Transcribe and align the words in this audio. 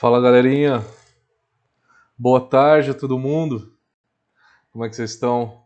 Fala 0.00 0.18
galerinha, 0.18 0.82
boa 2.16 2.40
tarde 2.40 2.90
a 2.90 2.94
todo 2.94 3.18
mundo. 3.18 3.76
Como 4.72 4.82
é 4.82 4.88
que 4.88 4.96
vocês 4.96 5.10
estão? 5.10 5.62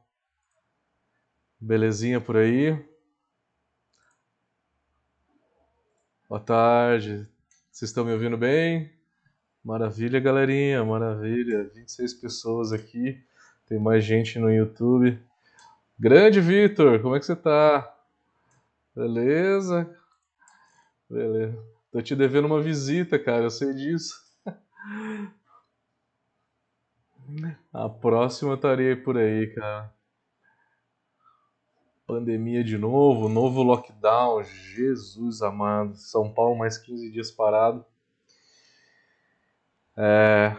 Belezinha 1.61 2.21
por 2.21 2.37
aí? 2.37 2.77
Boa 6.29 6.41
tarde, 6.41 7.29
vocês 7.71 7.91
estão 7.93 8.05
me 8.05 8.11
ouvindo 8.11 8.37
bem? 8.37 8.93
Maravilha, 9.63 10.19
galerinha, 10.19 10.85
maravilha. 10.85 11.71
26 11.73 12.15
pessoas 12.15 12.73
aqui, 12.73 13.25
tem 13.69 13.79
mais 13.79 14.05
gente 14.05 14.41
no 14.41 14.53
YouTube. 14.53 15.17
Grande 15.97 16.41
Vitor, 16.41 17.01
como 17.01 17.15
é 17.15 17.21
que 17.21 17.27
você 17.27 17.37
tá? 17.37 17.89
Beleza? 18.97 19.97
Beleza. 21.09 21.57
Tô 21.93 22.03
te 22.03 22.17
devendo 22.17 22.47
uma 22.47 22.61
visita, 22.61 23.17
cara, 23.17 23.45
eu 23.45 23.51
sei 23.51 23.73
disso. 23.73 24.24
A 27.73 27.89
próxima 27.89 28.53
eu 28.53 28.57
estarei 28.57 28.95
por 28.95 29.17
aí, 29.17 29.53
cara. 29.55 29.93
Pandemia 32.07 32.63
de 32.63 32.77
novo, 32.77 33.29
novo 33.29 33.63
lockdown, 33.63 34.45
Jesus 34.45 35.41
amado. 35.41 35.97
São 35.97 36.33
Paulo 36.33 36.57
mais 36.57 36.77
15 36.77 37.11
dias 37.11 37.31
parado. 37.31 37.85
É... 39.97 40.55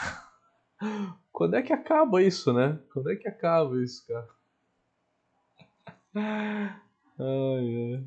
Quando 1.32 1.54
é 1.54 1.62
que 1.62 1.72
acaba 1.72 2.22
isso, 2.22 2.52
né? 2.52 2.78
Quando 2.92 3.10
é 3.10 3.16
que 3.16 3.26
acaba 3.26 3.82
isso, 3.82 4.06
cara? 4.06 4.28
Ai, 7.16 7.94
ai. 7.94 8.04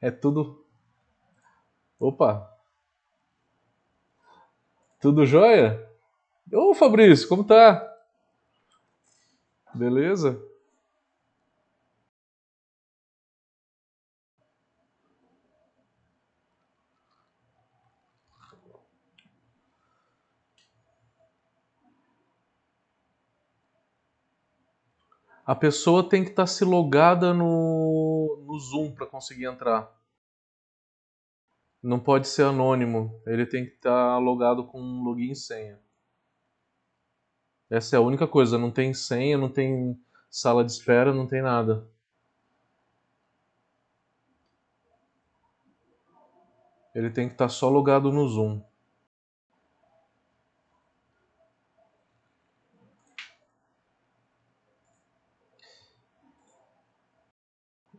É 0.00 0.10
tudo. 0.10 0.64
Opa! 1.98 2.48
Tudo 5.00 5.26
jóia? 5.26 5.86
Ô 6.52 6.74
Fabrício, 6.74 7.28
como 7.28 7.44
tá? 7.44 7.84
Beleza? 9.74 10.40
A 25.48 25.54
pessoa 25.54 26.06
tem 26.06 26.22
que 26.22 26.28
estar 26.28 26.42
tá 26.42 26.46
se 26.46 26.62
logada 26.62 27.32
no, 27.32 28.44
no 28.46 28.58
Zoom 28.58 28.92
para 28.92 29.06
conseguir 29.06 29.46
entrar. 29.46 29.90
Não 31.82 31.98
pode 31.98 32.28
ser 32.28 32.42
anônimo. 32.42 33.18
Ele 33.26 33.46
tem 33.46 33.64
que 33.64 33.72
estar 33.72 33.88
tá 33.88 34.18
logado 34.18 34.66
com 34.66 35.02
login 35.02 35.30
e 35.30 35.34
senha. 35.34 35.80
Essa 37.70 37.96
é 37.96 37.98
a 37.98 38.02
única 38.02 38.26
coisa. 38.26 38.58
Não 38.58 38.70
tem 38.70 38.92
senha, 38.92 39.38
não 39.38 39.48
tem 39.48 39.98
sala 40.28 40.62
de 40.62 40.70
espera, 40.70 41.14
não 41.14 41.26
tem 41.26 41.40
nada. 41.40 41.88
Ele 46.94 47.08
tem 47.08 47.26
que 47.26 47.32
estar 47.32 47.46
tá 47.46 47.48
só 47.48 47.70
logado 47.70 48.12
no 48.12 48.28
Zoom. 48.28 48.67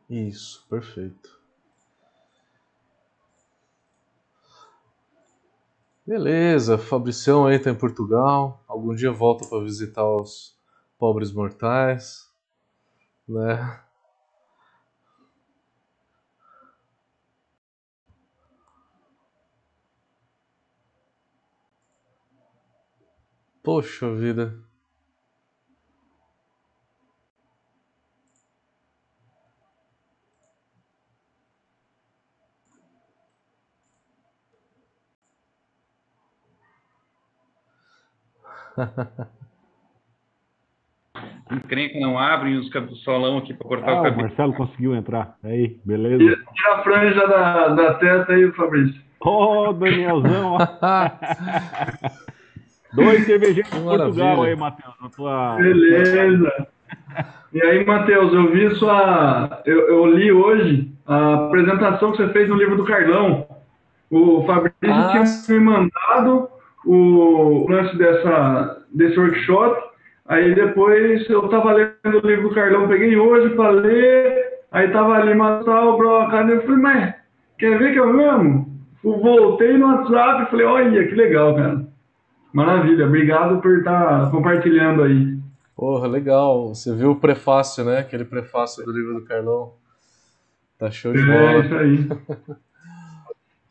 Isso, 0.09 0.65
perfeito. 0.67 1.39
Beleza, 6.05 6.77
Fabricião 6.77 7.45
tá 7.61 7.69
em 7.69 7.75
Portugal. 7.75 8.61
Algum 8.67 8.93
dia 8.93 9.11
volta 9.13 9.45
para 9.47 9.63
visitar 9.63 10.05
os 10.05 10.53
pobres 10.97 11.31
mortais, 11.31 12.27
né? 13.27 13.79
Poxa 23.63 24.13
vida. 24.15 24.68
Encrenca 41.51 41.99
não 41.99 42.17
abrem 42.17 42.57
os 42.57 42.69
solão 43.03 43.39
aqui 43.39 43.53
para 43.53 43.67
cortar 43.67 43.89
ah, 43.91 43.99
o 43.99 44.03
cabelo. 44.03 44.21
O 44.21 44.23
Marcelo 44.27 44.53
conseguiu 44.53 44.95
entrar. 44.95 45.35
Aí, 45.43 45.79
beleza. 45.83 46.37
Tira 46.53 46.75
a 46.75 46.83
franja 46.83 47.27
da, 47.27 47.69
da 47.69 47.93
testa 47.95 48.33
aí, 48.33 48.51
Fabrício. 48.51 49.01
Ô, 49.21 49.69
oh, 49.69 49.73
Danielzão. 49.73 50.57
Dois 52.93 53.25
cervejeiros 53.25 53.71
de 53.71 53.81
Portugal 53.81 54.43
aí, 54.43 54.55
Matheus. 54.55 54.95
Tua... 55.15 55.55
Beleza. 55.55 56.67
E 57.51 57.61
aí, 57.61 57.83
Matheus, 57.85 58.31
eu 58.33 58.51
vi 58.51 58.75
sua. 58.75 59.61
Eu, 59.65 59.87
eu, 59.89 60.05
li 60.05 60.31
hoje 60.31 60.91
a 61.05 61.45
apresentação 61.47 62.11
que 62.11 62.17
você 62.17 62.29
fez 62.29 62.47
no 62.47 62.55
livro 62.55 62.77
do 62.77 62.85
Carlão. 62.85 63.47
O 64.09 64.43
Fabrício 64.45 64.75
ah, 64.83 65.11
tinha 65.45 65.59
me 65.59 65.65
mandado 65.65 66.49
o 66.85 67.65
lance 67.69 67.97
dessa, 67.97 68.83
desse 68.93 69.19
workshop. 69.19 69.89
Aí 70.27 70.53
depois 70.53 71.27
eu 71.29 71.47
tava 71.49 71.73
lendo 71.73 72.17
o 72.23 72.27
livro 72.27 72.49
do 72.49 72.55
Carlão, 72.55 72.87
peguei 72.87 73.17
hoje 73.17 73.55
para 73.55 73.71
ler, 73.71 74.59
aí 74.71 74.91
tava 74.91 75.13
ali, 75.13 75.33
mas 75.33 75.65
tal, 75.65 75.97
bro, 75.97 76.29
cara, 76.29 76.51
eu 76.51 76.61
falei, 76.61 76.77
mas 76.77 77.15
quer 77.57 77.79
ver 77.79 77.93
que 77.93 77.99
eu 77.99 78.13
mesmo? 78.13 78.69
Voltei 79.03 79.77
no 79.77 79.87
WhatsApp 79.87 80.43
e 80.43 80.51
falei, 80.51 80.65
olha, 80.65 81.07
que 81.07 81.15
legal, 81.15 81.55
cara. 81.55 81.87
Maravilha, 82.53 83.05
obrigado 83.05 83.61
por 83.61 83.79
estar 83.79 84.25
tá 84.25 84.31
compartilhando 84.31 85.03
aí. 85.03 85.39
Porra, 85.75 86.07
legal. 86.07 86.75
Você 86.75 86.93
viu 86.93 87.11
o 87.11 87.15
prefácio, 87.15 87.85
né? 87.85 87.99
Aquele 87.99 88.25
prefácio 88.25 88.83
do 88.83 88.91
livro 88.91 89.13
do 89.13 89.25
Carlão. 89.25 89.71
Tá 90.77 90.91
show 90.91 91.13
de 91.13 91.25
bola. 91.25 91.39
É, 91.39 91.59
isso 91.59 91.75
aí. 91.75 92.09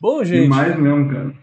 Bom, 0.01 0.23
gente. 0.23 0.43
Demais 0.43 0.75
mesmo, 0.75 1.11
cara. 1.11 1.33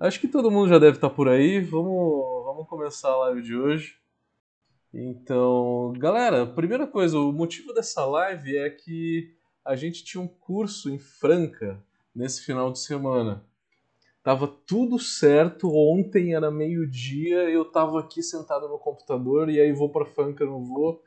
Acho 0.00 0.18
que 0.18 0.26
todo 0.26 0.50
mundo 0.50 0.70
já 0.70 0.78
deve 0.78 0.96
estar 0.96 1.10
por 1.10 1.28
aí. 1.28 1.60
Vamos, 1.60 2.44
vamos 2.46 2.66
começar 2.66 3.10
a 3.10 3.16
live 3.18 3.42
de 3.42 3.54
hoje. 3.54 3.96
Então, 4.94 5.92
galera, 5.98 6.46
primeira 6.46 6.86
coisa, 6.86 7.18
o 7.18 7.30
motivo 7.30 7.74
dessa 7.74 8.06
live 8.06 8.56
é 8.56 8.70
que 8.70 9.34
a 9.62 9.76
gente 9.76 10.02
tinha 10.02 10.22
um 10.22 10.26
curso 10.26 10.88
em 10.88 10.98
Franca 10.98 11.84
nesse 12.16 12.42
final 12.46 12.72
de 12.72 12.80
semana. 12.80 13.44
Tava 14.22 14.48
tudo 14.48 14.98
certo, 14.98 15.70
ontem 15.70 16.34
era 16.34 16.50
meio-dia, 16.50 17.50
eu 17.50 17.66
tava 17.66 18.00
aqui 18.00 18.22
sentado 18.22 18.70
no 18.70 18.78
computador 18.78 19.50
e 19.50 19.60
aí 19.60 19.70
vou 19.70 19.90
para 19.90 20.06
Franca, 20.06 20.46
não 20.46 20.64
vou. 20.64 21.02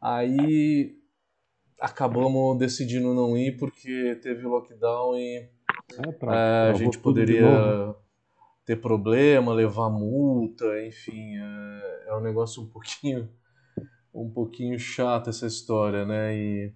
Aí 0.00 0.96
acabamos 1.80 2.56
decidindo 2.56 3.12
não 3.12 3.36
ir 3.36 3.56
porque 3.56 4.16
teve 4.22 4.46
lockdown 4.46 5.18
e 5.18 5.48
é, 6.06 6.12
pra, 6.12 6.36
é, 6.36 6.70
a 6.70 6.74
gente 6.74 6.98
poderia 6.98 7.96
ter 8.68 8.76
problema, 8.76 9.54
levar 9.54 9.88
multa, 9.88 10.66
enfim, 10.84 11.38
é, 11.38 12.08
é 12.08 12.14
um 12.14 12.20
negócio 12.20 12.62
um 12.62 12.66
pouquinho 12.66 13.26
um 14.14 14.28
pouquinho 14.28 14.78
chato 14.78 15.30
essa 15.30 15.46
história, 15.46 16.04
né? 16.04 16.36
E, 16.36 16.74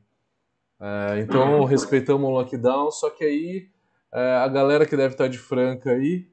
é, 0.80 1.20
então 1.20 1.64
respeitamos 1.64 2.26
o 2.26 2.32
lockdown, 2.32 2.90
só 2.90 3.10
que 3.10 3.24
aí 3.24 3.68
é, 4.10 4.36
a 4.36 4.48
galera 4.48 4.86
que 4.86 4.96
deve 4.96 5.12
estar 5.12 5.28
de 5.28 5.36
Franca 5.36 5.90
aí 5.90 6.30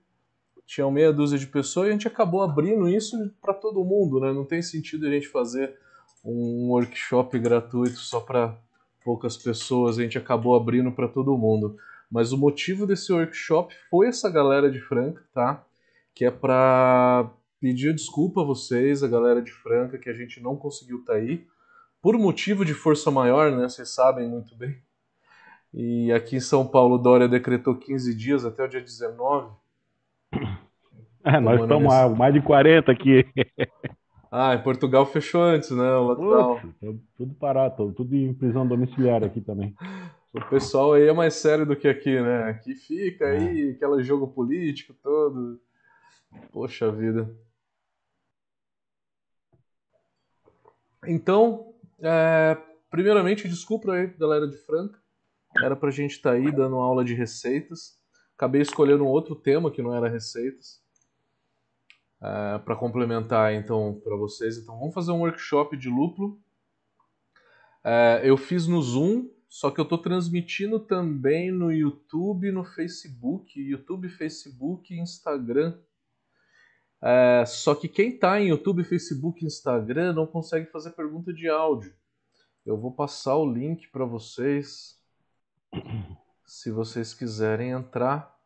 tinha 0.65 0.89
meia 0.89 1.11
dúzia 1.11 1.37
de 1.37 1.47
pessoas 1.47 1.87
e 1.87 1.89
a 1.89 1.91
gente 1.91 2.07
acabou 2.07 2.41
abrindo 2.41 2.87
isso 2.87 3.17
para 3.41 3.53
todo 3.53 3.83
mundo, 3.83 4.21
né? 4.21 4.31
Não 4.31 4.45
tem 4.45 4.61
sentido 4.61 5.07
a 5.07 5.11
gente 5.11 5.27
fazer 5.27 5.75
um 6.23 6.69
workshop 6.69 7.37
gratuito 7.37 7.97
só 7.97 8.21
para 8.21 8.55
poucas 9.03 9.35
pessoas, 9.35 9.99
a 9.99 10.03
gente 10.03 10.17
acabou 10.17 10.55
abrindo 10.55 10.91
para 10.93 11.09
todo 11.09 11.37
mundo. 11.37 11.75
Mas 12.11 12.31
o 12.31 12.37
motivo 12.37 12.87
desse 12.87 13.11
workshop 13.13 13.73
foi 13.89 14.07
essa 14.07 14.29
galera 14.29 14.71
de 14.71 14.79
Franca, 14.79 15.23
tá? 15.33 15.63
Que 16.13 16.25
é 16.25 16.31
para 16.31 17.29
pedir 17.59 17.93
desculpa 17.93 18.41
a 18.41 18.45
vocês, 18.45 19.03
a 19.03 19.07
galera 19.07 19.41
de 19.41 19.51
Franca, 19.51 19.97
que 19.97 20.09
a 20.09 20.13
gente 20.13 20.41
não 20.41 20.55
conseguiu 20.55 20.99
estar 20.99 21.13
tá 21.13 21.19
aí. 21.19 21.45
Por 22.01 22.17
motivo 22.17 22.65
de 22.65 22.73
força 22.73 23.11
maior, 23.11 23.51
né? 23.51 23.67
Vocês 23.67 23.89
sabem 23.89 24.27
muito 24.27 24.55
bem. 24.55 24.77
E 25.73 26.11
aqui 26.11 26.37
em 26.37 26.39
São 26.39 26.65
Paulo, 26.65 26.97
Dória 26.97 27.27
decretou 27.27 27.75
15 27.75 28.15
dias 28.15 28.45
até 28.45 28.63
o 28.63 28.67
dia 28.67 28.81
19. 28.81 29.51
É, 31.21 31.37
nós 31.37 31.61
estamos 31.61 31.93
há 31.93 32.07
mais 32.07 32.33
de 32.33 32.41
40 32.41 32.89
aqui. 32.89 33.27
Ah, 34.31 34.53
em 34.53 34.61
Portugal 34.61 35.07
fechou 35.07 35.41
antes, 35.41 35.71
né? 35.71 35.91
O 35.95 36.03
lockdown. 36.03 36.61
Tudo 37.17 37.33
parado, 37.33 37.91
tudo 37.93 38.15
em 38.15 38.31
prisão 38.31 38.67
domiciliar 38.67 39.23
aqui 39.23 39.41
também. 39.41 39.73
O 40.31 40.41
pessoal 40.47 40.93
aí 40.93 41.07
é 41.07 41.13
mais 41.13 41.33
sério 41.35 41.65
do 41.65 41.75
que 41.75 41.87
aqui, 41.87 42.21
né? 42.21 42.43
Aqui 42.43 42.75
fica 42.75 43.25
aí, 43.25 43.69
é. 43.69 43.71
aquele 43.71 44.03
jogo 44.03 44.27
político 44.27 44.93
todo. 45.01 45.59
Poxa 46.51 46.91
vida. 46.91 47.35
Então, 51.07 51.73
é, 51.99 52.55
primeiramente, 52.91 53.47
desculpa 53.47 53.91
aí, 53.91 54.07
galera 54.07 54.47
de 54.47 54.57
Franca. 54.57 54.99
Era 55.63 55.75
pra 55.75 55.89
gente 55.89 56.11
estar 56.11 56.31
tá 56.31 56.35
aí 56.35 56.51
dando 56.51 56.75
aula 56.75 57.03
de 57.03 57.15
receitas. 57.15 57.99
Acabei 58.35 58.61
escolhendo 58.61 59.03
um 59.03 59.07
outro 59.07 59.35
tema 59.35 59.71
que 59.71 59.81
não 59.81 59.95
era 59.95 60.07
receitas. 60.07 60.79
É, 62.21 62.59
para 62.59 62.75
complementar 62.75 63.53
então 63.55 63.99
para 64.03 64.15
vocês. 64.15 64.57
Então, 64.57 64.77
vamos 64.77 64.93
fazer 64.93 65.11
um 65.11 65.21
workshop 65.21 65.75
de 65.75 65.89
lúpulo. 65.89 66.39
É, 67.83 68.21
eu 68.23 68.37
fiz 68.37 68.67
no 68.67 68.79
Zoom, 68.79 69.27
só 69.49 69.71
que 69.71 69.79
eu 69.79 69.83
estou 69.83 69.97
transmitindo 69.97 70.79
também 70.79 71.51
no 71.51 71.73
YouTube, 71.73 72.51
no 72.51 72.63
Facebook, 72.63 73.59
YouTube, 73.59 74.07
Facebook 74.07 74.93
e 74.93 74.99
Instagram. 74.99 75.75
É, 77.01 77.43
só 77.47 77.73
que 77.73 77.87
quem 77.87 78.09
está 78.09 78.39
em 78.39 78.49
YouTube, 78.49 78.83
Facebook 78.83 79.43
e 79.43 79.47
Instagram 79.47 80.13
não 80.13 80.27
consegue 80.27 80.67
fazer 80.67 80.91
pergunta 80.91 81.33
de 81.33 81.49
áudio. 81.49 81.91
Eu 82.63 82.77
vou 82.77 82.91
passar 82.91 83.37
o 83.37 83.51
link 83.51 83.87
para 83.87 84.05
vocês, 84.05 85.01
se 86.45 86.69
vocês 86.69 87.15
quiserem 87.15 87.71
entrar, 87.71 88.37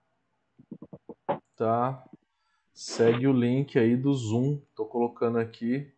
tá? 1.57 2.01
Segue 2.73 3.27
o 3.27 3.33
link 3.33 3.77
aí 3.77 3.97
do 3.97 4.13
Zoom. 4.13 4.61
Tô 4.73 4.85
colocando 4.85 5.37
aqui 5.37 5.93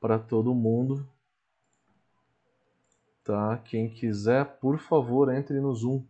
para 0.00 0.18
todo 0.18 0.52
mundo. 0.52 1.08
Tá? 3.24 3.58
Quem 3.64 3.88
quiser, 3.88 4.44
por 4.60 4.78
favor, 4.78 5.32
entre 5.34 5.58
no 5.58 5.74
Zoom. 5.74 6.04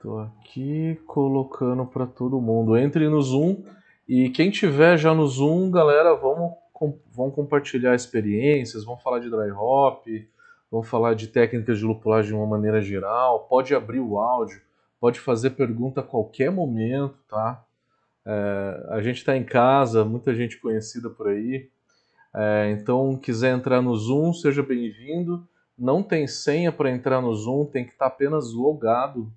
Tô 0.00 0.18
aqui 0.18 1.00
colocando 1.06 1.84
para 1.86 2.06
todo 2.06 2.40
mundo. 2.40 2.76
Entre 2.76 3.08
no 3.08 3.20
Zoom 3.20 3.62
e 4.08 4.28
quem 4.30 4.50
tiver 4.50 4.98
já 4.98 5.14
no 5.14 5.26
Zoom, 5.26 5.70
galera, 5.70 6.14
vamos, 6.14 6.52
vamos 7.10 7.34
compartilhar 7.34 7.94
experiências, 7.94 8.84
vamos 8.84 9.02
falar 9.02 9.18
de 9.18 9.30
dry 9.30 9.50
hop, 9.50 10.04
vamos 10.70 10.88
falar 10.88 11.14
de 11.14 11.28
técnicas 11.28 11.78
de 11.78 11.86
lupulagem 11.86 12.32
de 12.32 12.36
uma 12.36 12.46
maneira 12.46 12.82
geral. 12.82 13.46
Pode 13.48 13.74
abrir 13.74 14.00
o 14.00 14.18
áudio, 14.18 14.60
pode 15.00 15.18
fazer 15.18 15.50
pergunta 15.50 16.00
a 16.00 16.04
qualquer 16.04 16.50
momento, 16.50 17.18
tá? 17.26 17.63
É, 18.26 18.86
a 18.90 19.02
gente 19.02 19.18
está 19.18 19.36
em 19.36 19.44
casa, 19.44 20.04
muita 20.04 20.34
gente 20.34 20.58
conhecida 20.58 21.10
por 21.10 21.28
aí. 21.28 21.68
É, 22.34 22.70
então, 22.70 23.16
quiser 23.16 23.54
entrar 23.54 23.80
no 23.82 23.94
Zoom, 23.96 24.32
seja 24.32 24.62
bem-vindo. 24.62 25.46
Não 25.78 26.02
tem 26.02 26.26
senha 26.26 26.72
para 26.72 26.90
entrar 26.90 27.20
no 27.20 27.34
Zoom, 27.34 27.66
tem 27.66 27.84
que 27.84 27.92
estar 27.92 28.08
tá 28.08 28.14
apenas 28.14 28.52
logado 28.52 29.32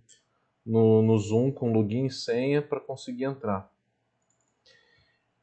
no, 0.65 1.01
no 1.01 1.17
Zoom 1.17 1.51
com 1.51 1.71
login 1.71 2.05
e 2.05 2.11
senha 2.11 2.61
para 2.61 2.79
conseguir 2.79 3.23
entrar. 3.23 3.69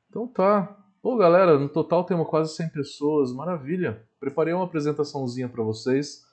Então 0.08 0.28
tá. 0.28 0.76
Pô, 1.02 1.16
galera, 1.16 1.58
no 1.58 1.68
total 1.68 2.04
temos 2.04 2.28
quase 2.28 2.54
100 2.54 2.68
pessoas, 2.70 3.32
maravilha. 3.32 4.06
Preparei 4.18 4.54
uma 4.54 4.64
apresentaçãozinha 4.64 5.48
para 5.48 5.62
vocês. 5.62 6.24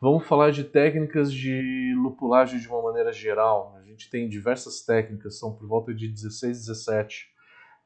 Vamos 0.00 0.28
falar 0.28 0.52
de 0.52 0.62
técnicas 0.62 1.32
de 1.32 1.92
lupulagem 1.96 2.60
de 2.60 2.68
uma 2.68 2.80
maneira 2.80 3.12
geral. 3.12 3.74
A 3.76 3.82
gente 3.82 4.08
tem 4.08 4.28
diversas 4.28 4.80
técnicas, 4.82 5.40
são 5.40 5.52
por 5.52 5.66
volta 5.66 5.92
de 5.92 6.06
16, 6.06 6.66
17. 6.66 7.28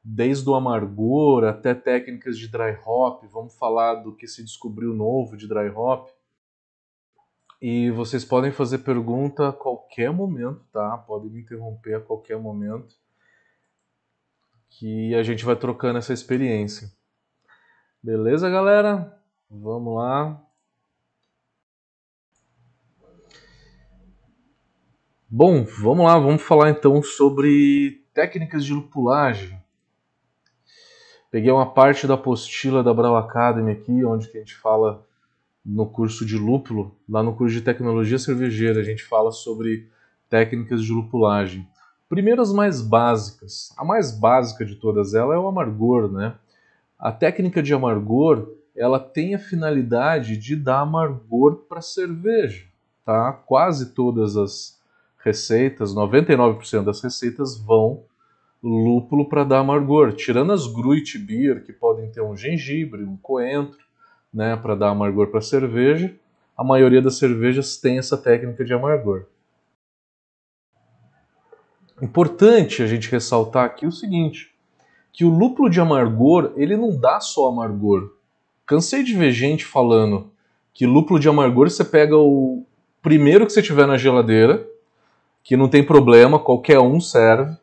Desde 0.03 0.47
o 0.47 0.53
amargor 0.53 1.43
até 1.43 1.73
técnicas 1.73 2.37
de 2.37 2.47
dry 2.47 2.77
hop. 2.85 3.23
Vamos 3.31 3.57
falar 3.57 3.95
do 3.95 4.15
que 4.15 4.27
se 4.27 4.43
descobriu 4.43 4.93
novo 4.93 5.35
de 5.35 5.47
dry 5.47 5.69
hop. 5.69 6.09
E 7.59 7.89
vocês 7.89 8.23
podem 8.23 8.51
fazer 8.51 8.79
pergunta 8.79 9.49
a 9.49 9.53
qualquer 9.53 10.11
momento, 10.11 10.63
tá? 10.71 10.95
Podem 10.99 11.31
me 11.31 11.41
interromper 11.41 11.95
a 11.95 12.01
qualquer 12.01 12.37
momento. 12.37 12.95
Que 14.69 15.15
a 15.15 15.23
gente 15.23 15.43
vai 15.43 15.55
trocando 15.55 15.97
essa 15.97 16.13
experiência. 16.13 16.91
Beleza, 18.03 18.51
galera? 18.51 19.19
Vamos 19.49 19.95
lá. 19.95 20.52
Bom, 25.35 25.63
vamos 25.63 26.05
lá, 26.05 26.19
vamos 26.19 26.43
falar 26.43 26.69
então 26.69 27.01
sobre 27.01 28.03
técnicas 28.13 28.63
de 28.63 28.71
lupulagem. 28.71 29.59
Peguei 31.31 31.51
uma 31.51 31.73
parte 31.73 32.05
da 32.05 32.13
apostila 32.13 32.83
da 32.83 32.93
Brau 32.93 33.17
Academy 33.17 33.71
aqui, 33.71 34.05
onde 34.05 34.29
a 34.29 34.31
gente 34.31 34.55
fala 34.55 35.03
no 35.65 35.87
curso 35.87 36.23
de 36.23 36.37
lúpulo, 36.37 36.95
lá 37.09 37.23
no 37.23 37.35
curso 37.35 37.55
de 37.55 37.61
tecnologia 37.61 38.19
cervejeira, 38.19 38.79
a 38.79 38.83
gente 38.83 39.03
fala 39.03 39.31
sobre 39.31 39.89
técnicas 40.29 40.83
de 40.83 40.91
lupulagem. 40.91 41.67
Primeiro 42.07 42.39
as 42.39 42.53
mais 42.53 42.79
básicas. 42.79 43.73
A 43.75 43.83
mais 43.83 44.15
básica 44.15 44.63
de 44.63 44.75
todas 44.75 45.15
elas 45.15 45.35
é 45.35 45.39
o 45.39 45.47
amargor, 45.47 46.11
né? 46.11 46.35
A 46.99 47.11
técnica 47.11 47.63
de 47.63 47.73
amargor, 47.73 48.49
ela 48.75 48.99
tem 48.99 49.33
a 49.33 49.39
finalidade 49.39 50.37
de 50.37 50.55
dar 50.55 50.81
amargor 50.81 51.55
para 51.67 51.79
a 51.79 51.81
cerveja, 51.81 52.67
tá? 53.03 53.33
Quase 53.33 53.95
todas 53.95 54.37
as 54.37 54.82
receitas, 55.23 55.93
99% 55.95 56.83
das 56.83 57.01
receitas 57.01 57.57
vão 57.57 58.03
lúpulo 58.61 59.27
para 59.27 59.43
dar 59.43 59.59
amargor, 59.59 60.13
tirando 60.13 60.53
as 60.53 60.67
Gruit 60.67 61.17
Beer, 61.17 61.63
que 61.63 61.73
podem 61.73 62.09
ter 62.11 62.21
um 62.21 62.35
gengibre, 62.35 63.03
um 63.03 63.17
coentro, 63.17 63.83
né, 64.33 64.55
para 64.55 64.75
dar 64.75 64.89
amargor 64.89 65.27
para 65.27 65.39
a 65.39 65.41
cerveja. 65.41 66.15
A 66.57 66.63
maioria 66.63 67.01
das 67.01 67.17
cervejas 67.17 67.77
tem 67.77 67.97
essa 67.97 68.17
técnica 68.17 68.63
de 68.63 68.73
amargor. 68.73 69.25
Importante 72.01 72.81
a 72.81 72.87
gente 72.87 73.09
ressaltar 73.11 73.65
aqui 73.65 73.85
o 73.85 73.91
seguinte, 73.91 74.53
que 75.11 75.25
o 75.25 75.29
lúpulo 75.29 75.69
de 75.69 75.79
amargor, 75.79 76.53
ele 76.55 76.75
não 76.75 76.97
dá 76.97 77.19
só 77.19 77.47
amargor. 77.47 78.13
Cansei 78.65 79.03
de 79.03 79.13
ver 79.13 79.31
gente 79.31 79.65
falando 79.65 80.31
que 80.73 80.85
lúpulo 80.85 81.19
de 81.19 81.29
amargor 81.29 81.69
você 81.69 81.83
pega 81.83 82.17
o 82.17 82.65
primeiro 83.01 83.45
que 83.45 83.53
você 83.53 83.61
tiver 83.61 83.85
na 83.85 83.97
geladeira, 83.97 84.67
que 85.43 85.57
não 85.57 85.67
tem 85.67 85.83
problema, 85.85 86.39
qualquer 86.39 86.79
um 86.79 86.99
serve. 86.99 87.55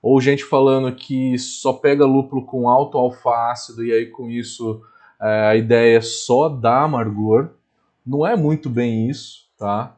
Ou 0.00 0.20
gente 0.20 0.44
falando 0.44 0.94
que 0.94 1.36
só 1.36 1.72
pega 1.72 2.06
lúpulo 2.06 2.46
com 2.46 2.68
alto 2.68 2.96
alfa-ácido 2.96 3.84
e 3.84 3.92
aí 3.92 4.06
com 4.06 4.30
isso 4.30 4.80
é, 5.20 5.46
a 5.48 5.56
ideia 5.56 5.98
é 5.98 6.00
só 6.00 6.48
dar 6.48 6.84
amargor. 6.84 7.50
Não 8.06 8.24
é 8.24 8.36
muito 8.36 8.70
bem 8.70 9.10
isso, 9.10 9.50
tá? 9.58 9.96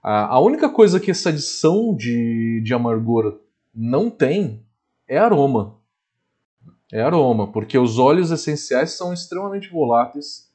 A 0.00 0.38
única 0.38 0.70
coisa 0.70 1.00
que 1.00 1.10
essa 1.10 1.28
adição 1.28 1.94
de, 1.94 2.62
de 2.64 2.72
amargor 2.72 3.40
não 3.74 4.08
tem 4.08 4.62
é 5.08 5.18
aroma. 5.18 5.76
É 6.92 7.02
aroma, 7.02 7.50
porque 7.50 7.76
os 7.76 7.98
óleos 7.98 8.30
essenciais 8.30 8.92
são 8.92 9.12
extremamente 9.12 9.68
voláteis. 9.68 10.48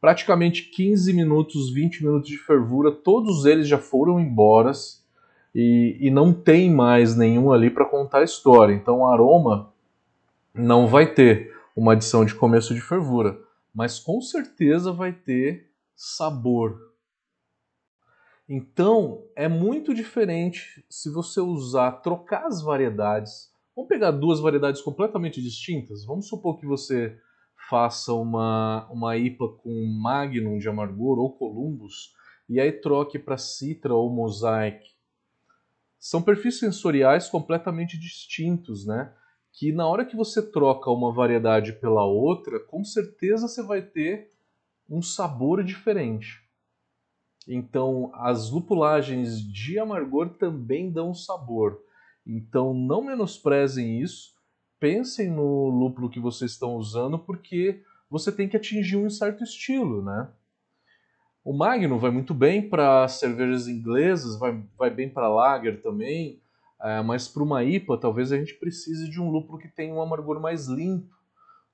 Praticamente 0.00 0.70
15 0.70 1.12
minutos, 1.12 1.72
20 1.72 2.02
minutos 2.02 2.28
de 2.28 2.38
fervura, 2.38 2.90
todos 2.90 3.44
eles 3.44 3.68
já 3.68 3.78
foram 3.78 4.18
embora 4.18 4.72
e, 5.54 5.98
e 6.00 6.10
não 6.10 6.32
tem 6.32 6.70
mais 6.70 7.16
nenhum 7.16 7.52
ali 7.52 7.70
para 7.70 7.84
contar 7.84 8.18
a 8.18 8.24
história. 8.24 8.74
Então 8.74 9.00
o 9.00 9.06
aroma 9.06 9.72
não 10.54 10.86
vai 10.86 11.12
ter 11.12 11.52
uma 11.74 11.92
adição 11.92 12.24
de 12.24 12.34
começo 12.34 12.74
de 12.74 12.80
fervura, 12.80 13.38
mas 13.74 13.98
com 13.98 14.20
certeza 14.20 14.92
vai 14.92 15.12
ter 15.12 15.70
sabor. 15.94 16.92
Então 18.48 19.24
é 19.34 19.48
muito 19.48 19.94
diferente 19.94 20.84
se 20.90 21.10
você 21.10 21.40
usar, 21.40 21.92
trocar 22.02 22.46
as 22.46 22.62
variedades. 22.62 23.50
Vamos 23.74 23.88
pegar 23.88 24.10
duas 24.10 24.40
variedades 24.40 24.82
completamente 24.82 25.40
distintas. 25.40 26.04
Vamos 26.04 26.28
supor 26.28 26.58
que 26.58 26.66
você 26.66 27.16
faça 27.70 28.12
uma, 28.12 28.86
uma 28.90 29.16
IPA 29.16 29.48
com 29.62 29.86
Magnum 29.86 30.58
de 30.58 30.68
amargor 30.68 31.18
ou 31.18 31.32
Columbus 31.32 32.12
e 32.48 32.60
aí 32.60 32.70
troque 32.72 33.18
para 33.18 33.38
Citra 33.38 33.94
ou 33.94 34.10
Mosaic. 34.10 34.84
São 36.04 36.20
perfis 36.20 36.58
sensoriais 36.58 37.28
completamente 37.28 37.96
distintos, 37.96 38.84
né? 38.84 39.14
que 39.52 39.70
na 39.70 39.86
hora 39.86 40.04
que 40.04 40.16
você 40.16 40.42
troca 40.42 40.90
uma 40.90 41.12
variedade 41.12 41.74
pela 41.74 42.04
outra, 42.04 42.58
com 42.58 42.82
certeza 42.82 43.46
você 43.46 43.62
vai 43.62 43.82
ter 43.82 44.30
um 44.88 45.02
sabor 45.02 45.62
diferente. 45.62 46.42
Então, 47.46 48.10
as 48.14 48.50
lupulagens 48.50 49.40
de 49.40 49.78
amargor 49.78 50.30
também 50.30 50.90
dão 50.90 51.14
sabor. 51.14 51.80
Então, 52.26 52.72
não 52.72 53.02
menosprezem 53.02 54.00
isso. 54.00 54.32
Pensem 54.80 55.30
no 55.30 55.68
lúpulo 55.68 56.10
que 56.10 56.20
vocês 56.20 56.52
estão 56.52 56.74
usando, 56.76 57.18
porque 57.18 57.82
você 58.08 58.32
tem 58.32 58.48
que 58.48 58.56
atingir 58.56 58.96
um 58.96 59.10
certo 59.10 59.44
estilo, 59.44 60.02
né? 60.02 60.28
O 61.44 61.52
Magnum 61.52 61.98
vai 61.98 62.12
muito 62.12 62.32
bem 62.32 62.68
para 62.68 63.08
cervejas 63.08 63.66
inglesas, 63.66 64.38
vai, 64.38 64.62
vai 64.78 64.90
bem 64.90 65.08
para 65.08 65.28
lager 65.28 65.80
também. 65.82 66.40
É, 66.80 67.02
mas 67.02 67.26
para 67.26 67.42
uma 67.42 67.64
IPA, 67.64 67.98
talvez 67.98 68.30
a 68.30 68.36
gente 68.36 68.54
precise 68.54 69.10
de 69.10 69.20
um 69.20 69.28
lúpulo 69.28 69.58
que 69.58 69.68
tenha 69.68 69.92
um 69.92 70.00
amargor 70.00 70.40
mais 70.40 70.68
limpo. 70.68 71.12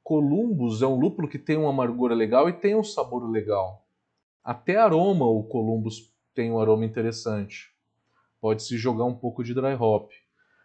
Columbus 0.03 0.81
é 0.81 0.87
um 0.87 0.99
lúpulo 0.99 1.29
que 1.29 1.39
tem 1.39 1.59
um 1.59 1.69
amargor 1.69 2.13
legal 2.13 2.49
e 2.49 2.53
tem 2.55 2.75
um 2.75 2.83
sabor 2.83 3.31
legal. 3.31 3.87
Até 4.43 4.77
aroma 4.77 5.27
o 5.27 5.43
Columbus 5.43 6.15
tem 6.35 6.51
um 6.51 6.59
aroma 6.59 6.87
interessante. 6.87 7.71
Pode-se 8.41 8.79
jogar 8.79 9.05
um 9.05 9.15
pouco 9.15 9.45
de 9.45 9.53
dry 9.53 9.75
hop. 9.75 10.11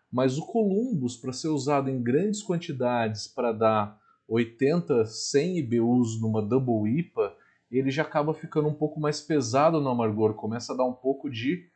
Mas 0.10 0.38
o 0.38 0.46
Columbus, 0.46 1.18
para 1.18 1.34
ser 1.34 1.50
usado 1.50 1.90
em 1.90 2.02
grandes 2.02 2.42
quantidades 2.42 3.28
para 3.28 3.52
dar 3.52 4.00
80, 4.30 5.06
100 5.06 5.58
IBUs 5.58 6.22
numa 6.22 6.42
Double 6.42 6.90
IPA, 7.00 7.36
ele 7.80 7.90
já 7.90 8.04
acaba 8.04 8.34
ficando 8.34 8.68
um 8.68 8.74
pouco 8.74 9.00
mais 9.00 9.20
pesado 9.20 9.82
no 9.82 9.90
amargor, 9.90 10.36
começa 10.36 10.74
a 10.74 10.78
dar 10.78 10.86
um 10.86 10.94
pouco 10.94 11.30
de 11.30 11.68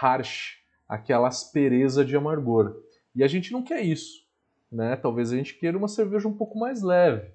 harsh, 0.00 0.58
aquela 0.88 1.28
aspereza 1.28 2.04
de 2.04 2.16
amargor. 2.16 2.82
E 3.14 3.22
a 3.22 3.28
gente 3.28 3.52
não 3.52 3.62
quer 3.62 3.80
isso, 3.82 4.26
né? 4.70 4.96
Talvez 4.96 5.32
a 5.32 5.36
gente 5.36 5.54
queira 5.54 5.78
uma 5.78 5.86
cerveja 5.86 6.26
um 6.26 6.36
pouco 6.36 6.58
mais 6.58 6.82
leve. 6.82 7.30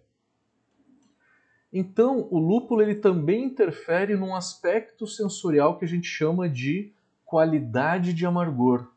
Então, 1.72 2.28
o 2.30 2.40
lúpulo 2.40 2.82
ele 2.82 2.96
também 2.96 3.46
interfere 3.46 4.16
num 4.18 4.36
aspecto 4.36 5.08
sensorial 5.08 5.78
que 5.78 5.86
a 5.86 5.88
gente 5.88 6.08
chama 6.08 6.50
de 6.50 6.92
qualidade 7.24 8.12
de 8.12 8.26
amargor. 8.26 8.92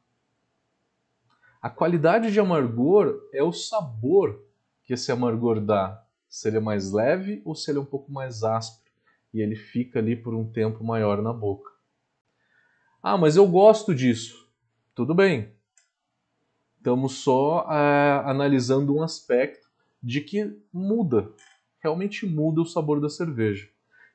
A 1.61 1.71
qualidade 1.71 2.33
de 2.33 2.41
amargor 2.41 3.29
é 3.33 3.43
o 3.43 3.53
sabor 3.53 4.43
que 4.83 4.95
esse 4.95 5.13
amargor 5.13 5.61
dá, 5.61 6.05
se 6.29 6.49
ele 6.49 6.57
é 6.57 6.61
mais 6.61 6.91
leve 6.91 7.41
ou 7.45 7.55
se 7.55 7.71
ele 7.71 7.79
é 7.79 7.83
um 7.83 7.85
pouco 7.85 8.11
mais 8.11 8.43
áspero 8.43 8.82
e 9.33 9.41
ele 9.41 9.57
fica 9.57 9.99
ali 9.99 10.15
por 10.15 10.35
um 10.35 10.51
tempo 10.51 10.85
maior 10.85 11.23
na 11.23 11.33
boca. 11.33 11.71
Ah, 13.03 13.17
mas 13.17 13.37
eu 13.37 13.47
gosto 13.47 13.95
disso. 13.95 14.49
Tudo 14.95 15.15
bem. 15.15 15.53
Estamos 16.77 17.19
só 17.19 17.67
é, 17.71 18.23
analisando 18.25 18.95
um 18.95 19.03
aspecto 19.03 19.69
de 20.03 20.21
que 20.21 20.57
muda, 20.73 21.33
realmente 21.81 22.27
muda 22.27 22.61
o 22.61 22.67
sabor 22.67 23.01
da 23.01 23.09
cerveja. 23.09 23.69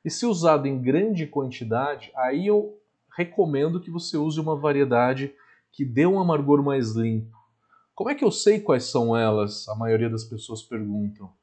E 0.03 0.09
se 0.09 0.25
usado 0.25 0.67
em 0.67 0.81
grande 0.81 1.25
quantidade, 1.25 2.11
aí 2.15 2.47
eu 2.47 2.79
recomendo 3.15 3.79
que 3.79 3.89
você 3.89 4.17
use 4.17 4.39
uma 4.39 4.55
variedade 4.55 5.33
que 5.71 5.83
dê 5.83 6.05
um 6.05 6.19
amargor 6.19 6.61
mais 6.63 6.91
limpo. 6.91 7.35
Como 7.95 8.09
é 8.09 8.15
que 8.15 8.23
eu 8.23 8.31
sei 8.31 8.59
quais 8.59 8.83
são 8.83 9.17
elas? 9.17 9.67
A 9.67 9.75
maioria 9.75 10.09
das 10.09 10.23
pessoas 10.23 10.61
perguntam. 10.61 11.33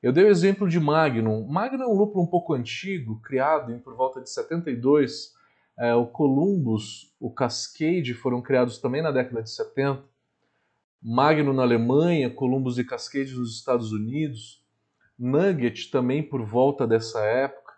Eu 0.00 0.12
dei 0.12 0.24
o 0.24 0.28
exemplo 0.28 0.68
de 0.68 0.78
Magnum. 0.78 1.44
Magnum 1.48 1.82
é 1.82 1.88
um 1.88 1.96
lúpulo 1.96 2.22
um 2.22 2.26
pouco 2.26 2.54
antigo, 2.54 3.20
criado 3.20 3.72
em 3.72 3.80
por 3.80 3.96
volta 3.96 4.20
de 4.20 4.30
72. 4.30 5.32
É, 5.76 5.92
o 5.92 6.06
Columbus, 6.06 7.12
o 7.18 7.32
Cascade 7.32 8.14
foram 8.14 8.40
criados 8.40 8.78
também 8.78 9.02
na 9.02 9.10
década 9.10 9.42
de 9.42 9.50
70. 9.50 10.04
Magnum 11.02 11.52
na 11.52 11.62
Alemanha, 11.62 12.30
Columbus 12.30 12.78
e 12.78 12.84
Cascade 12.84 13.34
nos 13.34 13.56
Estados 13.56 13.90
Unidos. 13.90 14.64
Nugget 15.18 15.90
também 15.90 16.22
por 16.22 16.44
volta 16.44 16.86
dessa 16.86 17.20
época. 17.24 17.72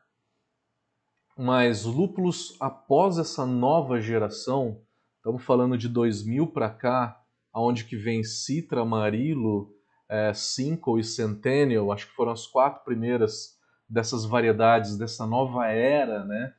Mas 1.34 1.84
lúpulos 1.84 2.54
após 2.60 3.16
essa 3.16 3.46
nova 3.46 3.98
geração, 3.98 4.82
estamos 5.16 5.42
falando 5.42 5.78
de 5.78 5.88
2000 5.88 6.48
para 6.48 6.68
cá, 6.68 7.18
aonde 7.50 7.84
que 7.86 7.96
vem 7.96 8.22
Citra, 8.22 8.82
Amarillo, 8.82 9.74
é, 10.10 10.34
Cinco 10.34 10.98
e 10.98 11.04
Centennial, 11.04 11.92
acho 11.92 12.08
que 12.08 12.14
foram 12.14 12.32
as 12.32 12.44
quatro 12.44 12.84
primeiras 12.84 13.56
dessas 13.88 14.24
variedades, 14.24 14.98
dessa 14.98 15.24
nova 15.24 15.68
era, 15.68 16.24
né? 16.24 16.52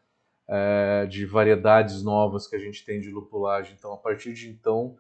É, 0.48 1.05
de 1.05 1.25
variedades 1.25 2.01
novas 2.01 2.48
que 2.48 2.55
a 2.55 2.60
gente 2.60 2.86
tem 2.86 3.01
de 3.01 3.12
lupulagem. 3.12 3.75
Então, 3.77 3.93
a 3.93 3.98
partir 3.98 4.34
de 4.34 4.50
então, 4.50 4.98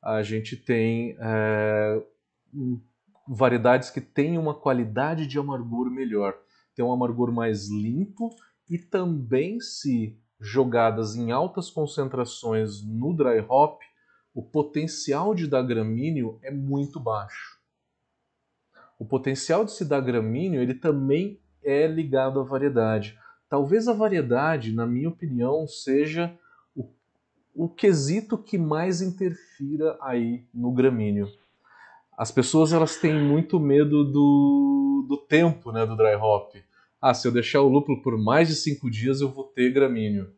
a 0.00 0.22
gente 0.22 0.56
tem 0.56 1.16
é, 1.20 2.02
variedades 3.26 3.90
que 3.90 4.00
têm 4.00 4.38
uma 4.38 4.54
qualidade 4.54 5.26
de 5.26 5.38
amargor 5.38 5.90
melhor. 5.90 6.36
Tem 6.76 6.84
um 6.84 6.92
amargor 6.92 7.32
mais 7.32 7.68
limpo 7.68 8.30
e 8.70 8.78
também, 8.78 9.60
se 9.60 10.16
jogadas 10.40 11.16
em 11.16 11.32
altas 11.32 11.68
concentrações 11.68 12.84
no 12.84 13.12
dry 13.12 13.44
hop, 13.48 13.80
o 14.32 14.42
potencial 14.42 15.34
de 15.34 15.48
dar 15.48 15.62
gramíneo 15.62 16.38
é 16.42 16.50
muito 16.50 17.00
baixo 17.00 17.57
o 18.98 19.04
potencial 19.04 19.64
de 19.64 19.72
se 19.72 19.84
dar 19.84 20.00
gramíneo 20.00 20.60
ele 20.60 20.74
também 20.74 21.38
é 21.62 21.86
ligado 21.86 22.40
à 22.40 22.42
variedade. 22.42 23.18
Talvez 23.48 23.88
a 23.88 23.92
variedade, 23.92 24.72
na 24.72 24.86
minha 24.86 25.08
opinião, 25.08 25.66
seja 25.66 26.36
o, 26.74 26.88
o 27.54 27.68
quesito 27.68 28.36
que 28.36 28.58
mais 28.58 29.00
interfira 29.00 29.96
aí 30.02 30.44
no 30.52 30.72
gramíneo. 30.72 31.28
As 32.16 32.30
pessoas 32.30 32.72
elas 32.72 32.96
têm 32.96 33.14
muito 33.14 33.60
medo 33.60 34.04
do, 34.04 35.06
do 35.08 35.16
tempo 35.16 35.70
né, 35.70 35.86
do 35.86 35.96
dry 35.96 36.16
hop. 36.16 36.56
Ah, 37.00 37.14
se 37.14 37.28
eu 37.28 37.32
deixar 37.32 37.62
o 37.62 37.68
lúpulo 37.68 38.02
por 38.02 38.18
mais 38.18 38.48
de 38.48 38.56
cinco 38.56 38.90
dias 38.90 39.20
eu 39.20 39.30
vou 39.30 39.44
ter 39.44 39.72
gramíneo. 39.72 40.32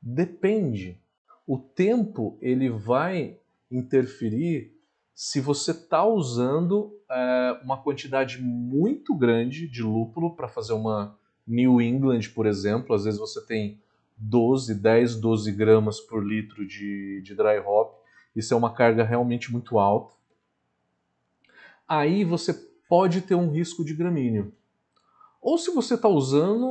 Depende. 0.00 1.00
O 1.46 1.56
tempo 1.56 2.36
ele 2.40 2.68
vai 2.68 3.38
interferir 3.70 4.73
se 5.14 5.40
você 5.40 5.70
está 5.70 6.04
usando 6.04 6.92
é, 7.08 7.60
uma 7.62 7.80
quantidade 7.80 8.42
muito 8.42 9.14
grande 9.14 9.68
de 9.68 9.82
lúpulo 9.82 10.34
para 10.34 10.48
fazer 10.48 10.72
uma 10.72 11.16
New 11.46 11.80
England, 11.80 12.30
por 12.34 12.46
exemplo, 12.46 12.94
às 12.94 13.04
vezes 13.04 13.20
você 13.20 13.44
tem 13.46 13.80
12, 14.16 14.74
10, 14.74 15.16
12 15.16 15.52
gramas 15.52 16.00
por 16.00 16.24
litro 16.24 16.66
de, 16.66 17.20
de 17.22 17.34
dry 17.34 17.58
hop, 17.64 17.94
isso 18.34 18.52
é 18.52 18.56
uma 18.56 18.74
carga 18.74 19.04
realmente 19.04 19.52
muito 19.52 19.78
alta. 19.78 20.14
Aí 21.86 22.24
você 22.24 22.52
pode 22.88 23.20
ter 23.20 23.34
um 23.34 23.50
risco 23.50 23.84
de 23.84 23.94
gramíneo. 23.94 24.52
Ou 25.40 25.58
se 25.58 25.70
você 25.70 25.94
está 25.94 26.08
usando 26.08 26.66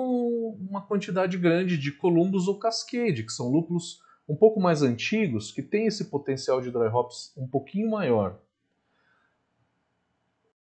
uma 0.59 0.81
quantidade 0.81 1.37
grande 1.37 1.77
de 1.77 1.91
Columbus 1.91 2.47
ou 2.47 2.57
Cascade, 2.57 3.23
que 3.23 3.31
são 3.31 3.49
lúpulos 3.49 4.01
um 4.27 4.35
pouco 4.35 4.59
mais 4.59 4.81
antigos, 4.81 5.51
que 5.51 5.61
têm 5.61 5.87
esse 5.87 6.05
potencial 6.05 6.61
de 6.61 6.71
dry 6.71 6.87
hops 6.87 7.33
um 7.37 7.47
pouquinho 7.47 7.89
maior. 7.89 8.39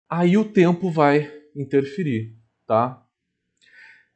Aí 0.09 0.37
o 0.37 0.45
tempo 0.45 0.91
vai 0.91 1.33
interferir, 1.55 2.37
tá? 2.67 3.03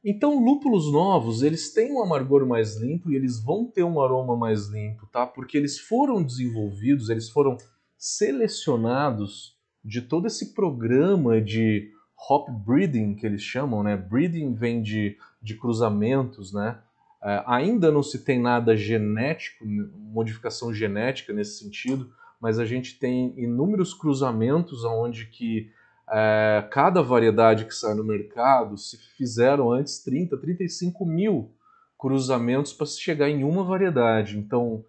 Então, 0.03 0.43
lúpulos 0.43 0.91
novos, 0.91 1.43
eles 1.43 1.75
têm 1.75 1.93
um 1.93 2.03
amargor 2.03 2.47
mais 2.47 2.77
limpo 2.77 3.11
e 3.11 3.17
eles 3.17 3.43
vão 3.43 3.67
ter 3.67 3.85
um 3.85 4.01
aroma 4.01 4.35
mais 4.35 4.67
limpo, 4.69 5.07
tá? 5.07 5.27
Porque 5.27 5.59
eles 5.59 5.79
foram 5.79 6.23
desenvolvidos, 6.23 7.11
eles 7.11 7.29
foram 7.29 7.59
selecionados 7.99 9.59
de 9.85 10.01
todo 10.01 10.27
esse 10.27 10.55
programa 10.55 11.41
de 11.41 11.93
hop 12.29 12.49
breeding 12.49 13.15
que 13.15 13.27
eles 13.27 13.43
chamam, 13.43 13.83
né? 13.83 13.97
Breeding 13.97 14.55
vem 14.55 14.83
de, 14.83 15.19
de 15.43 15.55
cruzamentos, 15.55 16.53
né? 16.53 16.79
É, 17.23 17.43
ainda 17.47 17.91
não 17.91 18.03
se 18.03 18.25
tem 18.25 18.41
nada 18.41 18.77
genético, 18.77 19.65
modificação 19.67 20.73
genética 20.73 21.33
nesse 21.33 21.59
sentido, 21.59 22.11
mas 22.41 22.59
a 22.59 22.65
gente 22.65 22.99
tem 22.99 23.35
inúmeros 23.39 23.93
cruzamentos 23.93 24.85
onde 24.85 25.27
que 25.27 25.71
é, 26.11 26.67
cada 26.71 27.03
variedade 27.03 27.67
que 27.67 27.75
sai 27.75 27.95
no 27.95 28.03
mercado 28.03 28.77
se 28.77 28.97
fizeram 29.17 29.71
antes 29.71 30.03
30, 30.03 30.37
35 30.39 31.05
mil 31.05 31.53
cruzamentos 31.99 32.73
para 32.73 32.87
se 32.87 32.99
chegar 32.99 33.29
em 33.29 33.45
uma 33.45 33.63
variedade. 33.63 34.39
Então, 34.39 34.85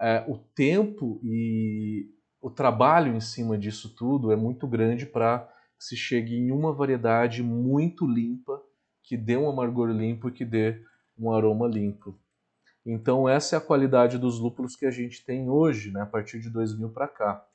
é, 0.00 0.24
o 0.28 0.38
tempo 0.38 1.20
e 1.22 2.08
o 2.40 2.48
trabalho 2.48 3.14
em 3.14 3.20
cima 3.20 3.58
disso 3.58 3.94
tudo 3.96 4.32
é 4.32 4.36
muito 4.36 4.66
grande 4.66 5.04
para 5.04 5.40
que 5.76 5.84
se 5.84 5.96
chegue 5.96 6.36
em 6.36 6.52
uma 6.52 6.72
variedade 6.72 7.42
muito 7.42 8.06
limpa, 8.06 8.62
que 9.02 9.16
dê 9.16 9.36
um 9.36 9.50
amargor 9.50 9.90
limpo 9.90 10.28
e 10.28 10.32
que 10.32 10.44
dê 10.44 10.80
um 11.18 11.32
aroma 11.32 11.66
limpo. 11.66 12.18
Então 12.84 13.28
essa 13.28 13.56
é 13.56 13.58
a 13.58 13.62
qualidade 13.62 14.18
dos 14.18 14.38
lúpulos 14.38 14.74
que 14.74 14.86
a 14.86 14.90
gente 14.90 15.24
tem 15.24 15.48
hoje, 15.48 15.90
né, 15.92 16.02
a 16.02 16.06
partir 16.06 16.40
de 16.40 16.50
2000 16.50 16.90
para 16.90 17.08
cá. 17.08 17.46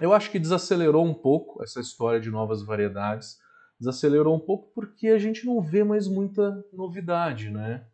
Eu 0.00 0.12
acho 0.12 0.30
que 0.30 0.38
desacelerou 0.38 1.04
um 1.04 1.14
pouco 1.14 1.62
essa 1.62 1.80
história 1.80 2.20
de 2.20 2.30
novas 2.30 2.62
variedades. 2.62 3.38
Desacelerou 3.78 4.36
um 4.36 4.40
pouco 4.40 4.72
porque 4.74 5.08
a 5.08 5.18
gente 5.18 5.44
não 5.44 5.60
vê 5.60 5.82
mais 5.82 6.06
muita 6.06 6.64
novidade, 6.72 7.50
né? 7.50 7.86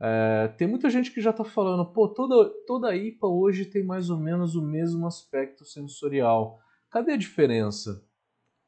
É, 0.00 0.48
tem 0.58 0.66
muita 0.66 0.90
gente 0.90 1.12
que 1.12 1.20
já 1.20 1.30
está 1.30 1.44
falando, 1.44 1.86
pô, 1.86 2.08
toda, 2.08 2.50
toda 2.66 2.94
IPA 2.94 3.28
hoje 3.28 3.64
tem 3.64 3.84
mais 3.84 4.10
ou 4.10 4.18
menos 4.18 4.56
o 4.56 4.62
mesmo 4.62 5.06
aspecto 5.06 5.64
sensorial. 5.64 6.60
Cadê 6.90 7.12
a 7.12 7.16
diferença? 7.16 8.04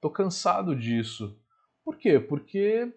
Tô 0.00 0.08
cansado 0.08 0.76
disso. 0.76 1.36
Por 1.84 1.96
quê? 1.96 2.20
Porque 2.20 2.92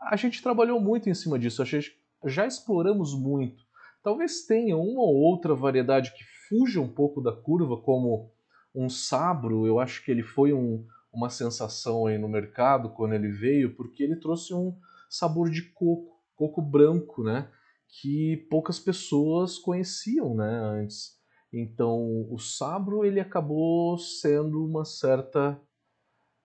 a 0.00 0.16
gente 0.16 0.42
trabalhou 0.42 0.80
muito 0.80 1.08
em 1.08 1.14
cima 1.14 1.38
disso, 1.38 1.62
a 1.62 1.64
gente 1.64 1.96
já 2.26 2.46
exploramos 2.46 3.14
muito. 3.14 3.62
Talvez 4.02 4.46
tenha 4.46 4.76
uma 4.76 5.02
ou 5.02 5.14
outra 5.14 5.54
variedade 5.54 6.12
que 6.12 6.24
fuja 6.48 6.80
um 6.80 6.88
pouco 6.88 7.20
da 7.20 7.32
curva, 7.32 7.76
como 7.76 8.32
um 8.74 8.88
sabro. 8.88 9.66
Eu 9.66 9.78
acho 9.78 10.04
que 10.04 10.10
ele 10.10 10.22
foi 10.22 10.52
um, 10.52 10.86
uma 11.12 11.28
sensação 11.28 12.06
aí 12.06 12.16
no 12.16 12.28
mercado 12.28 12.90
quando 12.90 13.14
ele 13.14 13.30
veio, 13.30 13.74
porque 13.76 14.02
ele 14.02 14.16
trouxe 14.16 14.54
um 14.54 14.76
sabor 15.08 15.50
de 15.50 15.62
coco, 15.72 16.18
coco 16.34 16.62
branco, 16.62 17.22
né? 17.22 17.50
Que 17.88 18.36
poucas 18.48 18.78
pessoas 18.78 19.58
conheciam, 19.58 20.34
né? 20.34 20.48
Antes. 20.48 21.18
Então, 21.52 22.26
o 22.30 22.38
Sabro 22.38 23.04
ele 23.04 23.18
acabou 23.18 23.98
sendo 23.98 24.64
uma 24.64 24.84
certa 24.84 25.60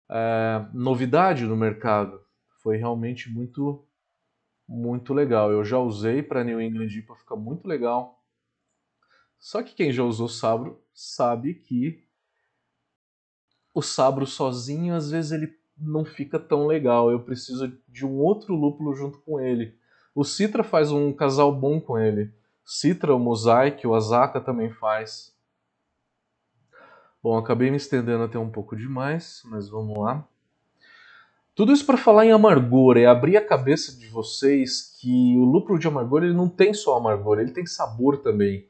é, 0.10 0.66
novidade 0.74 1.46
no 1.46 1.56
mercado. 1.56 2.25
Foi 2.66 2.78
realmente 2.78 3.30
muito, 3.30 3.86
muito 4.68 5.14
legal. 5.14 5.52
Eu 5.52 5.64
já 5.64 5.78
usei 5.78 6.24
para 6.24 6.44
New 6.44 6.60
England 6.60 6.88
IPA, 6.88 7.16
fica 7.16 7.36
muito 7.36 7.68
legal. 7.68 8.26
Só 9.38 9.62
que 9.62 9.76
quem 9.76 9.92
já 9.92 10.04
usou 10.04 10.28
Sabro 10.28 10.82
sabe 10.92 11.54
que 11.54 12.04
o 13.72 13.84
Sabro 13.84 14.26
sozinho, 14.26 14.96
às 14.96 15.12
vezes, 15.12 15.32
ele 15.32 15.56
não 15.78 16.04
fica 16.04 16.40
tão 16.40 16.66
legal. 16.66 17.12
Eu 17.12 17.20
preciso 17.20 17.72
de 17.88 18.04
um 18.04 18.18
outro 18.18 18.56
lúpulo 18.56 18.96
junto 18.96 19.20
com 19.20 19.40
ele. 19.40 19.78
O 20.16 20.24
Citra 20.24 20.64
faz 20.64 20.92
um 20.92 21.14
casal 21.14 21.54
bom 21.54 21.80
com 21.80 22.00
ele. 22.00 22.34
Citra, 22.66 23.14
o 23.14 23.20
Mosaic, 23.20 23.86
o 23.86 23.94
Azaka 23.94 24.42
também 24.42 24.72
faz. 24.72 25.38
Bom, 27.22 27.38
acabei 27.38 27.70
me 27.70 27.78
estendendo 27.78 28.24
até 28.24 28.40
um 28.40 28.50
pouco 28.50 28.76
demais, 28.76 29.44
mas 29.46 29.70
vamos 29.70 30.00
lá. 30.00 30.28
Tudo 31.56 31.72
isso 31.72 31.86
para 31.86 31.96
falar 31.96 32.26
em 32.26 32.34
amargor, 32.34 32.98
é 32.98 33.06
abrir 33.06 33.38
a 33.38 33.46
cabeça 33.46 33.98
de 33.98 34.08
vocês 34.08 34.94
que 35.00 35.38
o 35.38 35.46
lúpulo 35.46 35.80
de 35.80 35.88
amargor 35.88 36.22
ele 36.22 36.34
não 36.34 36.50
tem 36.50 36.74
só 36.74 36.98
amargor, 36.98 37.40
ele 37.40 37.52
tem 37.52 37.66
sabor 37.66 38.18
também. 38.18 38.68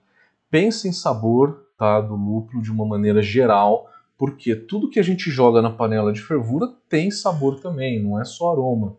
Pense 0.51 0.87
em 0.87 0.91
sabor 0.91 1.65
tá, 1.75 1.99
do 1.99 2.15
lúpulo 2.15 2.61
de 2.61 2.71
uma 2.71 2.85
maneira 2.85 3.23
geral, 3.23 3.89
porque 4.15 4.55
tudo 4.55 4.87
que 4.87 4.99
a 4.99 5.03
gente 5.03 5.31
joga 5.31 5.63
na 5.63 5.71
panela 5.71 6.13
de 6.13 6.21
fervura 6.21 6.71
tem 6.87 7.09
sabor 7.09 7.59
também, 7.59 7.99
não 8.03 8.21
é 8.21 8.23
só 8.23 8.51
aroma. 8.51 8.95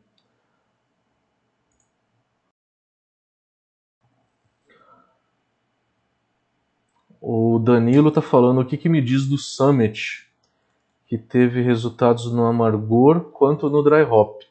O 7.21 7.61
Danilo 7.61 8.09
está 8.09 8.21
falando 8.21 8.61
o 8.61 8.67
que, 8.67 8.77
que 8.77 8.89
me 8.89 9.01
diz 9.01 9.27
do 9.27 9.39
Summit, 9.39 10.26
que 11.07 11.17
teve 11.17 11.63
resultados 11.63 12.33
no 12.33 12.45
amargor 12.45 13.21
quanto 13.33 13.71
no 13.71 13.83
dry 13.83 14.03
hop. 14.03 14.43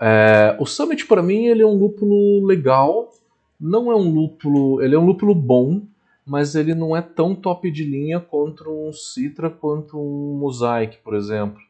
É, 0.00 0.56
o 0.60 0.66
Summit 0.66 1.06
para 1.06 1.22
mim 1.22 1.46
ele 1.46 1.62
é 1.62 1.66
um 1.66 1.76
lúpulo 1.76 2.44
legal, 2.44 3.10
não 3.58 3.90
é 3.90 3.96
um 3.96 4.10
lúpulo, 4.10 4.82
ele 4.82 4.94
é 4.94 4.98
um 4.98 5.06
lúpulo 5.06 5.34
bom, 5.34 5.82
mas 6.26 6.54
ele 6.54 6.74
não 6.74 6.96
é 6.96 7.00
tão 7.00 7.34
top 7.34 7.70
de 7.70 7.84
linha 7.84 8.20
quanto 8.20 8.68
um 8.68 8.92
Citra 8.92 9.48
quanto 9.48 9.98
um 9.98 10.36
Mosaic, 10.38 10.98
por 10.98 11.14
exemplo, 11.14 11.60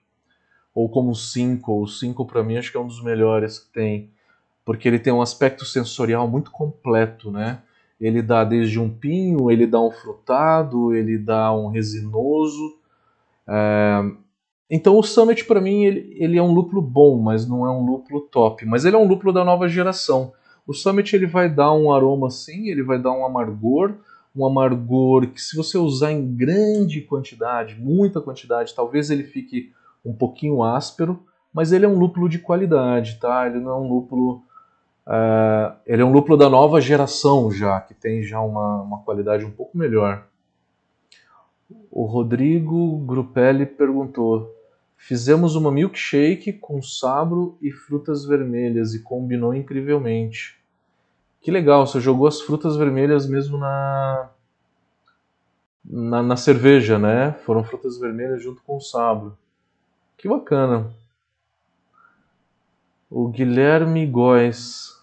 ou 0.74 0.88
como 0.88 1.10
um 1.10 1.14
5. 1.14 1.82
O 1.82 1.86
5 1.86 2.24
para 2.24 2.42
mim 2.42 2.56
acho 2.56 2.70
que 2.70 2.76
é 2.76 2.80
um 2.80 2.86
dos 2.86 3.02
melhores 3.02 3.58
que 3.58 3.72
tem, 3.72 4.10
porque 4.64 4.88
ele 4.88 4.98
tem 4.98 5.12
um 5.12 5.22
aspecto 5.22 5.64
sensorial 5.64 6.26
muito 6.26 6.50
completo, 6.50 7.30
né? 7.30 7.62
Ele 8.00 8.20
dá 8.20 8.44
desde 8.44 8.78
um 8.80 8.90
pinho, 8.90 9.50
ele 9.50 9.66
dá 9.66 9.80
um 9.80 9.90
frutado, 9.90 10.94
ele 10.94 11.16
dá 11.16 11.52
um 11.54 11.68
resinoso. 11.68 12.75
É... 13.48 14.02
Então 14.68 14.98
o 14.98 15.02
Summit 15.02 15.44
para 15.44 15.60
mim 15.60 15.84
ele, 15.84 16.16
ele, 16.18 16.38
é 16.38 16.42
um 16.42 16.52
lúpulo 16.52 16.82
bom, 16.82 17.20
mas 17.20 17.48
não 17.48 17.66
é 17.66 17.70
um 17.70 17.84
lúpulo 17.86 18.20
top. 18.22 18.64
Mas 18.64 18.84
ele 18.84 18.96
é 18.96 18.98
um 18.98 19.06
lúpulo 19.06 19.32
da 19.32 19.44
nova 19.44 19.68
geração. 19.68 20.32
O 20.66 20.74
Summit 20.74 21.14
ele 21.14 21.26
vai 21.26 21.48
dar 21.48 21.72
um 21.72 21.92
aroma 21.92 22.30
sim, 22.30 22.68
ele 22.68 22.82
vai 22.82 22.98
dar 22.98 23.12
um 23.12 23.24
amargor, 23.24 23.94
um 24.34 24.44
amargor 24.44 25.28
que 25.28 25.40
se 25.40 25.56
você 25.56 25.78
usar 25.78 26.10
em 26.10 26.34
grande 26.34 27.00
quantidade, 27.00 27.76
muita 27.78 28.20
quantidade, 28.20 28.74
talvez 28.74 29.10
ele 29.10 29.22
fique 29.22 29.72
um 30.04 30.12
pouquinho 30.12 30.64
áspero, 30.64 31.22
mas 31.54 31.70
ele 31.70 31.84
é 31.84 31.88
um 31.88 31.98
lúpulo 31.98 32.28
de 32.28 32.40
qualidade, 32.40 33.18
tá? 33.20 33.46
Ele 33.46 33.60
não 33.60 33.70
é 33.70 33.76
um 33.76 33.88
lúpulo 33.88 34.42
Uh, 35.06 35.70
ele 35.86 36.02
é 36.02 36.04
um 36.04 36.10
lúpulo 36.10 36.36
da 36.36 36.50
nova 36.50 36.80
geração 36.80 37.48
já, 37.52 37.80
que 37.80 37.94
tem 37.94 38.24
já 38.24 38.40
uma, 38.40 38.82
uma 38.82 38.98
qualidade 39.02 39.44
um 39.44 39.52
pouco 39.52 39.78
melhor. 39.78 40.26
O 41.90 42.04
Rodrigo 42.04 42.98
Grupelli 42.98 43.66
perguntou: 43.66 44.54
Fizemos 44.96 45.56
uma 45.56 45.70
milkshake 45.70 46.52
com 46.52 46.82
sabro 46.82 47.56
e 47.60 47.70
frutas 47.70 48.24
vermelhas 48.24 48.94
e 48.94 49.02
combinou 49.02 49.54
incrivelmente. 49.54 50.58
Que 51.40 51.50
legal, 51.50 51.86
você 51.86 52.00
jogou 52.00 52.26
as 52.26 52.40
frutas 52.40 52.76
vermelhas 52.76 53.28
mesmo 53.28 53.56
na, 53.56 54.30
na, 55.84 56.22
na 56.22 56.36
cerveja, 56.36 56.98
né? 56.98 57.32
Foram 57.44 57.62
frutas 57.62 57.98
vermelhas 57.98 58.42
junto 58.42 58.62
com 58.62 58.76
o 58.76 58.80
sabro. 58.80 59.36
Que 60.16 60.28
bacana. 60.28 60.90
O 63.08 63.28
Guilherme 63.28 64.04
Góes 64.06 64.96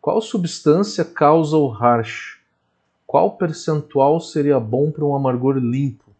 qual 0.00 0.22
substância 0.22 1.04
causa 1.04 1.58
o 1.58 1.68
harsh? 1.68 2.39
Qual 3.10 3.32
percentual 3.32 4.20
seria 4.20 4.60
bom 4.60 4.92
para 4.92 5.04
um 5.04 5.16
amargor 5.16 5.56
limpo? 5.56 6.14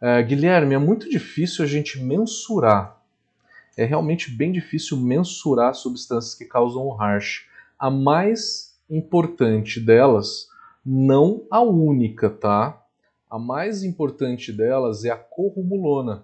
É, 0.00 0.22
Guilherme, 0.22 0.76
é 0.76 0.78
muito 0.78 1.10
difícil 1.10 1.64
a 1.64 1.66
gente 1.66 2.00
mensurar. 2.00 3.02
É 3.76 3.84
realmente 3.84 4.30
bem 4.30 4.52
difícil 4.52 4.96
mensurar 4.96 5.74
substâncias 5.74 6.36
que 6.36 6.44
causam 6.44 6.86
o 6.86 6.94
harsh. 6.94 7.48
A 7.76 7.90
mais 7.90 8.78
importante 8.88 9.80
delas, 9.80 10.48
não 10.86 11.48
a 11.50 11.62
única, 11.62 12.30
tá? 12.30 12.80
A 13.28 13.36
mais 13.36 13.82
importante 13.82 14.52
delas 14.52 15.04
é 15.04 15.10
a 15.10 15.16
corrumulona. 15.16 16.22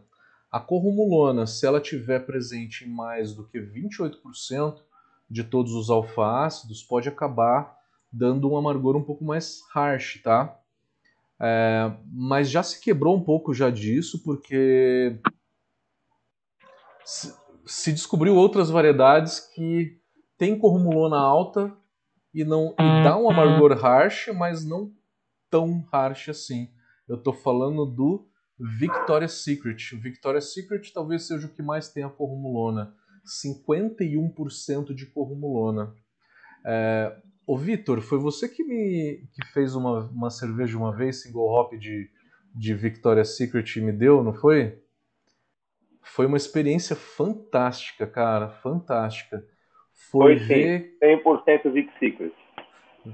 A 0.52 0.60
corrumulona, 0.60 1.48
se 1.48 1.66
ela 1.66 1.80
tiver 1.80 2.20
presente 2.20 2.84
em 2.84 2.88
mais 2.88 3.34
do 3.34 3.42
que 3.42 3.58
28%, 3.58 4.76
de 5.28 5.42
todos 5.42 5.72
os 5.72 5.90
alfa-ácidos 5.90 6.84
pode 6.84 7.08
acabar 7.08 7.76
dando 8.12 8.50
um 8.50 8.56
amargor 8.56 8.96
um 8.96 9.02
pouco 9.02 9.24
mais 9.24 9.60
harsh, 9.74 10.20
tá? 10.22 10.58
É, 11.40 11.92
mas 12.12 12.48
já 12.48 12.62
se 12.62 12.80
quebrou 12.80 13.16
um 13.16 13.22
pouco 13.22 13.52
já 13.52 13.70
disso, 13.70 14.22
porque 14.22 15.20
se, 17.04 17.34
se 17.66 17.92
descobriu 17.92 18.34
outras 18.34 18.70
variedades 18.70 19.40
que 19.40 20.00
tem 20.38 20.58
corrumulona 20.58 21.18
alta 21.18 21.76
e 22.32 22.44
não 22.44 22.74
e 22.78 23.04
dá 23.04 23.16
um 23.16 23.30
amargor 23.30 23.72
harsh, 23.72 24.28
mas 24.34 24.64
não 24.64 24.92
tão 25.50 25.86
harsh 25.92 26.28
assim. 26.28 26.70
Eu 27.08 27.16
estou 27.16 27.32
falando 27.32 27.86
do 27.86 28.28
Victoria's 28.58 29.44
Secret. 29.44 29.94
O 29.94 30.00
Victoria's 30.00 30.52
Secret 30.52 30.92
talvez 30.92 31.26
seja 31.26 31.46
o 31.46 31.50
que 31.50 31.62
mais 31.62 31.88
tem 31.88 32.02
a 32.02 32.10
corrumulona. 32.10 32.94
51% 33.24 34.94
de 34.94 35.06
corrumulona. 35.06 35.94
É, 36.64 37.16
ô 37.46 37.56
Vitor, 37.56 38.00
foi 38.00 38.18
você 38.18 38.48
que 38.48 38.64
me 38.64 39.22
que 39.32 39.46
fez 39.52 39.74
uma, 39.74 40.10
uma 40.10 40.30
cerveja 40.30 40.76
uma 40.76 40.94
vez, 40.94 41.22
single 41.22 41.48
hop 41.48 41.74
de, 41.74 42.10
de 42.54 42.74
Victoria's 42.74 43.36
Secret 43.36 43.76
e 43.76 43.80
me 43.80 43.92
deu, 43.92 44.24
não 44.24 44.34
foi? 44.34 44.78
Foi 46.02 46.26
uma 46.26 46.36
experiência 46.36 46.96
fantástica, 46.96 48.06
cara, 48.06 48.48
fantástica. 48.48 49.44
Foi, 50.10 50.38
foi 50.38 50.46
ver... 50.46 50.98
100% 51.02 51.72
Vic 51.72 51.92
Secret. 51.98 52.32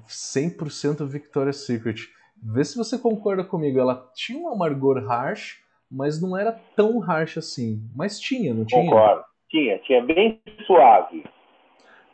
100% 0.07 1.07
Victoria's 1.07 1.65
Secret. 1.67 2.09
Vê 2.43 2.65
se 2.65 2.77
você 2.77 2.99
concorda 2.99 3.45
comigo. 3.45 3.79
Ela 3.79 4.11
tinha 4.15 4.39
um 4.39 4.49
amargor 4.53 4.99
harsh, 4.99 5.63
mas 5.91 6.21
não 6.21 6.37
era 6.37 6.53
tão 6.75 7.01
harsh 7.01 7.39
assim. 7.39 7.89
Mas 7.95 8.19
tinha, 8.19 8.53
não 8.53 8.65
tinha? 8.65 8.83
Concordo. 8.83 9.25
Tinha, 9.49 9.79
tinha 9.81 10.03
bem 10.05 10.41
suave. 10.67 11.25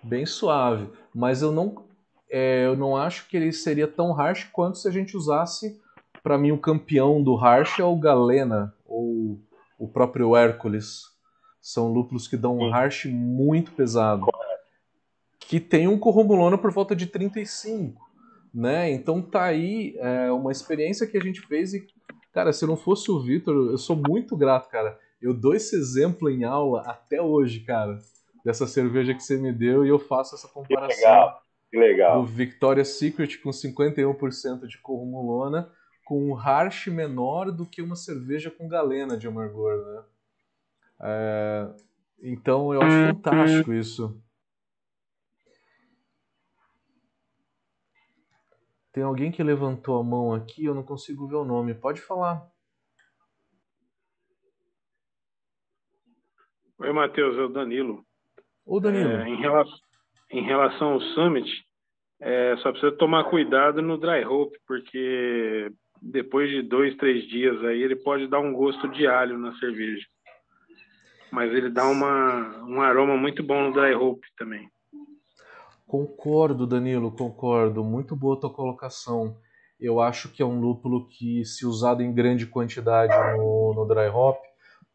Bem 0.03 0.27
suave. 0.27 0.91
Mas 1.15 1.43
eu 1.43 1.51
não, 1.51 1.88
é, 2.31 2.67
eu 2.67 2.77
não 2.77 2.97
acho 2.97 3.29
que 3.29 3.37
ele 3.37 3.53
seria 3.53 3.89
tão 3.89 4.13
harsh 4.13 4.45
quanto 4.53 4.79
se 4.79 4.89
a 4.89 4.91
gente 4.91 5.17
usasse, 5.17 5.81
para 6.23 6.37
mim, 6.37 6.53
o 6.53 6.59
campeão 6.59 7.23
do 7.23 7.35
harsh 7.35 7.79
é 7.79 7.85
o 7.85 7.97
Galena, 7.97 8.75
ou 8.85 9.41
o 9.79 9.89
próprio 9.89 10.37
Hércules. 10.37 11.03
São 11.61 11.93
lúpulos 11.93 12.27
que 12.27 12.37
dão 12.37 12.59
um 12.59 12.71
harsh 12.71 13.07
muito 13.07 13.73
pesado. 13.73 14.27
Que 15.39 15.61
tem 15.61 15.89
um 15.89 15.99
corromulona 15.99 16.59
por 16.59 16.71
volta 16.71 16.95
de 16.95 17.07
35. 17.07 17.99
Né? 18.53 18.91
Então 18.91 19.23
tá 19.23 19.45
aí 19.45 19.95
é, 19.99 20.31
uma 20.33 20.51
experiência 20.51 21.07
que 21.07 21.17
a 21.17 21.23
gente 21.23 21.41
fez 21.43 21.75
e, 21.75 21.87
cara, 22.33 22.53
se 22.53 22.67
não 22.67 22.77
fosse 22.77 23.11
o 23.11 23.21
Vitor, 23.21 23.71
eu 23.71 23.79
sou 23.79 23.97
muito 23.97 24.37
grato, 24.37 24.69
cara. 24.69 24.99
Eu 25.21 25.35
dou 25.35 25.55
esse 25.55 25.77
exemplo 25.77 26.31
em 26.31 26.45
aula 26.45 26.83
até 26.83 27.21
hoje, 27.21 27.61
cara, 27.61 27.99
dessa 28.45 28.67
cerveja 28.67 29.15
que 29.15 29.23
você 29.23 29.37
me 29.37 29.53
deu 29.53 29.85
e 29.85 29.89
eu 29.89 29.99
faço 29.99 30.35
essa 30.35 30.49
comparação. 30.49 31.35
Que 31.71 31.77
legal. 31.77 32.23
Do 32.23 32.27
Victoria's 32.27 32.99
Secret 32.99 33.39
com 33.39 33.51
51% 33.51 34.67
de 34.67 34.79
corrumulona 34.79 35.71
com 36.09 36.31
um 36.31 36.35
harsh 36.35 36.87
menor 36.87 37.53
do 37.53 37.67
que 37.67 37.83
uma 37.83 37.95
cerveja 37.95 38.51
com 38.51 38.67
galena 38.67 39.19
de 39.19 39.27
amargor, 39.27 39.77
né? 39.85 40.05
É, 41.03 41.75
então 42.23 42.73
eu 42.73 42.81
acho 42.81 43.15
fantástico 43.15 43.75
isso. 43.75 44.19
Tem 48.91 49.03
alguém 49.03 49.31
que 49.31 49.43
levantou 49.43 50.01
a 50.01 50.03
mão 50.03 50.33
aqui, 50.33 50.65
eu 50.65 50.75
não 50.75 50.83
consigo 50.83 51.29
ver 51.29 51.37
o 51.37 51.45
nome. 51.45 51.75
Pode 51.75 52.01
falar. 52.01 52.51
Oi, 56.79 56.93
Matheus, 56.93 57.37
é 57.37 57.43
o 57.43 57.49
Danilo. 57.49 58.03
O 58.65 58.81
Danilo. 58.81 59.11
É, 59.11 59.29
em, 59.29 59.37
relação, 59.37 59.79
em 60.31 60.43
relação 60.43 60.95
ao 60.95 61.01
Summit, 61.01 61.49
É, 62.21 62.57
só 62.57 62.73
precisa 62.73 62.91
tomar 62.99 63.31
cuidado 63.31 63.81
no 63.81 63.97
dry 63.97 64.25
hop, 64.25 64.53
porque 64.67 65.71
depois 66.03 66.51
de 66.51 66.63
dois, 66.63 66.97
três 66.97 67.25
dias 67.29 67.63
aí 67.65 67.81
ele 67.81 67.95
pode 67.95 68.27
dar 68.27 68.41
um 68.41 68.53
gosto 68.53 68.89
de 68.89 69.07
alho 69.07 69.39
na 69.39 69.53
cerveja. 69.61 70.05
Mas 71.31 71.53
ele 71.53 71.71
dá 71.71 71.89
uma, 71.89 72.65
um 72.65 72.81
aroma 72.81 73.17
muito 73.17 73.41
bom 73.45 73.63
no 73.63 73.73
dry 73.73 73.95
hop 73.95 74.21
também. 74.37 74.69
Concordo, 75.87 76.67
Danilo, 76.67 77.13
concordo. 77.13 77.85
Muito 77.85 78.17
boa 78.17 78.41
tua 78.41 78.53
colocação. 78.53 79.37
Eu 79.79 80.01
acho 80.01 80.29
que 80.33 80.43
é 80.43 80.45
um 80.45 80.61
lúpulo 80.61 81.09
que, 81.09 81.45
se 81.45 81.65
usado 81.65 82.03
em 82.03 82.13
grande 82.13 82.47
quantidade 82.47 83.15
no, 83.37 83.75
no 83.75 83.87
dry 83.87 84.09
hop, 84.09 84.39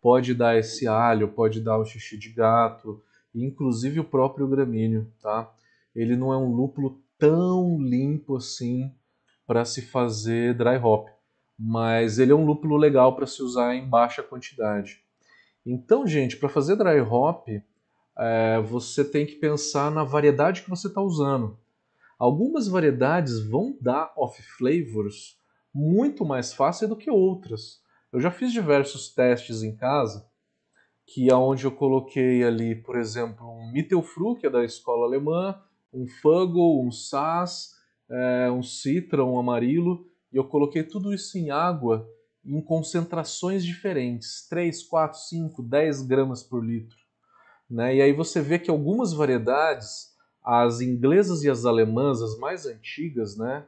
pode 0.02 0.34
dar 0.34 0.58
esse 0.58 0.86
alho, 0.88 1.30
pode 1.30 1.62
dar 1.63 1.78
o 1.78 1.86
xixi 1.86 2.17
de 2.19 2.34
gato, 2.34 3.02
inclusive 3.34 4.00
o 4.00 4.04
próprio 4.04 4.48
gramíneo, 4.48 5.12
tá? 5.22 5.52
Ele 5.96 6.15
não 6.15 6.34
é 6.34 6.38
um 6.38 6.54
lúpulo 6.54 7.02
tão 7.17 7.82
limpo 7.82 8.38
assim 8.38 8.91
para 9.46 9.65
se 9.65 9.82
fazer 9.82 10.56
dry 10.56 10.78
hop, 10.78 11.08
mas 11.58 12.19
ele 12.19 12.32
é 12.32 12.36
um 12.36 12.46
lúpulo 12.46 12.78
legal 12.78 13.15
para 13.15 13.28
se 13.28 13.41
usar 13.41 13.76
em 13.76 13.88
baixa 13.88 14.24
quantidade. 14.24 15.02
Então, 15.65 16.06
gente, 16.06 16.38
para 16.38 16.50
fazer 16.50 16.76
dry 16.76 17.00
hop, 17.00 17.48
é, 18.17 18.62
você 18.62 19.04
tem 19.04 19.26
que 19.26 19.36
pensar 19.36 19.91
na 19.91 20.04
variedade 20.04 20.62
que 20.62 20.69
você 20.69 20.88
está 20.88 21.02
usando. 21.02 21.58
Algumas 22.17 22.67
variedades 22.67 23.39
vão 23.39 23.78
dar 23.82 24.13
off 24.15 24.41
flavors 24.41 25.38
muito 25.74 26.24
mais 26.24 26.54
fácil 26.54 26.88
do 26.88 26.96
que 26.96 27.10
outras. 27.10 27.82
Eu 28.12 28.19
já 28.19 28.30
fiz 28.30 28.52
diversos 28.52 29.10
testes 29.10 29.63
em 29.63 29.76
casa, 29.76 30.26
que 31.06 31.30
é 31.30 31.36
onde 31.36 31.66
eu 31.66 31.72
coloquei 31.72 32.44
ali, 32.44 32.76
por 32.76 32.98
exemplo, 32.98 33.46
um 33.48 33.72
Mittelfru, 33.72 34.36
que 34.36 34.48
é 34.48 34.50
da 34.50 34.63
escola 34.63 35.06
alemã, 35.06 35.60
um 35.94 36.08
Fuggle, 36.08 36.82
um 36.82 36.92
Sass, 36.92 37.76
é, 38.10 38.50
um 38.50 38.63
Citra, 38.63 39.24
um 39.24 39.38
Amarilo, 39.38 40.08
e 40.32 40.38
eu 40.38 40.46
coloquei 40.46 40.84
tudo 40.84 41.13
isso 41.13 41.38
em 41.38 41.52
água 41.52 42.10
em 42.46 42.62
concentrações 42.62 43.63
diferentes, 43.63 44.46
3, 44.50 44.84
4, 44.84 45.18
5, 45.18 45.63
10 45.63 46.02
gramas 46.02 46.44
por 46.44 46.63
litro. 46.63 46.98
Né? 47.70 47.96
E 47.96 48.02
aí 48.02 48.13
você 48.13 48.42
vê 48.42 48.60
que 48.60 48.70
algumas 48.70 49.13
variedades, 49.13 50.13
as 50.44 50.82
inglesas 50.82 51.44
e 51.44 51.50
as 51.50 51.66
alemãs, 51.66 52.22
as 52.22 52.38
mais 52.38 52.66
antigas, 52.66 53.38
né, 53.38 53.66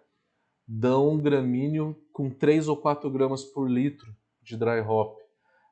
dão 0.67 1.11
um 1.11 1.17
gramíneo 1.17 1.95
com 2.11 2.29
3 2.29 2.67
ou 2.67 2.75
4 2.75 3.09
gramas 3.09 3.43
por 3.43 3.69
litro 3.69 4.13
de 4.41 4.57
dry 4.57 4.81
hop. 4.81 5.17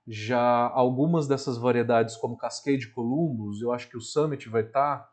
Já 0.08 0.70
algumas 0.70 1.28
dessas 1.28 1.58
variedades, 1.58 2.18
como 2.18 2.38
Cascade 2.38 2.90
Columbus, 2.90 3.62
eu 3.62 3.72
acho 3.72 3.90
que 3.90 3.98
o 3.98 4.02
Summit 4.02 4.50
vai 4.50 4.64
estar 4.64 5.00
tá, 5.00 5.12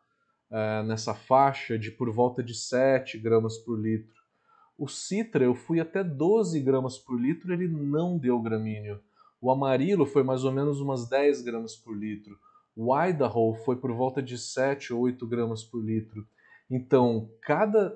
é, 0.50 0.82
nessa 0.82 1.14
faixa 1.14 1.78
de 1.78 1.90
por 1.90 2.10
volta 2.10 2.42
de 2.42 2.54
7 2.54 3.18
gramas 3.18 3.56
por 3.58 3.78
litro. 3.78 4.20
O 4.76 4.88
Citra 4.88 5.44
eu 5.44 5.54
fui 5.54 5.78
até 5.78 6.02
12 6.02 6.58
gramas 6.60 6.98
por 6.98 7.20
litro, 7.20 7.52
ele 7.52 7.68
não 7.68 8.18
deu 8.18 8.40
gramíneo. 8.40 9.00
O 9.40 9.50
Amarilo 9.50 10.04
foi 10.04 10.22
mais 10.22 10.44
ou 10.44 10.52
menos 10.52 10.80
umas 10.80 11.08
10 11.08 11.42
gramas 11.42 11.76
por 11.76 11.96
litro. 11.96 12.38
O 12.74 12.94
Idaho 12.98 13.54
foi 13.64 13.76
por 13.76 13.92
volta 13.92 14.22
de 14.22 14.36
7 14.38 14.92
ou 14.92 15.02
8 15.02 15.26
gramas 15.26 15.62
por 15.62 15.84
litro. 15.84 16.26
Então, 16.70 17.30
cada, 17.42 17.94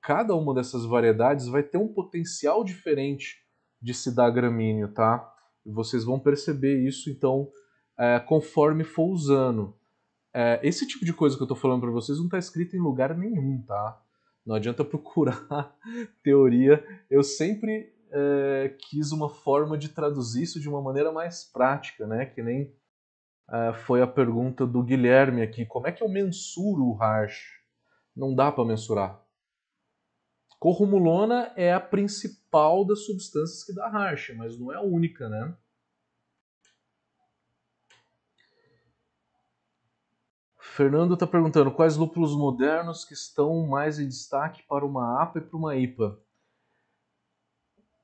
cada 0.00 0.34
uma 0.34 0.54
dessas 0.54 0.84
variedades 0.84 1.46
vai 1.48 1.62
ter 1.62 1.78
um 1.78 1.88
potencial 1.88 2.64
diferente 2.64 3.42
de 3.80 3.94
se 3.94 4.14
dar 4.14 4.30
gramíneo, 4.30 4.88
tá? 4.88 5.32
Vocês 5.72 6.04
vão 6.04 6.18
perceber 6.18 6.78
isso, 6.86 7.10
então, 7.10 7.50
é, 7.98 8.18
conforme 8.20 8.84
for 8.84 9.06
usando. 9.06 9.74
É, 10.32 10.60
esse 10.62 10.86
tipo 10.86 11.04
de 11.04 11.12
coisa 11.12 11.36
que 11.36 11.42
eu 11.42 11.46
estou 11.46 11.56
falando 11.56 11.80
para 11.80 11.90
vocês 11.90 12.18
não 12.18 12.26
está 12.26 12.38
escrito 12.38 12.76
em 12.76 12.80
lugar 12.80 13.16
nenhum, 13.16 13.62
tá? 13.62 14.02
Não 14.44 14.54
adianta 14.54 14.84
procurar 14.86 15.74
teoria. 16.22 16.84
Eu 17.10 17.22
sempre 17.22 17.92
é, 18.10 18.74
quis 18.78 19.12
uma 19.12 19.28
forma 19.28 19.76
de 19.76 19.88
traduzir 19.88 20.42
isso 20.42 20.60
de 20.60 20.68
uma 20.68 20.80
maneira 20.80 21.10
mais 21.10 21.44
prática, 21.44 22.06
né? 22.06 22.26
Que 22.26 22.42
nem 22.42 22.72
é, 23.50 23.72
foi 23.72 24.02
a 24.02 24.06
pergunta 24.06 24.66
do 24.66 24.82
Guilherme 24.82 25.42
aqui. 25.42 25.64
Como 25.64 25.86
é 25.86 25.92
que 25.92 26.02
eu 26.02 26.08
mensuro 26.08 26.84
o 26.84 26.94
hash? 26.94 27.56
Não 28.14 28.34
dá 28.34 28.52
para 28.52 28.64
mensurar. 28.64 29.25
Corrumulona 30.66 31.52
é 31.54 31.72
a 31.72 31.78
principal 31.78 32.84
das 32.84 33.06
substâncias 33.06 33.62
que 33.62 33.72
dá 33.72 33.86
hash, 33.86 34.32
mas 34.36 34.58
não 34.58 34.72
é 34.72 34.74
a 34.74 34.80
única, 34.80 35.28
né? 35.28 35.54
Fernando 40.58 41.14
está 41.14 41.24
perguntando 41.24 41.70
quais 41.70 41.96
lúpulos 41.96 42.36
modernos 42.36 43.04
que 43.04 43.14
estão 43.14 43.64
mais 43.64 44.00
em 44.00 44.08
destaque 44.08 44.64
para 44.64 44.84
uma 44.84 45.22
APA 45.22 45.38
e 45.38 45.42
para 45.42 45.56
uma 45.56 45.76
IPA. 45.76 46.18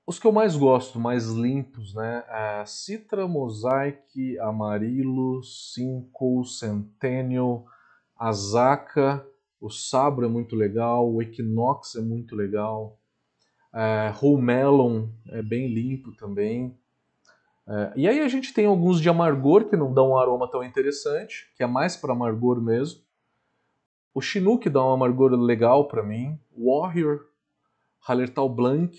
Os 0.06 0.20
que 0.20 0.26
eu 0.28 0.32
mais 0.32 0.54
gosto, 0.54 1.00
mais 1.00 1.30
limpos, 1.30 1.92
né? 1.94 2.24
É 2.28 2.64
Citra, 2.64 3.26
Mosaic, 3.26 4.38
Amarilo, 4.38 5.42
Cinco, 5.42 6.44
Centennial, 6.44 7.66
Azaka, 8.16 9.26
o 9.62 9.70
Sabro 9.70 10.26
é 10.26 10.28
muito 10.28 10.56
legal, 10.56 11.08
o 11.08 11.22
Equinox 11.22 11.94
é 11.94 12.00
muito 12.00 12.34
legal, 12.34 12.98
é, 13.72 14.12
Whole 14.20 14.42
Melon 14.42 15.06
é 15.28 15.40
bem 15.40 15.72
limpo 15.72 16.10
também. 16.16 16.76
É, 17.68 17.92
e 17.94 18.08
aí 18.08 18.20
a 18.20 18.26
gente 18.26 18.52
tem 18.52 18.66
alguns 18.66 19.00
de 19.00 19.08
amargor 19.08 19.68
que 19.68 19.76
não 19.76 19.94
dão 19.94 20.10
um 20.10 20.18
aroma 20.18 20.50
tão 20.50 20.64
interessante, 20.64 21.48
que 21.54 21.62
é 21.62 21.66
mais 21.66 21.96
para 21.96 22.12
amargor 22.12 22.60
mesmo. 22.60 23.02
O 24.12 24.20
Chinook 24.20 24.68
dá 24.68 24.84
um 24.84 24.92
amargor 24.92 25.30
legal 25.30 25.86
para 25.86 26.02
mim. 26.02 26.36
Warrior, 26.58 27.28
Hallertau 28.00 28.48
Blanc, 28.48 28.98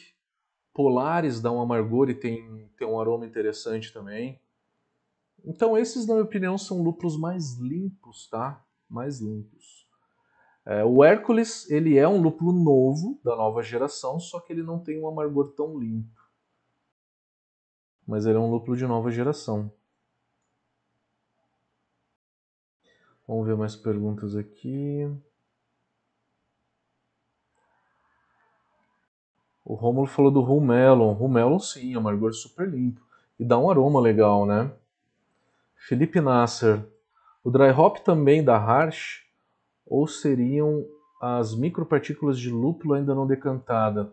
Polaris 0.73 1.41
dá 1.41 1.51
um 1.51 1.61
amargor 1.61 2.09
e 2.09 2.15
tem, 2.15 2.69
tem 2.77 2.87
um 2.87 2.99
aroma 2.99 3.25
interessante 3.25 3.91
também. 3.91 4.39
Então 5.43 5.77
esses, 5.77 6.07
na 6.07 6.13
minha 6.13 6.23
opinião, 6.23 6.57
são 6.57 6.81
lúpulos 6.81 7.19
mais 7.19 7.57
limpos, 7.59 8.29
tá? 8.29 8.63
Mais 8.89 9.19
limpos. 9.19 9.82
É, 10.65 10.83
o 10.83 11.03
Hércules, 11.03 11.69
ele 11.69 11.97
é 11.97 12.07
um 12.07 12.21
lúpulo 12.21 12.53
novo, 12.53 13.19
da 13.23 13.35
nova 13.35 13.61
geração, 13.61 14.19
só 14.19 14.39
que 14.39 14.53
ele 14.53 14.63
não 14.63 14.79
tem 14.79 15.01
um 15.01 15.07
amargor 15.07 15.53
tão 15.55 15.77
limpo 15.77 16.23
mas 18.07 18.25
ele 18.25 18.37
é 18.37 18.39
um 18.39 18.51
lúpulo 18.51 18.75
de 18.75 18.85
nova 18.85 19.09
geração. 19.09 19.71
Vamos 23.27 23.47
ver 23.47 23.55
mais 23.55 23.75
perguntas 23.75 24.35
aqui. 24.35 25.09
O 29.63 29.75
Romulo 29.75 30.07
falou 30.07 30.29
do 30.29 30.41
Rumelon. 30.41 31.13
Rumelon 31.13 31.57
sim, 31.59 31.95
amargor 31.95 32.33
super 32.33 32.69
limpo. 32.69 33.01
E 33.39 33.45
dá 33.45 33.57
um 33.57 33.69
aroma 33.71 34.01
legal, 34.01 34.45
né? 34.45 34.71
Felipe 35.75 36.19
Nasser. 36.19 36.85
O 37.43 37.49
dry 37.49 37.71
hop 37.71 37.99
também 37.99 38.43
da 38.43 38.57
Harsh? 38.57 39.22
Ou 39.93 40.07
seriam 40.07 40.87
as 41.21 41.53
micropartículas 41.53 42.39
de 42.39 42.49
lúpulo 42.49 42.95
ainda 42.95 43.13
não 43.13 43.27
decantada? 43.27 44.11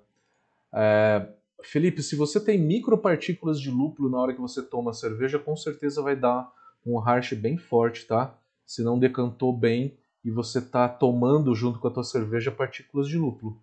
É, 0.74 1.26
Felipe, 1.62 2.02
se 2.02 2.14
você 2.14 2.38
tem 2.38 2.58
micropartículas 2.58 3.58
de 3.58 3.70
lúpulo 3.70 4.10
na 4.10 4.18
hora 4.18 4.34
que 4.34 4.40
você 4.42 4.60
toma 4.60 4.90
a 4.90 4.94
cerveja, 4.94 5.38
com 5.38 5.56
certeza 5.56 6.02
vai 6.02 6.14
dar 6.14 6.52
um 6.84 6.98
harsh 6.98 7.32
bem 7.32 7.56
forte, 7.56 8.06
tá? 8.06 8.34
Se 8.66 8.82
não 8.82 8.98
decantou 8.98 9.56
bem 9.56 9.96
e 10.22 10.30
você 10.30 10.58
está 10.58 10.86
tomando 10.86 11.54
junto 11.54 11.78
com 11.78 11.88
a 11.88 11.90
tua 11.90 12.04
cerveja 12.04 12.50
partículas 12.50 13.08
de 13.08 13.16
lúpulo. 13.16 13.58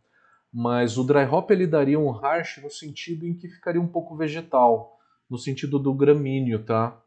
Mas 0.51 0.97
o 0.97 1.03
dry 1.03 1.23
hop 1.25 1.51
ele 1.51 1.67
daria 1.67 1.99
um 1.99 2.09
harsh 2.09 2.57
no 2.63 2.71
sentido 2.71 3.27
em 3.27 3.35
que 3.35 3.47
ficaria 3.47 3.79
um 3.79 3.87
pouco 3.87 4.15
vegetal, 4.15 4.97
no 5.29 5.37
sentido 5.37 5.77
do 5.77 5.93
gramíneo, 5.93 6.63
tá? 6.63 6.99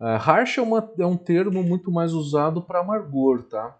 Uh, 0.00 0.18
harsh 0.18 0.58
é, 0.58 0.62
uma, 0.62 0.90
é 0.98 1.06
um 1.06 1.16
termo 1.16 1.62
muito 1.62 1.92
mais 1.92 2.12
usado 2.12 2.60
para 2.60 2.80
amargor, 2.80 3.44
tá? 3.44 3.78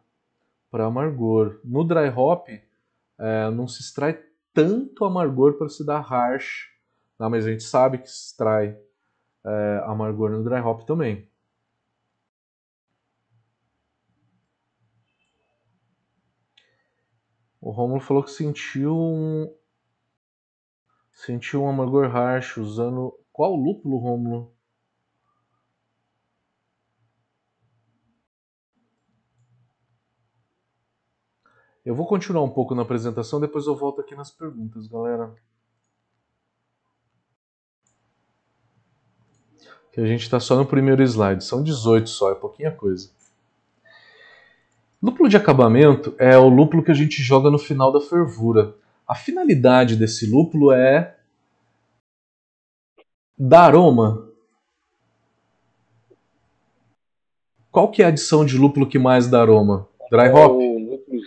Para 0.72 0.86
amargor. 0.86 1.60
No 1.62 1.84
dry 1.84 2.08
hop 2.08 2.48
uh, 2.48 3.50
não 3.52 3.68
se 3.68 3.80
extrai 3.80 4.20
tanto 4.52 5.04
amargor 5.04 5.56
para 5.56 5.68
se 5.68 5.86
dar 5.86 6.00
harsh. 6.00 6.72
Não, 7.16 7.30
mas 7.30 7.46
a 7.46 7.50
gente 7.52 7.62
sabe 7.62 7.98
que 7.98 8.10
se 8.10 8.26
extrai 8.26 8.76
é, 9.44 9.82
amargor 9.84 10.30
no 10.30 10.42
dry 10.42 10.60
hop 10.60 10.82
também. 10.82 11.28
O 17.60 17.70
Romulo 17.70 18.00
falou 18.00 18.24
que 18.24 18.30
sentiu 18.32 18.96
um 18.96 19.54
sentiu 21.12 21.62
um 21.62 21.68
amargor 21.68 22.06
harsh 22.06 22.56
usando 22.56 23.16
qual 23.32 23.54
lúpulo, 23.54 23.98
Romulo? 23.98 24.52
Eu 31.84 31.96
vou 31.96 32.06
continuar 32.06 32.42
um 32.42 32.48
pouco 32.48 32.74
na 32.74 32.82
apresentação, 32.82 33.40
depois 33.40 33.66
eu 33.66 33.74
volto 33.74 34.00
aqui 34.00 34.14
nas 34.14 34.30
perguntas, 34.30 34.86
galera. 34.86 35.34
Que 39.90 40.00
a 40.00 40.06
gente 40.06 40.22
está 40.22 40.38
só 40.38 40.56
no 40.56 40.64
primeiro 40.64 41.02
slide, 41.02 41.44
são 41.44 41.62
18 41.62 42.08
só, 42.08 42.30
é 42.30 42.34
pouquinha 42.34 42.70
coisa. 42.70 43.10
Lúpulo 45.02 45.28
de 45.28 45.36
acabamento 45.36 46.14
é 46.18 46.38
o 46.38 46.48
lúpulo 46.48 46.84
que 46.84 46.92
a 46.92 46.94
gente 46.94 47.20
joga 47.20 47.50
no 47.50 47.58
final 47.58 47.90
da 47.90 48.00
fervura. 48.00 48.76
A 49.06 49.16
finalidade 49.16 49.96
desse 49.96 50.30
lúpulo 50.30 50.70
é 50.70 51.16
dar 53.36 53.64
aroma. 53.64 54.28
Qual 57.72 57.90
que 57.90 58.02
é 58.02 58.04
a 58.04 58.08
adição 58.08 58.44
de 58.44 58.56
lúpulo 58.56 58.86
que 58.86 59.00
mais 59.00 59.26
dá 59.26 59.40
aroma? 59.40 59.88
Dry 60.08 60.28
hop? 60.28 60.71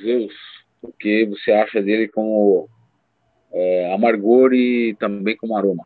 Zeus, 0.05 0.33
porque 0.81 1.25
você 1.29 1.51
acha 1.51 1.81
dele 1.81 2.07
como 2.07 2.69
é, 3.51 3.93
amargor 3.93 4.53
e 4.53 4.95
também 4.99 5.35
como 5.35 5.57
aroma. 5.57 5.85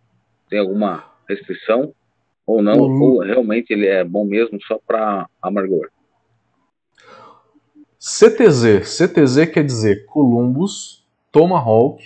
Tem 0.49 0.59
alguma 0.59 1.05
restrição 1.27 1.93
ou 2.45 2.61
não? 2.61 2.77
Uhum. 2.77 3.01
Ou 3.01 3.19
realmente 3.19 3.71
ele 3.71 3.87
é 3.87 4.03
bom 4.03 4.25
mesmo 4.25 4.59
só 4.63 4.79
para 4.85 5.27
amargor? 5.41 5.89
CTZ. 7.99 8.87
CTZ 8.87 9.51
quer 9.53 9.63
dizer 9.63 10.05
Columbus, 10.05 11.05
Tomahawk 11.31 12.03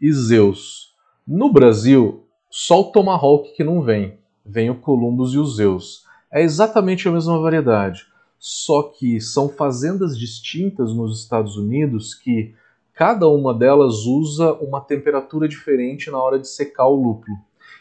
e 0.00 0.12
Zeus. 0.12 0.94
No 1.26 1.52
Brasil, 1.52 2.26
só 2.50 2.80
o 2.80 2.92
Tomahawk 2.92 3.54
que 3.54 3.62
não 3.62 3.82
vem. 3.82 4.18
Vem 4.44 4.70
o 4.70 4.74
Columbus 4.74 5.32
e 5.32 5.38
o 5.38 5.44
Zeus. 5.44 6.04
É 6.32 6.42
exatamente 6.42 7.08
a 7.08 7.12
mesma 7.12 7.38
variedade. 7.38 8.06
Só 8.46 8.82
que 8.82 9.22
são 9.22 9.48
fazendas 9.48 10.18
distintas 10.18 10.94
nos 10.94 11.22
Estados 11.22 11.56
Unidos 11.56 12.14
que 12.14 12.54
cada 12.92 13.26
uma 13.26 13.54
delas 13.54 14.04
usa 14.04 14.52
uma 14.56 14.82
temperatura 14.82 15.48
diferente 15.48 16.10
na 16.10 16.22
hora 16.22 16.38
de 16.38 16.46
secar 16.46 16.86
o 16.88 16.94
lúpulo. 16.94 17.38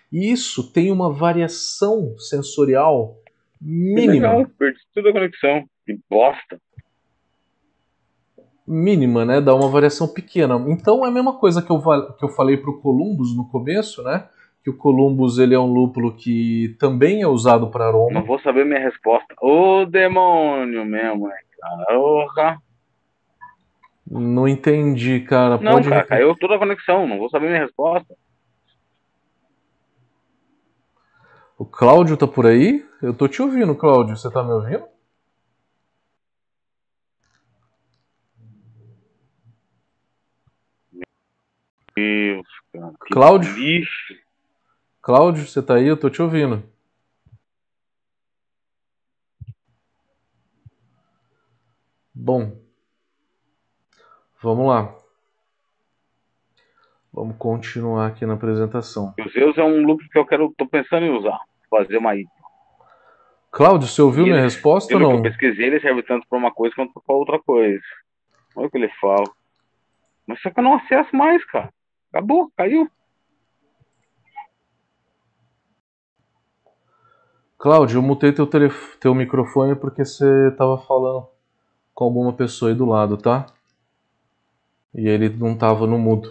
E 0.09 0.31
isso 0.31 0.71
tem 0.71 0.89
uma 0.89 1.11
variação 1.11 2.17
sensorial 2.17 3.17
mínima. 3.59 4.13
Legal, 4.13 4.47
perdi 4.57 4.79
toda 4.93 5.09
a 5.09 5.11
conexão. 5.11 5.65
Que 5.85 5.99
bosta 6.09 6.57
mínima, 8.65 9.25
né? 9.25 9.41
Dá 9.41 9.53
uma 9.53 9.67
variação 9.67 10.07
pequena. 10.07 10.55
Então 10.69 11.05
é 11.05 11.09
a 11.09 11.11
mesma 11.11 11.37
coisa 11.37 11.61
que 11.61 11.69
eu, 11.69 11.81
que 12.17 12.23
eu 12.23 12.29
falei 12.29 12.55
para 12.55 12.71
o 12.71 12.79
Columbus 12.79 13.35
no 13.35 13.49
começo, 13.49 14.01
né? 14.01 14.29
Que 14.63 14.69
o 14.69 14.77
Columbus 14.77 15.39
ele 15.39 15.53
é 15.53 15.59
um 15.59 15.71
lúpulo 15.71 16.15
que 16.15 16.75
também 16.79 17.21
é 17.21 17.27
usado 17.27 17.69
para 17.69 17.87
aroma. 17.87 18.13
Não 18.13 18.23
vou 18.25 18.39
saber 18.39 18.65
minha 18.65 18.79
resposta. 18.79 19.33
Ô 19.41 19.85
demônio 19.85 20.85
mesmo, 20.85 21.29
é 21.29 21.43
cara. 22.33 22.57
Não 24.09 24.47
entendi, 24.47 25.21
cara. 25.21 25.57
Não, 25.57 25.73
Pode 25.73 25.89
cara, 25.89 26.05
caiu 26.05 26.35
toda 26.37 26.55
a 26.55 26.59
conexão. 26.59 27.07
Não 27.07 27.17
vou 27.17 27.29
saber 27.29 27.47
minha 27.47 27.61
resposta. 27.61 28.15
O 31.57 31.65
Cláudio 31.65 32.17
tá 32.17 32.27
por 32.27 32.45
aí? 32.45 32.85
Eu 33.01 33.13
tô 33.13 33.27
te 33.27 33.41
ouvindo, 33.41 33.75
Cláudio. 33.75 34.17
Você 34.17 34.29
tá 34.31 34.43
me 34.43 34.51
ouvindo? 34.51 34.85
Deus, 41.95 42.47
cara. 42.73 42.93
Cláudio? 43.11 43.53
Lixo. 43.53 44.22
Cláudio, 45.03 45.45
você 45.45 45.61
tá 45.61 45.75
aí? 45.75 45.85
Eu 45.85 45.97
tô 45.97 46.09
te 46.09 46.21
ouvindo. 46.21 46.63
Bom, 52.15 52.57
vamos 54.41 54.65
lá. 54.65 54.95
Vamos 57.11 57.35
continuar 57.37 58.07
aqui 58.07 58.25
na 58.25 58.35
apresentação. 58.35 59.13
O 59.19 59.29
Zeus 59.29 59.57
é 59.57 59.63
um 59.63 59.85
loop 59.85 60.07
que 60.07 60.17
eu 60.17 60.25
quero, 60.25 60.53
tô 60.57 60.65
pensando 60.65 61.05
em 61.05 61.09
usar, 61.09 61.37
fazer 61.69 61.97
uma 61.97 62.15
IP. 62.15 62.31
Cláudio, 63.51 63.89
você 63.89 64.01
ouviu 64.01 64.23
ele, 64.23 64.31
minha 64.31 64.43
resposta 64.43 64.93
ou 64.93 65.01
não? 65.01 65.15
eu 65.17 65.21
pesquisei, 65.21 65.65
ele 65.65 65.81
serve 65.81 66.01
tanto 66.03 66.25
para 66.29 66.37
uma 66.37 66.51
coisa 66.51 66.73
quanto 66.75 66.93
para 67.05 67.15
outra 67.15 67.39
coisa. 67.39 67.83
Olha 68.55 68.67
o 68.67 68.71
que 68.71 68.77
ele 68.77 68.89
fala. 69.01 69.29
Mas 70.25 70.41
só 70.41 70.49
que 70.49 70.61
eu 70.61 70.63
não 70.63 70.75
acesso 70.75 71.13
mais, 71.13 71.43
cara. 71.43 71.73
Acabou, 72.09 72.49
caiu. 72.55 72.89
Cláudio, 77.63 77.99
eu 77.99 78.01
mutei 78.01 78.33
teu, 78.33 78.45
telef... 78.45 78.97
teu 78.99 79.15
microfone 79.15 79.73
porque 79.73 80.03
você 80.03 80.51
tava 80.57 80.77
falando 80.79 81.25
com 81.95 82.03
alguma 82.03 82.33
pessoa 82.33 82.69
aí 82.69 82.75
do 82.75 82.85
lado, 82.85 83.15
tá? 83.15 83.45
E 84.93 85.07
ele 85.07 85.29
não 85.29 85.55
tava 85.55 85.87
no 85.87 85.97
mudo. 85.97 86.29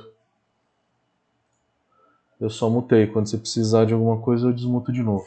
Eu 2.39 2.51
só 2.51 2.69
mutei. 2.69 3.07
Quando 3.07 3.31
você 3.31 3.39
precisar 3.39 3.87
de 3.87 3.95
alguma 3.95 4.19
coisa, 4.19 4.47
eu 4.47 4.53
desmuto 4.53 4.93
de 4.93 5.03
novo. 5.03 5.25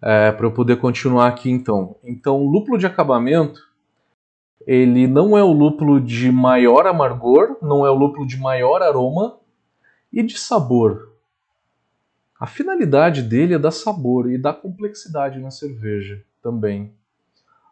É, 0.00 0.32
para 0.32 0.46
eu 0.46 0.52
poder 0.52 0.76
continuar 0.76 1.28
aqui 1.28 1.50
então. 1.50 1.96
Então, 2.02 2.46
lúpulo 2.46 2.78
de 2.78 2.86
acabamento 2.86 3.60
ele 4.66 5.06
não 5.06 5.36
é 5.36 5.44
o 5.44 5.52
lúpulo 5.52 6.00
de 6.00 6.32
maior 6.32 6.86
amargor, 6.86 7.58
não 7.60 7.84
é 7.84 7.90
o 7.90 7.94
lúpulo 7.94 8.26
de 8.26 8.38
maior 8.38 8.80
aroma 8.80 9.36
e 10.10 10.22
de 10.22 10.38
sabor. 10.38 11.15
A 12.38 12.46
finalidade 12.46 13.22
dele 13.22 13.54
é 13.54 13.58
dar 13.58 13.70
sabor 13.70 14.30
e 14.30 14.36
dar 14.36 14.52
complexidade 14.52 15.38
na 15.38 15.50
cerveja 15.50 16.22
também. 16.42 16.92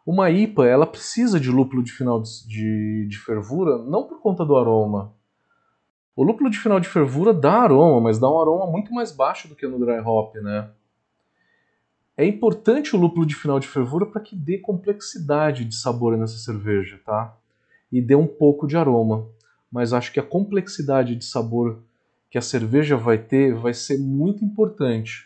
Uma 0.05 0.31
IPA 0.31 0.65
ela 0.65 0.87
precisa 0.87 1.39
de 1.39 1.51
lúpulo 1.51 1.83
de 1.83 1.91
final 1.91 2.21
de, 2.21 3.07
de 3.07 3.17
fervura 3.19 3.77
não 3.77 4.03
por 4.03 4.19
conta 4.21 4.43
do 4.43 4.55
aroma. 4.55 5.13
O 6.15 6.23
lúpulo 6.23 6.49
de 6.49 6.57
final 6.57 6.79
de 6.79 6.87
fervura 6.87 7.33
dá 7.33 7.61
aroma, 7.61 8.01
mas 8.01 8.17
dá 8.17 8.29
um 8.29 8.39
aroma 8.39 8.65
muito 8.65 8.93
mais 8.93 9.11
baixo 9.11 9.47
do 9.47 9.55
que 9.55 9.67
no 9.67 9.79
dry 9.79 9.99
hop, 9.99 10.35
né? 10.35 10.69
É 12.17 12.25
importante 12.25 12.95
o 12.95 12.99
lúpulo 12.99 13.25
de 13.25 13.35
final 13.35 13.59
de 13.59 13.67
fervura 13.67 14.05
para 14.05 14.21
que 14.21 14.35
dê 14.35 14.57
complexidade 14.57 15.65
de 15.65 15.75
sabor 15.75 16.17
nessa 16.17 16.37
cerveja, 16.37 16.99
tá? 17.05 17.35
E 17.91 18.01
dê 18.01 18.15
um 18.15 18.27
pouco 18.27 18.65
de 18.65 18.77
aroma. 18.77 19.27
Mas 19.69 19.91
acho 19.91 20.11
que 20.13 20.19
a 20.19 20.23
complexidade 20.23 21.15
de 21.15 21.25
sabor 21.25 21.83
que 22.35 22.39
a 22.39 22.41
cerveja 22.41 22.97
vai 22.97 23.17
ter 23.17 23.53
vai 23.53 23.73
ser 23.73 23.97
muito 23.97 24.43
importante, 24.43 25.25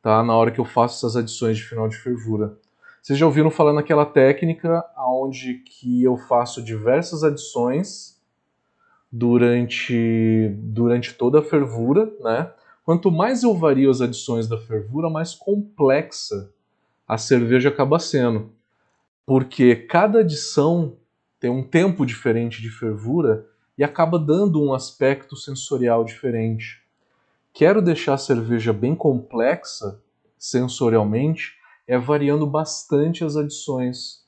tá? 0.00 0.22
Na 0.22 0.34
hora 0.34 0.50
que 0.50 0.58
eu 0.58 0.64
faço 0.64 0.96
essas 0.96 1.14
adições 1.14 1.58
de 1.58 1.62
final 1.62 1.86
de 1.86 1.98
fervura. 1.98 2.56
Vocês 3.02 3.18
já 3.18 3.26
ouviram 3.26 3.50
falar 3.50 3.74
naquela 3.74 4.06
técnica 4.06 4.82
onde 4.96 5.56
que 5.56 6.02
eu 6.02 6.16
faço 6.16 6.62
diversas 6.62 7.22
adições 7.22 8.18
durante, 9.12 10.48
durante 10.62 11.12
toda 11.12 11.40
a 11.40 11.42
fervura, 11.42 12.10
né? 12.20 12.50
Quanto 12.86 13.12
mais 13.12 13.42
eu 13.42 13.54
vario 13.54 13.90
as 13.90 14.00
adições 14.00 14.48
da 14.48 14.56
fervura, 14.56 15.10
mais 15.10 15.34
complexa 15.34 16.50
a 17.06 17.18
cerveja 17.18 17.68
acaba 17.68 17.98
sendo. 17.98 18.50
Porque 19.26 19.76
cada 19.76 20.20
adição 20.20 20.96
tem 21.38 21.50
um 21.50 21.62
tempo 21.62 22.06
diferente 22.06 22.62
de 22.62 22.70
fervura 22.70 23.46
e 23.76 23.84
acaba 23.84 24.18
dando 24.18 24.62
um 24.62 24.72
aspecto 24.72 25.36
sensorial 25.36 26.04
diferente. 26.04 26.82
Quero 27.52 27.80
deixar 27.82 28.14
a 28.14 28.18
cerveja 28.18 28.72
bem 28.72 28.94
complexa 28.94 30.00
sensorialmente, 30.38 31.54
é 31.86 31.98
variando 31.98 32.46
bastante 32.46 33.24
as 33.24 33.36
adições 33.36 34.24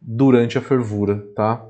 durante 0.00 0.58
a 0.58 0.60
fervura, 0.60 1.26
tá? 1.34 1.64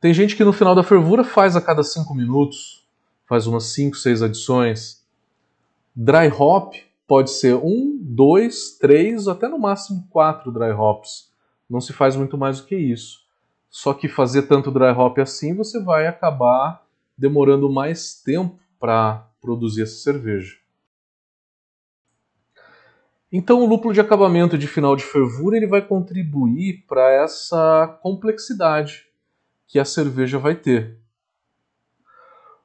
Tem 0.00 0.12
gente 0.12 0.36
que 0.36 0.44
no 0.44 0.52
final 0.52 0.74
da 0.74 0.82
fervura 0.82 1.24
faz 1.24 1.56
a 1.56 1.60
cada 1.60 1.82
5 1.82 2.14
minutos, 2.14 2.86
faz 3.26 3.46
umas 3.46 3.64
5, 3.72 3.96
6 3.96 4.22
adições. 4.22 5.02
Dry 5.96 6.28
hop 6.28 6.74
pode 7.06 7.30
ser 7.30 7.54
um, 7.54 7.98
dois, 8.00 8.76
três, 8.78 9.28
até 9.28 9.48
no 9.48 9.58
máximo 9.58 10.06
quatro 10.10 10.52
dry 10.52 10.72
hops. 10.72 11.30
Não 11.68 11.80
se 11.80 11.92
faz 11.92 12.16
muito 12.16 12.36
mais 12.36 12.60
do 12.60 12.66
que 12.66 12.76
isso. 12.76 13.23
Só 13.74 13.92
que 13.92 14.06
fazer 14.06 14.42
tanto 14.42 14.70
dry 14.70 14.92
hop 14.96 15.18
assim, 15.18 15.52
você 15.52 15.82
vai 15.82 16.06
acabar 16.06 16.86
demorando 17.18 17.68
mais 17.68 18.14
tempo 18.22 18.56
para 18.78 19.28
produzir 19.40 19.82
essa 19.82 19.96
cerveja. 19.96 20.54
Então 23.32 23.64
o 23.64 23.66
lúpulo 23.66 23.92
de 23.92 24.00
acabamento 24.00 24.56
de 24.56 24.68
final 24.68 24.94
de 24.94 25.02
fervura 25.02 25.56
ele 25.56 25.66
vai 25.66 25.82
contribuir 25.82 26.84
para 26.86 27.10
essa 27.14 27.98
complexidade 28.00 29.08
que 29.66 29.80
a 29.80 29.84
cerveja 29.84 30.38
vai 30.38 30.54
ter. 30.54 30.96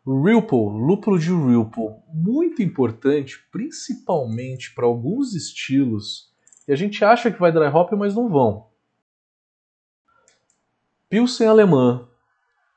Ripple, 0.05 0.59
lúpulo 0.59 1.17
de 1.17 1.31
Ripple, 1.31 1.89
muito 2.13 2.61
importante, 2.61 3.43
principalmente 3.51 4.75
para 4.75 4.85
alguns 4.85 5.33
estilos, 5.33 6.31
e 6.67 6.71
a 6.71 6.75
gente 6.75 7.03
acha 7.03 7.31
que 7.31 7.39
vai 7.39 7.51
dry 7.51 7.65
hop, 7.65 7.93
mas 7.93 8.13
não 8.13 8.29
vão. 8.29 8.68
Pilsen 11.09 11.47
alemã, 11.47 12.07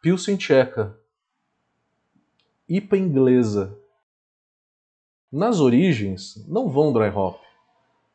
Pilsen 0.01 0.39
tcheca, 0.39 0.99
IPA 2.67 2.97
inglesa. 2.97 3.79
Nas 5.31 5.61
origens, 5.61 6.43
não 6.49 6.71
vão 6.71 6.95
dry 6.95 7.11
hop. 7.15 7.39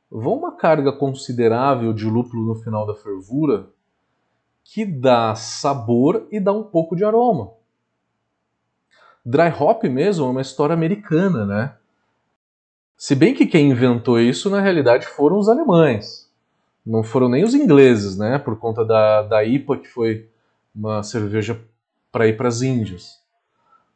Vão 0.09 0.33
uma 0.33 0.57
carga 0.57 0.91
considerável 0.91 1.93
de 1.93 2.05
lúpulo 2.05 2.47
no 2.47 2.55
final 2.55 2.83
da 2.87 2.95
fervura 2.95 3.69
que 4.63 4.87
dá 4.87 5.35
sabor 5.35 6.27
e 6.31 6.39
dá 6.39 6.51
um 6.51 6.63
pouco 6.63 6.95
de 6.95 7.05
aroma. 7.05 7.53
Dry 9.23 9.49
hop 9.49 9.83
mesmo 9.83 10.25
é 10.25 10.29
uma 10.29 10.41
história 10.41 10.73
americana, 10.73 11.45
né? 11.45 11.77
Se 12.97 13.13
bem 13.13 13.35
que 13.35 13.45
quem 13.45 13.69
inventou 13.69 14.19
isso 14.19 14.49
na 14.49 14.61
realidade 14.61 15.05
foram 15.05 15.37
os 15.37 15.47
alemães. 15.47 16.26
Não 16.87 17.03
foram 17.03 17.27
nem 17.27 17.43
os 17.43 17.53
ingleses, 17.53 18.17
né? 18.17 18.39
Por 18.39 18.57
conta 18.57 18.85
da, 18.85 19.21
da 19.21 19.43
IPA, 19.43 19.77
que 19.79 19.89
foi 19.89 20.29
uma 20.73 21.03
cerveja 21.03 21.61
para 22.09 22.27
ir 22.27 22.37
para 22.37 22.47
as 22.47 22.61
Índias. 22.61 23.21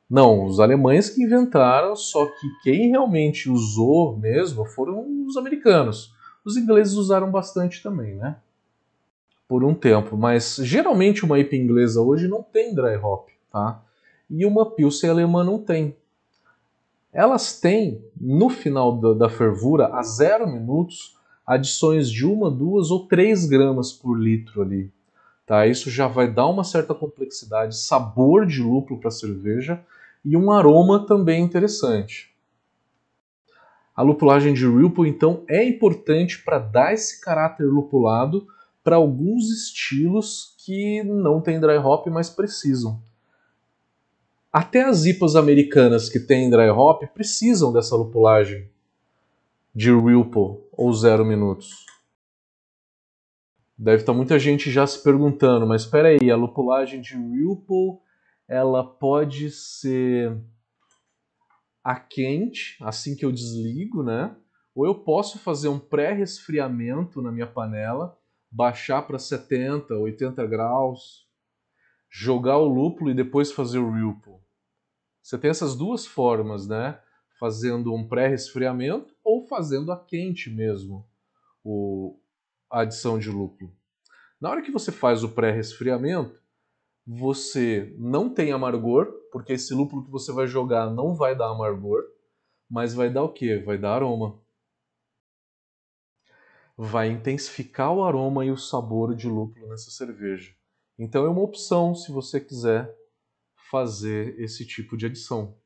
Não, 0.09 0.43
os 0.43 0.59
alemães 0.59 1.09
que 1.09 1.23
inventaram, 1.23 1.95
só 1.95 2.25
que 2.25 2.47
quem 2.63 2.89
realmente 2.89 3.49
usou 3.49 4.17
mesmo 4.17 4.65
foram 4.65 5.25
os 5.25 5.37
americanos. 5.37 6.13
Os 6.43 6.57
ingleses 6.57 6.95
usaram 6.95 7.31
bastante 7.31 7.81
também, 7.81 8.15
né? 8.15 8.35
Por 9.47 9.63
um 9.63 9.73
tempo, 9.73 10.17
mas 10.17 10.57
geralmente 10.57 11.23
uma 11.23 11.39
IPA 11.39 11.55
inglesa 11.55 12.01
hoje 12.01 12.27
não 12.27 12.43
tem 12.43 12.75
dry 12.75 12.97
hop, 12.97 13.29
tá? 13.49 13.81
E 14.29 14.45
uma 14.45 14.69
Pilsen 14.69 15.09
alemã 15.09 15.45
não 15.45 15.59
tem. 15.59 15.95
Elas 17.13 17.57
têm, 17.57 18.03
no 18.19 18.49
final 18.49 18.97
da, 18.97 19.13
da 19.13 19.29
fervura, 19.29 19.95
a 19.95 20.03
zero 20.03 20.45
minutos, 20.45 21.20
adições 21.51 22.09
de 22.09 22.25
uma, 22.25 22.49
duas 22.49 22.91
ou 22.91 23.07
três 23.07 23.45
gramas 23.45 23.91
por 23.91 24.17
litro 24.17 24.61
ali. 24.61 24.89
Tá? 25.45 25.67
Isso 25.67 25.89
já 25.89 26.07
vai 26.07 26.31
dar 26.31 26.47
uma 26.47 26.63
certa 26.63 26.95
complexidade, 26.95 27.77
sabor 27.77 28.45
de 28.45 28.63
lúpulo 28.63 29.01
para 29.01 29.09
a 29.09 29.11
cerveja 29.11 29.83
e 30.23 30.37
um 30.37 30.49
aroma 30.49 31.05
também 31.05 31.43
interessante. 31.43 32.31
A 33.93 34.01
lupulagem 34.01 34.53
de 34.53 34.65
Ripple, 34.65 35.09
então, 35.09 35.43
é 35.45 35.61
importante 35.61 36.41
para 36.41 36.57
dar 36.57 36.93
esse 36.93 37.19
caráter 37.19 37.65
lupulado 37.65 38.47
para 38.81 38.95
alguns 38.95 39.49
estilos 39.49 40.55
que 40.57 41.03
não 41.03 41.41
têm 41.41 41.59
dry 41.59 41.77
hop, 41.77 42.07
mas 42.07 42.29
precisam. 42.29 42.97
Até 44.53 44.83
as 44.83 45.03
IPAs 45.03 45.35
americanas 45.35 46.07
que 46.07 46.19
têm 46.19 46.49
dry 46.49 46.69
hop 46.69 47.03
precisam 47.13 47.73
dessa 47.73 47.95
lupulagem 47.97 48.70
de 49.73 49.91
Ripple 49.91 50.57
ou 50.71 50.93
zero 50.93 51.25
minutos. 51.25 51.85
Deve 53.77 54.03
estar 54.03 54.13
muita 54.13 54.37
gente 54.37 54.69
já 54.69 54.85
se 54.85 55.01
perguntando, 55.01 55.65
mas 55.65 55.83
espera 55.83 56.09
aí, 56.09 56.29
a 56.29 56.35
lupulagem 56.35 57.01
de 57.01 57.15
Ripple 57.15 57.99
ela 58.47 58.83
pode 58.83 59.49
ser 59.49 60.37
a 61.83 61.95
quente, 61.95 62.77
assim 62.81 63.15
que 63.15 63.25
eu 63.25 63.31
desligo, 63.31 64.03
né? 64.03 64.35
Ou 64.75 64.85
eu 64.85 64.95
posso 64.95 65.39
fazer 65.39 65.67
um 65.67 65.79
pré-resfriamento 65.79 67.21
na 67.21 67.31
minha 67.31 67.47
panela, 67.47 68.17
baixar 68.51 69.01
para 69.03 69.17
70, 69.17 69.93
80 69.95 70.45
graus, 70.45 71.27
jogar 72.09 72.57
o 72.57 72.67
lúpulo 72.67 73.09
e 73.09 73.15
depois 73.15 73.51
fazer 73.51 73.79
o 73.79 73.89
Ripple. 73.89 74.33
Você 75.23 75.37
tem 75.37 75.49
essas 75.49 75.75
duas 75.75 76.05
formas, 76.05 76.67
né? 76.67 76.99
Fazendo 77.41 77.91
um 77.91 78.07
pré-resfriamento 78.07 79.15
ou 79.23 79.47
fazendo 79.47 79.91
a 79.91 79.97
quente 79.97 80.47
mesmo 80.47 81.09
o, 81.63 82.19
a 82.69 82.81
adição 82.81 83.17
de 83.17 83.31
lúpulo. 83.31 83.75
Na 84.39 84.51
hora 84.51 84.61
que 84.61 84.69
você 84.69 84.91
faz 84.91 85.23
o 85.23 85.29
pré-resfriamento, 85.29 86.39
você 87.03 87.95
não 87.97 88.31
tem 88.31 88.51
amargor, 88.51 89.11
porque 89.31 89.53
esse 89.53 89.73
lúpulo 89.73 90.05
que 90.05 90.11
você 90.11 90.31
vai 90.31 90.45
jogar 90.45 90.91
não 90.91 91.15
vai 91.15 91.35
dar 91.35 91.49
amargor, 91.49 92.03
mas 92.69 92.93
vai 92.93 93.09
dar 93.09 93.23
o 93.23 93.33
quê? 93.33 93.57
Vai 93.57 93.79
dar 93.79 93.95
aroma. 93.95 94.39
Vai 96.77 97.09
intensificar 97.09 97.91
o 97.91 98.03
aroma 98.03 98.45
e 98.45 98.51
o 98.51 98.57
sabor 98.57 99.15
de 99.15 99.27
lúpulo 99.27 99.67
nessa 99.67 99.89
cerveja. 99.89 100.53
Então 100.95 101.25
é 101.25 101.29
uma 101.29 101.41
opção 101.41 101.95
se 101.95 102.11
você 102.11 102.39
quiser 102.39 102.95
fazer 103.71 104.39
esse 104.39 104.63
tipo 104.63 104.95
de 104.95 105.07
adição. 105.07 105.59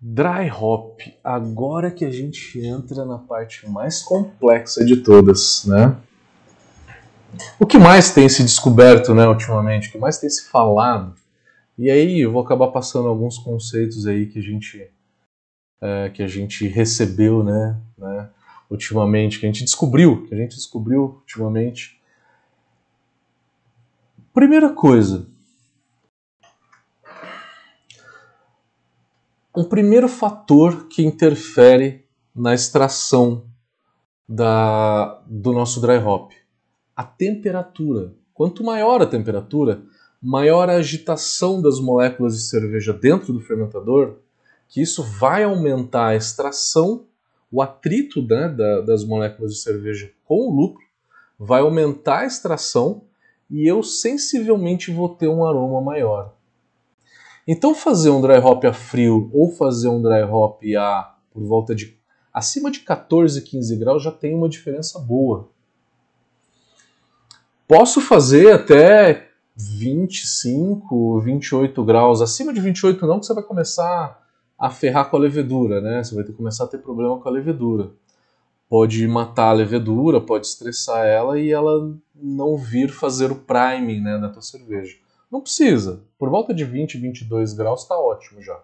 Dry 0.00 0.50
hop, 0.50 1.00
agora 1.24 1.90
que 1.90 2.04
a 2.04 2.10
gente 2.10 2.60
entra 2.60 3.04
na 3.04 3.16
parte 3.16 3.68
mais 3.68 4.02
complexa 4.02 4.84
de 4.84 4.98
todas, 4.98 5.64
né? 5.64 5.96
O 7.58 7.66
que 7.66 7.78
mais 7.78 8.12
tem 8.12 8.28
se 8.28 8.42
descoberto, 8.42 9.14
né, 9.14 9.26
ultimamente? 9.26 9.88
O 9.88 9.92
que 9.92 9.98
mais 9.98 10.18
tem 10.18 10.28
se 10.28 10.48
falado? 10.48 11.14
E 11.78 11.90
aí 11.90 12.20
eu 12.20 12.30
vou 12.30 12.42
acabar 12.42 12.68
passando 12.68 13.08
alguns 13.08 13.38
conceitos 13.38 14.06
aí 14.06 14.26
que 14.26 14.38
a 14.38 14.42
gente 14.42 14.90
é, 15.80 16.10
que 16.10 16.22
a 16.22 16.28
gente 16.28 16.66
recebeu, 16.66 17.42
né, 17.42 17.78
né, 17.98 18.28
ultimamente, 18.70 19.38
que 19.38 19.46
a 19.46 19.48
gente 19.48 19.64
descobriu, 19.64 20.26
que 20.26 20.34
a 20.34 20.38
gente 20.38 20.56
descobriu 20.56 21.02
ultimamente. 21.20 22.00
Primeira 24.32 24.70
coisa, 24.70 25.26
um 29.56 29.64
primeiro 29.64 30.08
fator 30.08 30.86
que 30.88 31.04
interfere 31.04 32.04
na 32.34 32.54
extração 32.54 33.46
da, 34.28 35.22
do 35.26 35.52
nosso 35.52 35.80
dry 35.80 35.98
hop, 35.98 36.32
a 36.94 37.02
temperatura. 37.02 38.12
Quanto 38.34 38.62
maior 38.62 39.00
a 39.00 39.06
temperatura, 39.06 39.82
maior 40.20 40.68
a 40.68 40.74
agitação 40.74 41.62
das 41.62 41.80
moléculas 41.80 42.34
de 42.34 42.42
cerveja 42.42 42.92
dentro 42.92 43.32
do 43.32 43.40
fermentador, 43.40 44.16
que 44.68 44.82
isso 44.82 45.02
vai 45.02 45.44
aumentar 45.44 46.08
a 46.08 46.16
extração 46.16 47.06
o 47.50 47.62
atrito 47.62 48.20
né, 48.22 48.48
da, 48.48 48.80
das 48.82 49.04
moléculas 49.04 49.54
de 49.54 49.60
cerveja 49.60 50.12
com 50.24 50.48
o 50.48 50.54
lúpulo 50.54 50.84
vai 51.38 51.60
aumentar 51.60 52.20
a 52.20 52.26
extração 52.26 53.04
e 53.50 53.66
eu 53.66 53.82
sensivelmente 53.82 54.90
vou 54.90 55.08
ter 55.08 55.28
um 55.28 55.44
aroma 55.44 55.80
maior. 55.80 56.35
Então 57.46 57.74
fazer 57.74 58.10
um 58.10 58.20
dry 58.20 58.38
hop 58.38 58.64
a 58.64 58.72
frio 58.72 59.30
ou 59.32 59.50
fazer 59.50 59.88
um 59.88 60.02
dry 60.02 60.22
hop 60.22 60.62
a 60.76 61.14
por 61.30 61.44
volta 61.44 61.74
de 61.74 61.96
acima 62.32 62.70
de 62.70 62.80
14, 62.80 63.40
15 63.42 63.76
graus 63.76 64.02
já 64.02 64.10
tem 64.10 64.34
uma 64.34 64.48
diferença 64.48 64.98
boa. 64.98 65.48
Posso 67.68 68.00
fazer 68.00 68.52
até 68.52 69.28
25, 69.56 71.20
28 71.20 71.84
graus, 71.84 72.20
acima 72.20 72.52
de 72.52 72.60
28 72.60 73.06
não, 73.06 73.18
que 73.20 73.26
você 73.26 73.34
vai 73.34 73.42
começar 73.42 74.22
a 74.58 74.70
ferrar 74.70 75.10
com 75.10 75.16
a 75.16 75.20
levedura, 75.20 75.80
né? 75.80 76.02
Você 76.02 76.14
vai 76.14 76.24
ter 76.24 76.32
que 76.32 76.38
começar 76.38 76.64
a 76.64 76.68
ter 76.68 76.78
problema 76.78 77.18
com 77.18 77.28
a 77.28 77.32
levedura. 77.32 77.90
Pode 78.68 79.06
matar 79.06 79.50
a 79.50 79.52
levedura, 79.52 80.20
pode 80.20 80.46
estressar 80.46 81.06
ela 81.06 81.38
e 81.38 81.50
ela 81.50 81.94
não 82.14 82.56
vir 82.56 82.90
fazer 82.90 83.30
o 83.30 83.36
priming 83.36 84.00
né, 84.00 84.18
da 84.18 84.28
tua 84.28 84.42
cerveja. 84.42 84.96
Não 85.30 85.40
precisa. 85.40 86.02
Por 86.18 86.30
volta 86.30 86.54
de 86.54 86.64
20, 86.64 86.98
22 86.98 87.52
graus 87.52 87.82
está 87.82 87.98
ótimo 87.98 88.42
já. 88.42 88.60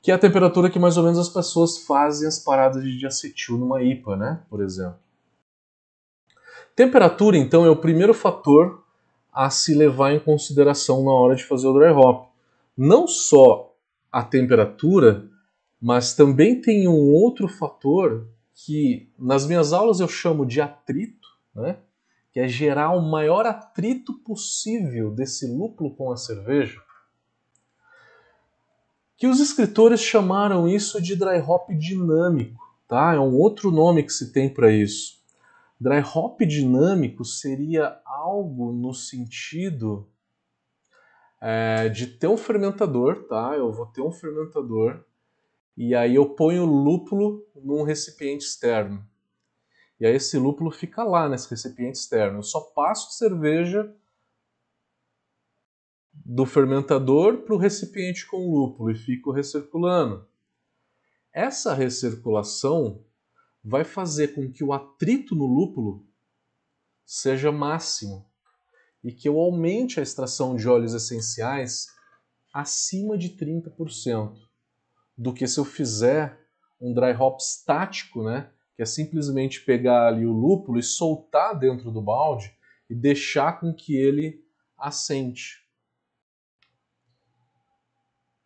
Que 0.00 0.10
é 0.10 0.14
a 0.14 0.18
temperatura 0.18 0.70
que 0.70 0.78
mais 0.78 0.96
ou 0.96 1.04
menos 1.04 1.18
as 1.18 1.28
pessoas 1.28 1.78
fazem 1.78 2.26
as 2.26 2.38
paradas 2.38 2.82
de 2.82 2.98
diacetil 2.98 3.58
numa 3.58 3.82
IPA, 3.82 4.16
né? 4.16 4.42
Por 4.48 4.62
exemplo. 4.62 4.98
Temperatura, 6.74 7.36
então, 7.36 7.64
é 7.64 7.70
o 7.70 7.76
primeiro 7.76 8.14
fator 8.14 8.84
a 9.32 9.50
se 9.50 9.74
levar 9.74 10.12
em 10.12 10.20
consideração 10.20 11.04
na 11.04 11.10
hora 11.12 11.34
de 11.34 11.44
fazer 11.44 11.66
o 11.66 11.72
dry 11.72 11.90
hop. 11.90 12.28
Não 12.76 13.06
só 13.06 13.74
a 14.10 14.22
temperatura, 14.22 15.28
mas 15.80 16.14
também 16.14 16.60
tem 16.60 16.88
um 16.88 17.12
outro 17.12 17.48
fator 17.48 18.26
que 18.54 19.08
nas 19.18 19.46
minhas 19.46 19.72
aulas 19.72 20.00
eu 20.00 20.08
chamo 20.08 20.44
de 20.44 20.60
atrito, 20.60 21.28
né? 21.54 21.78
Que 22.38 22.42
é 22.42 22.46
gerar 22.46 22.92
o 22.92 23.02
maior 23.02 23.46
atrito 23.46 24.14
possível 24.14 25.10
desse 25.10 25.44
lúpulo 25.44 25.92
com 25.96 26.12
a 26.12 26.16
cerveja. 26.16 26.80
Que 29.16 29.26
os 29.26 29.40
escritores 29.40 30.00
chamaram 30.00 30.68
isso 30.68 31.02
de 31.02 31.16
dry 31.16 31.40
hop 31.40 31.68
dinâmico, 31.70 32.62
tá? 32.86 33.12
É 33.12 33.18
um 33.18 33.34
outro 33.34 33.72
nome 33.72 34.04
que 34.04 34.12
se 34.12 34.32
tem 34.32 34.48
para 34.48 34.70
isso. 34.70 35.18
Dry 35.80 36.00
hop 36.14 36.40
dinâmico 36.42 37.24
seria 37.24 38.00
algo 38.06 38.70
no 38.70 38.94
sentido 38.94 40.08
é, 41.40 41.88
de 41.88 42.06
ter 42.06 42.28
um 42.28 42.36
fermentador, 42.36 43.24
tá? 43.24 43.56
Eu 43.56 43.72
vou 43.72 43.86
ter 43.86 44.02
um 44.02 44.12
fermentador 44.12 45.04
e 45.76 45.92
aí 45.92 46.14
eu 46.14 46.28
ponho 46.36 46.62
o 46.62 46.82
lúpulo 46.84 47.44
num 47.56 47.82
recipiente 47.82 48.44
externo. 48.44 49.04
E 50.00 50.06
aí 50.06 50.14
esse 50.14 50.38
lúpulo 50.38 50.70
fica 50.70 51.02
lá 51.02 51.28
nesse 51.28 51.50
recipiente 51.50 51.98
externo. 51.98 52.38
Eu 52.38 52.42
só 52.42 52.60
passo 52.60 53.16
cerveja 53.16 53.92
do 56.12 56.46
fermentador 56.46 57.38
para 57.38 57.54
o 57.54 57.58
recipiente 57.58 58.26
com 58.26 58.50
lúpulo 58.50 58.90
e 58.90 58.94
fico 58.94 59.32
recirculando. 59.32 60.26
Essa 61.32 61.74
recirculação 61.74 63.04
vai 63.64 63.84
fazer 63.84 64.34
com 64.34 64.50
que 64.50 64.62
o 64.62 64.72
atrito 64.72 65.34
no 65.34 65.46
lúpulo 65.46 66.06
seja 67.04 67.50
máximo 67.50 68.30
e 69.02 69.12
que 69.12 69.28
eu 69.28 69.38
aumente 69.38 69.98
a 69.98 70.02
extração 70.02 70.54
de 70.56 70.68
óleos 70.68 70.94
essenciais 70.94 71.88
acima 72.52 73.16
de 73.16 73.30
30%, 73.30 74.36
do 75.16 75.32
que 75.32 75.46
se 75.46 75.58
eu 75.58 75.64
fizer 75.64 76.38
um 76.80 76.92
dry 76.92 77.12
hop 77.12 77.38
estático, 77.38 78.22
né, 78.22 78.50
que 78.78 78.82
é 78.82 78.86
simplesmente 78.86 79.60
pegar 79.62 80.06
ali 80.06 80.24
o 80.24 80.32
lúpulo 80.32 80.78
e 80.78 80.84
soltar 80.84 81.58
dentro 81.58 81.90
do 81.90 82.00
balde 82.00 82.56
e 82.88 82.94
deixar 82.94 83.58
com 83.58 83.74
que 83.74 83.96
ele 83.96 84.40
assente. 84.78 85.66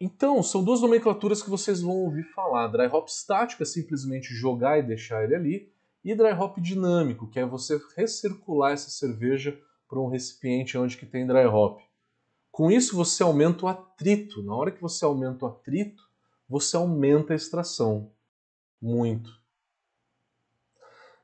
Então, 0.01 0.43
são 0.43 0.65
duas 0.65 0.81
nomenclaturas 0.81 1.43
que 1.43 1.51
vocês 1.51 1.83
vão 1.83 1.93
ouvir 1.93 2.23
falar. 2.33 2.69
Dry 2.69 2.87
hop 2.87 3.09
estático 3.09 3.63
é 3.63 3.67
simplesmente 3.67 4.33
jogar 4.33 4.79
e 4.79 4.83
deixar 4.83 5.23
ele 5.23 5.35
ali, 5.35 5.73
e 6.03 6.15
dry 6.15 6.33
hop 6.33 6.57
dinâmico, 6.57 7.29
que 7.29 7.39
é 7.39 7.45
você 7.45 7.79
recircular 7.95 8.73
essa 8.73 8.89
cerveja 8.89 9.61
para 9.87 10.01
um 10.01 10.09
recipiente 10.09 10.79
onde 10.79 10.97
que 10.97 11.05
tem 11.05 11.27
dry 11.27 11.45
hop. 11.45 11.79
Com 12.51 12.71
isso 12.71 12.97
você 12.97 13.23
aumenta 13.23 13.67
o 13.67 13.69
atrito. 13.69 14.43
Na 14.43 14.57
hora 14.57 14.71
que 14.71 14.81
você 14.81 15.05
aumenta 15.05 15.45
o 15.45 15.49
atrito, 15.49 16.03
você 16.49 16.75
aumenta 16.75 17.35
a 17.35 17.37
extração 17.37 18.11
muito. 18.81 19.42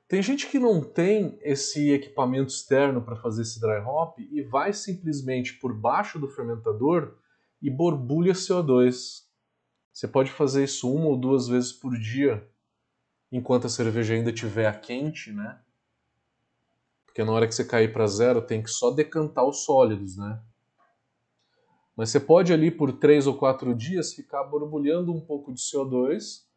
Tem 0.08 0.22
gente 0.22 0.46
que 0.46 0.58
não 0.58 0.80
tem 0.80 1.38
esse 1.42 1.90
equipamento 1.90 2.50
externo 2.50 3.02
para 3.02 3.14
fazer 3.14 3.42
esse 3.42 3.60
dry 3.60 3.78
hop 3.84 4.18
e 4.18 4.40
vai 4.40 4.72
simplesmente 4.72 5.52
por 5.58 5.74
baixo 5.74 6.18
do 6.18 6.26
fermentador 6.26 7.18
e 7.60 7.68
borbulha 7.68 8.32
CO2. 8.32 9.24
Você 9.92 10.08
pode 10.08 10.30
fazer 10.30 10.64
isso 10.64 10.90
uma 10.90 11.08
ou 11.08 11.16
duas 11.16 11.46
vezes 11.46 11.72
por 11.74 11.92
dia, 11.98 12.48
enquanto 13.30 13.66
a 13.66 13.70
cerveja 13.70 14.14
ainda 14.14 14.30
estiver 14.30 14.80
quente, 14.80 15.30
né? 15.30 15.60
Porque 17.04 17.22
na 17.22 17.32
hora 17.32 17.46
que 17.46 17.54
você 17.54 17.64
cair 17.64 17.92
para 17.92 18.06
zero, 18.06 18.40
tem 18.40 18.62
que 18.62 18.70
só 18.70 18.90
decantar 18.90 19.44
os 19.44 19.64
sólidos, 19.64 20.16
né? 20.16 20.40
Mas 21.94 22.08
você 22.08 22.20
pode 22.20 22.50
ali 22.50 22.70
por 22.70 22.92
três 22.92 23.26
ou 23.26 23.36
quatro 23.36 23.74
dias 23.74 24.14
ficar 24.14 24.44
borbulhando 24.44 25.12
um 25.12 25.20
pouco 25.20 25.52
de 25.52 25.60
CO2 25.60 26.47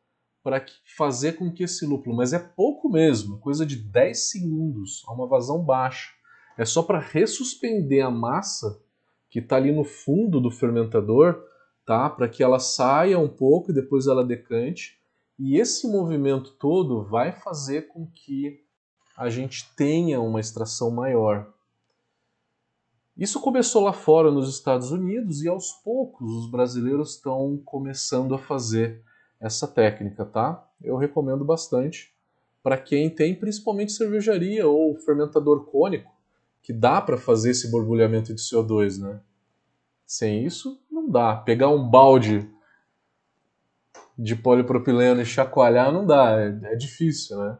para 0.43 0.65
fazer 0.97 1.33
com 1.33 1.51
que 1.51 1.63
esse 1.63 1.85
lúpulo, 1.85 2.15
mas 2.15 2.33
é 2.33 2.39
pouco 2.39 2.89
mesmo, 2.89 3.39
coisa 3.39 3.65
de 3.65 3.75
10 3.75 4.29
segundos, 4.31 5.03
a 5.07 5.13
uma 5.13 5.27
vazão 5.27 5.63
baixa. 5.63 6.09
É 6.57 6.65
só 6.65 6.83
para 6.83 6.99
ressuspender 6.99 8.05
a 8.05 8.11
massa 8.11 8.81
que 9.29 9.39
está 9.39 9.55
ali 9.55 9.71
no 9.71 9.83
fundo 9.83 10.41
do 10.41 10.51
fermentador, 10.51 11.41
tá? 11.85 12.09
Para 12.09 12.27
que 12.27 12.43
ela 12.43 12.59
saia 12.59 13.17
um 13.17 13.29
pouco 13.29 13.71
e 13.71 13.73
depois 13.73 14.07
ela 14.07 14.25
decante. 14.25 14.99
E 15.39 15.57
esse 15.59 15.87
movimento 15.87 16.51
todo 16.51 17.03
vai 17.03 17.31
fazer 17.31 17.87
com 17.87 18.05
que 18.07 18.63
a 19.17 19.29
gente 19.29 19.73
tenha 19.75 20.19
uma 20.19 20.39
extração 20.39 20.91
maior. 20.91 21.53
Isso 23.15 23.39
começou 23.39 23.83
lá 23.83 23.93
fora 23.93 24.31
nos 24.31 24.49
Estados 24.49 24.91
Unidos 24.91 25.43
e 25.43 25.47
aos 25.47 25.71
poucos 25.83 26.31
os 26.31 26.49
brasileiros 26.49 27.15
estão 27.15 27.61
começando 27.63 28.33
a 28.33 28.37
fazer 28.37 29.03
essa 29.41 29.67
técnica, 29.67 30.23
tá? 30.23 30.63
Eu 30.81 30.95
recomendo 30.95 31.43
bastante 31.43 32.13
para 32.61 32.77
quem 32.77 33.09
tem 33.09 33.33
principalmente 33.33 33.91
cervejaria 33.91 34.67
ou 34.67 34.95
fermentador 34.95 35.65
cônico 35.65 36.11
que 36.61 36.71
dá 36.71 37.01
para 37.01 37.17
fazer 37.17 37.51
esse 37.51 37.71
borbulhamento 37.71 38.35
de 38.35 38.41
CO2, 38.41 38.99
né? 38.99 39.19
Sem 40.05 40.45
isso, 40.45 40.79
não 40.91 41.09
dá. 41.09 41.35
Pegar 41.35 41.69
um 41.69 41.89
balde 41.89 42.47
de 44.15 44.35
polipropileno 44.35 45.21
e 45.21 45.25
chacoalhar 45.25 45.91
não 45.91 46.05
dá, 46.05 46.39
é, 46.39 46.73
é 46.73 46.75
difícil, 46.75 47.37
né? 47.39 47.57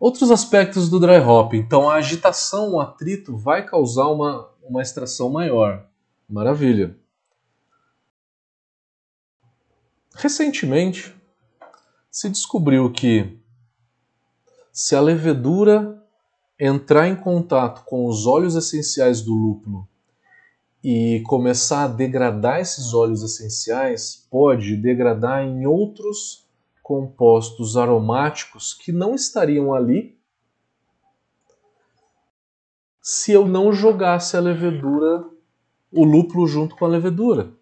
Outros 0.00 0.30
aspectos 0.30 0.88
do 0.88 1.00
dry 1.00 1.18
hop. 1.18 1.54
Então, 1.54 1.90
a 1.90 1.96
agitação, 1.96 2.74
o 2.74 2.80
atrito, 2.80 3.36
vai 3.36 3.66
causar 3.66 4.06
uma, 4.06 4.48
uma 4.68 4.82
extração 4.82 5.30
maior. 5.30 5.86
Maravilha. 6.28 6.96
Recentemente, 10.14 11.14
se 12.10 12.28
descobriu 12.28 12.90
que 12.92 13.38
se 14.72 14.94
a 14.94 15.00
levedura 15.00 16.02
entrar 16.58 17.08
em 17.08 17.16
contato 17.16 17.84
com 17.84 18.06
os 18.06 18.26
óleos 18.26 18.56
essenciais 18.56 19.22
do 19.22 19.32
lúpulo 19.32 19.88
e 20.82 21.22
começar 21.24 21.84
a 21.84 21.88
degradar 21.88 22.60
esses 22.60 22.92
óleos 22.92 23.22
essenciais, 23.22 24.26
pode 24.30 24.76
degradar 24.76 25.44
em 25.44 25.66
outros 25.66 26.46
compostos 26.82 27.76
aromáticos 27.76 28.74
que 28.74 28.90
não 28.90 29.14
estariam 29.14 29.72
ali 29.72 30.17
se 33.10 33.32
eu 33.32 33.48
não 33.48 33.72
jogasse 33.72 34.36
a 34.36 34.40
levedura, 34.40 35.24
o 35.90 36.04
lúpulo 36.04 36.46
junto 36.46 36.76
com 36.76 36.84
a 36.84 36.88
levedura. 36.88 37.54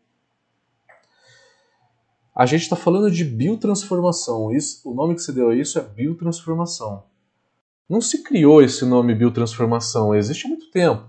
A 2.35 2.45
gente 2.45 2.63
está 2.63 2.75
falando 2.75 3.09
de 3.09 3.23
biotransformação. 3.23 4.53
Isso, 4.53 4.81
o 4.85 4.93
nome 4.93 5.15
que 5.15 5.23
se 5.23 5.33
deu 5.33 5.51
a 5.51 5.55
isso 5.55 5.79
é 5.79 5.83
biotransformação. 5.83 7.05
Não 7.89 8.01
se 8.01 8.25
criou 8.25 8.61
esse 8.61 8.85
nome 8.85 9.15
biotransformação, 9.15 10.17
existe 10.17 10.47
há 10.47 10.49
muito 10.49 10.69
tempo. 10.73 11.05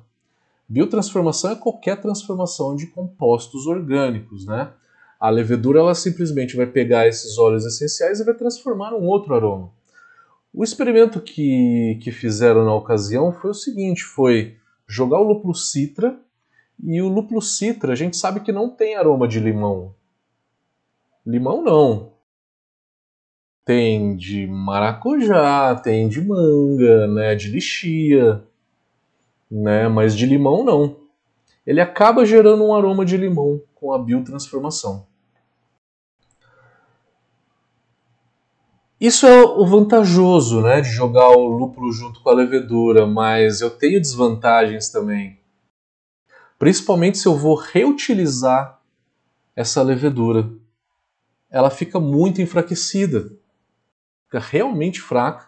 Biotransformação 0.69 1.53
é 1.53 1.55
qualquer 1.55 1.99
transformação 1.99 2.75
de 2.75 2.85
compostos 2.85 3.65
orgânicos, 3.65 4.45
né? 4.45 4.71
A 5.19 5.31
levedura 5.31 5.79
ela 5.79 5.95
simplesmente 5.95 6.55
vai 6.55 6.67
pegar 6.67 7.07
esses 7.07 7.39
óleos 7.39 7.65
essenciais 7.65 8.19
e 8.19 8.23
vai 8.23 8.35
transformar 8.35 8.93
um 8.93 9.07
outro 9.07 9.33
aroma. 9.33 9.71
O 10.57 10.63
experimento 10.63 11.21
que, 11.21 11.99
que 12.01 12.11
fizeram 12.11 12.65
na 12.65 12.73
ocasião 12.73 13.31
foi 13.31 13.51
o 13.51 13.53
seguinte: 13.53 14.03
foi 14.03 14.57
jogar 14.87 15.19
o 15.19 15.23
lúpulo 15.23 15.53
citra 15.53 16.19
e 16.83 16.99
o 16.99 17.07
lúpulo 17.07 17.43
citra 17.43 17.93
a 17.93 17.95
gente 17.95 18.17
sabe 18.17 18.39
que 18.39 18.51
não 18.51 18.67
tem 18.67 18.95
aroma 18.95 19.27
de 19.27 19.39
limão. 19.39 19.93
Limão 21.23 21.63
não. 21.63 22.13
Tem 23.63 24.15
de 24.15 24.47
maracujá, 24.47 25.75
tem 25.75 26.09
de 26.09 26.21
manga, 26.21 27.05
né, 27.05 27.35
de 27.35 27.49
lixia, 27.49 28.43
né, 29.51 29.87
mas 29.87 30.15
de 30.15 30.25
limão 30.25 30.63
não. 30.63 30.95
Ele 31.67 31.81
acaba 31.81 32.25
gerando 32.25 32.63
um 32.63 32.73
aroma 32.73 33.05
de 33.05 33.15
limão 33.15 33.61
com 33.75 33.93
a 33.93 33.99
biotransformação. 33.99 35.05
Isso 38.99 39.25
é 39.27 39.43
o 39.43 39.65
vantajoso, 39.65 40.61
né, 40.61 40.81
de 40.81 40.89
jogar 40.89 41.29
o 41.29 41.47
lúpulo 41.47 41.91
junto 41.91 42.19
com 42.21 42.29
a 42.29 42.33
levedura, 42.33 43.05
mas 43.05 43.61
eu 43.61 43.69
tenho 43.69 44.01
desvantagens 44.01 44.89
também. 44.89 45.39
Principalmente 46.57 47.17
se 47.17 47.27
eu 47.27 47.35
vou 47.35 47.55
reutilizar 47.55 48.81
essa 49.55 49.81
levedura 49.83 50.49
ela 51.49 51.69
fica 51.69 51.99
muito 51.99 52.41
enfraquecida. 52.41 53.31
Fica 54.25 54.39
realmente 54.39 54.99
fraca, 55.01 55.47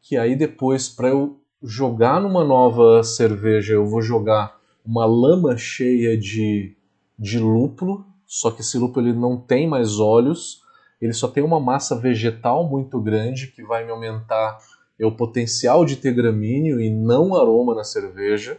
que 0.00 0.16
aí 0.16 0.34
depois 0.34 0.88
para 0.88 1.08
eu 1.08 1.40
jogar 1.62 2.20
numa 2.20 2.44
nova 2.44 3.02
cerveja, 3.02 3.74
eu 3.74 3.86
vou 3.86 4.00
jogar 4.00 4.58
uma 4.84 5.04
lama 5.04 5.56
cheia 5.56 6.16
de, 6.16 6.74
de 7.18 7.38
lúpulo, 7.38 8.06
só 8.26 8.50
que 8.50 8.60
esse 8.60 8.78
lúpulo 8.78 9.08
ele 9.08 9.18
não 9.18 9.36
tem 9.36 9.68
mais 9.68 9.98
óleos, 9.98 10.62
ele 11.00 11.12
só 11.12 11.28
tem 11.28 11.42
uma 11.42 11.60
massa 11.60 11.94
vegetal 11.94 12.68
muito 12.68 13.00
grande 13.00 13.48
que 13.48 13.62
vai 13.62 13.84
me 13.84 13.90
aumentar 13.90 14.58
o 15.00 15.12
potencial 15.12 15.84
de 15.84 15.96
ter 15.96 16.14
gramíneo 16.14 16.80
e 16.80 16.88
não 16.88 17.34
aroma 17.34 17.74
na 17.74 17.84
cerveja. 17.84 18.58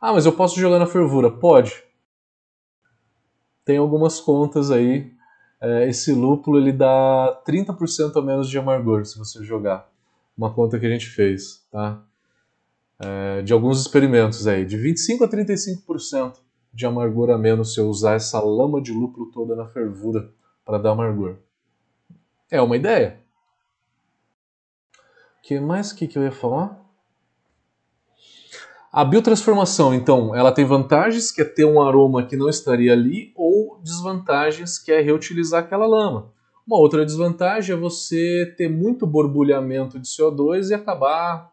Ah, 0.00 0.12
mas 0.12 0.24
eu 0.24 0.32
posso 0.32 0.58
jogar 0.58 0.78
na 0.78 0.86
fervura? 0.86 1.30
Pode. 1.30 1.82
Tem 3.64 3.76
algumas 3.76 4.20
contas 4.20 4.70
aí 4.70 5.12
é, 5.60 5.88
esse 5.88 6.12
lúpulo 6.12 6.58
ele 6.58 6.72
dá 6.72 7.42
30% 7.46 8.16
a 8.16 8.22
menos 8.22 8.48
de 8.48 8.58
amargor 8.58 9.04
se 9.04 9.18
você 9.18 9.42
jogar. 9.44 9.88
Uma 10.36 10.52
conta 10.54 10.78
que 10.78 10.86
a 10.86 10.90
gente 10.90 11.06
fez, 11.06 11.66
tá? 11.70 12.00
É, 13.00 13.42
de 13.42 13.52
alguns 13.52 13.80
experimentos 13.80 14.46
aí, 14.46 14.64
de 14.64 14.76
25 14.76 15.24
a 15.24 15.28
35% 15.28 16.34
de 16.72 16.86
amargor 16.86 17.30
a 17.30 17.38
menos 17.38 17.74
se 17.74 17.80
eu 17.80 17.88
usar 17.88 18.14
essa 18.14 18.40
lama 18.40 18.80
de 18.80 18.92
lúpulo 18.92 19.30
toda 19.32 19.56
na 19.56 19.66
fervura 19.66 20.30
para 20.68 20.76
dar 20.76 20.90
amargor. 20.90 21.36
É 22.50 22.60
uma 22.60 22.76
ideia. 22.76 23.18
que 25.42 25.58
mais 25.58 25.94
que, 25.94 26.06
que 26.06 26.18
eu 26.18 26.22
ia 26.22 26.30
falar? 26.30 26.78
A 28.92 29.02
biotransformação, 29.02 29.94
então, 29.94 30.34
ela 30.34 30.52
tem 30.52 30.66
vantagens, 30.66 31.32
que 31.32 31.40
é 31.40 31.44
ter 31.46 31.64
um 31.64 31.80
aroma 31.80 32.26
que 32.26 32.36
não 32.36 32.50
estaria 32.50 32.92
ali, 32.92 33.32
ou 33.34 33.80
desvantagens, 33.82 34.78
que 34.78 34.92
é 34.92 35.00
reutilizar 35.00 35.64
aquela 35.64 35.86
lama. 35.86 36.34
Uma 36.66 36.78
outra 36.78 37.06
desvantagem 37.06 37.74
é 37.74 37.78
você 37.78 38.54
ter 38.58 38.68
muito 38.68 39.06
borbulhamento 39.06 39.98
de 39.98 40.06
CO2 40.06 40.68
e 40.68 40.74
acabar 40.74 41.50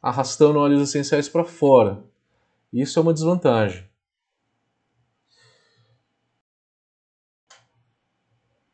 arrastando 0.00 0.60
óleos 0.60 0.82
essenciais 0.82 1.28
para 1.28 1.42
fora. 1.42 2.04
Isso 2.72 2.96
é 2.96 3.02
uma 3.02 3.12
desvantagem. 3.12 3.84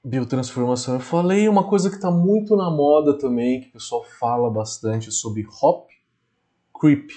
Biotransformação, 0.04 0.94
eu 0.94 1.00
falei 1.00 1.48
uma 1.48 1.68
coisa 1.68 1.88
que 1.88 1.94
está 1.94 2.10
muito 2.10 2.56
na 2.56 2.68
moda 2.68 3.16
também, 3.16 3.60
que 3.60 3.68
o 3.68 3.72
pessoal 3.72 4.04
fala 4.18 4.50
bastante 4.50 5.12
sobre 5.12 5.46
hop 5.62 5.88
Creep. 6.78 7.10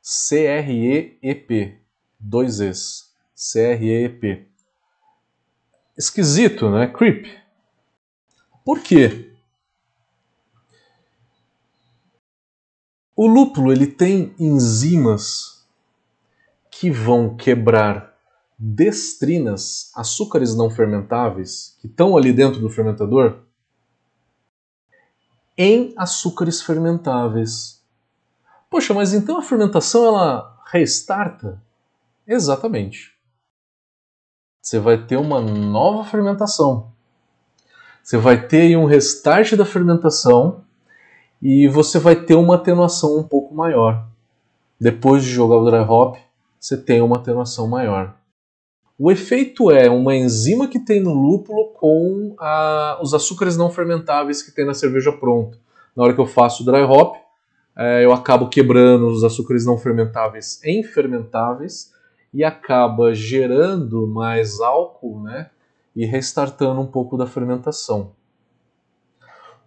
C-R-E-E-P. 0.00 1.78
Dois 2.18 2.60
Es. 2.60 3.14
C-R-E-E-P. 3.34 4.46
Esquisito, 5.98 6.70
né? 6.70 6.86
Creep. 6.86 7.26
Por 8.64 8.80
quê? 8.80 9.34
O 13.14 13.26
lúpulo 13.26 13.70
ele 13.70 13.86
tem 13.86 14.34
enzimas 14.38 15.66
que 16.70 16.90
vão 16.90 17.36
quebrar 17.36 18.15
destrinas, 18.58 19.90
açúcares 19.94 20.54
não 20.54 20.70
fermentáveis, 20.70 21.76
que 21.80 21.86
estão 21.86 22.16
ali 22.16 22.32
dentro 22.32 22.60
do 22.60 22.70
fermentador, 22.70 23.40
em 25.56 25.94
açúcares 25.96 26.62
fermentáveis. 26.62 27.82
Poxa, 28.70 28.92
mas 28.92 29.12
então 29.12 29.38
a 29.38 29.42
fermentação 29.42 30.04
ela 30.04 30.60
restarta? 30.70 31.62
Exatamente. 32.26 33.14
Você 34.60 34.78
vai 34.78 35.06
ter 35.06 35.16
uma 35.16 35.40
nova 35.40 36.04
fermentação. 36.04 36.92
Você 38.02 38.16
vai 38.16 38.46
ter 38.46 38.76
um 38.76 38.84
restart 38.84 39.54
da 39.54 39.64
fermentação 39.64 40.64
e 41.40 41.68
você 41.68 41.98
vai 41.98 42.16
ter 42.16 42.34
uma 42.34 42.56
atenuação 42.56 43.16
um 43.18 43.22
pouco 43.22 43.54
maior. 43.54 44.06
Depois 44.80 45.22
de 45.22 45.30
jogar 45.30 45.56
o 45.56 45.64
dry 45.70 45.78
hop, 45.78 46.16
você 46.58 46.76
tem 46.76 47.00
uma 47.00 47.16
atenuação 47.16 47.68
maior. 47.68 48.16
O 48.98 49.12
efeito 49.12 49.70
é 49.70 49.90
uma 49.90 50.16
enzima 50.16 50.68
que 50.68 50.78
tem 50.78 51.02
no 51.02 51.12
lúpulo 51.12 51.66
com 51.74 52.34
a, 52.38 52.98
os 53.02 53.12
açúcares 53.12 53.54
não 53.54 53.68
fermentáveis 53.68 54.42
que 54.42 54.50
tem 54.50 54.64
na 54.64 54.72
cerveja 54.72 55.12
pronta. 55.12 55.58
Na 55.94 56.02
hora 56.02 56.14
que 56.14 56.20
eu 56.20 56.26
faço 56.26 56.62
o 56.62 56.66
dry 56.66 56.80
hop, 56.80 57.16
é, 57.76 58.02
eu 58.02 58.10
acabo 58.10 58.48
quebrando 58.48 59.06
os 59.08 59.22
açúcares 59.22 59.66
não 59.66 59.76
fermentáveis 59.76 60.62
em 60.64 60.82
fermentáveis 60.82 61.92
e 62.32 62.42
acaba 62.42 63.14
gerando 63.14 64.06
mais 64.06 64.60
álcool 64.60 65.22
né, 65.22 65.50
e 65.94 66.06
restartando 66.06 66.80
um 66.80 66.86
pouco 66.86 67.18
da 67.18 67.26
fermentação. 67.26 68.12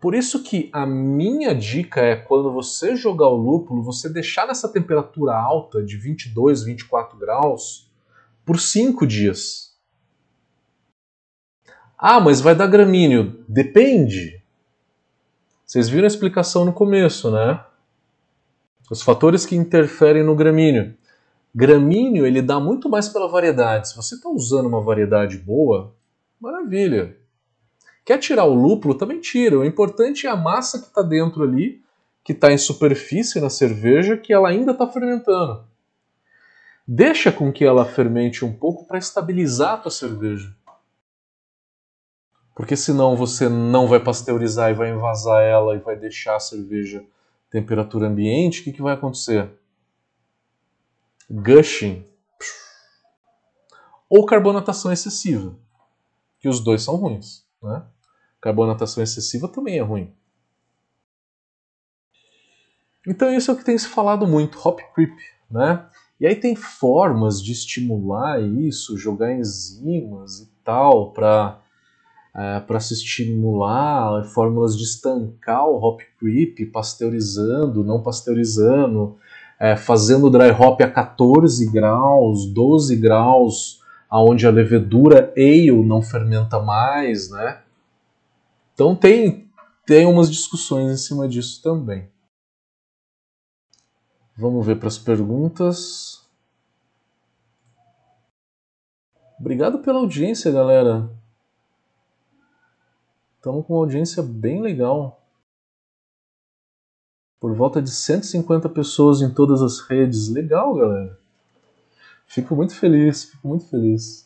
Por 0.02 0.16
isso 0.16 0.42
que 0.42 0.72
a 0.74 0.88
minha 0.88 1.54
dica 1.54 2.02
é 2.02 2.16
quando 2.16 2.52
você 2.52 2.96
jogar 2.96 3.28
o 3.28 3.36
lúpulo, 3.36 3.84
você 3.84 4.10
deixar 4.10 4.48
nessa 4.48 4.68
temperatura 4.68 5.36
alta 5.36 5.84
de 5.84 5.98
22, 5.98 6.64
24 6.64 7.16
graus 7.16 7.89
por 8.50 8.60
cinco 8.60 9.06
dias. 9.06 9.78
Ah, 11.96 12.20
mas 12.20 12.42
vai 12.42 12.56
dar 12.56 12.66
gramíneo. 12.66 13.46
Depende. 13.48 14.42
Vocês 15.64 15.88
viram 15.88 16.06
a 16.06 16.08
explicação 16.08 16.66
no 16.66 16.74
começo, 16.74 17.30
né? 17.30 17.64
Os 18.90 19.04
fatores 19.04 19.46
que 19.46 19.56
interferem 19.56 20.24
no 20.24 20.36
gramíneo. 20.36 20.96
Gramíneo 21.54 22.26
ele 22.26 22.42
dá 22.42 22.60
muito 22.60 22.90
mais 22.90 23.08
pela 23.08 23.28
variedade. 23.28 23.90
Se 23.90 23.96
você 23.96 24.16
está 24.16 24.28
usando 24.28 24.66
uma 24.66 24.82
variedade 24.82 25.38
boa, 25.38 25.94
maravilha. 26.42 27.16
Quer 28.04 28.18
tirar 28.18 28.46
o 28.46 28.56
lúpulo? 28.56 28.96
Também 28.96 29.20
tira. 29.20 29.60
O 29.60 29.64
importante 29.64 30.26
é 30.26 30.30
a 30.32 30.36
massa 30.36 30.80
que 30.80 30.88
está 30.88 31.04
dentro 31.04 31.44
ali, 31.44 31.84
que 32.24 32.32
está 32.32 32.52
em 32.52 32.58
superfície 32.58 33.40
na 33.40 33.52
cerveja, 33.52 34.18
que 34.18 34.34
ela 34.34 34.50
ainda 34.50 34.72
está 34.72 34.88
fermentando. 34.88 35.69
Deixa 36.92 37.32
com 37.32 37.54
que 37.54 37.64
ela 37.64 37.86
fermente 37.86 38.44
um 38.44 38.52
pouco 38.52 38.84
para 38.84 38.98
estabilizar 38.98 39.74
a 39.74 39.78
tua 39.78 39.92
cerveja. 39.92 40.52
Porque 42.56 42.76
senão 42.76 43.16
você 43.16 43.48
não 43.48 43.88
vai 43.88 44.00
pasteurizar 44.00 44.72
e 44.72 44.74
vai 44.74 44.90
envasar 44.90 45.44
ela 45.44 45.76
e 45.76 45.80
vai 45.80 45.96
deixar 45.96 46.36
a 46.36 46.40
cerveja 46.40 47.06
temperatura 47.52 48.08
ambiente, 48.08 48.62
o 48.62 48.64
que, 48.64 48.74
que 48.74 48.82
vai 48.82 48.96
acontecer? 48.96 49.52
Gushing. 51.30 52.04
Ou 54.10 54.26
carbonatação 54.26 54.92
excessiva. 54.92 55.56
Que 56.40 56.50
os 56.50 56.60
dois 56.60 56.82
são 56.82 56.96
ruins. 56.96 57.46
Né? 57.62 57.86
Carbonatação 58.42 59.04
excessiva 59.04 59.48
também 59.48 59.78
é 59.78 59.84
ruim. 59.84 60.12
Então 63.06 63.32
isso 63.32 63.52
é 63.52 63.54
o 63.54 63.58
que 63.58 63.64
tem 63.64 63.78
se 63.78 63.88
falado 63.88 64.26
muito, 64.26 64.58
hop 64.68 64.80
creep. 64.96 65.16
Né? 65.52 65.88
E 66.20 66.28
aí 66.28 66.36
tem 66.36 66.56
formas 66.56 67.42
de 67.42 67.52
estimular 67.52 68.42
isso, 68.42 68.98
jogar 68.98 69.34
enzimas 69.34 70.40
e 70.40 70.50
tal, 70.64 71.12
para 71.12 71.60
é, 72.36 72.60
para 72.60 72.80
se 72.80 72.94
estimular, 72.94 74.24
fórmulas 74.26 74.78
de 74.78 74.84
estancar 74.84 75.66
o 75.68 75.78
hop 75.78 76.02
creep, 76.20 76.72
pasteurizando, 76.72 77.84
não 77.84 78.02
pasteurizando, 78.02 79.18
é, 79.60 79.76
fazendo 79.76 80.30
dry 80.30 80.52
hop 80.52 80.80
a 80.82 80.90
14 80.90 81.70
graus, 81.72 82.46
12 82.46 82.96
graus, 82.96 83.82
aonde 84.10 84.48
a 84.48 84.52
levedura 84.52 85.34
ale 85.36 85.72
não 85.84 86.02
fermenta 86.02 86.60
mais, 86.60 87.30
né? 87.30 87.60
Então 88.74 88.96
tem, 88.96 89.48
tem 89.86 90.06
umas 90.06 90.32
discussões 90.32 90.92
em 90.92 90.98
cima 90.98 91.28
disso 91.28 91.62
também. 91.62 92.08
Vamos 94.40 94.66
ver 94.66 94.80
para 94.80 94.88
as 94.88 94.98
perguntas. 94.98 96.26
Obrigado 99.38 99.80
pela 99.80 100.00
audiência, 100.00 100.50
galera. 100.50 101.10
Estamos 103.36 103.66
com 103.66 103.74
uma 103.74 103.82
audiência 103.82 104.24
bem 104.24 104.62
legal. 104.62 105.22
Por 107.38 107.54
volta 107.54 107.82
de 107.82 107.92
150 107.92 108.70
pessoas 108.70 109.22
em 109.22 109.30
todas 109.30 109.62
as 109.62 109.82
redes. 109.82 110.30
Legal, 110.30 110.74
galera. 110.74 111.20
Fico 112.26 112.56
muito 112.56 112.74
feliz, 112.74 113.26
fico 113.26 113.46
muito 113.46 113.66
feliz. 113.66 114.26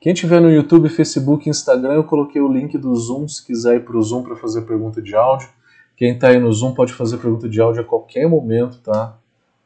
Quem 0.00 0.12
tiver 0.14 0.40
no 0.40 0.50
YouTube, 0.50 0.88
Facebook, 0.88 1.48
Instagram, 1.48 1.94
eu 1.94 2.04
coloquei 2.04 2.42
o 2.42 2.52
link 2.52 2.76
do 2.76 2.92
Zoom 2.96 3.28
se 3.28 3.46
quiser 3.46 3.76
ir 3.76 3.84
para 3.84 3.96
o 3.96 4.02
Zoom 4.02 4.24
para 4.24 4.34
fazer 4.34 4.62
pergunta 4.62 5.00
de 5.00 5.14
áudio. 5.14 5.59
Quem 6.00 6.14
está 6.14 6.28
aí 6.28 6.40
no 6.40 6.50
Zoom 6.50 6.72
pode 6.72 6.94
fazer 6.94 7.18
pergunta 7.18 7.46
de 7.46 7.60
áudio 7.60 7.82
a 7.82 7.84
qualquer 7.84 8.26
momento, 8.26 8.78
tá? 8.78 9.18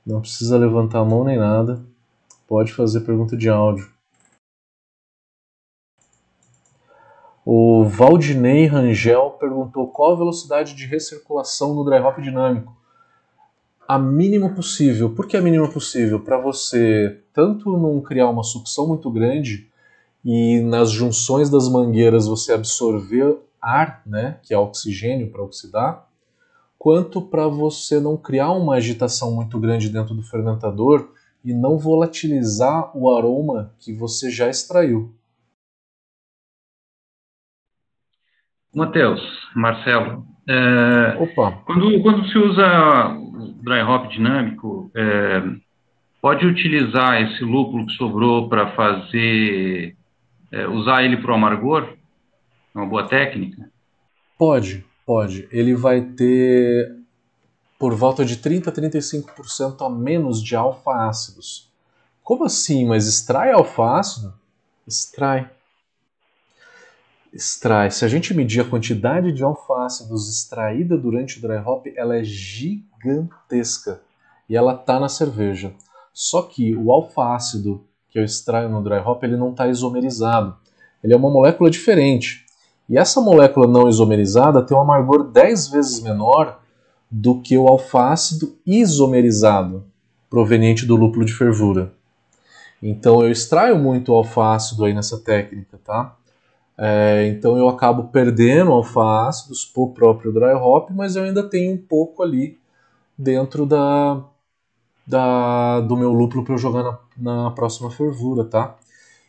Não 0.05 0.21
precisa 0.21 0.59
levantar 0.59 0.99
a 0.99 1.05
mão 1.05 1.23
nem 1.23 1.39
nada. 1.39 1.81
Pode 2.49 2.73
fazer 2.73 3.03
pergunta 3.03 3.37
de 3.37 3.49
áudio. 3.49 3.89
O 7.47 7.85
Valdinei 7.85 8.67
Rangel 8.67 9.37
perguntou 9.39 9.87
qual 9.87 10.15
a 10.15 10.17
velocidade 10.17 10.75
de 10.75 10.87
recirculação 10.87 11.73
no 11.73 11.85
dry 11.85 12.01
hop 12.01 12.19
dinâmico. 12.19 12.77
A 13.87 13.97
mínima 13.97 14.53
possível. 14.53 15.15
Por 15.15 15.29
que 15.29 15.37
a 15.37 15.41
mínima 15.41 15.71
possível? 15.71 16.19
Para 16.19 16.41
você 16.41 17.23
tanto 17.33 17.79
não 17.79 18.01
criar 18.01 18.29
uma 18.29 18.43
sucção 18.43 18.89
muito 18.89 19.09
grande 19.09 19.71
e 20.25 20.59
nas 20.63 20.91
junções 20.91 21.49
das 21.49 21.69
mangueiras 21.69 22.27
você 22.27 22.53
absorver 22.53 23.39
ar, 23.63 24.03
né, 24.05 24.41
que 24.43 24.53
é 24.53 24.59
oxigênio 24.59 25.31
para 25.31 25.41
oxidar, 25.41 26.09
quanto 26.85 27.23
para 27.23 27.49
você 27.49 27.99
não 27.99 28.15
criar 28.15 28.51
uma 28.51 28.75
agitação 28.75 29.35
muito 29.35 29.59
grande 29.59 29.89
dentro 29.89 30.15
do 30.15 30.23
fermentador 30.23 31.09
e 31.43 31.51
não 31.55 31.79
volatilizar 31.79 32.95
o 32.95 33.09
aroma 33.09 33.73
que 33.81 33.91
você 33.91 34.31
já 34.31 34.51
extraiu. 34.51 35.11
Matheus, 38.75 39.19
Marcelo, 39.57 40.27
é, 40.47 41.23
Opa. 41.23 41.53
Quando, 41.65 42.03
quando 42.03 42.29
se 42.29 42.37
usa 42.37 43.17
dry 43.63 43.81
hop 43.81 44.11
dinâmico, 44.11 44.91
é, 44.95 45.43
pode 46.21 46.45
utilizar 46.45 47.23
esse 47.23 47.43
lúpulo 47.45 47.87
que 47.87 47.95
sobrou 47.95 48.47
para 48.47 48.73
fazer, 48.73 49.97
é, 50.53 50.69
usar 50.69 51.03
ele 51.03 51.17
para 51.17 51.33
o 51.33 51.35
amargor? 51.35 51.95
É 52.75 52.79
uma 52.79 52.87
boa 52.87 53.09
técnica? 53.09 53.71
Pode, 54.37 54.85
Pode. 55.05 55.49
Ele 55.53 55.75
vai 55.75 56.01
ter 56.01 56.97
por 57.79 57.95
volta 57.95 58.25
de 58.25 58.39
30 58.39 58.71
a 58.71 58.73
35% 58.73 59.85
a 59.85 59.91
menos 59.91 60.43
de 60.43 60.57
alfa-ácidos. 60.57 61.69
Como 62.23 62.45
assim? 62.45 62.87
Mas 62.87 63.07
extrai 63.07 63.53
alfa-ácido? 63.53 64.33
Extrai. 64.87 65.51
Extrai. 67.33 67.91
Se 67.91 68.05
a 68.05 68.09
gente 68.09 68.33
medir 68.33 68.61
a 68.61 68.65
quantidade 68.65 69.33
de 69.33 69.43
alfa-ácidos 69.43 70.31
extraída 70.31 70.97
durante 70.97 71.39
o 71.39 71.43
dry 71.43 71.59
hop, 71.59 71.87
ela 71.97 72.17
é 72.17 72.25
gigantesca. 72.25 74.01
E 74.49 74.57
ela 74.57 74.75
está 74.75 74.99
na 74.99 75.09
cerveja. 75.09 75.75
Só 76.13 76.43
que 76.43 76.77
o 76.77 76.93
alfa-ácido 76.93 77.85
que 78.09 78.19
eu 78.19 78.25
extraio 78.25 78.69
no 78.69 78.83
dry 78.83 78.99
hop, 78.99 79.25
ele 79.25 79.37
não 79.37 79.51
está 79.51 79.67
isomerizado. 79.67 80.57
Ele 81.03 81.13
é 81.13 81.17
uma 81.17 81.29
molécula 81.29 81.69
diferente. 81.69 82.44
E 82.89 82.99
essa 82.99 83.21
molécula 83.21 83.67
não 83.67 83.89
isomerizada 83.89 84.63
tem 84.63 84.77
um 84.77 84.81
amargor 84.81 85.25
10 85.25 85.69
vezes 85.69 86.01
menor 86.01 86.61
do 87.11 87.41
que 87.41 87.57
o 87.57 87.69
alfácido 87.69 88.57
isomerizado, 88.67 89.85
proveniente 90.29 90.85
do 90.85 90.97
lúpulo 90.97 91.25
de 91.25 91.33
fervura. 91.33 91.93
Então 92.83 93.23
eu 93.23 93.31
extraio 93.31 93.79
muito 93.79 94.13
alfácido 94.13 94.85
aí 94.85 94.93
nessa 94.93 95.19
técnica, 95.19 95.81
tá? 95.83 96.17
É, 96.77 97.29
então 97.29 97.57
eu 97.57 97.69
acabo 97.69 98.09
perdendo 98.09 98.73
alfácidos 98.73 99.65
por 99.65 99.93
próprio 99.93 100.33
dry 100.33 100.55
hop, 100.55 100.91
mas 100.91 101.17
eu 101.17 101.23
ainda 101.23 101.43
tenho 101.43 101.73
um 101.73 101.79
pouco 101.79 102.23
ali 102.23 102.59
dentro 103.17 103.65
da, 103.65 104.21
da 105.07 105.81
do 105.81 105.97
meu 105.97 106.13
lúpulo 106.13 106.45
para 106.45 106.55
eu 106.55 106.59
jogar 106.59 106.83
na, 106.83 106.99
na 107.17 107.51
próxima 107.53 107.91
fervura, 107.91 108.45
tá? 108.45 108.77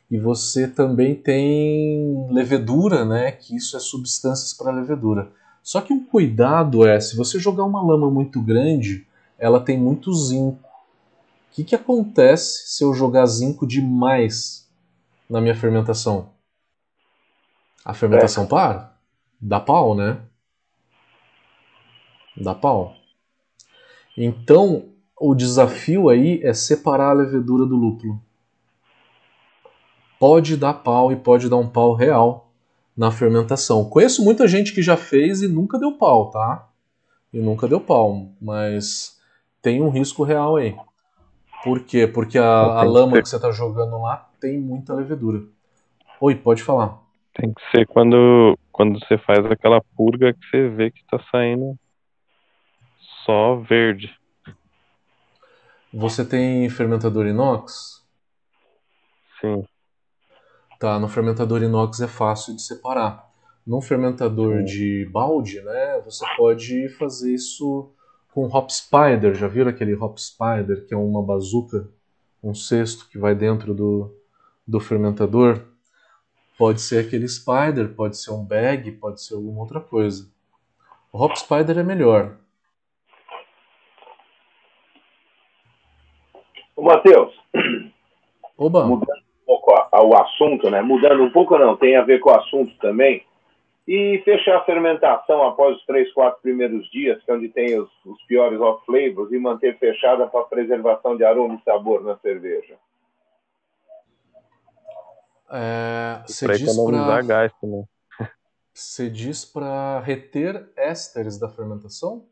E 0.10 0.20
você 0.20 0.68
também 0.68 1.16
tem 1.16 2.28
levedura, 2.32 3.03
né? 3.03 3.32
Que 3.32 3.56
isso 3.56 3.76
é 3.76 3.80
substâncias 3.80 4.53
para 4.53 4.72
levedura. 4.72 5.32
Só 5.64 5.82
que 5.82 5.91
um 5.91 6.06
cuidado 6.06 6.88
é, 6.88 6.99
se 6.99 7.16
você 7.16 7.39
jogar 7.39 7.64
uma 7.64 7.82
lama 7.82 8.10
muito 8.10 8.39
grande, 8.39 9.08
ela 9.38 9.60
tem 9.60 9.80
muito 9.80 10.14
zinco. 10.14 10.60
O 10.60 11.56
que, 11.56 11.64
que 11.64 11.76
acontece 11.76 12.68
se 12.68 12.84
eu 12.84 12.93
jogar 12.93 13.26
zinco 13.26 13.66
demais 13.66 14.70
na 15.30 15.41
minha 15.41 15.56
fermentação? 15.56 16.30
A 17.84 17.93
fermentação 17.93 18.43
é. 18.43 18.47
para? 18.47 18.95
Dá 19.41 19.60
pau, 19.60 19.95
né? 19.95 20.22
Dá 22.38 22.53
pau. 22.53 22.95
Então, 24.18 24.89
o 25.20 25.34
desafio 25.34 26.10
aí 26.10 26.41
é 26.43 26.53
separar 26.53 27.10
a 27.10 27.14
levedura 27.14 27.66
do 27.66 27.76
lúpulo. 27.76 28.22
Pode 30.20 30.55
dar 30.57 30.74
pau 30.74 31.11
e 31.11 31.16
pode 31.16 31.49
dar 31.49 31.57
um 31.57 31.68
pau 31.68 31.93
real 31.93 32.51
na 32.95 33.11
fermentação. 33.11 33.89
Conheço 33.89 34.24
muita 34.24 34.47
gente 34.47 34.74
que 34.74 34.82
já 34.82 34.95
fez 34.95 35.41
e 35.41 35.47
nunca 35.47 35.78
deu 35.78 35.93
pau, 35.93 36.30
tá? 36.30 36.68
E 37.34 37.39
nunca 37.39 37.68
deu 37.68 37.82
pau, 37.82 38.30
mas 38.41 39.20
tem 39.61 39.82
um 39.82 39.89
risco 39.89 40.24
real 40.24 40.55
aí. 40.55 40.76
Por 41.63 41.82
quê? 41.82 42.07
Porque 42.07 42.38
a, 42.38 42.43
a 42.43 42.84
lama 42.84 43.22
que 43.22 43.28
você 43.28 43.36
está 43.36 43.51
jogando 43.51 43.99
lá 44.01 44.30
tem 44.39 44.59
muita 44.59 44.93
levedura. 44.93 45.43
Oi, 46.22 46.36
pode 46.36 46.63
falar. 46.63 46.99
Tem 47.34 47.53
que 47.53 47.61
ser 47.72 47.86
quando, 47.88 48.57
quando 48.72 48.99
você 48.99 49.18
faz 49.18 49.45
aquela 49.45 49.82
purga 49.97 50.34
que 50.34 50.45
você 50.49 50.70
vê 50.70 50.91
que 50.91 51.01
está 51.01 51.20
saindo 51.32 51.78
só 53.26 53.55
verde. 53.57 54.16
Você 55.91 56.24
tem 56.24 56.70
fermentador 56.70 57.26
inox? 57.26 58.05
Sim. 59.41 59.66
Tá, 60.80 60.99
no 60.99 61.07
fermentador 61.07 61.63
inox 61.63 62.01
é 62.01 62.07
fácil 62.07 62.55
de 62.55 62.61
separar. 62.61 63.30
Num 63.65 63.82
fermentador 63.82 64.63
de 64.63 65.09
balde, 65.11 65.61
né, 65.61 66.01
você 66.03 66.26
pode 66.38 66.89
fazer 66.89 67.34
isso 67.34 67.89
com 68.34 68.45
hop 68.45 68.69
spider. 68.69 69.34
Já 69.34 69.47
viram 69.47 69.69
aquele 69.69 69.95
hop 69.95 70.17
spider, 70.17 70.86
que 70.86 70.93
é 70.93 70.97
uma 70.97 71.23
bazuca, 71.23 71.89
um 72.43 72.53
cesto 72.53 73.07
que 73.09 73.17
vai 73.17 73.34
dentro 73.34 73.73
do, 73.73 74.13
do 74.67 74.80
fermentador? 74.80 75.61
Pode 76.57 76.82
ser 76.82 77.05
aquele 77.05 77.28
spider, 77.28 77.95
pode 77.95 78.17
ser 78.17 78.32
um 78.32 78.43
bag, 78.43 78.91
pode 78.91 79.21
ser 79.21 79.34
alguma 79.34 79.61
outra 79.61 79.80
coisa. 79.80 80.30
O 81.11 81.23
hop 81.23 81.36
spider 81.36 81.80
é 81.80 81.84
melhor. 81.84 82.38
Ô, 86.76 86.84
Matheus. 86.84 87.34
Oba. 88.57 88.86
Mudando 88.86 89.14
um 89.98 90.10
pouco 90.10 90.16
o 90.16 90.22
assunto, 90.22 90.70
né? 90.70 90.82
Mudando 90.82 91.24
um 91.24 91.32
pouco 91.32 91.58
não, 91.58 91.76
tem 91.76 91.96
a 91.96 92.04
ver 92.04 92.20
com 92.20 92.30
o 92.30 92.36
assunto 92.36 92.76
também. 92.80 93.24
E 93.88 94.20
fechar 94.26 94.58
a 94.58 94.64
fermentação 94.64 95.43
após 95.43 95.78
os 95.78 95.86
três, 95.86 96.12
quatro 96.14 96.41
primeiros 96.41 96.89
dias, 96.89 97.22
que 97.24 97.30
é 97.30 97.34
onde 97.36 97.50
tem 97.50 97.80
os, 97.80 97.89
os 98.04 98.22
piores 98.24 98.60
off 98.60 98.84
flavors, 98.86 99.32
e 99.32 99.38
manter 99.38 99.78
fechada 99.78 100.26
para 100.26 100.46
preservação 100.46 101.16
de 101.16 101.24
aroma 101.24 101.56
e 101.56 101.64
sabor 101.64 102.04
na 102.04 102.18
cerveja. 102.18 102.76
É, 105.52 106.24
você 106.26 106.48
para 106.48 106.58
diz 106.58 106.76
para 106.76 107.22
gás 107.22 107.54
também. 107.62 107.84
Você 108.74 109.10
diz 109.10 109.46
para 109.46 110.00
reter 110.00 110.68
ésteres 110.76 111.39
da 111.39 111.48
fermentação? 111.48 112.26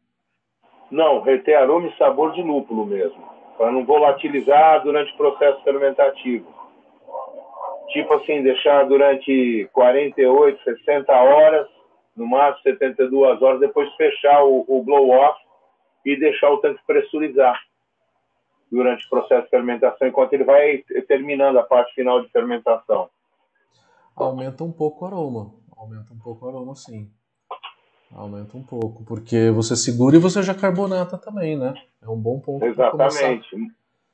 Não, 0.90 1.22
reter 1.22 1.56
aroma 1.56 1.88
e 1.88 1.98
sabor 1.98 2.34
de 2.34 2.42
lúpulo 2.42 2.86
mesmo 2.86 3.34
para 3.58 3.72
não 3.72 3.86
volatilizar 3.86 4.84
durante 4.84 5.14
o 5.14 5.18
processo 5.18 5.64
fermentativo. 5.64 6.54
Tipo 7.94 8.16
assim, 8.16 8.42
deixar 8.42 8.86
durante 8.88 9.70
48, 9.72 10.64
60 10.64 11.14
horas, 11.14 11.68
no 12.16 12.28
máximo 12.28 12.64
72 12.64 13.42
horas, 13.42 13.60
depois 13.60 13.94
fechar 13.96 14.44
o, 14.44 14.66
o 14.68 14.84
blow-off 14.84 15.40
e 16.04 16.20
deixar 16.20 16.50
o 16.50 16.58
tanque 16.58 16.82
pressurizar 16.86 17.58
durante 18.72 19.06
o 19.06 19.10
processo 19.10 19.44
de 19.44 19.50
fermentação, 19.50 20.08
enquanto 20.08 20.34
ele 20.34 20.44
vai 20.44 20.84
terminando 21.08 21.58
a 21.58 21.64
parte 21.64 21.94
final 21.94 22.22
de 22.22 22.30
fermentação. 22.30 23.08
Aumenta 24.16 24.64
um 24.64 24.72
pouco 24.72 25.06
o 25.06 25.08
aroma. 25.08 25.54
Aumenta 25.78 26.12
um 26.14 26.18
pouco 26.18 26.46
o 26.46 26.50
aroma, 26.50 26.76
sim. 26.76 27.12
Aumenta 28.12 28.58
um 28.58 28.64
pouco, 28.64 29.04
porque 29.06 29.52
você 29.52 29.76
segura 29.76 30.16
e 30.16 30.20
você 30.20 30.42
já 30.42 30.56
carbonata 30.56 31.18
também, 31.18 31.58
né? 31.58 31.74
É 32.02 32.10
um 32.10 32.18
bom 32.18 32.40
ponto. 32.40 32.66
Exatamente. 32.66 33.56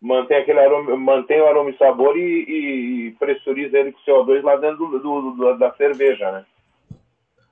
Mantém 0.01 0.37
aquele 0.37 0.59
aroma, 0.59 0.95
mantém 0.95 1.41
o 1.41 1.45
aroma 1.45 1.69
e 1.71 1.77
sabor 1.77 2.15
e, 2.17 2.21
e, 2.21 3.07
e 3.07 3.11
pressuriza 3.11 3.77
ele 3.77 3.91
com 3.91 3.99
CO2 3.99 4.41
lá 4.41 4.55
dentro 4.55 4.77
do, 4.77 4.99
do, 4.99 5.31
do, 5.31 5.57
da 5.57 5.73
cerveja, 5.73 6.31
né? 6.31 6.45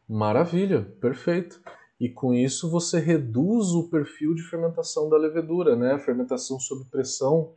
Maravilha, 0.08 0.88
perfeito. 1.02 1.62
E 2.00 2.08
com 2.08 2.34
isso 2.34 2.72
você 2.72 3.00
reduz 3.00 3.72
o 3.74 3.90
perfil 3.90 4.34
de 4.34 4.44
fermentação 4.44 5.10
da 5.10 5.18
levedura, 5.18 5.76
né? 5.76 5.94
A 5.94 6.00
fermentação 6.00 6.60
sob 6.60 6.86
pressão 6.90 7.54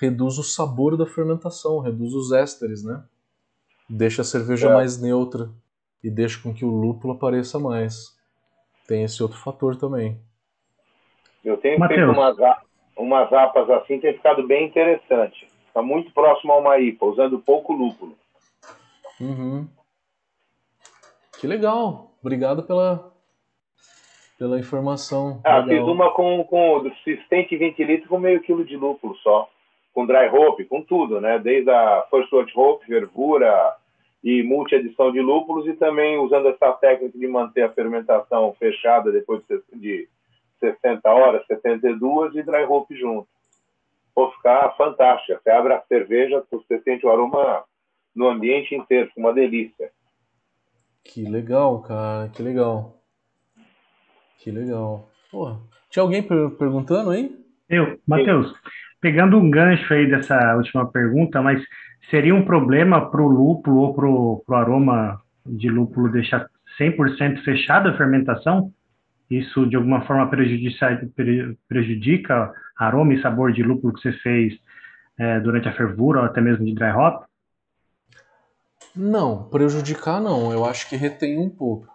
reduz 0.00 0.38
o 0.38 0.42
sabor 0.42 0.96
da 0.96 1.06
fermentação, 1.06 1.78
reduz 1.78 2.14
os 2.14 2.32
ésteres, 2.32 2.82
né? 2.82 3.04
Deixa 3.88 4.22
a 4.22 4.24
cerveja 4.24 4.68
é. 4.68 4.72
mais 4.72 5.00
neutra 5.00 5.50
e 6.02 6.10
deixa 6.10 6.42
com 6.42 6.52
que 6.52 6.64
o 6.64 6.70
lúpulo 6.70 7.14
apareça 7.14 7.58
mais. 7.58 8.18
Tem 8.88 9.04
esse 9.04 9.22
outro 9.22 9.38
fator 9.38 9.76
também. 9.76 10.18
Eu 11.44 11.56
tenho 11.58 11.78
Mateus. 11.78 12.00
feito 12.00 12.18
umas, 12.18 12.36
umas 12.96 13.32
apas 13.32 13.68
assim, 13.70 13.98
tem 13.98 14.12
ficado 14.14 14.46
bem 14.46 14.66
interessante. 14.66 15.46
Está 15.66 15.82
muito 15.82 16.12
próximo 16.12 16.52
a 16.52 16.58
uma 16.58 16.78
IPA, 16.78 17.06
usando 17.06 17.38
pouco 17.38 17.72
lúpulo. 17.72 18.14
Uhum. 19.20 19.66
Que 21.40 21.46
legal. 21.46 22.10
Obrigado 22.20 22.62
pela, 22.62 23.12
pela 24.38 24.58
informação. 24.58 25.40
Ah, 25.44 25.58
legal. 25.58 25.86
fiz 25.86 25.94
uma 25.94 26.12
com, 26.12 26.44
com 26.44 26.86
assistente 26.86 27.56
20 27.56 27.84
litros 27.84 28.08
com 28.08 28.18
meio 28.18 28.40
quilo 28.42 28.64
de 28.64 28.76
lúpulo 28.76 29.16
só. 29.16 29.48
Com 29.94 30.06
dry 30.06 30.28
hope, 30.28 30.64
com 30.64 30.82
tudo, 30.82 31.20
né? 31.20 31.38
Desde 31.38 31.70
a 31.70 32.06
first 32.10 32.32
wort 32.32 32.52
hope, 32.56 32.86
fervura, 32.86 33.76
e 34.22 34.42
multi-adição 34.42 35.10
de 35.10 35.20
lúpulos 35.20 35.66
e 35.66 35.72
também 35.74 36.16
usando 36.18 36.48
essa 36.48 36.72
técnica 36.74 37.18
de 37.18 37.26
manter 37.26 37.62
a 37.62 37.72
fermentação 37.72 38.54
fechada 38.58 39.10
depois 39.10 39.42
de 39.72 40.08
60 40.62 41.10
horas, 41.10 41.46
72 41.46 42.36
e 42.36 42.42
dry 42.42 42.64
hop 42.64 42.88
junto. 42.92 43.28
Pô, 44.14 44.30
ficar 44.32 44.76
fantástica. 44.76 45.40
Você 45.42 45.50
abre 45.50 45.72
a 45.72 45.82
cerveja, 45.88 46.44
você 46.50 46.80
sente 46.82 47.04
o 47.04 47.10
aroma 47.10 47.64
no 48.14 48.28
ambiente 48.28 48.74
inteiro, 48.74 49.10
uma 49.16 49.32
delícia. 49.32 49.90
Que 51.04 51.24
legal, 51.24 51.80
cara, 51.82 52.28
que 52.28 52.42
legal. 52.42 52.96
Que 54.38 54.50
legal. 54.50 55.08
Porra. 55.30 55.58
Tinha 55.90 56.02
alguém 56.02 56.22
per 56.22 56.50
perguntando 56.50 57.10
aí? 57.10 57.36
Eu, 57.68 57.98
Matheus, 58.06 58.52
pegando 59.00 59.38
um 59.38 59.50
gancho 59.50 59.92
aí 59.92 60.08
dessa 60.08 60.56
última 60.56 60.90
pergunta, 60.90 61.42
mas 61.42 61.62
seria 62.10 62.34
um 62.34 62.44
problema 62.44 63.10
para 63.10 63.22
o 63.22 63.28
lúpulo 63.28 63.78
ou 63.78 63.94
para 63.94 64.06
o 64.06 64.44
aroma 64.54 65.20
de 65.44 65.68
lúpulo 65.68 66.10
deixar 66.10 66.46
100% 66.78 67.42
fechada 67.42 67.90
a 67.90 67.96
fermentação? 67.96 68.72
Isso 69.32 69.66
de 69.66 69.76
alguma 69.76 70.04
forma 70.04 70.28
prejudica, 70.28 72.52
aroma 72.76 73.14
e 73.14 73.22
sabor 73.22 73.50
de 73.50 73.62
lúpulo 73.62 73.94
que 73.94 74.02
você 74.02 74.12
fez 74.12 74.52
é, 75.18 75.40
durante 75.40 75.66
a 75.66 75.72
fervura 75.72 76.20
ou 76.20 76.26
até 76.26 76.42
mesmo 76.42 76.66
de 76.66 76.74
dry 76.74 76.90
hop? 76.90 77.24
Não, 78.94 79.48
prejudicar 79.48 80.20
não. 80.20 80.52
Eu 80.52 80.66
acho 80.66 80.86
que 80.86 80.96
retém 80.96 81.38
um 81.38 81.48
pouco. 81.48 81.88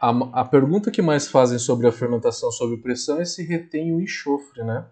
A, 0.00 0.40
a 0.40 0.44
pergunta 0.44 0.90
que 0.90 1.02
mais 1.02 1.28
fazem 1.28 1.58
sobre 1.58 1.86
a 1.86 1.92
fermentação 1.92 2.50
sob 2.50 2.78
pressão 2.78 3.20
é 3.20 3.26
se 3.26 3.44
retém 3.44 3.94
o 3.94 4.00
enxofre, 4.00 4.64
né? 4.64 4.86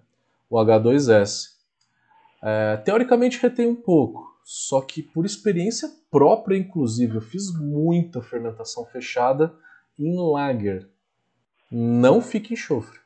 O 0.50 0.59
H2S. 0.59 1.54
É, 2.42 2.76
teoricamente 2.76 3.40
retém 3.40 3.66
um 3.66 3.74
pouco, 3.74 4.38
só 4.44 4.82
que 4.82 5.02
por 5.02 5.24
experiência 5.24 5.88
própria, 6.11 6.59
inclusive, 6.59 7.14
eu 7.14 7.22
fiz 7.22 7.50
muita 7.59 8.20
fermentação 8.20 8.84
fechada 8.84 9.54
em 9.98 10.14
lager. 10.32 10.94
Não 11.71 12.21
fica 12.21 12.53
enxofre. 12.53 12.99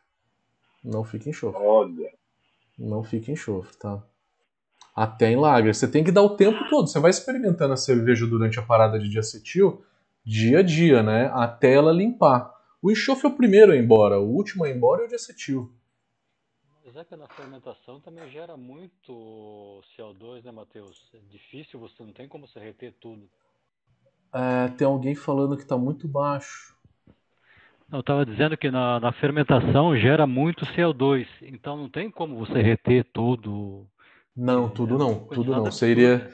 Não 0.85 1.05
fica 1.05 1.29
enxofre. 1.29 1.63
Olha. 1.63 2.13
Não 2.79 3.03
fica 3.03 3.31
enxofre, 3.31 3.77
tá? 3.77 4.03
Até 4.95 5.31
em 5.31 5.37
lager. 5.37 5.75
Você 5.75 5.89
tem 5.89 6.03
que 6.03 6.13
dar 6.13 6.23
o 6.23 6.37
tempo 6.37 6.69
todo. 6.69 6.89
Você 6.89 6.99
vai 6.99 7.11
experimentando 7.11 7.73
a 7.73 7.77
cerveja 7.77 8.27
durante 8.27 8.59
a 8.59 8.63
parada 8.63 8.99
de 8.99 9.09
diacetil, 9.09 9.85
dia 10.25 10.61
a 10.61 10.63
dia, 10.63 11.03
né? 11.03 11.31
Até 11.35 11.75
ela 11.75 11.93
limpar. 11.93 12.55
O 12.83 12.91
enxofre 12.91 13.27
é 13.27 13.31
o 13.31 13.37
primeiro 13.37 13.73
a 13.73 13.77
ir 13.77 13.83
embora, 13.83 14.19
o 14.19 14.27
último 14.27 14.65
a 14.65 14.69
ir 14.69 14.77
embora 14.77 15.03
é 15.03 15.05
o 15.05 15.09
diacetil. 15.09 15.71
Mas 16.85 16.97
é 16.97 17.05
que 17.05 17.15
na 17.15 17.29
fermentação 17.29 18.01
também 18.01 18.29
gera 18.31 18.57
muito 18.57 19.83
CO2, 19.97 20.43
né, 20.43 20.51
Matheus? 20.51 21.11
É 21.15 21.19
difícil, 21.31 21.79
você 21.79 22.03
não 22.03 22.13
tem 22.13 22.27
como 22.27 22.49
você 22.49 22.59
reter 22.59 22.95
tudo. 22.99 23.29
É, 24.33 24.69
tem 24.69 24.87
alguém 24.87 25.15
falando 25.15 25.57
que 25.57 25.63
está 25.63 25.77
muito 25.77 26.09
baixo. 26.09 26.75
Eu 27.93 28.01
estava 28.01 28.25
dizendo 28.25 28.57
que 28.57 28.71
na, 28.71 29.01
na, 29.01 29.13
fermentação 29.13 29.97
gera 29.97 30.25
muito 30.25 30.65
CO2, 30.65 31.27
então 31.43 31.77
não 31.77 31.89
tem 31.89 32.09
como 32.09 32.39
você 32.39 32.63
reter 32.63 33.05
tudo. 33.13 33.85
Não, 34.37 34.69
tudo 34.69 34.97
não, 34.97 35.27
tudo 35.27 35.51
não. 35.51 35.71
Seria, 35.73 36.31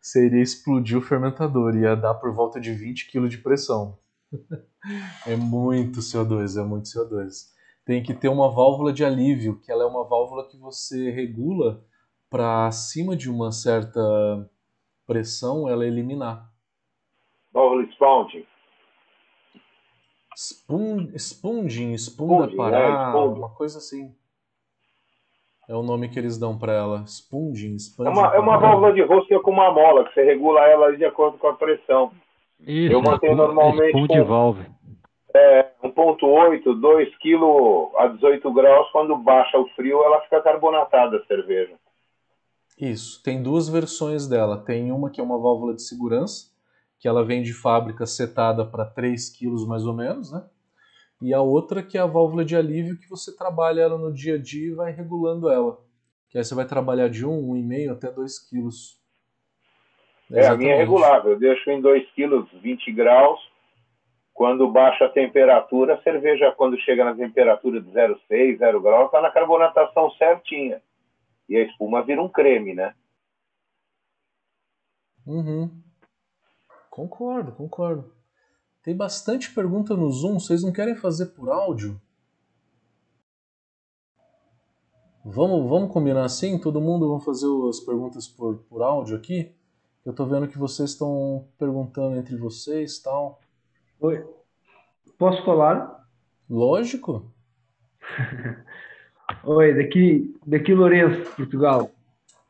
seria 0.00 0.40
explodir 0.40 0.96
o 0.96 1.02
fermentador, 1.02 1.74
ia 1.74 1.96
dar 1.96 2.14
por 2.14 2.32
volta 2.32 2.60
de 2.60 2.72
20 2.72 3.10
kg 3.10 3.28
de 3.28 3.38
pressão. 3.38 3.98
é 5.26 5.34
muito 5.34 5.98
CO2, 5.98 6.60
é 6.60 6.64
muito 6.64 6.84
CO2. 6.84 7.50
Tem 7.84 8.02
que 8.02 8.14
ter 8.14 8.28
uma 8.28 8.48
válvula 8.48 8.92
de 8.92 9.04
alívio, 9.04 9.58
que 9.60 9.72
ela 9.72 9.82
é 9.82 9.86
uma 9.86 10.04
válvula 10.04 10.46
que 10.48 10.56
você 10.56 11.10
regula 11.10 11.84
para 12.30 12.68
acima 12.68 13.16
de 13.16 13.28
uma 13.28 13.50
certa 13.50 14.00
pressão 15.08 15.68
ela 15.68 15.84
eliminar. 15.84 16.48
Válvula 17.52 17.82
sponging. 17.90 18.46
Spun, 20.40 21.12
sponging, 21.18 21.92
spunda 21.98 22.48
parar, 22.56 23.14
é, 23.14 23.18
uma 23.18 23.50
coisa 23.50 23.76
assim. 23.76 24.10
É 25.68 25.74
o 25.76 25.82
nome 25.82 26.08
que 26.08 26.18
eles 26.18 26.38
dão 26.38 26.56
para 26.56 26.72
ela. 26.72 27.04
Sponging, 27.06 27.76
sponging. 27.76 28.10
É 28.10 28.12
uma, 28.12 28.34
é 28.36 28.38
uma 28.38 28.56
válvula 28.56 28.94
de 28.94 29.02
rosca 29.02 29.38
com 29.40 29.50
uma 29.50 29.70
mola, 29.70 30.04
que 30.04 30.14
você 30.14 30.24
regula 30.24 30.66
ela 30.66 30.96
de 30.96 31.04
acordo 31.04 31.36
com 31.36 31.46
a 31.46 31.52
pressão. 31.52 32.10
Isso, 32.58 32.90
eu 32.90 33.02
mantenho 33.02 33.36
normalmente. 33.36 33.90
Sponge 33.90 34.22
valve. 34.22 34.64
É, 35.34 35.68
1.8, 35.84 36.80
2 36.80 37.16
kg 37.18 37.96
a 37.98 38.06
18 38.06 38.50
graus, 38.50 38.90
quando 38.92 39.18
baixa 39.18 39.58
o 39.58 39.68
frio, 39.76 40.02
ela 40.02 40.22
fica 40.22 40.40
carbonatada 40.40 41.18
a 41.18 41.26
cerveja. 41.26 41.74
Isso, 42.80 43.22
tem 43.22 43.42
duas 43.42 43.68
versões 43.68 44.26
dela. 44.26 44.56
Tem 44.56 44.90
uma 44.90 45.10
que 45.10 45.20
é 45.20 45.22
uma 45.22 45.38
válvula 45.38 45.74
de 45.74 45.82
segurança, 45.82 46.49
que 47.00 47.08
ela 47.08 47.24
vem 47.24 47.42
de 47.42 47.52
fábrica 47.52 48.06
setada 48.06 48.64
para 48.64 48.84
3 48.84 49.36
kg 49.36 49.66
mais 49.66 49.84
ou 49.86 49.94
menos, 49.94 50.30
né? 50.30 50.44
E 51.20 51.34
a 51.34 51.40
outra 51.40 51.82
que 51.82 51.98
é 51.98 52.00
a 52.00 52.06
válvula 52.06 52.44
de 52.44 52.54
alívio, 52.54 52.98
que 52.98 53.08
você 53.08 53.34
trabalha 53.36 53.80
ela 53.80 53.98
no 53.98 54.12
dia 54.12 54.36
a 54.36 54.38
dia 54.38 54.68
e 54.68 54.74
vai 54.74 54.92
regulando 54.92 55.50
ela. 55.50 55.78
Que 56.28 56.38
aí 56.38 56.44
você 56.44 56.54
vai 56.54 56.66
trabalhar 56.66 57.08
de 57.08 57.26
1, 57.26 57.30
1,5 57.30 57.92
até 57.92 58.10
2 58.10 58.38
kg. 58.48 58.68
É, 60.32 60.46
a 60.46 60.56
minha 60.56 60.74
é 60.74 60.76
regulável. 60.76 61.32
Eu 61.32 61.38
deixo 61.38 61.70
em 61.70 61.80
2 61.80 62.08
kg 62.12 62.46
20 62.62 62.92
graus. 62.92 63.40
Quando 64.32 64.70
baixa 64.70 65.06
a 65.06 65.10
temperatura, 65.10 65.94
a 65.94 66.02
cerveja, 66.02 66.52
quando 66.52 66.80
chega 66.80 67.04
na 67.04 67.14
temperatura 67.14 67.80
de 67.80 67.90
0,6, 67.90 68.58
0 68.58 68.80
graus, 68.80 69.06
está 69.06 69.20
na 69.20 69.30
carbonatação 69.30 70.10
certinha 70.12 70.80
e 71.48 71.56
a 71.56 71.64
espuma 71.64 72.02
vira 72.02 72.22
um 72.22 72.28
creme, 72.28 72.74
né? 72.74 72.94
Uhum. 75.26 75.68
Concordo, 76.90 77.52
concordo. 77.52 78.12
Tem 78.82 78.96
bastante 78.96 79.54
pergunta 79.54 79.96
no 79.96 80.10
Zoom, 80.10 80.40
vocês 80.40 80.62
não 80.62 80.72
querem 80.72 80.96
fazer 80.96 81.26
por 81.26 81.48
áudio? 81.48 82.00
Vamos, 85.24 85.68
vamos 85.68 85.92
combinar 85.92 86.24
assim? 86.24 86.58
Todo 86.58 86.80
mundo 86.80 87.12
vai 87.12 87.24
fazer 87.24 87.46
as 87.68 87.78
perguntas 87.78 88.26
por, 88.26 88.56
por 88.68 88.82
áudio 88.82 89.16
aqui? 89.16 89.54
Eu 90.04 90.12
tô 90.14 90.26
vendo 90.26 90.48
que 90.48 90.58
vocês 90.58 90.90
estão 90.90 91.46
perguntando 91.58 92.16
entre 92.16 92.36
vocês 92.36 92.98
tal. 92.98 93.38
Oi. 94.00 94.26
Posso 95.18 95.44
falar? 95.44 96.08
Lógico. 96.48 97.30
Oi, 99.44 99.74
daqui, 99.74 100.34
daqui 100.44 100.74
Lourenço, 100.74 101.30
Portugal. 101.36 101.90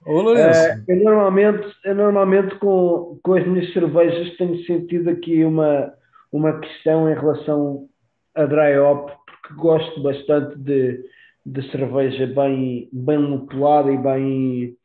Ô. 0.07 0.34
É, 0.34 0.82
eu 0.88 0.96
normalmente, 0.96 1.76
eu 1.84 1.94
normalmente 1.94 2.55
com, 2.57 3.18
com 3.22 3.34
as 3.34 3.46
minhas 3.46 3.72
cervejas 3.72 4.36
tenho 4.36 4.64
sentido 4.64 5.11
aqui 5.11 5.44
uma, 5.44 5.92
uma 6.32 6.59
questão 6.59 7.11
em 7.11 7.14
relação 7.14 7.86
a 8.34 8.46
dry 8.46 8.78
hop, 8.78 9.11
porque 9.26 9.55
gosto 9.61 10.03
bastante 10.03 10.59
de, 10.59 11.05
de 11.44 11.70
cerveja 11.70 12.26
bem, 12.26 12.88
bem 12.92 13.18
lupulada 13.18 13.92
e 13.92 13.98
bem, 13.98 14.76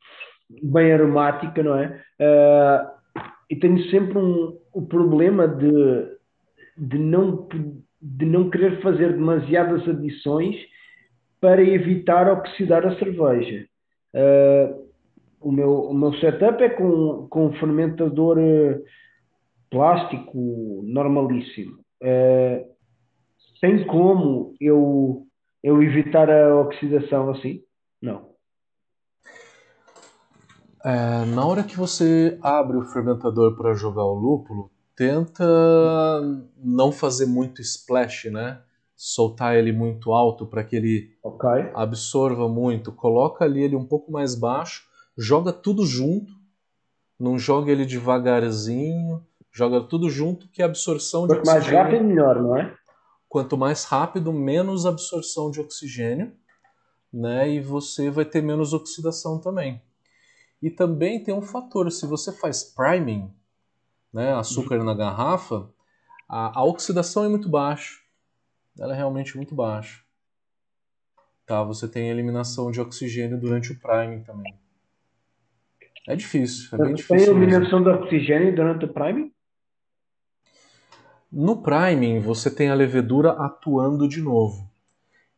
bem 0.62 0.92
aromática, 0.92 1.62
não 1.62 1.76
é? 1.78 2.02
Uh, 2.20 3.22
e 3.48 3.56
tenho 3.56 3.82
sempre 3.90 4.18
um, 4.18 4.58
o 4.74 4.82
problema 4.82 5.48
de, 5.48 6.08
de, 6.76 6.98
não, 6.98 7.48
de 8.02 8.26
não 8.26 8.50
querer 8.50 8.82
fazer 8.82 9.12
demasiadas 9.12 9.88
adições 9.88 10.56
para 11.40 11.62
evitar 11.62 12.30
oxidar 12.30 12.84
a 12.86 12.98
cerveja. 12.98 13.66
Uh, 14.14 14.85
o, 15.40 15.52
meu, 15.52 15.82
o 15.82 15.94
meu 15.94 16.12
setup 16.14 16.62
é 16.62 16.70
com, 16.70 17.26
com 17.28 17.46
um 17.46 17.52
fermentador 17.54 18.38
uh, 18.38 18.82
plástico 19.70 20.82
normalíssimo. 20.84 21.78
Uh, 22.02 22.66
tem 23.60 23.86
como 23.86 24.54
eu, 24.60 25.26
eu 25.62 25.82
evitar 25.82 26.30
a 26.30 26.60
oxidação 26.60 27.30
assim? 27.30 27.62
Não. 28.00 28.34
É, 30.84 31.24
na 31.24 31.44
hora 31.44 31.64
que 31.64 31.76
você 31.76 32.38
abre 32.42 32.76
o 32.76 32.84
fermentador 32.84 33.56
para 33.56 33.74
jogar 33.74 34.04
o 34.04 34.14
lúpulo, 34.14 34.70
tenta 34.94 35.44
não 36.56 36.92
fazer 36.92 37.26
muito 37.26 37.60
splash, 37.60 38.30
né? 38.30 38.60
soltar 38.96 39.54
ele 39.56 39.72
muito 39.72 40.12
alto 40.12 40.46
para 40.46 40.64
que 40.64 40.74
ele 40.74 41.10
okay. 41.22 41.70
absorva 41.74 42.48
muito. 42.48 42.90
Coloca 42.90 43.44
ali 43.44 43.62
ele 43.62 43.76
um 43.76 43.84
pouco 43.84 44.10
mais 44.10 44.34
baixo, 44.34 44.85
joga 45.16 45.52
tudo 45.52 45.84
junto, 45.84 46.32
não 47.18 47.38
joga 47.38 47.70
ele 47.70 47.86
devagarzinho, 47.86 49.26
joga 49.52 49.80
tudo 49.80 50.10
junto 50.10 50.48
que 50.48 50.62
a 50.62 50.66
absorção 50.66 51.26
Quanto 51.26 51.42
de 51.42 51.50
oxigênio... 51.50 51.74
mais 51.74 51.84
rápido, 51.84 52.04
melhor, 52.04 52.42
não 52.42 52.56
é? 52.56 52.76
Quanto 53.28 53.56
mais 53.56 53.84
rápido, 53.84 54.32
menos 54.32 54.86
absorção 54.86 55.50
de 55.50 55.60
oxigênio, 55.60 56.32
né? 57.12 57.50
E 57.50 57.60
você 57.60 58.10
vai 58.10 58.24
ter 58.24 58.42
menos 58.42 58.72
oxidação 58.72 59.40
também. 59.40 59.82
E 60.62 60.70
também 60.70 61.22
tem 61.22 61.34
um 61.34 61.42
fator, 61.42 61.90
se 61.90 62.06
você 62.06 62.32
faz 62.32 62.64
priming, 62.64 63.30
né, 64.12 64.32
açúcar 64.34 64.78
uhum. 64.78 64.84
na 64.84 64.94
garrafa, 64.94 65.68
a, 66.28 66.60
a 66.60 66.64
oxidação 66.64 67.24
é 67.24 67.28
muito 67.28 67.48
baixa 67.48 68.06
ela 68.78 68.92
é 68.92 68.96
realmente 68.96 69.36
muito 69.36 69.54
baixa. 69.54 70.02
Tá, 71.46 71.62
você 71.62 71.88
tem 71.88 72.10
eliminação 72.10 72.70
de 72.70 72.80
oxigênio 72.80 73.38
durante 73.38 73.72
o 73.72 73.78
priming 73.78 74.22
também. 74.22 74.58
É 76.08 76.14
difícil, 76.14 76.68
é 76.72 76.84
bem 76.84 76.94
difícil. 76.94 77.34
Tem 77.34 77.36
eliminação 77.36 77.82
de 77.82 77.88
oxigênio 77.88 78.54
durante 78.54 78.84
o 78.84 78.88
priming? 78.88 79.32
No 81.32 81.62
priming, 81.62 82.20
você 82.20 82.54
tem 82.54 82.70
a 82.70 82.74
levedura 82.74 83.32
atuando 83.32 84.08
de 84.08 84.22
novo. 84.22 84.70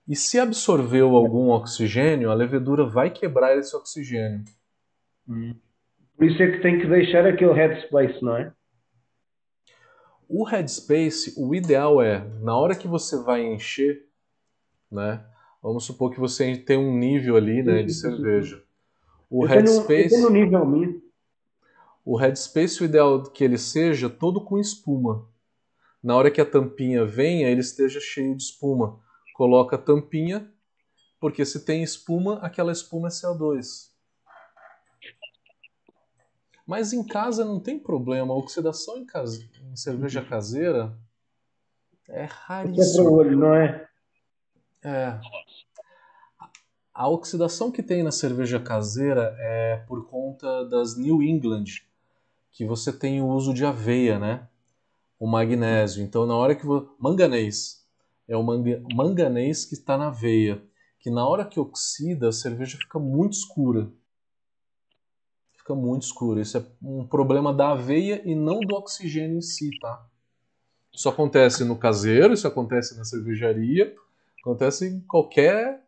E 0.06 0.14
se 0.14 0.38
absorveu 0.38 1.16
algum 1.16 1.48
oxigênio, 1.50 2.30
a 2.30 2.34
levedura 2.34 2.84
vai 2.84 3.10
quebrar 3.10 3.56
esse 3.56 3.74
oxigênio. 3.74 4.44
Hum. 5.28 5.54
Por 6.16 6.26
isso 6.26 6.42
é 6.42 6.50
que 6.50 6.62
tem 6.62 6.78
que 6.78 6.86
deixar 6.86 7.26
aquele 7.26 7.52
headspace, 7.52 8.22
não 8.22 8.36
é? 8.36 8.52
O 10.28 10.44
headspace, 10.44 11.34
o 11.38 11.54
ideal 11.54 12.02
é, 12.02 12.26
na 12.42 12.56
hora 12.56 12.74
que 12.74 12.86
você 12.86 13.22
vai 13.22 13.42
encher, 13.42 14.04
né? 14.90 15.24
Vamos 15.62 15.84
supor 15.84 16.12
que 16.12 16.20
você 16.20 16.56
tem 16.56 16.76
um 16.76 16.96
nível 16.96 17.36
ali, 17.36 17.62
né, 17.62 17.82
de 17.82 17.92
cerveja. 17.92 18.62
O 19.30 19.44
eu 19.44 19.48
headspace, 19.48 20.08
tenho, 20.08 20.22
eu 20.22 20.32
tenho 20.32 20.64
nível. 20.64 21.02
O 22.04 22.16
headspace, 22.16 22.82
o 22.82 22.86
ideal 22.86 23.22
que 23.24 23.44
ele 23.44 23.58
seja 23.58 24.08
todo 24.08 24.40
com 24.40 24.58
espuma. 24.58 25.28
Na 26.02 26.16
hora 26.16 26.30
que 26.30 26.40
a 26.40 26.46
tampinha 26.46 27.04
venha, 27.04 27.48
ele 27.48 27.60
esteja 27.60 28.00
cheio 28.00 28.34
de 28.34 28.42
espuma. 28.42 28.98
Coloca 29.34 29.76
a 29.76 29.78
tampinha, 29.78 30.50
porque 31.20 31.44
se 31.44 31.64
tem 31.64 31.82
espuma, 31.82 32.38
aquela 32.38 32.72
espuma 32.72 33.08
é 33.08 33.10
CO2. 33.10 33.88
Mas 36.66 36.92
em 36.92 37.04
casa 37.04 37.44
não 37.44 37.60
tem 37.60 37.78
problema. 37.78 38.32
A 38.32 38.36
oxidação 38.36 38.98
em, 38.98 39.04
casa, 39.04 39.42
em 39.70 39.76
cerveja 39.76 40.22
caseira 40.22 40.96
é 42.08 42.24
raríssima. 42.24 43.04
É 43.04 43.08
olho, 43.08 43.38
não 43.38 43.54
é? 43.54 43.88
É. 44.82 45.20
A 46.98 47.08
oxidação 47.08 47.70
que 47.70 47.80
tem 47.80 48.02
na 48.02 48.10
cerveja 48.10 48.58
caseira 48.58 49.32
é 49.38 49.76
por 49.86 50.08
conta 50.08 50.64
das 50.64 50.96
New 50.96 51.22
England, 51.22 51.66
que 52.50 52.66
você 52.66 52.92
tem 52.92 53.22
o 53.22 53.28
uso 53.28 53.54
de 53.54 53.64
aveia, 53.64 54.18
né? 54.18 54.48
O 55.16 55.28
magnésio. 55.28 56.02
Então, 56.02 56.26
na 56.26 56.34
hora 56.34 56.56
que 56.56 56.66
você... 56.66 56.88
manganês 56.98 57.86
é 58.26 58.36
o 58.36 58.42
manganês 58.42 59.64
que 59.64 59.74
está 59.74 59.96
na 59.96 60.08
aveia, 60.08 60.60
que 60.98 61.08
na 61.08 61.24
hora 61.24 61.44
que 61.44 61.60
oxida 61.60 62.30
a 62.30 62.32
cerveja 62.32 62.76
fica 62.76 62.98
muito 62.98 63.34
escura 63.34 63.88
fica 65.52 65.72
muito 65.72 66.02
escuro. 66.02 66.40
Isso 66.40 66.58
é 66.58 66.66
um 66.82 67.06
problema 67.06 67.54
da 67.54 67.70
aveia 67.70 68.22
e 68.24 68.34
não 68.34 68.58
do 68.58 68.74
oxigênio 68.74 69.36
em 69.36 69.42
si, 69.42 69.70
tá? 69.78 70.04
Isso 70.92 71.08
acontece 71.08 71.62
no 71.62 71.76
caseiro, 71.76 72.34
isso 72.34 72.48
acontece 72.48 72.96
na 72.96 73.04
cervejaria, 73.04 73.94
acontece 74.40 74.88
em 74.88 75.00
qualquer 75.00 75.86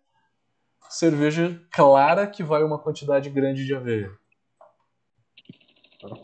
cerveja 0.90 1.60
clara 1.70 2.26
que 2.26 2.42
vai 2.42 2.62
uma 2.62 2.78
quantidade 2.78 3.30
grande 3.30 3.64
de 3.64 3.74
aveia. 3.74 4.10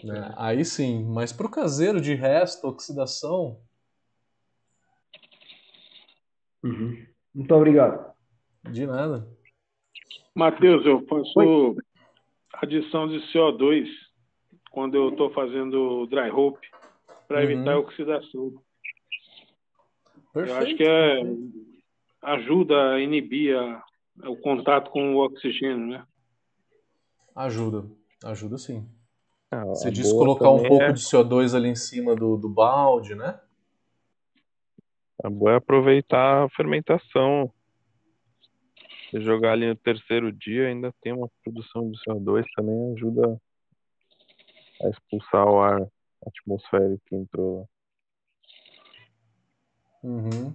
Né? 0.02 0.34
Aí 0.36 0.64
sim, 0.64 1.04
mas 1.04 1.32
para 1.32 1.46
o 1.46 1.50
caseiro, 1.50 2.00
de 2.00 2.14
resto, 2.14 2.66
oxidação. 2.66 3.60
Uhum. 6.64 7.06
Muito 7.34 7.54
obrigado. 7.54 8.12
De 8.64 8.86
nada. 8.86 9.28
Matheus, 10.34 10.84
eu 10.84 11.00
posso 11.02 11.38
Oi? 11.38 11.76
adição 12.54 13.06
de 13.06 13.18
CO2 13.32 13.86
quando 14.70 14.96
eu 14.96 15.10
estou 15.10 15.30
fazendo 15.30 16.06
dry 16.06 16.30
hope 16.30 16.66
para 17.28 17.38
uhum. 17.38 17.44
evitar 17.44 17.74
a 17.74 17.78
oxidação. 17.78 18.52
Perfeito. 20.32 20.58
Eu 20.58 20.62
acho 20.62 20.76
que 20.76 20.84
é, 20.84 21.22
ajuda 22.22 22.94
a 22.94 23.00
inibir 23.00 23.56
a, 23.56 23.85
o 24.24 24.36
contato 24.36 24.90
com 24.90 25.14
o 25.14 25.24
oxigênio, 25.24 25.86
né? 25.86 26.06
Ajuda, 27.34 27.88
ajuda 28.24 28.56
sim. 28.58 28.88
Ah, 29.50 29.64
Você 29.66 29.90
disse 29.90 30.16
colocar 30.16 30.50
um 30.50 30.62
pouco 30.62 30.84
é... 30.84 30.92
de 30.92 31.00
CO2 31.00 31.54
ali 31.54 31.68
em 31.68 31.76
cima 31.76 32.16
do, 32.16 32.36
do 32.36 32.48
balde, 32.48 33.14
né? 33.14 33.38
A 35.22 35.30
boa 35.30 35.52
é 35.52 35.56
aproveitar 35.56 36.44
a 36.44 36.48
fermentação. 36.50 37.52
Se 39.10 39.20
jogar 39.20 39.52
ali 39.52 39.66
no 39.68 39.76
terceiro 39.76 40.32
dia, 40.32 40.68
ainda 40.68 40.92
tem 41.00 41.12
uma 41.12 41.30
produção 41.42 41.90
de 41.90 41.98
CO2, 42.04 42.44
também 42.54 42.92
ajuda 42.94 43.40
a 44.82 44.88
expulsar 44.88 45.46
o 45.46 45.60
ar 45.60 45.86
atmosférico 46.26 47.02
que 47.06 47.16
entrou 47.16 47.60
lá. 47.60 47.66
Uhum. 50.02 50.54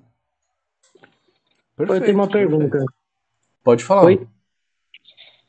Perfeito, 1.75 1.93
Eu 1.93 2.05
tenho 2.05 2.17
uma 2.17 2.27
perfeito. 2.29 2.49
pergunta. 2.49 3.00
Pode 3.63 3.83
falar. 3.83 4.05
Oi? 4.05 4.27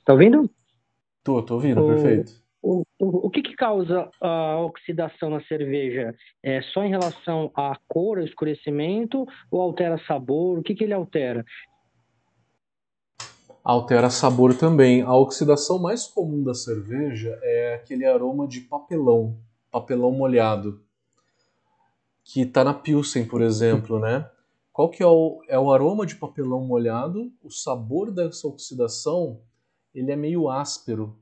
Tá 0.05 0.13
ouvindo? 0.13 0.51
Tô, 1.25 1.43
tô 1.43 1.55
ouvindo, 1.55 1.83
o, 1.83 1.87
perfeito. 1.87 2.33
O, 2.61 2.83
o, 2.99 3.27
o 3.27 3.31
que, 3.31 3.43
que 3.43 3.55
causa 3.55 4.11
a 4.21 4.59
oxidação 4.61 5.31
na 5.31 5.43
cerveja? 5.45 6.15
É 6.43 6.61
só 6.63 6.85
em 6.85 6.91
relação 6.91 7.51
à 7.55 7.77
cor, 7.89 8.19
ao 8.19 8.25
escurecimento, 8.25 9.27
ou 9.51 9.61
altera 9.63 9.99
sabor? 10.07 10.59
O 10.59 10.63
que, 10.63 10.75
que 10.75 10.85
ele 10.85 10.93
altera? 10.93 11.45
Altera 13.65 14.11
sabor 14.11 14.57
também. 14.57 15.03
A 15.03 15.15
oxidação 15.15 15.79
mais 15.81 16.05
comum 16.07 16.43
da 16.43 16.55
cerveja 16.55 17.39
é 17.43 17.75
aquele 17.75 18.05
aroma 18.05 18.47
de 18.47 18.61
papelão, 18.61 19.39
papelão 19.71 20.11
molhado, 20.11 20.83
que 22.25 22.43
está 22.43 22.65
na 22.65 22.75
Pilsen, 22.75 23.25
por 23.25 23.41
exemplo, 23.41 24.01
né? 24.01 24.29
Qual 24.73 24.89
que 24.89 25.03
é 25.03 25.07
o, 25.07 25.43
é 25.49 25.59
o 25.59 25.71
aroma 25.71 26.07
de 26.07 26.17
papelão 26.17 26.65
molhado? 26.65 27.33
O 27.43 27.51
sabor 27.51 28.11
dessa 28.11 28.49
oxidação 28.49 29.41
ele 29.95 30.11
é 30.11 30.17
meio 30.17 30.49
áspero. 30.49 31.19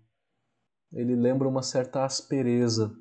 Ele 0.93 1.15
lembra 1.15 1.49
uma 1.49 1.63
certa 1.63 2.05
aspereza. 2.05 2.95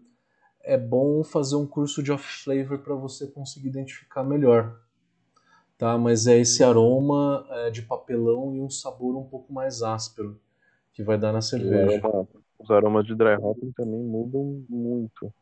É 0.61 0.77
bom 0.77 1.23
fazer 1.23 1.55
um 1.55 1.65
curso 1.65 2.01
de 2.01 2.11
off-flavor 2.11 2.79
para 2.79 2.95
você 2.95 3.27
conseguir 3.27 3.69
identificar 3.69 4.23
melhor. 4.23 4.79
Tá? 5.77 5.97
Mas 5.97 6.27
é 6.27 6.37
esse 6.37 6.63
aroma 6.63 7.47
é, 7.49 7.69
de 7.69 7.81
papelão 7.83 8.55
e 8.55 8.61
um 8.61 8.69
sabor 8.69 9.15
um 9.15 9.23
pouco 9.23 9.53
mais 9.53 9.81
áspero 9.81 10.39
que 10.93 11.03
vai 11.03 11.17
dar 11.17 11.31
na 11.31 11.41
cerveja. 11.41 12.01
Os 12.59 12.69
aromas 12.69 13.05
de 13.05 13.15
dry 13.15 13.35
hopping 13.39 13.71
também 13.71 14.03
mudam 14.03 14.65
muito. 14.67 15.33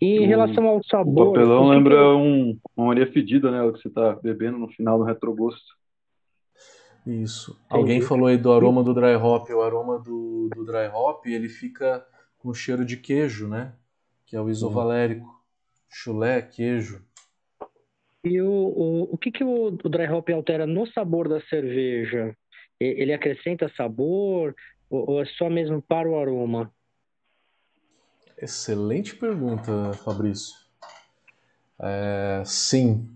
E 0.00 0.18
em 0.18 0.26
relação 0.26 0.66
ao 0.66 0.84
sabor. 0.84 1.28
O 1.28 1.32
papelão 1.32 1.68
lembra 1.68 2.14
um, 2.14 2.58
uma 2.76 2.92
areia 2.92 3.10
fedida, 3.10 3.50
né? 3.50 3.62
O 3.62 3.72
que 3.72 3.80
você 3.80 3.88
está 3.88 4.14
bebendo 4.14 4.58
no 4.58 4.68
final 4.68 4.98
do 4.98 5.04
retrogosto. 5.04 5.74
Isso. 7.06 7.52
Entendi. 7.66 7.80
Alguém 7.80 8.00
falou 8.00 8.26
aí 8.26 8.36
do 8.36 8.52
aroma 8.52 8.82
do 8.82 8.92
dry 8.92 9.14
hop. 9.14 9.48
O 9.50 9.62
aroma 9.62 9.98
do, 9.98 10.50
do 10.54 10.64
dry 10.64 10.88
hop 10.92 11.24
ele 11.26 11.48
fica 11.48 12.04
com 12.38 12.52
cheiro 12.52 12.84
de 12.84 12.96
queijo, 12.96 13.48
né? 13.48 13.74
Que 14.26 14.36
é 14.36 14.40
o 14.40 14.50
isovalérico. 14.50 15.26
Chulé, 15.88 16.42
queijo. 16.42 17.02
E 18.24 18.40
o, 18.40 18.50
o, 18.50 19.14
o 19.14 19.18
que, 19.18 19.30
que 19.30 19.44
o, 19.44 19.68
o 19.68 19.88
dry 19.88 20.08
hop 20.10 20.28
altera 20.30 20.66
no 20.66 20.86
sabor 20.88 21.28
da 21.28 21.40
cerveja? 21.42 22.36
Ele 22.78 23.12
acrescenta 23.12 23.72
sabor 23.76 24.54
ou, 24.90 25.10
ou 25.12 25.22
é 25.22 25.24
só 25.24 25.48
mesmo 25.48 25.80
para 25.80 26.08
o 26.08 26.18
aroma? 26.18 26.72
Excelente 28.38 29.16
pergunta, 29.16 29.92
Fabrício. 30.04 30.54
É, 31.78 32.42
sim. 32.44 33.08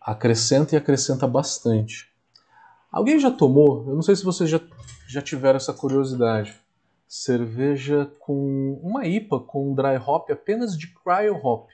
Acrescenta 0.00 0.74
e 0.74 0.78
acrescenta 0.78 1.26
bastante. 1.28 2.12
Alguém 2.90 3.18
já 3.18 3.30
tomou? 3.30 3.84
Eu 3.88 3.94
não 3.94 4.02
sei 4.02 4.16
se 4.16 4.24
vocês 4.24 4.48
já, 4.50 4.60
já 5.06 5.22
tiveram 5.22 5.56
essa 5.56 5.72
curiosidade. 5.72 6.60
Cerveja 7.06 8.10
com 8.18 8.80
uma 8.82 9.06
IPA 9.06 9.40
com 9.40 9.74
dry 9.74 9.96
hop 9.96 10.30
apenas 10.30 10.76
de 10.76 10.88
cryo 10.88 11.36
hop. 11.36 11.68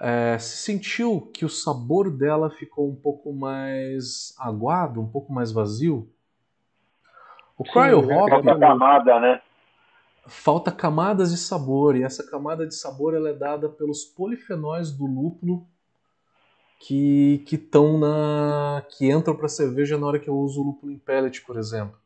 É, 0.00 0.38
se 0.38 0.58
sentiu 0.58 1.30
que 1.32 1.44
o 1.44 1.48
sabor 1.48 2.10
dela 2.10 2.50
ficou 2.50 2.88
um 2.88 2.94
pouco 2.94 3.32
mais 3.32 4.34
aguado, 4.38 5.00
um 5.00 5.08
pouco 5.08 5.32
mais 5.32 5.50
vazio? 5.50 6.08
O 7.56 7.64
cryo 7.64 8.00
Sim, 8.00 8.12
hop. 8.12 8.30
Falta 8.30 8.58
camada, 8.58 9.20
né? 9.20 9.40
Falta 10.26 10.70
camadas 10.70 11.32
de 11.32 11.36
sabor 11.36 11.96
e 11.96 12.02
essa 12.02 12.24
camada 12.24 12.66
de 12.66 12.74
sabor 12.74 13.14
ela 13.14 13.30
é 13.30 13.34
dada 13.34 13.68
pelos 13.68 14.04
polifenóis 14.04 14.92
do 14.92 15.04
lúpulo 15.04 15.66
que 16.78 17.42
que 17.46 17.56
estão 17.56 17.98
na 17.98 18.84
que 18.90 19.10
entram 19.10 19.34
para 19.34 19.46
a 19.46 19.48
cerveja 19.48 19.98
na 19.98 20.06
hora 20.06 20.18
que 20.18 20.28
eu 20.28 20.38
uso 20.38 20.60
o 20.60 20.64
lúpulo 20.64 20.92
em 20.92 20.98
pellet, 20.98 21.42
por 21.42 21.56
exemplo. 21.56 21.98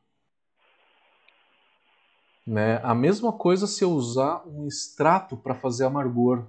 Né? 2.46 2.80
A 2.82 2.94
mesma 2.94 3.32
coisa 3.32 3.66
se 3.66 3.82
eu 3.82 3.90
usar 3.90 4.46
um 4.46 4.66
extrato 4.66 5.36
para 5.36 5.54
fazer 5.54 5.84
amargor, 5.84 6.46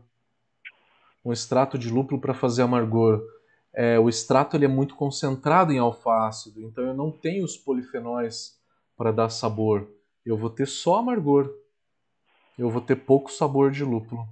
um 1.26 1.34
extrato 1.34 1.78
de 1.78 1.90
lúpulo 1.90 2.22
para 2.22 2.34
fazer 2.34 2.62
amargor. 2.62 3.22
É, 3.74 4.00
o 4.00 4.10
extrato 4.10 4.56
ele 4.56 4.66
é 4.66 4.68
muito 4.68 4.96
concentrado 4.96 5.72
em 5.72 5.78
alfa-ácido, 5.78 6.62
então 6.62 6.84
eu 6.84 6.94
não 6.96 7.12
tenho 7.12 7.44
os 7.44 7.58
polifenóis 7.58 8.58
para 8.96 9.12
dar 9.12 9.30
sabor 9.30 9.88
eu 10.30 10.38
vou 10.38 10.50
ter 10.50 10.68
só 10.68 10.98
amargor. 10.98 11.54
Eu 12.58 12.70
vou 12.70 12.82
ter 12.82 12.96
pouco 12.96 13.32
sabor 13.32 13.72
de 13.72 13.84
lúpulo. 13.84 14.28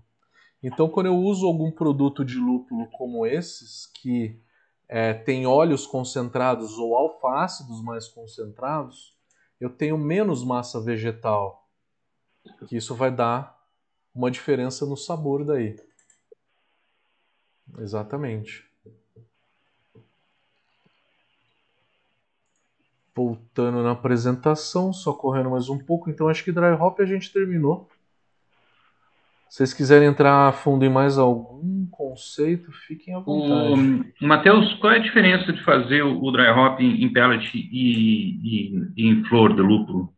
Então, 0.61 0.89
quando 0.89 1.07
eu 1.07 1.15
uso 1.15 1.45
algum 1.45 1.71
produto 1.71 2.25
de 2.25 2.37
lúpulo 2.37 2.87
como 2.91 3.25
esses, 3.25 3.85
que 3.85 4.41
é, 4.87 5.13
tem 5.13 5.45
óleos 5.45 5.85
concentrados 5.85 6.77
ou 6.77 6.95
alfa-ácidos 6.95 7.83
mais 7.83 8.07
concentrados, 8.07 9.15
eu 9.59 9.69
tenho 9.69 9.97
menos 9.97 10.43
massa 10.43 10.81
vegetal. 10.81 11.69
Que 12.67 12.77
isso 12.77 12.95
vai 12.95 13.11
dar 13.11 13.55
uma 14.13 14.31
diferença 14.31 14.85
no 14.85 14.97
sabor 14.97 15.45
daí. 15.45 15.75
Exatamente. 17.79 18.63
Voltando 23.15 23.81
na 23.81 23.91
apresentação, 23.91 24.91
só 24.91 25.13
correndo 25.13 25.51
mais 25.51 25.69
um 25.69 25.77
pouco. 25.77 26.09
Então 26.09 26.27
acho 26.27 26.43
que 26.43 26.51
dry 26.51 26.73
hop 26.73 26.99
a 26.99 27.05
gente 27.05 27.31
terminou. 27.31 27.87
Se 29.47 29.57
vocês 29.57 29.73
quiserem 29.73 30.09
entrar 30.09 30.49
a 30.49 30.51
fundo 30.51 30.83
em 30.83 30.89
mais 30.89 31.17
algum 31.17 31.87
conceito, 31.89 32.71
fiquem 32.87 33.15
à 33.15 33.19
vontade. 33.19 34.13
Matheus, 34.19 34.73
qual 34.79 34.91
é 34.91 34.97
a 34.97 35.01
diferença 35.01 35.53
de 35.53 35.63
fazer 35.63 36.01
o 36.01 36.29
dry 36.31 36.49
hop 36.49 36.81
em 36.81 37.11
pellet 37.13 37.49
e, 37.55 37.61
e, 37.61 38.91
e 38.97 39.07
em 39.07 39.23
flor 39.25 39.55
de 39.55 39.61
lúpulo? 39.61 40.13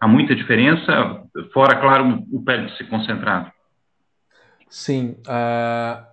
Há 0.00 0.08
muita 0.08 0.34
diferença, 0.34 1.22
fora, 1.52 1.80
claro, 1.80 2.24
o 2.32 2.42
pellet 2.42 2.76
ser 2.76 2.88
concentrado. 2.88 3.52
Sim. 4.68 5.16
Uh, 5.26 6.04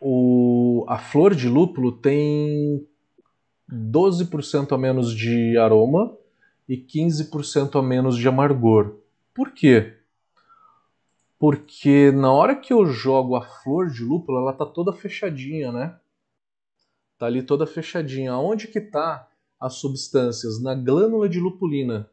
o, 0.00 0.84
a 0.88 0.98
flor 0.98 1.34
de 1.34 1.48
lúpulo 1.48 1.92
tem 1.92 2.84
12% 3.70 4.72
a 4.72 4.78
menos 4.78 5.14
de 5.14 5.56
aroma 5.56 6.16
e 6.68 6.76
15% 6.76 7.78
a 7.78 7.82
menos 7.82 8.16
de 8.16 8.28
amargor. 8.28 8.98
Por 9.34 9.52
quê? 9.52 9.98
Porque 11.38 12.10
na 12.10 12.32
hora 12.32 12.54
que 12.54 12.72
eu 12.72 12.86
jogo 12.86 13.36
a 13.36 13.42
flor 13.42 13.90
de 13.90 14.02
lúpulo, 14.02 14.38
ela 14.38 14.52
tá 14.52 14.64
toda 14.64 14.92
fechadinha, 14.92 15.72
né? 15.72 15.98
Tá 17.18 17.26
ali 17.26 17.42
toda 17.42 17.66
fechadinha. 17.66 18.32
Aonde 18.32 18.68
que 18.68 18.80
tá 18.80 19.28
as 19.60 19.74
substâncias? 19.74 20.62
Na 20.62 20.74
glândula 20.74 21.28
de 21.28 21.40
lupulina. 21.40 22.08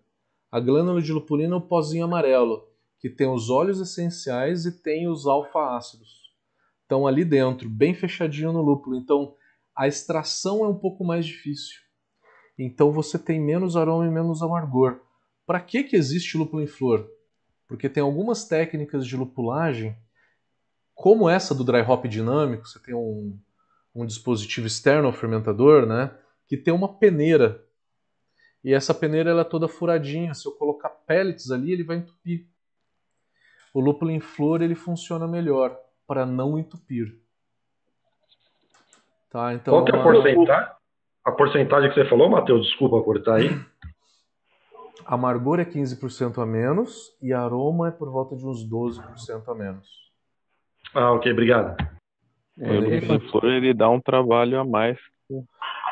A 0.51 0.59
glândula 0.59 1.01
de 1.01 1.13
lupulina 1.13 1.55
é 1.55 1.57
o 1.57 1.61
pozinho 1.61 2.03
amarelo, 2.03 2.67
que 2.99 3.09
tem 3.09 3.29
os 3.29 3.49
óleos 3.49 3.79
essenciais 3.79 4.65
e 4.65 4.81
tem 4.81 5.07
os 5.07 5.25
alfa-ácidos. 5.25 6.33
Estão 6.81 7.07
ali 7.07 7.23
dentro, 7.23 7.69
bem 7.69 7.93
fechadinho 7.93 8.51
no 8.51 8.61
lúpulo. 8.61 8.97
Então, 8.97 9.33
a 9.81 9.87
extração 9.87 10.63
é 10.63 10.67
um 10.67 10.77
pouco 10.77 11.03
mais 11.03 11.25
difícil. 11.25 11.81
Então 12.55 12.91
você 12.91 13.17
tem 13.17 13.41
menos 13.41 13.75
aroma 13.75 14.05
e 14.05 14.11
menos 14.11 14.43
amargor. 14.43 14.99
Para 15.43 15.59
que, 15.59 15.83
que 15.83 15.95
existe 15.95 16.37
lúpulo 16.37 16.61
em 16.61 16.67
flor? 16.67 17.09
Porque 17.67 17.89
tem 17.89 18.03
algumas 18.03 18.45
técnicas 18.45 19.07
de 19.07 19.17
lupulagem, 19.17 19.97
como 20.93 21.27
essa 21.27 21.55
do 21.55 21.63
dry 21.63 21.81
hop 21.81 22.05
dinâmico, 22.05 22.67
você 22.67 22.77
tem 22.77 22.93
um, 22.93 23.35
um 23.95 24.05
dispositivo 24.05 24.67
externo 24.67 25.07
ao 25.07 25.13
fermentador, 25.13 25.87
né, 25.87 26.15
que 26.45 26.55
tem 26.55 26.71
uma 26.71 26.99
peneira. 26.99 27.65
E 28.63 28.75
essa 28.75 28.93
peneira 28.93 29.31
ela 29.31 29.41
é 29.41 29.45
toda 29.45 29.67
furadinha. 29.67 30.35
Se 30.35 30.47
eu 30.47 30.51
colocar 30.51 30.89
pellets 30.89 31.49
ali, 31.49 31.71
ele 31.71 31.83
vai 31.83 31.97
entupir. 31.97 32.47
O 33.73 33.79
lúpulo 33.79 34.11
em 34.11 34.19
flor 34.19 34.61
ele 34.61 34.75
funciona 34.75 35.27
melhor 35.27 35.75
para 36.05 36.23
não 36.23 36.59
entupir. 36.59 37.19
Tá, 39.31 39.53
então, 39.53 39.73
Qual 39.73 39.85
que 39.85 39.95
é 39.95 39.99
a 39.99 40.03
porcentagem? 40.03 40.71
A 41.23 41.31
porcentagem 41.31 41.89
que 41.89 41.95
você 41.95 42.09
falou, 42.09 42.29
Matheus, 42.29 42.67
desculpa 42.67 43.01
cortar 43.01 43.35
aí. 43.35 43.49
Amargor 45.05 45.59
é 45.59 45.65
15% 45.65 46.41
a 46.41 46.45
menos 46.45 47.15
e 47.21 47.31
aroma 47.31 47.87
é 47.87 47.91
por 47.91 48.09
volta 48.11 48.35
de 48.35 48.45
uns 48.45 48.67
12% 48.67 49.47
a 49.47 49.55
menos. 49.55 49.87
Ah, 50.93 51.13
ok, 51.13 51.31
obrigado. 51.31 51.77
Ele, 52.57 52.95
ele, 52.95 53.21
ele 53.43 53.73
dá 53.73 53.89
um 53.89 54.01
trabalho 54.01 54.59
a 54.59 54.65
mais. 54.65 54.97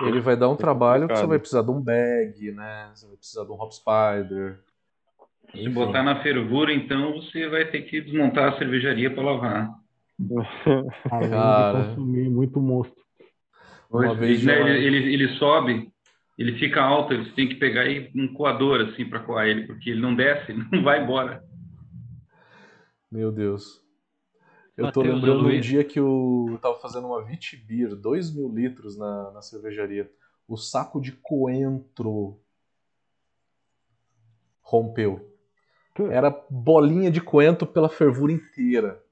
Ele 0.01 0.19
vai 0.19 0.35
dar 0.35 0.49
um 0.49 0.55
trabalho 0.55 1.07
que 1.07 1.15
você 1.15 1.25
vai 1.25 1.39
precisar 1.39 1.61
de 1.61 1.71
um 1.71 1.81
bag, 1.81 2.51
né? 2.51 2.91
Você 2.93 3.07
vai 3.07 3.15
precisar 3.15 3.45
de 3.45 3.51
um 3.51 3.55
hop 3.55 3.71
spider. 3.71 4.59
Se 5.51 5.69
botar 5.69 6.03
na 6.03 6.21
fervura, 6.21 6.73
então 6.73 7.13
você 7.13 7.47
vai 7.47 7.65
ter 7.65 7.83
que 7.83 8.01
desmontar 8.01 8.53
a 8.53 8.57
cervejaria 8.57 9.13
para 9.13 9.23
lavar. 9.23 9.69
Cara, 11.09 11.85
consumir 11.85 12.29
muito 12.29 12.59
monstro. 12.59 13.08
Uma 13.89 14.13
vez 14.13 14.43
né, 14.43 14.59
ele, 14.61 14.85
ele, 14.85 15.13
ele, 15.13 15.37
sobe, 15.37 15.91
ele 16.37 16.59
fica 16.59 16.81
alto, 16.81 17.17
você 17.17 17.31
tem 17.31 17.49
que 17.49 17.55
pegar 17.55 17.81
aí 17.81 18.11
um 18.15 18.31
coador 18.33 18.81
assim 18.81 19.09
para 19.09 19.19
coar 19.19 19.47
ele, 19.47 19.65
porque 19.65 19.89
ele 19.89 20.01
não 20.01 20.15
desce, 20.15 20.53
não 20.71 20.83
vai 20.83 21.03
embora. 21.03 21.43
Meu 23.11 23.31
Deus. 23.31 23.83
Eu 24.77 24.91
tô 24.91 25.01
lembrando 25.01 25.45
um 25.45 25.59
dia 25.59 25.83
que 25.83 25.99
eu 25.99 26.57
tava 26.61 26.79
fazendo 26.79 27.07
uma 27.07 27.21
Vitibir, 27.23 27.95
2 27.95 28.33
mil 28.33 28.47
litros 28.47 28.97
na, 28.97 29.31
na 29.31 29.41
cervejaria. 29.41 30.09
O 30.47 30.55
saco 30.55 31.01
de 31.01 31.11
coentro 31.11 32.39
rompeu. 34.61 35.35
Era 36.09 36.29
bolinha 36.49 37.11
de 37.11 37.19
coentro 37.19 37.67
pela 37.67 37.89
fervura 37.89 38.31
inteira. 38.31 39.03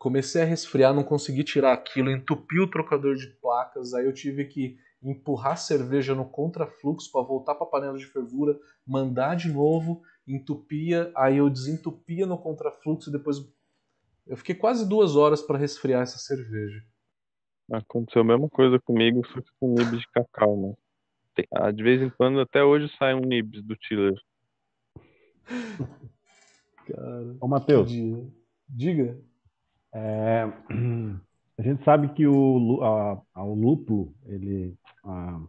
Comecei 0.00 0.40
a 0.40 0.46
resfriar, 0.46 0.94
não 0.94 1.04
consegui 1.04 1.44
tirar 1.44 1.74
aquilo, 1.74 2.10
entupi 2.10 2.58
o 2.58 2.66
trocador 2.66 3.16
de 3.16 3.26
placas, 3.38 3.92
aí 3.92 4.06
eu 4.06 4.14
tive 4.14 4.46
que 4.46 4.78
empurrar 5.02 5.58
cerveja 5.58 6.14
no 6.14 6.24
contrafluxo 6.24 7.12
para 7.12 7.20
voltar 7.20 7.54
para 7.54 7.66
a 7.66 7.70
panela 7.70 7.98
de 7.98 8.06
fervura, 8.06 8.58
mandar 8.86 9.34
de 9.34 9.52
novo, 9.52 10.00
entupia, 10.26 11.12
aí 11.14 11.36
eu 11.36 11.50
desentupia 11.50 12.24
no 12.24 12.38
contrafluxo 12.38 13.10
e 13.10 13.12
depois 13.12 13.46
eu 14.26 14.38
fiquei 14.38 14.54
quase 14.54 14.88
duas 14.88 15.16
horas 15.16 15.42
para 15.42 15.58
resfriar 15.58 16.00
essa 16.00 16.16
cerveja. 16.16 16.82
Aconteceu 17.70 18.22
a 18.22 18.24
mesma 18.24 18.48
coisa 18.48 18.80
comigo, 18.80 19.20
só 19.26 19.42
que 19.42 19.50
com 19.60 19.74
nibs 19.74 20.00
de 20.00 20.08
cacau, 20.14 20.56
né? 20.56 21.44
Ah, 21.52 21.70
de 21.70 21.82
vez 21.82 22.00
em 22.00 22.08
quando, 22.08 22.40
até 22.40 22.64
hoje, 22.64 22.90
sai 22.98 23.12
um 23.12 23.20
nibs 23.20 23.62
do 23.62 23.76
Tiller. 23.76 24.18
Cara, 26.86 27.36
Ô, 27.38 27.46
Matheus. 27.46 27.92
Diga. 28.66 29.29
É, 29.92 30.44
a 31.58 31.62
gente 31.62 31.84
sabe 31.84 32.12
que 32.14 32.26
o, 32.26 32.82
a, 32.82 33.22
a, 33.34 33.44
o 33.44 33.54
lúpulo, 33.54 34.14
ele, 34.26 34.76
a, 35.04 35.40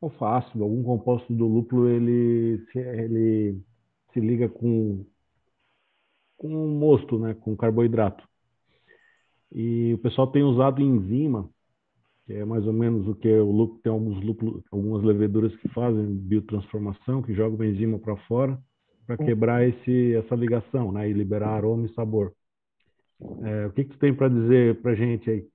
o 0.00 0.24
ácido, 0.24 0.64
algum 0.64 0.82
composto 0.82 1.32
do 1.32 1.46
lúpulo, 1.46 1.88
ele, 1.88 2.64
ele 2.74 3.60
se 4.12 4.20
liga 4.20 4.48
com, 4.48 5.04
com 6.36 6.48
mosto, 6.68 7.18
né, 7.18 7.34
com 7.34 7.56
carboidrato. 7.56 8.26
E 9.50 9.92
o 9.94 9.98
pessoal 9.98 10.26
tem 10.26 10.42
usado 10.42 10.80
enzima, 10.80 11.48
que 12.24 12.32
é 12.34 12.44
mais 12.44 12.66
ou 12.66 12.72
menos 12.72 13.06
o 13.06 13.14
que 13.14 13.28
o 13.28 13.50
lúpulo, 13.50 13.80
tem 13.82 13.92
alguns 13.92 14.24
lúpulo, 14.24 14.64
algumas 14.70 15.02
leveduras 15.02 15.54
que 15.56 15.68
fazem 15.68 16.06
biotransformação, 16.06 17.22
que 17.22 17.34
jogam 17.34 17.66
enzima 17.66 17.98
para 17.98 18.16
fora 18.28 18.58
para 19.06 19.16
quebrar 19.16 19.66
esse, 19.66 20.14
essa 20.14 20.34
ligação, 20.34 20.92
né, 20.92 21.08
e 21.08 21.12
liberar 21.12 21.50
aroma 21.50 21.86
e 21.86 21.94
sabor. 21.94 22.32
É, 23.42 23.66
o 23.66 23.72
que, 23.72 23.84
que 23.84 23.90
tu 23.90 23.98
tem 23.98 24.14
para 24.14 24.28
dizer 24.28 24.80
para 24.80 24.94
gente 24.94 25.30
aí? 25.30 25.46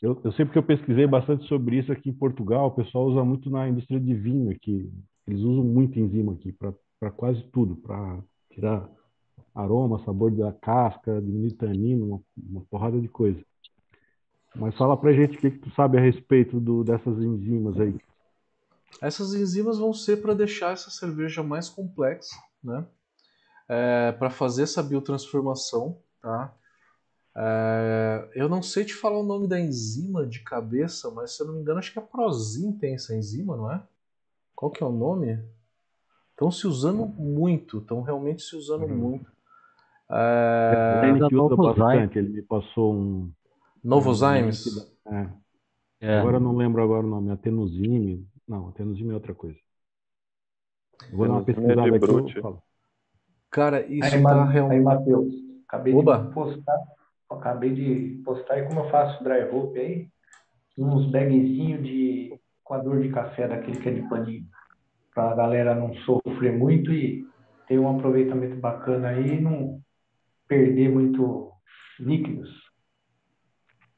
Eu, 0.00 0.20
eu 0.22 0.32
sei 0.32 0.44
porque 0.44 0.58
eu 0.58 0.62
pesquisei 0.62 1.06
bastante 1.06 1.46
sobre 1.48 1.78
isso 1.78 1.90
aqui 1.90 2.10
em 2.10 2.14
Portugal. 2.14 2.68
O 2.68 2.72
pessoal 2.72 3.06
usa 3.06 3.24
muito 3.24 3.50
na 3.50 3.68
indústria 3.68 3.98
de 3.98 4.14
vinho 4.14 4.50
aqui. 4.50 4.90
Eles 5.26 5.40
usam 5.40 5.64
muito 5.64 5.98
enzima 5.98 6.32
aqui 6.34 6.52
para 6.52 7.10
quase 7.10 7.42
tudo, 7.52 7.76
para 7.76 8.18
tirar 8.50 8.88
aroma, 9.54 10.04
sabor 10.04 10.30
da 10.30 10.52
casca, 10.52 11.20
diminuir 11.20 11.52
tanino, 11.52 12.06
uma, 12.06 12.20
uma 12.36 12.60
porrada 12.70 13.00
de 13.00 13.08
coisa. 13.08 13.40
Mas 14.54 14.76
fala 14.76 14.96
pra 14.96 15.12
gente 15.12 15.36
o 15.36 15.40
que, 15.40 15.50
que 15.50 15.58
tu 15.58 15.70
sabe 15.74 15.98
a 15.98 16.00
respeito 16.00 16.60
do, 16.60 16.84
dessas 16.84 17.18
enzimas 17.18 17.78
aí. 17.80 17.98
Essas 19.00 19.34
enzimas 19.34 19.78
vão 19.78 19.92
ser 19.92 20.18
para 20.22 20.34
deixar 20.34 20.72
essa 20.72 20.90
cerveja 20.90 21.42
mais 21.42 21.68
complexa, 21.68 22.36
né? 22.62 22.86
É, 23.68 24.12
para 24.12 24.30
fazer 24.30 24.62
essa 24.62 24.82
biotransformação, 24.82 25.98
tá? 26.22 26.54
É, 27.38 28.30
eu 28.34 28.48
não 28.48 28.62
sei 28.62 28.82
te 28.82 28.94
falar 28.94 29.18
o 29.18 29.22
nome 29.22 29.46
da 29.46 29.60
enzima 29.60 30.26
de 30.26 30.40
cabeça, 30.40 31.10
mas 31.10 31.36
se 31.36 31.42
eu 31.42 31.46
não 31.46 31.54
me 31.54 31.60
engano, 31.60 31.78
acho 31.78 31.92
que 31.92 31.98
a 31.98 32.02
Prozin 32.02 32.72
tem 32.72 32.94
essa 32.94 33.14
enzima, 33.14 33.54
não 33.54 33.70
é? 33.70 33.82
Qual 34.54 34.70
que 34.70 34.82
é 34.82 34.86
o 34.86 34.92
nome? 34.92 35.38
Estão 36.30 36.50
se 36.50 36.66
usando 36.66 37.04
muito, 37.06 37.78
estão 37.78 38.00
realmente 38.00 38.42
se 38.42 38.56
usando 38.56 38.84
uhum. 38.84 38.96
muito. 38.96 39.30
É... 40.10 41.02
Ele 41.04 41.28
que 41.28 41.36
usa 41.36 41.56
bastante, 41.56 42.18
ele 42.18 42.28
me 42.30 42.42
passou 42.42 42.94
um. 42.94 43.30
Novozymes? 43.84 44.90
É. 45.06 45.28
é. 46.00 46.18
Agora 46.20 46.36
eu 46.36 46.40
não 46.40 46.56
lembro 46.56 46.82
agora 46.82 47.06
o 47.06 47.10
nome, 47.10 47.30
atenosine. 47.30 48.26
Não, 48.48 48.68
atenosine 48.68 49.10
é 49.10 49.14
outra 49.14 49.34
coisa. 49.34 49.58
vou 51.12 51.26
dar 51.26 51.34
uma 51.34 51.44
pesquisada 51.44 51.82
aqui. 51.82 52.56
Cara, 53.50 53.86
isso 53.86 54.14
aí, 54.14 54.22
tá 54.22 54.44
realmente. 54.44 54.78
Aí, 54.78 54.84
Matheus, 54.84 55.34
acabei 55.66 55.94
Oba. 55.94 56.18
de 56.18 56.32
postar 56.32 56.95
acabei 57.30 57.70
de 57.70 58.22
postar 58.24 58.58
e 58.58 58.66
como 58.66 58.80
eu 58.80 58.90
faço 58.90 59.22
dry 59.22 59.42
hope 59.50 59.78
aí, 59.78 60.08
uns 60.78 61.10
bagzinhos 61.10 61.82
de 61.82 62.38
coador 62.62 63.00
de 63.00 63.10
café 63.10 63.48
daquele 63.48 63.80
que 63.80 63.88
é 63.88 63.92
de 63.92 64.08
paninho, 64.08 64.46
para 65.14 65.30
a 65.30 65.34
galera 65.34 65.74
não 65.74 65.94
sofrer 65.98 66.52
muito 66.52 66.92
e 66.92 67.24
ter 67.66 67.78
um 67.78 67.96
aproveitamento 67.96 68.56
bacana 68.56 69.08
aí 69.08 69.38
e 69.38 69.40
não 69.40 69.80
perder 70.46 70.90
muito 70.90 71.52
líquidos. 71.98 72.50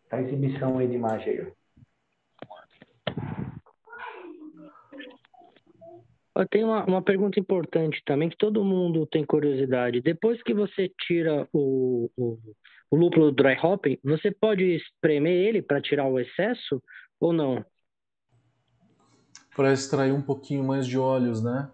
Tá 0.09 0.21
exibição 0.23 0.79
aí 0.79 0.89
de 0.89 0.95
imagem 0.95 1.29
aí. 1.41 1.53
Tem 6.51 6.63
uma, 6.63 6.85
uma 6.85 7.03
pergunta 7.03 7.41
importante 7.41 8.01
também, 8.07 8.29
que 8.29 8.37
todo 8.37 8.65
mundo 8.65 9.05
tem 9.07 9.25
curiosidade. 9.25 10.01
Depois 10.01 10.41
que 10.43 10.55
você 10.55 10.89
tira 11.01 11.49
o, 11.53 12.09
o, 12.17 12.39
o 12.91 12.97
lúpulo 12.97 13.31
dry 13.33 13.57
hopping, 13.63 13.99
você 14.03 14.31
pode 14.31 14.65
espremer 14.65 15.33
ele 15.33 15.63
para 15.63 15.81
tirar 15.81 16.07
o 16.07 16.19
excesso 16.19 16.83
ou 17.21 17.33
não? 17.33 17.65
Para 19.55 19.73
extrair 19.73 20.13
um 20.13 20.23
pouquinho 20.23 20.65
mais 20.65 20.87
de 20.87 20.99
óleos, 20.99 21.43
né? 21.43 21.71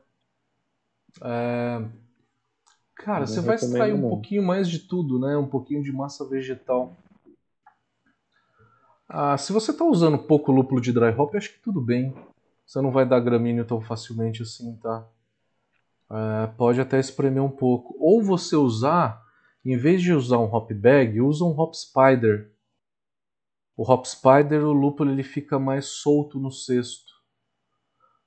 É... 1.23 1.85
Cara, 2.97 3.27
você 3.27 3.41
vai 3.41 3.57
extrair 3.57 3.93
um 3.93 4.09
pouquinho 4.09 4.43
mais 4.43 4.69
de 4.69 4.79
tudo, 4.79 5.19
né? 5.19 5.37
Um 5.37 5.47
pouquinho 5.47 5.83
de 5.83 5.93
massa 5.93 6.27
vegetal. 6.29 6.97
Ah, 9.09 9.37
se 9.37 9.53
você 9.53 9.71
está 9.71 9.85
usando 9.85 10.19
pouco 10.19 10.51
lúpulo 10.51 10.81
de 10.81 10.93
dry 10.93 11.11
hop, 11.11 11.35
acho 11.35 11.53
que 11.53 11.61
tudo 11.61 11.81
bem. 11.81 12.15
Você 12.67 12.81
não 12.81 12.91
vai 12.91 13.07
dar 13.07 13.21
gramíneo 13.21 13.65
tão 13.65 13.81
facilmente 13.81 14.43
assim, 14.43 14.77
tá? 14.77 15.07
É, 16.11 16.47
pode 16.57 16.81
até 16.81 16.99
espremer 16.99 17.43
um 17.43 17.51
pouco. 17.51 17.95
Ou 17.99 18.23
você 18.23 18.57
usar 18.57 19.24
em 19.65 19.77
vez 19.77 20.03
de 20.03 20.13
usar 20.13 20.39
um 20.39 20.55
hop 20.55 20.71
bag, 20.73 21.21
usa 21.21 21.45
um 21.45 21.59
hop 21.59 21.75
spider. 21.75 22.53
O 23.77 23.91
hop 23.91 24.05
spider, 24.05 24.63
o 24.63 24.73
lúpulo 24.73 25.11
ele 25.11 25.23
fica 25.23 25.59
mais 25.59 25.87
solto 25.87 26.39
no 26.39 26.51
cesto. 26.51 27.13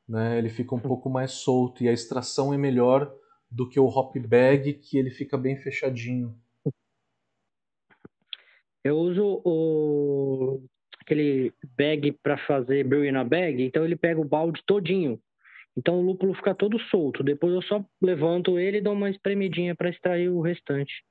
Né? 0.07 0.37
Ele 0.37 0.49
fica 0.49 0.73
um 0.73 0.79
pouco 0.79 1.09
mais 1.09 1.31
solto 1.31 1.83
e 1.83 1.89
a 1.89 1.93
extração 1.93 2.53
é 2.53 2.57
melhor 2.57 3.13
do 3.49 3.69
que 3.69 3.79
o 3.79 3.85
hop 3.85 4.15
bag, 4.17 4.73
que 4.73 4.97
ele 4.97 5.11
fica 5.11 5.37
bem 5.37 5.57
fechadinho. 5.57 6.35
Eu 8.83 8.97
uso 8.97 9.41
o 9.43 10.61
aquele 11.01 11.53
bag 11.77 12.11
para 12.21 12.37
fazer 12.37 12.83
brew 12.83 13.09
na 13.13 13.23
bag, 13.23 13.63
então 13.63 13.85
ele 13.85 13.95
pega 13.95 14.19
o 14.19 14.27
balde 14.27 14.61
todinho. 14.65 15.17
Então 15.77 15.99
o 15.99 16.01
lúpulo 16.01 16.33
fica 16.33 16.53
todo 16.53 16.79
solto. 16.79 17.23
Depois 17.23 17.53
eu 17.53 17.61
só 17.61 17.85
levanto 18.01 18.59
ele 18.59 18.79
e 18.79 18.81
dou 18.81 18.93
uma 18.93 19.09
espremidinha 19.09 19.75
para 19.75 19.89
extrair 19.89 20.29
o 20.29 20.41
restante. 20.41 21.05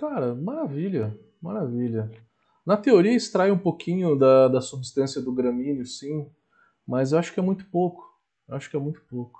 Cara, 0.00 0.34
maravilha, 0.34 1.14
maravilha. 1.42 2.10
Na 2.64 2.74
teoria 2.74 3.12
extrai 3.12 3.50
um 3.50 3.58
pouquinho 3.58 4.16
da, 4.16 4.48
da 4.48 4.62
substância 4.62 5.20
do 5.20 5.30
gramíneo, 5.30 5.84
sim, 5.84 6.26
mas 6.86 7.12
eu 7.12 7.18
acho 7.18 7.34
que 7.34 7.38
é 7.38 7.42
muito 7.42 7.66
pouco. 7.66 8.10
Eu 8.48 8.56
acho 8.56 8.70
que 8.70 8.76
é 8.76 8.80
muito 8.80 9.02
pouco. 9.02 9.38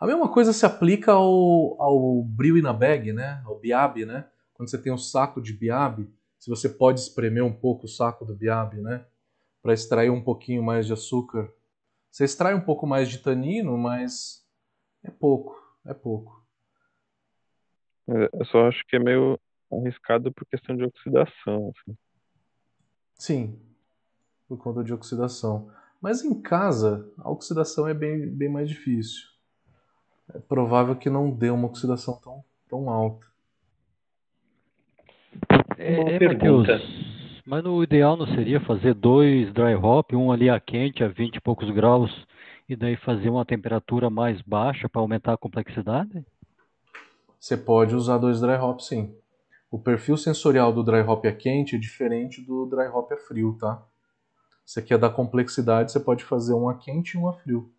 A 0.00 0.06
mesma 0.06 0.26
coisa 0.26 0.54
se 0.54 0.64
aplica 0.64 1.12
ao, 1.12 1.76
ao 1.78 2.22
bril 2.22 2.62
na 2.62 2.72
bag, 2.72 3.12
né? 3.12 3.42
Ao 3.44 3.58
biabe, 3.58 4.06
né? 4.06 4.26
Quando 4.54 4.70
você 4.70 4.78
tem 4.78 4.90
um 4.90 4.96
saco 4.96 5.38
de 5.38 5.52
biabe, 5.52 6.10
se 6.38 6.48
você 6.48 6.66
pode 6.66 7.00
espremer 7.00 7.44
um 7.44 7.52
pouco 7.52 7.84
o 7.84 7.88
saco 7.88 8.24
do 8.24 8.34
biabe, 8.34 8.80
né? 8.80 9.04
Para 9.62 9.74
extrair 9.74 10.08
um 10.08 10.24
pouquinho 10.24 10.62
mais 10.62 10.86
de 10.86 10.94
açúcar. 10.94 11.52
Você 12.10 12.24
extrai 12.24 12.54
um 12.54 12.60
pouco 12.62 12.86
mais 12.86 13.10
de 13.10 13.18
tanino, 13.18 13.76
mas 13.76 14.46
é 15.02 15.10
pouco, 15.10 15.62
é 15.84 15.92
pouco. 15.92 16.42
É, 18.08 18.30
eu 18.32 18.46
só 18.46 18.66
acho 18.66 18.82
que 18.86 18.96
é 18.96 18.98
meio 18.98 19.38
arriscado 19.80 20.32
por 20.32 20.46
questão 20.46 20.76
de 20.76 20.84
oxidação. 20.84 21.72
Assim. 21.74 21.96
Sim, 23.14 23.58
por 24.48 24.58
conta 24.58 24.82
de 24.82 24.92
oxidação. 24.92 25.70
Mas 26.00 26.22
em 26.22 26.40
casa, 26.40 27.10
a 27.18 27.30
oxidação 27.30 27.88
é 27.88 27.94
bem, 27.94 28.28
bem 28.28 28.48
mais 28.48 28.68
difícil. 28.68 29.22
É 30.34 30.38
provável 30.38 30.96
que 30.96 31.08
não 31.08 31.30
dê 31.30 31.50
uma 31.50 31.66
oxidação 31.66 32.18
tão, 32.20 32.44
tão 32.68 32.90
alta. 32.90 33.26
uma 35.78 36.10
é, 36.10 36.18
pergunta. 36.18 36.72
Mateus, 36.72 37.14
mas 37.46 37.62
no 37.62 37.82
ideal 37.82 38.16
não 38.16 38.26
seria 38.26 38.58
fazer 38.60 38.94
dois 38.94 39.52
dry 39.52 39.74
hop, 39.74 40.12
um 40.14 40.32
ali 40.32 40.48
a 40.48 40.58
quente, 40.58 41.04
a 41.04 41.08
20 41.08 41.36
e 41.36 41.40
poucos 41.40 41.70
graus, 41.70 42.10
e 42.68 42.74
daí 42.74 42.96
fazer 42.96 43.28
uma 43.28 43.44
temperatura 43.44 44.08
mais 44.08 44.40
baixa 44.42 44.88
para 44.88 45.02
aumentar 45.02 45.34
a 45.34 45.38
complexidade? 45.38 46.24
Você 47.38 47.56
pode 47.56 47.94
usar 47.94 48.16
dois 48.16 48.40
dry 48.40 48.54
hop 48.54 48.80
sim. 48.80 49.14
O 49.74 49.78
perfil 49.80 50.16
sensorial 50.16 50.72
do 50.72 50.84
dry 50.84 51.00
hop 51.00 51.26
a 51.26 51.32
quente 51.32 51.74
é 51.74 51.78
diferente 51.80 52.40
do 52.40 52.64
dry 52.64 52.86
hop 52.86 53.10
a 53.10 53.16
frio, 53.16 53.58
tá? 53.58 53.84
Você 54.64 54.80
quer 54.80 54.96
dar 54.98 55.10
complexidade, 55.10 55.90
você 55.90 55.98
pode 55.98 56.22
fazer 56.22 56.54
um 56.54 56.68
a 56.68 56.78
quente 56.78 57.14
e 57.14 57.18
um 57.18 57.28
a 57.28 57.32
frio. 57.32 57.74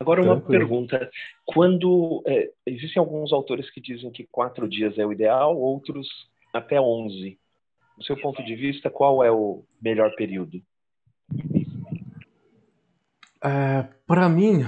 Agora 0.00 0.22
uma 0.22 0.40
Tranquilo. 0.40 0.58
pergunta. 0.58 1.08
Quando 1.46 2.20
é, 2.26 2.50
existem 2.66 2.98
alguns 2.98 3.32
autores 3.32 3.70
que 3.70 3.80
dizem 3.80 4.10
que 4.10 4.26
quatro 4.26 4.68
dias 4.68 4.98
é 4.98 5.06
o 5.06 5.12
ideal, 5.12 5.56
outros 5.56 6.08
até 6.52 6.80
onze. 6.80 7.38
Do 7.96 8.02
seu 8.02 8.20
ponto 8.20 8.44
de 8.44 8.56
vista, 8.56 8.90
qual 8.90 9.22
é 9.22 9.30
o 9.30 9.62
melhor 9.80 10.16
período? 10.16 10.60
É, 13.44 13.84
Para 14.04 14.28
mim, 14.28 14.64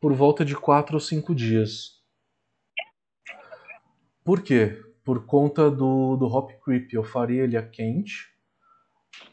por 0.00 0.12
volta 0.14 0.44
de 0.44 0.56
quatro 0.56 0.94
ou 0.94 1.00
cinco 1.00 1.32
dias. 1.32 2.02
Por 4.24 4.40
quê? 4.40 4.82
Por 5.04 5.26
conta 5.26 5.70
do, 5.70 6.16
do 6.16 6.24
hop 6.24 6.50
creep. 6.64 6.94
Eu 6.94 7.04
faria 7.04 7.44
ele 7.44 7.58
a 7.58 7.62
quente, 7.62 8.32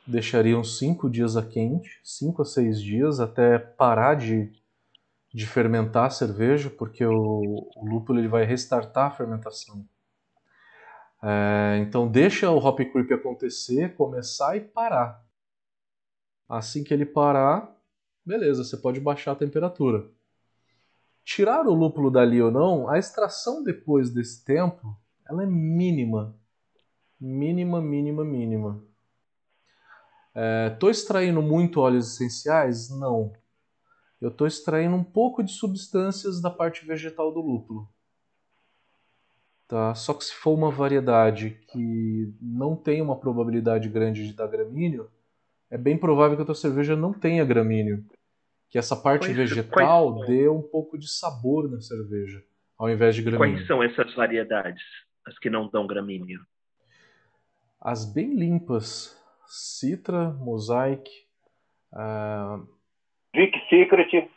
deixaria 0.06 0.58
uns 0.58 0.78
cinco 0.78 1.10
dias 1.10 1.38
a 1.38 1.46
quente, 1.46 2.02
cinco 2.04 2.42
a 2.42 2.46
seis 2.46 2.82
dias, 2.82 3.22
até 3.22 3.58
parar 3.58 4.16
de, 4.16 4.52
de 5.34 5.48
fermentar 5.48 6.08
a 6.08 6.10
cerveja, 6.10 6.70
porque 6.70 7.06
o, 7.06 7.70
o 7.74 7.86
lúpulo 7.86 8.20
ele 8.20 8.28
vai 8.28 8.44
restartar 8.44 9.08
a 9.08 9.12
fermentação. 9.12 9.88
É, 11.24 11.78
então 11.82 12.06
deixa 12.06 12.52
o 12.52 12.58
hop 12.58 12.80
creep 12.80 13.12
acontecer, 13.14 13.96
começar 13.96 14.58
e 14.58 14.62
parar. 14.62 15.24
Assim 16.50 16.84
que 16.84 16.94
ele 16.94 17.06
parar, 17.06 17.74
beleza, 18.26 18.66
você 18.66 18.76
pode 18.76 19.00
baixar 19.00 19.32
a 19.32 19.36
temperatura. 19.36 20.06
Tirar 21.24 21.68
o 21.68 21.74
lúpulo 21.74 22.10
dali 22.10 22.42
ou 22.42 22.52
não, 22.52 22.90
a 22.90 22.98
extração 22.98 23.64
depois 23.64 24.10
desse 24.10 24.44
tempo, 24.44 24.96
ela 25.28 25.44
é 25.44 25.46
mínima. 25.46 26.36
Mínima, 27.20 27.82
mínima, 27.82 28.26
mínima. 28.26 28.84
Estou 30.72 30.90
é, 30.90 30.92
extraindo 30.92 31.42
muito 31.42 31.80
óleos 31.80 32.14
essenciais? 32.14 32.90
Não. 32.90 33.34
Eu 34.20 34.30
estou 34.30 34.48
extraindo 34.48 34.96
um 34.96 35.04
pouco 35.04 35.44
de 35.44 35.52
substâncias 35.52 36.42
da 36.42 36.50
parte 36.50 36.86
vegetal 36.86 37.34
do 37.34 37.42
lúpulo. 37.42 37.88
Tá? 39.68 39.96
Só 39.96 40.14
que 40.14 40.26
se 40.26 40.34
for 40.34 40.54
uma 40.54 40.70
variedade 40.70 41.52
que 41.72 42.34
não 42.42 42.76
tem 42.76 43.02
uma 43.02 43.16
probabilidade 43.16 43.88
grande 43.88 44.28
de 44.28 44.34
dar 44.34 44.48
gramíneo, 44.48 45.10
é 45.70 45.78
bem 45.78 45.98
provável 45.98 46.36
que 46.36 46.44
a 46.44 46.46
tua 46.46 46.56
cerveja 46.56 46.96
não 46.96 47.14
tenha 47.14 47.46
gramíneo. 47.46 48.06
Que 48.72 48.78
essa 48.78 48.96
parte 48.96 49.28
quais, 49.28 49.36
vegetal 49.36 50.16
quais... 50.16 50.28
dê 50.28 50.48
um 50.48 50.62
pouco 50.62 50.98
de 50.98 51.08
sabor 51.08 51.70
na 51.70 51.82
cerveja, 51.82 52.42
ao 52.80 52.90
invés 52.90 53.14
de 53.14 53.22
gramíneo. 53.22 53.58
Quais 53.58 53.68
são 53.68 53.84
essas 53.84 54.16
variedades, 54.16 54.82
as 55.28 55.38
que 55.38 55.50
não 55.50 55.68
dão 55.68 55.86
gramíneo? 55.86 56.40
As 57.82 58.06
bem 58.06 58.34
limpas, 58.34 59.22
Citra, 59.46 60.30
Mosaic, 60.40 61.12
uh... 61.92 62.66
Vic 63.36 63.60
Secret. 63.70 64.30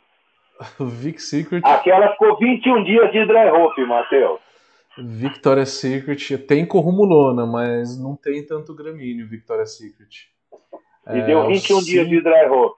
Vic 0.79 1.21
Secret. 1.21 1.61
Aquela 1.63 2.11
ficou 2.11 2.37
21 2.37 2.83
dias 2.83 3.11
de 3.13 3.25
dry 3.25 3.49
hop, 3.49 3.77
Matheus. 3.87 4.41
Victoria's 4.97 5.69
Secret 5.69 6.37
tem 6.39 6.65
corrumulona, 6.65 7.45
mas 7.45 7.97
não 7.97 8.15
tem 8.17 8.45
tanto 8.45 8.75
gramíneo 8.75 9.27
Victoria's 9.27 9.77
Secret. 9.77 10.29
E 11.07 11.19
é, 11.19 11.25
deu 11.25 11.47
21 11.47 11.79
dias 11.83 12.07
de 12.09 12.21
dry 12.21 12.49
hop. 12.49 12.77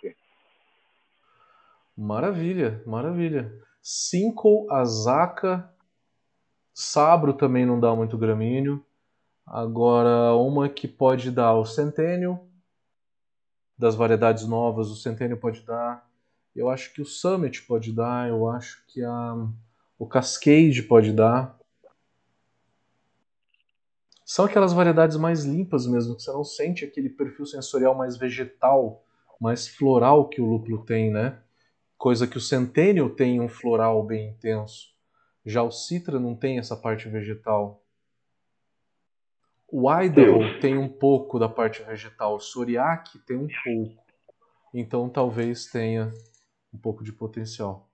Maravilha, 1.98 2.84
maravilha. 2.86 3.52
Cinco, 3.82 4.72
Azaka. 4.72 5.74
Sabro 6.72 7.34
também 7.34 7.66
não 7.66 7.80
dá 7.80 7.95
muito 7.95 8.16
gramíneo. 8.20 8.86
Agora, 9.43 10.36
uma 10.36 10.70
que 10.70 10.88
pode 10.88 11.32
dar 11.32 11.56
o 11.56 11.66
Centênio. 11.66 12.39
Das 13.76 13.95
variedades 13.95 14.48
novas, 14.48 14.89
o 14.89 14.95
Centênio 14.95 15.38
pode 15.38 15.62
dar. 15.62 16.08
Eu 16.56 16.70
acho 16.70 16.93
que 16.93 17.02
o 17.02 17.06
Summit 17.06 17.64
pode 17.64 17.91
dar. 17.91 18.30
Eu 18.30 18.48
acho 18.48 18.86
que 18.86 19.04
a, 19.04 19.48
o 19.98 20.06
Cascade 20.06 20.84
pode 20.84 21.12
dar. 21.12 21.58
São 24.24 24.45
aquelas 24.45 24.74
variedades 24.74 25.18
mais 25.18 25.45
limpas 25.45 25.88
mesmo, 25.88 26.16
que 26.16 26.22
você 26.22 26.32
não 26.32 26.43
sente 26.43 26.86
aquele 26.86 27.10
perfil 27.10 27.45
sensorial 27.45 27.95
mais 27.95 28.18
vegetal, 28.18 29.04
mais 29.41 29.68
floral 29.68 30.28
que 30.28 30.41
o 30.41 30.45
lúpulo 30.45 30.84
tem, 30.84 31.10
né? 31.10 31.41
Coisa 31.98 32.28
que 32.28 32.38
o 32.38 32.41
Centennial 32.41 33.10
tem 33.10 33.41
um 33.41 33.50
floral 33.50 34.04
bem 34.04 34.30
intenso. 34.30 34.95
Já 35.45 35.64
o 35.64 35.72
Citra 35.72 36.20
não 36.20 36.36
tem 36.36 36.60
essa 36.60 36.76
parte 36.76 37.10
vegetal. 37.10 37.82
O 39.70 39.91
Idaho 39.91 40.60
tem 40.60 40.78
um 40.78 40.88
pouco 40.88 41.39
da 41.39 41.50
parte 41.50 41.84
vegetal, 41.84 42.36
o 42.36 42.39
Soriak 42.39 43.18
tem 43.26 43.38
um 43.38 43.48
pouco. 43.64 44.04
Então 44.74 45.10
talvez 45.10 45.66
tenha 45.66 46.12
um 46.74 46.78
pouco 46.78 47.04
de 47.04 47.12
potencial. 47.12 47.89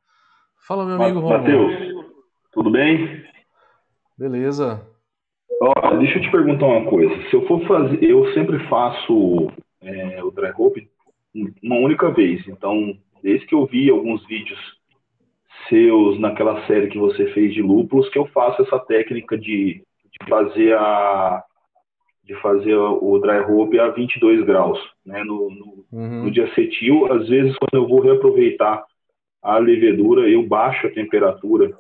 Fala, 0.68 0.86
meu 0.86 1.02
amigo. 1.02 1.28
Matheus, 1.28 1.74
tudo 2.52 2.72
bem? 2.72 3.26
Beleza. 4.18 4.86
Ó, 5.62 5.96
deixa 5.98 6.18
eu 6.18 6.22
te 6.22 6.32
perguntar 6.32 6.66
uma 6.66 6.90
coisa. 6.90 7.16
Se 7.30 7.36
eu 7.36 7.48
for 7.48 7.66
fazer, 7.68 8.04
eu 8.04 8.34
sempre 8.34 8.60
faço 8.68 9.52
é, 9.82 10.24
o 10.24 10.32
dry 10.32 10.52
hop 10.58 10.78
uma 11.62 11.78
única 11.78 12.12
vez. 12.12 12.48
Então, 12.48 12.98
desde 13.24 13.48
que 13.48 13.56
eu 13.56 13.66
vi 13.66 13.90
alguns 13.90 14.26
vídeos 14.28 14.60
seus 15.70 16.20
naquela 16.20 16.68
série 16.68 16.90
que 16.90 16.98
você 16.98 17.28
fez 17.34 17.54
de 17.54 17.62
lúpulos, 17.62 18.10
que 18.10 18.20
eu 18.20 18.26
faço 18.28 18.62
essa 18.62 18.78
técnica 18.80 19.38
de, 19.38 19.82
de 20.12 20.30
fazer 20.30 20.76
a 20.78 21.44
de 22.26 22.34
fazer 22.36 22.74
o 22.74 23.20
dry 23.20 23.40
hop 23.40 23.74
a 23.76 23.90
22 23.90 24.46
graus, 24.46 24.80
né, 25.06 25.26
no, 25.26 25.50
no, 25.50 25.86
uhum. 25.92 26.24
no 26.24 26.32
dia 26.32 26.46
acetil. 26.46 27.12
Às 27.12 27.28
vezes, 27.28 27.54
quando 27.58 27.84
eu 27.84 27.86
vou 27.86 28.00
reaproveitar 28.00 28.82
a 29.42 29.58
levedura, 29.58 30.30
eu 30.30 30.42
baixo 30.48 30.88
a 30.88 30.92
temperatura 30.92 31.78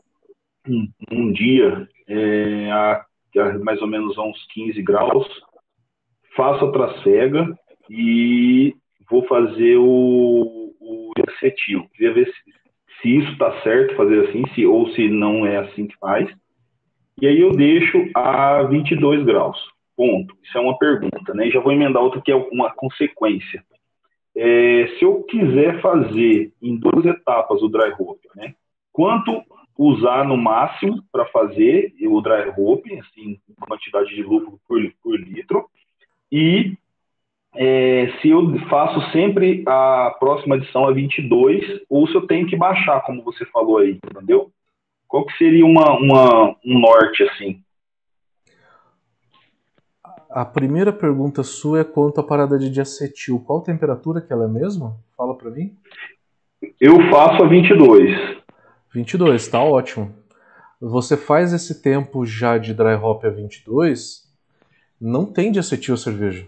um, 0.67 0.87
um 1.09 1.31
dia 1.31 1.87
é, 2.09 2.69
a 2.71 3.05
é 3.35 3.57
mais 3.59 3.81
ou 3.81 3.87
menos 3.87 4.17
a 4.17 4.21
uns 4.21 4.45
15 4.53 4.81
graus, 4.83 5.27
faço 6.35 6.65
a 6.65 6.71
tracega 6.71 7.57
e 7.89 8.75
vou 9.09 9.25
fazer 9.25 9.77
o, 9.77 10.62
o 10.83 11.11
acetil. 11.27 11.87
Queria 11.93 12.13
ver 12.13 12.27
se, 12.27 13.01
se 13.01 13.17
isso 13.17 13.31
está 13.31 13.61
certo 13.61 13.95
fazer 13.95 14.27
assim, 14.27 14.43
se, 14.53 14.65
ou 14.65 14.89
se 14.89 15.07
não 15.09 15.45
é 15.45 15.57
assim 15.57 15.87
que 15.87 15.97
faz. 15.97 16.29
E 17.21 17.27
aí 17.27 17.39
eu 17.39 17.51
deixo 17.51 18.09
a 18.15 18.63
22 18.63 19.23
graus. 19.23 19.57
Ponto. 19.95 20.35
Isso 20.43 20.57
é 20.57 20.61
uma 20.61 20.77
pergunta, 20.77 21.33
né? 21.33 21.49
Já 21.51 21.59
vou 21.59 21.71
emendar 21.71 22.01
outra 22.01 22.21
que 22.21 22.31
é 22.31 22.35
uma 22.35 22.73
consequência. 22.73 23.63
É, 24.35 24.87
se 24.97 25.05
eu 25.05 25.21
quiser 25.23 25.79
fazer 25.81 26.51
em 26.61 26.75
duas 26.75 27.05
etapas 27.05 27.61
o 27.61 27.69
dry 27.69 27.93
hop, 27.99 28.19
né? 28.35 28.55
Quanto 28.91 29.43
usar 29.77 30.25
no 30.25 30.37
máximo 30.37 31.03
para 31.11 31.25
fazer 31.27 31.93
o 32.01 32.21
dry 32.21 32.51
hop, 32.57 32.85
assim, 32.99 33.39
quantidade 33.59 34.09
de 34.09 34.23
lúpulo 34.23 34.59
por, 34.67 34.79
por 35.01 35.19
litro. 35.19 35.65
E 36.31 36.75
é, 37.55 38.11
se 38.19 38.29
eu 38.29 38.57
faço 38.67 38.99
sempre 39.11 39.63
a 39.67 40.15
próxima 40.19 40.55
adição 40.55 40.85
a 40.85 40.91
22, 40.91 41.81
ou 41.89 42.07
se 42.07 42.15
eu 42.15 42.25
tenho 42.25 42.47
que 42.47 42.55
baixar, 42.55 43.01
como 43.01 43.23
você 43.23 43.45
falou 43.45 43.77
aí, 43.77 43.99
entendeu? 44.03 44.51
Qual 45.07 45.25
que 45.25 45.37
seria 45.37 45.65
uma, 45.65 45.97
uma, 45.97 46.55
um 46.65 46.79
norte, 46.79 47.23
assim? 47.23 47.61
A 50.31 50.43
primeira 50.43 50.91
pergunta 50.91 51.43
sua 51.43 51.81
é 51.81 51.83
quanto 51.83 52.19
à 52.19 52.23
parada 52.23 52.57
de 52.57 52.71
diacetil. 52.71 53.39
Qual 53.39 53.61
temperatura 53.61 54.19
que 54.19 54.33
ela 54.33 54.45
é 54.45 54.47
mesmo? 54.47 54.99
Fala 55.15 55.37
para 55.37 55.51
mim. 55.51 55.77
Eu 56.81 56.95
faço 57.11 57.43
a 57.43 57.47
22. 57.47 58.41
22, 58.91 59.47
tá 59.47 59.63
ótimo. 59.63 60.11
Você 60.81 61.15
faz 61.15 61.53
esse 61.53 61.83
tempo 61.83 62.25
já 62.25 62.57
de 62.57 62.73
dry 62.73 62.95
hop 62.95 63.23
a 63.23 63.29
22, 63.29 64.23
não 64.99 65.25
tem 65.25 65.51
de 65.51 65.59
acetil 65.59 65.93
a 65.93 65.97
cerveja. 65.97 66.47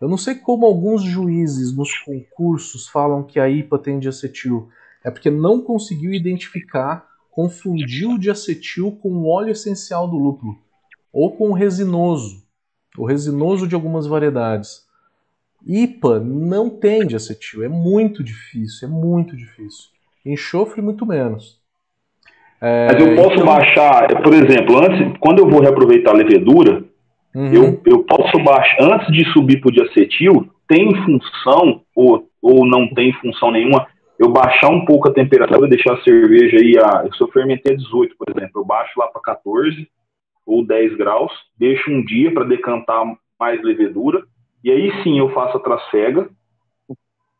Eu 0.00 0.08
não 0.08 0.18
sei 0.18 0.34
como 0.34 0.66
alguns 0.66 1.02
juízes 1.02 1.74
nos 1.74 1.96
concursos 1.98 2.86
falam 2.88 3.22
que 3.22 3.40
a 3.40 3.48
IPA 3.48 3.78
tem 3.78 3.98
de 3.98 4.08
acetil. 4.08 4.68
É 5.02 5.10
porque 5.10 5.30
não 5.30 5.62
conseguiu 5.62 6.12
identificar, 6.12 7.06
confundiu 7.30 8.10
o 8.10 8.30
acetil 8.30 8.92
com 9.00 9.10
o 9.10 9.28
óleo 9.28 9.52
essencial 9.52 10.06
do 10.08 10.16
lúpulo 10.16 10.58
ou 11.12 11.34
com 11.34 11.48
o 11.48 11.54
resinoso, 11.54 12.42
o 12.98 13.06
resinoso 13.06 13.66
de 13.66 13.74
algumas 13.74 14.06
variedades. 14.06 14.84
IPA 15.66 16.20
não 16.20 16.68
tem 16.68 17.06
de 17.06 17.16
acetil, 17.16 17.64
é 17.64 17.68
muito 17.68 18.22
difícil, 18.22 18.86
é 18.86 18.90
muito 18.90 19.34
difícil. 19.34 19.90
Enxofre, 20.24 20.82
muito 20.82 21.06
menos. 21.06 21.58
É, 22.60 22.88
Mas 22.92 23.00
eu 23.00 23.16
posso 23.16 23.34
então... 23.34 23.46
baixar, 23.46 24.22
por 24.22 24.34
exemplo, 24.34 24.76
antes, 24.78 25.18
quando 25.20 25.38
eu 25.38 25.48
vou 25.48 25.60
reaproveitar 25.60 26.10
a 26.10 26.14
levedura, 26.14 26.84
uhum. 27.36 27.52
eu, 27.52 27.82
eu 27.86 28.04
posso 28.04 28.38
baixar, 28.42 28.82
antes 28.82 29.12
de 29.12 29.24
subir 29.32 29.60
para 29.60 29.68
o 29.68 29.72
diacetil, 29.72 30.48
tem 30.66 30.94
função, 31.04 31.82
ou, 31.94 32.28
ou 32.40 32.66
não 32.66 32.88
tem 32.94 33.12
função 33.14 33.50
nenhuma, 33.50 33.86
eu 34.18 34.30
baixar 34.30 34.70
um 34.70 34.84
pouco 34.84 35.08
a 35.08 35.12
temperatura, 35.12 35.68
deixar 35.68 35.94
a 35.94 36.02
cerveja 36.02 36.56
aí, 36.56 36.74
a, 36.78 37.12
se 37.12 37.20
eu 37.20 37.28
fermentei 37.28 37.74
a 37.74 37.76
18, 37.76 38.16
por 38.16 38.30
exemplo, 38.30 38.62
eu 38.62 38.64
baixo 38.64 38.92
lá 38.98 39.06
para 39.08 39.20
14 39.20 39.86
ou 40.46 40.66
10 40.66 40.96
graus, 40.96 41.32
deixo 41.58 41.90
um 41.90 42.02
dia 42.04 42.32
para 42.32 42.44
decantar 42.44 43.04
mais 43.38 43.62
levedura, 43.62 44.22
e 44.64 44.70
aí 44.70 45.02
sim 45.02 45.18
eu 45.18 45.28
faço 45.30 45.58
a 45.58 45.60
tracega, 45.60 46.28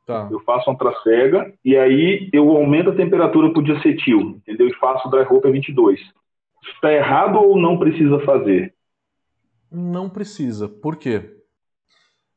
Tá. 0.06 0.28
Eu 0.30 0.38
faço 0.40 0.70
uma 0.70 0.78
tracega 0.78 1.52
e 1.64 1.76
aí 1.76 2.30
eu 2.32 2.48
aumento 2.50 2.90
a 2.90 2.94
temperatura 2.94 3.50
para 3.50 3.58
o 3.58 3.64
diacetil, 3.64 4.20
entendeu? 4.20 4.68
E 4.68 4.74
faço 4.76 5.08
o 5.08 5.10
dry 5.10 5.26
hop 5.28 5.44
a 5.44 5.50
22. 5.50 6.00
Está 6.74 6.92
errado 6.92 7.36
ou 7.36 7.58
não 7.58 7.76
precisa 7.76 8.20
fazer? 8.20 8.72
Não 9.70 10.08
precisa. 10.08 10.68
Por 10.68 10.96
quê? 10.96 11.42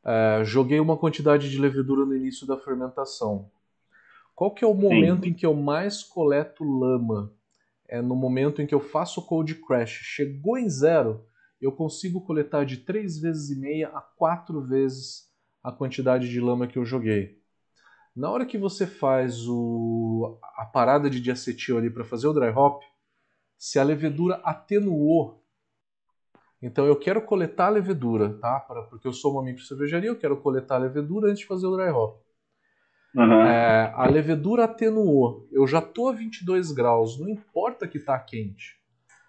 É, 0.03 0.41
joguei 0.43 0.79
uma 0.79 0.97
quantidade 0.97 1.49
de 1.49 1.59
levedura 1.59 2.05
no 2.05 2.15
início 2.15 2.47
da 2.47 2.57
fermentação. 2.57 3.49
Qual 4.35 4.53
que 4.53 4.63
é 4.63 4.67
o 4.67 4.73
momento 4.73 5.23
Sim. 5.23 5.29
em 5.29 5.33
que 5.33 5.45
eu 5.45 5.53
mais 5.53 6.01
coleto 6.01 6.63
lama? 6.63 7.33
É 7.87 8.01
no 8.01 8.15
momento 8.15 8.61
em 8.61 8.67
que 8.67 8.73
eu 8.73 8.79
faço 8.79 9.19
o 9.19 9.23
cold 9.23 9.53
crash. 9.55 9.99
Chegou 10.03 10.57
em 10.57 10.69
zero, 10.69 11.25
eu 11.61 11.71
consigo 11.71 12.21
coletar 12.21 12.65
de 12.65 12.77
3 12.77 13.19
vezes 13.19 13.49
e 13.49 13.59
meia 13.59 13.89
a 13.89 13.99
4 13.99 14.61
vezes 14.61 15.29
a 15.63 15.71
quantidade 15.71 16.29
de 16.29 16.39
lama 16.39 16.67
que 16.67 16.77
eu 16.77 16.85
joguei. 16.85 17.39
Na 18.15 18.29
hora 18.29 18.45
que 18.45 18.57
você 18.57 18.87
faz 18.87 19.47
o, 19.47 20.39
a 20.57 20.65
parada 20.65 21.09
de 21.09 21.19
diacetil 21.19 21.77
ali 21.77 21.89
para 21.89 22.05
fazer 22.05 22.27
o 22.27 22.33
dry 22.33 22.49
hop, 22.49 22.81
se 23.57 23.77
a 23.77 23.83
levedura 23.83 24.35
atenuou, 24.43 25.38
então 26.61 26.85
eu 26.85 26.95
quero 26.95 27.21
coletar 27.21 27.67
a 27.67 27.69
levedura, 27.69 28.37
tá? 28.39 28.59
Pra, 28.59 28.83
porque 28.83 29.07
eu 29.07 29.13
sou 29.13 29.33
uma 29.33 29.43
micro 29.43 29.63
cervejaria, 29.63 30.09
eu 30.09 30.17
quero 30.17 30.37
coletar 30.37 30.75
a 30.75 30.79
levedura 30.79 31.29
antes 31.29 31.39
de 31.39 31.45
fazer 31.45 31.67
o 31.67 31.75
dry 31.75 31.89
hop. 31.89 32.19
Uhum. 33.15 33.41
É, 33.41 33.91
a 33.95 34.05
levedura 34.07 34.65
atenuou, 34.65 35.47
eu 35.51 35.65
já 35.65 35.81
tô 35.81 36.09
a 36.09 36.13
22 36.13 36.71
graus, 36.71 37.19
não 37.19 37.29
importa 37.29 37.87
que 37.87 37.99
tá 37.99 38.19
quente. 38.19 38.77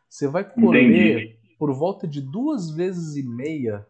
Você 0.09 0.27
vai 0.27 0.44
colher 0.44 0.85
Entendi. 0.85 1.39
por 1.59 1.73
volta 1.73 2.07
de 2.07 2.20
duas 2.20 2.70
vezes 2.70 3.16
e 3.16 3.23
meia 3.23 3.86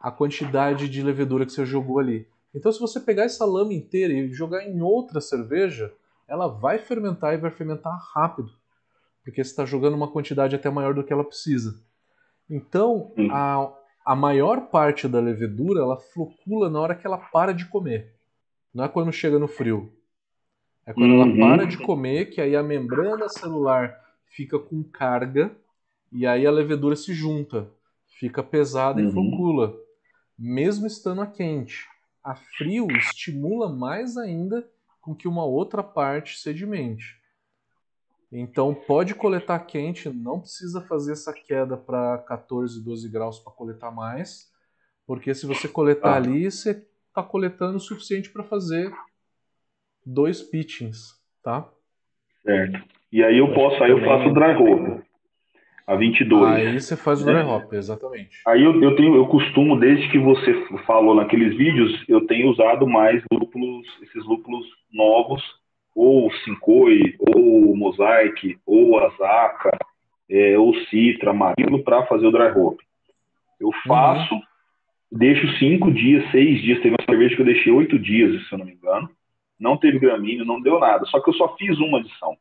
a 0.00 0.10
quantidade 0.10 0.88
de 0.88 1.00
levedura 1.00 1.46
que 1.46 1.52
você 1.52 1.64
jogou 1.64 2.00
ali. 2.00 2.26
Então, 2.52 2.72
se 2.72 2.80
você 2.80 3.00
pegar 3.00 3.22
essa 3.22 3.44
lama 3.44 3.72
inteira 3.72 4.12
e 4.12 4.32
jogar 4.32 4.66
em 4.66 4.82
outra 4.82 5.20
cerveja, 5.20 5.94
ela 6.28 6.48
vai 6.48 6.78
fermentar 6.78 7.34
e 7.34 7.38
vai 7.38 7.50
fermentar 7.50 7.96
rápido, 8.12 8.50
porque 9.22 9.42
você 9.42 9.50
está 9.50 9.64
jogando 9.64 9.94
uma 9.94 10.10
quantidade 10.10 10.56
até 10.56 10.68
maior 10.68 10.92
do 10.92 11.04
que 11.04 11.12
ela 11.12 11.24
precisa. 11.24 11.80
Então, 12.48 13.12
a, 13.30 13.72
a 14.04 14.14
maior 14.14 14.68
parte 14.68 15.08
da 15.08 15.20
levedura 15.20 15.80
ela 15.80 15.96
flocula 15.96 16.68
na 16.68 16.80
hora 16.80 16.94
que 16.94 17.06
ela 17.06 17.18
para 17.18 17.52
de 17.52 17.66
comer, 17.66 18.14
não 18.74 18.84
é 18.84 18.88
quando 18.88 19.12
chega 19.12 19.38
no 19.38 19.48
frio. 19.48 19.92
É 20.84 20.92
quando 20.92 21.12
uhum. 21.12 21.22
ela 21.22 21.56
para 21.56 21.66
de 21.66 21.78
comer 21.78 22.26
que 22.26 22.40
aí 22.40 22.56
a 22.56 22.62
membrana 22.62 23.28
celular 23.28 23.96
fica 24.26 24.58
com 24.58 24.82
carga 24.82 25.54
e 26.10 26.26
aí 26.26 26.46
a 26.46 26.50
levedura 26.50 26.96
se 26.96 27.14
junta, 27.14 27.70
fica 28.18 28.42
pesada 28.42 29.00
uhum. 29.00 29.08
e 29.08 29.12
flocula, 29.12 29.74
mesmo 30.38 30.86
estando 30.86 31.22
a 31.22 31.26
quente 31.26 31.86
a 32.22 32.34
frio 32.34 32.86
estimula 32.92 33.68
mais 33.68 34.16
ainda 34.16 34.68
com 35.00 35.14
que 35.14 35.26
uma 35.26 35.44
outra 35.44 35.82
parte 35.82 36.38
sedimente. 36.38 37.20
Então 38.32 38.74
pode 38.74 39.14
coletar 39.14 39.58
quente, 39.60 40.08
não 40.08 40.40
precisa 40.40 40.80
fazer 40.80 41.12
essa 41.12 41.34
queda 41.34 41.76
para 41.76 42.16
14, 42.26 42.82
12 42.82 43.08
graus 43.10 43.38
para 43.38 43.52
coletar 43.52 43.90
mais, 43.90 44.50
porque 45.06 45.34
se 45.34 45.46
você 45.46 45.68
coletar 45.68 46.14
ah. 46.14 46.16
ali, 46.16 46.50
você 46.50 46.82
está 47.08 47.22
coletando 47.22 47.76
o 47.76 47.80
suficiente 47.80 48.30
para 48.30 48.42
fazer 48.42 48.90
dois 50.04 50.40
pitchings, 50.40 51.20
tá? 51.42 51.68
Certo. 52.42 52.82
E 53.12 53.22
aí 53.22 53.36
eu 53.36 53.52
posso, 53.52 53.82
aí 53.84 53.90
eu 53.90 54.02
faço 54.02 54.32
dry 54.32 54.56
hop 54.56 55.02
a 55.86 55.94
22. 55.94 56.52
Aí 56.54 56.80
você 56.80 56.96
faz 56.96 57.20
o 57.20 57.26
dry 57.26 57.42
hop, 57.42 57.72
exatamente. 57.74 58.40
Aí 58.46 58.64
eu, 58.64 58.82
eu, 58.82 58.96
tenho, 58.96 59.14
eu 59.14 59.26
costumo, 59.26 59.78
desde 59.78 60.10
que 60.10 60.18
você 60.18 60.54
falou 60.86 61.14
naqueles 61.14 61.54
vídeos, 61.56 62.02
eu 62.08 62.26
tenho 62.26 62.50
usado 62.50 62.86
mais 62.86 63.22
lúpulos, 63.30 63.86
esses 64.02 64.24
lúpulos 64.24 64.64
novos, 64.90 65.42
ou 65.94 66.32
Sincoi, 66.44 67.16
ou 67.18 67.76
Mosaic, 67.76 68.58
ou 68.66 68.98
Azaka, 68.98 69.76
é, 70.30 70.58
ou 70.58 70.74
Citra, 70.86 71.30
Amarilo, 71.30 71.82
para 71.84 72.06
fazer 72.06 72.26
o 72.26 72.32
dry 72.32 72.50
hop. 72.56 72.80
Eu 73.60 73.68
uhum. 73.68 73.72
faço, 73.86 74.34
uhum. 74.34 74.42
deixo 75.10 75.46
cinco 75.58 75.92
dias, 75.92 76.30
seis 76.30 76.60
dias. 76.62 76.80
Teve 76.80 76.96
uma 76.98 77.04
cerveja 77.04 77.36
que 77.36 77.42
eu 77.42 77.46
deixei 77.46 77.72
oito 77.72 77.98
dias, 77.98 78.46
se 78.48 78.52
eu 78.52 78.58
não 78.58 78.66
me 78.66 78.72
engano. 78.72 79.10
Não 79.60 79.76
teve 79.76 79.98
gramíneo, 79.98 80.44
não 80.44 80.60
deu 80.60 80.80
nada. 80.80 81.04
Só 81.06 81.20
que 81.20 81.30
eu 81.30 81.34
só 81.34 81.54
fiz 81.56 81.78
uma 81.78 81.98
adição. 81.98 82.36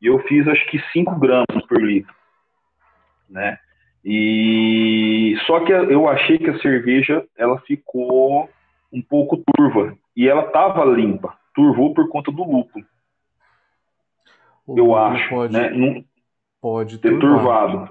E 0.00 0.06
eu 0.06 0.18
fiz 0.20 0.46
acho 0.46 0.64
que 0.66 0.78
5 0.92 1.18
gramas 1.18 1.66
por 1.68 1.82
litro 1.82 2.12
né? 3.32 3.58
E 4.04 5.36
só 5.46 5.60
que 5.60 5.72
eu 5.72 6.08
achei 6.08 6.38
que 6.38 6.50
a 6.50 6.58
cerveja 6.58 7.24
ela 7.36 7.58
ficou 7.60 8.48
um 8.92 9.00
pouco 9.00 9.42
turva 9.56 9.96
e 10.14 10.28
ela 10.28 10.42
tava 10.50 10.84
limpa, 10.84 11.34
turvou 11.54 11.94
por 11.94 12.08
conta 12.08 12.30
do 12.30 12.42
lúpulo. 12.42 12.84
O 14.66 14.78
eu 14.78 14.94
acho, 14.94 15.28
pode, 15.28 15.52
né? 15.52 15.70
Não, 15.70 16.04
pode 16.60 16.98
ter 16.98 17.18
turvado. 17.18 17.88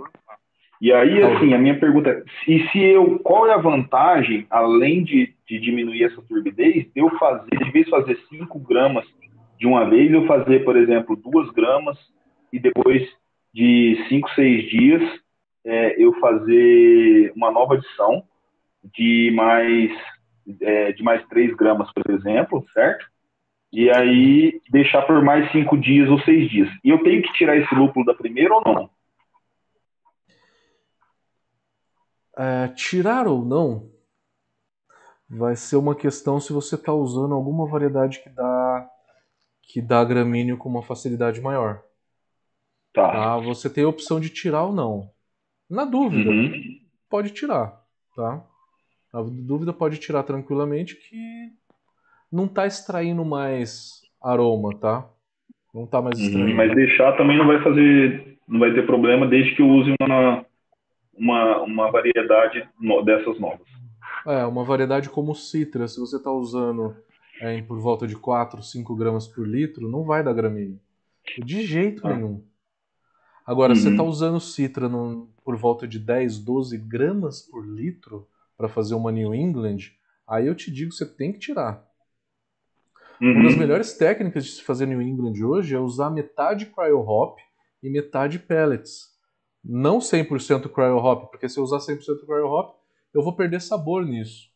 E 0.79 0.91
aí, 0.91 1.21
assim, 1.21 1.53
a 1.53 1.59
minha 1.59 1.79
pergunta 1.79 2.09
é, 2.09 2.23
e 2.47 2.67
se 2.69 2.79
eu, 2.79 3.19
qual 3.19 3.45
é 3.45 3.53
a 3.53 3.57
vantagem, 3.57 4.47
além 4.49 5.03
de, 5.03 5.35
de 5.47 5.59
diminuir 5.59 6.05
essa 6.05 6.21
turbidez, 6.23 6.85
de 6.91 7.01
eu 7.01 7.09
fazer, 7.19 7.51
de 7.51 7.71
vez 7.71 7.87
fazer 7.87 8.17
5 8.29 8.57
gramas 8.59 9.05
de 9.59 9.67
uma 9.67 9.87
vez, 9.87 10.11
eu 10.11 10.25
fazer, 10.25 10.63
por 10.63 10.75
exemplo, 10.75 11.15
2 11.15 11.51
gramas 11.51 11.99
e 12.51 12.57
depois 12.57 13.07
de 13.53 14.03
5, 14.09 14.29
6 14.31 14.69
dias 14.71 15.21
é, 15.63 16.03
eu 16.03 16.13
fazer 16.13 17.31
uma 17.35 17.51
nova 17.51 17.75
adição 17.75 18.23
de 18.83 19.31
mais 19.35 19.91
é, 20.61 20.91
de 20.93 21.03
mais 21.03 21.23
3 21.27 21.53
gramas, 21.55 21.91
por 21.93 22.11
exemplo, 22.11 22.65
certo? 22.73 23.05
E 23.71 23.89
aí 23.89 24.61
deixar 24.69 25.03
por 25.03 25.23
mais 25.23 25.49
5 25.51 25.77
dias 25.77 26.09
ou 26.09 26.19
6 26.21 26.49
dias. 26.49 26.69
E 26.83 26.89
eu 26.89 27.01
tenho 27.03 27.21
que 27.21 27.31
tirar 27.33 27.55
esse 27.55 27.73
lúpulo 27.73 28.05
da 28.05 28.13
primeira 28.13 28.53
ou 28.53 28.61
não? 28.63 28.89
É, 32.37 32.67
tirar 32.69 33.27
ou 33.27 33.45
não 33.45 33.91
vai 35.29 35.55
ser 35.55 35.77
uma 35.77 35.95
questão 35.95 36.39
se 36.39 36.51
você 36.51 36.75
está 36.75 36.93
usando 36.93 37.33
alguma 37.33 37.65
variedade 37.65 38.21
que 38.21 38.29
dá 38.29 38.89
que 39.63 39.81
dá 39.81 40.03
gramíneo 40.03 40.57
com 40.57 40.67
uma 40.67 40.83
facilidade 40.83 41.39
maior. 41.39 41.81
Tá. 42.93 43.09
tá. 43.09 43.37
Você 43.37 43.69
tem 43.69 43.85
a 43.85 43.87
opção 43.87 44.19
de 44.19 44.29
tirar 44.29 44.63
ou 44.63 44.73
não. 44.73 45.09
Na 45.69 45.85
dúvida, 45.85 46.29
uhum. 46.29 46.81
pode 47.09 47.29
tirar, 47.29 47.81
tá? 48.13 48.45
Na 49.13 49.21
dúvida 49.21 49.71
pode 49.71 49.97
tirar 49.97 50.23
tranquilamente 50.23 50.95
que 50.95 51.53
não 52.31 52.45
está 52.45 52.65
extraindo 52.65 53.25
mais 53.25 54.01
aroma, 54.21 54.75
tá? 54.77 55.07
Não 55.73 55.83
está 55.83 56.01
mais 56.01 56.19
uhum. 56.19 56.25
extraindo. 56.25 56.51
Uhum, 56.51 56.57
mas 56.57 56.75
deixar 56.75 57.17
também 57.17 57.37
não 57.37 57.47
vai 57.47 57.61
fazer, 57.61 58.37
não 58.47 58.59
vai 58.59 58.73
ter 58.73 58.85
problema 58.85 59.27
desde 59.27 59.55
que 59.55 59.61
eu 59.61 59.69
use 59.69 59.93
uma, 59.99 60.45
uma, 61.13 61.61
uma 61.61 61.91
variedade 61.91 62.67
dessas 63.05 63.39
novas. 63.39 63.67
É, 64.25 64.45
uma 64.45 64.63
variedade 64.63 65.09
como 65.09 65.35
citra, 65.35 65.87
se 65.87 65.99
você 65.99 66.17
está 66.17 66.31
usando 66.31 66.95
é, 67.41 67.61
por 67.63 67.79
volta 67.79 68.05
de 68.05 68.15
4, 68.15 68.61
5 68.61 68.95
gramas 68.95 69.27
por 69.27 69.47
litro, 69.47 69.89
não 69.89 70.03
vai 70.03 70.23
dar 70.23 70.33
gramíneo. 70.33 70.79
De 71.43 71.65
jeito 71.65 72.05
ah. 72.05 72.13
nenhum. 72.13 72.43
Agora, 73.45 73.73
uhum. 73.73 73.79
você 73.79 73.89
está 73.89 74.03
usando 74.03 74.39
citra 74.39 74.89
por 75.43 75.57
volta 75.57 75.87
de 75.87 75.97
10, 75.97 76.39
12 76.39 76.77
gramas 76.77 77.41
por 77.41 77.65
litro 77.65 78.27
para 78.55 78.69
fazer 78.69 78.93
uma 78.93 79.11
New 79.11 79.33
England, 79.33 79.91
aí 80.27 80.45
eu 80.45 80.53
te 80.53 80.71
digo, 80.71 80.91
você 80.91 81.05
tem 81.05 81.33
que 81.33 81.39
tirar. 81.39 81.83
Uhum. 83.21 83.33
Uma 83.33 83.43
das 83.43 83.55
melhores 83.55 83.93
técnicas 83.93 84.45
de 84.45 84.51
se 84.51 84.63
fazer 84.63 84.87
New 84.87 85.01
England 85.01 85.45
hoje 85.45 85.75
é 85.75 85.79
usar 85.79 86.09
metade 86.09 86.65
cryo 86.65 86.99
hop 86.99 87.37
e 87.83 87.89
metade 87.89 88.39
pellets. 88.39 89.11
Não 89.63 89.99
100% 89.99 90.67
cryo 90.69 90.97
hop, 90.97 91.29
porque 91.29 91.47
se 91.47 91.59
eu 91.59 91.63
usar 91.63 91.77
100% 91.77 92.25
cryo 92.25 92.47
hop, 92.47 92.75
eu 93.13 93.21
vou 93.21 93.35
perder 93.35 93.61
sabor 93.61 94.03
nisso. 94.03 94.49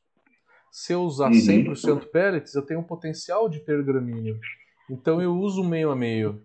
Se 0.72 0.94
eu 0.94 1.04
usar 1.04 1.28
uhum. 1.28 1.74
100% 1.74 2.08
pellets, 2.08 2.56
eu 2.56 2.66
tenho 2.66 2.80
um 2.80 2.84
potencial 2.84 3.48
de 3.48 3.60
ter 3.60 3.84
gramíneo. 3.84 4.40
Então 4.90 5.22
eu 5.22 5.36
uso 5.36 5.64
meio 5.64 5.92
a 5.92 5.96
meio. 5.96 6.42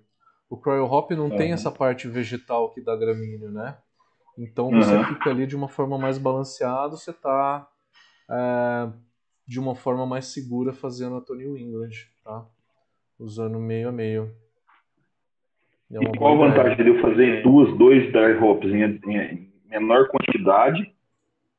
O 0.49 0.59
cryo 0.59 0.85
hop 0.85 1.13
não 1.13 1.31
uhum. 1.31 1.37
tem 1.37 1.53
essa 1.53 1.71
parte 1.71 2.07
vegetal 2.07 2.71
que 2.71 2.83
dá 2.83 2.95
gramíneo, 2.97 3.51
né? 3.51 3.79
Então 4.37 4.71
você 4.71 4.95
uhum. 4.95 5.05
fica 5.05 5.31
ali 5.31 5.47
de 5.47 5.57
uma 5.57 5.69
forma 5.69 5.97
mais 5.97 6.19
balanceada, 6.19 6.97
você 6.97 7.13
está 7.13 7.67
é, 8.31 8.89
de 9.51 9.59
uma 9.59 9.75
forma 9.75 10.07
mais 10.07 10.27
segura 10.27 10.73
fazendo 10.73 11.17
a 11.17 11.21
Tony 11.21 11.43
England, 11.61 11.91
tá? 12.23 12.47
Usando 13.19 13.59
meio 13.59 13.89
a 13.89 13.93
meio. 13.93 14.33
É 15.91 16.05
e 16.05 16.17
qual 16.17 16.41
a 16.41 16.47
vantagem 16.47 16.75
ideia. 16.75 16.93
de 16.93 16.97
eu 16.97 17.03
fazer 17.03 17.43
duas, 17.43 17.77
dois 17.77 18.13
dry 18.13 18.35
hops 18.41 18.71
em, 18.71 18.85
em 19.11 19.53
menor 19.69 20.07
quantidade 20.07 20.95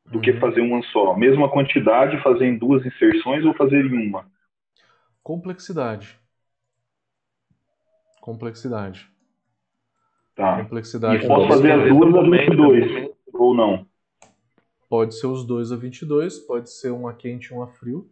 do 0.05 0.15
uhum. 0.15 0.22
que 0.22 0.39
fazer 0.39 0.61
uma 0.61 0.81
só? 0.84 1.18
Mesma 1.18 1.51
quantidade, 1.51 2.23
fazer 2.23 2.45
em 2.45 2.57
duas 2.57 2.85
inserções 2.85 3.43
ou 3.43 3.53
fazer 3.55 3.85
em 3.85 4.07
uma? 4.07 4.26
Complexidade. 5.22 6.18
Complexidade. 8.22 9.11
Tá. 10.34 10.63
Complexidade. 10.63 11.26
E 11.26 11.27
posso 11.27 11.49
fazer 11.49 11.73
as 11.73 11.89
duas 11.89 12.15
a 12.15 12.22
22, 12.22 13.11
ou 13.34 13.53
não? 13.53 13.85
Pode 14.91 15.15
ser 15.15 15.27
os 15.27 15.45
dois 15.47 15.72
a 15.72 15.77
22, 15.77 16.39
pode 16.39 16.69
ser 16.69 16.91
um 16.91 17.07
a 17.07 17.13
quente 17.13 17.45
e 17.45 17.53
um 17.53 17.63
a 17.63 17.68
frio. 17.68 18.11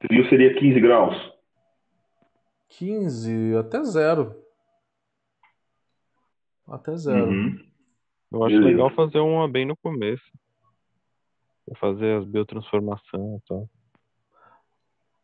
Frio 0.00 0.28
seria 0.28 0.54
15 0.54 0.78
graus. 0.80 1.32
15 2.68 3.56
até 3.56 3.82
zero. 3.82 4.40
Até 6.68 6.96
zero. 6.96 7.26
Uhum. 7.26 7.58
Eu 8.30 8.44
acho 8.44 8.54
Beleza. 8.54 8.68
legal 8.70 8.90
fazer 8.94 9.18
uma 9.18 9.48
bem 9.50 9.66
no 9.66 9.76
começo. 9.78 10.22
Fazer 11.80 12.18
as 12.18 12.24
biotransformações 12.24 13.40
e 13.40 13.46
tal. 13.48 13.68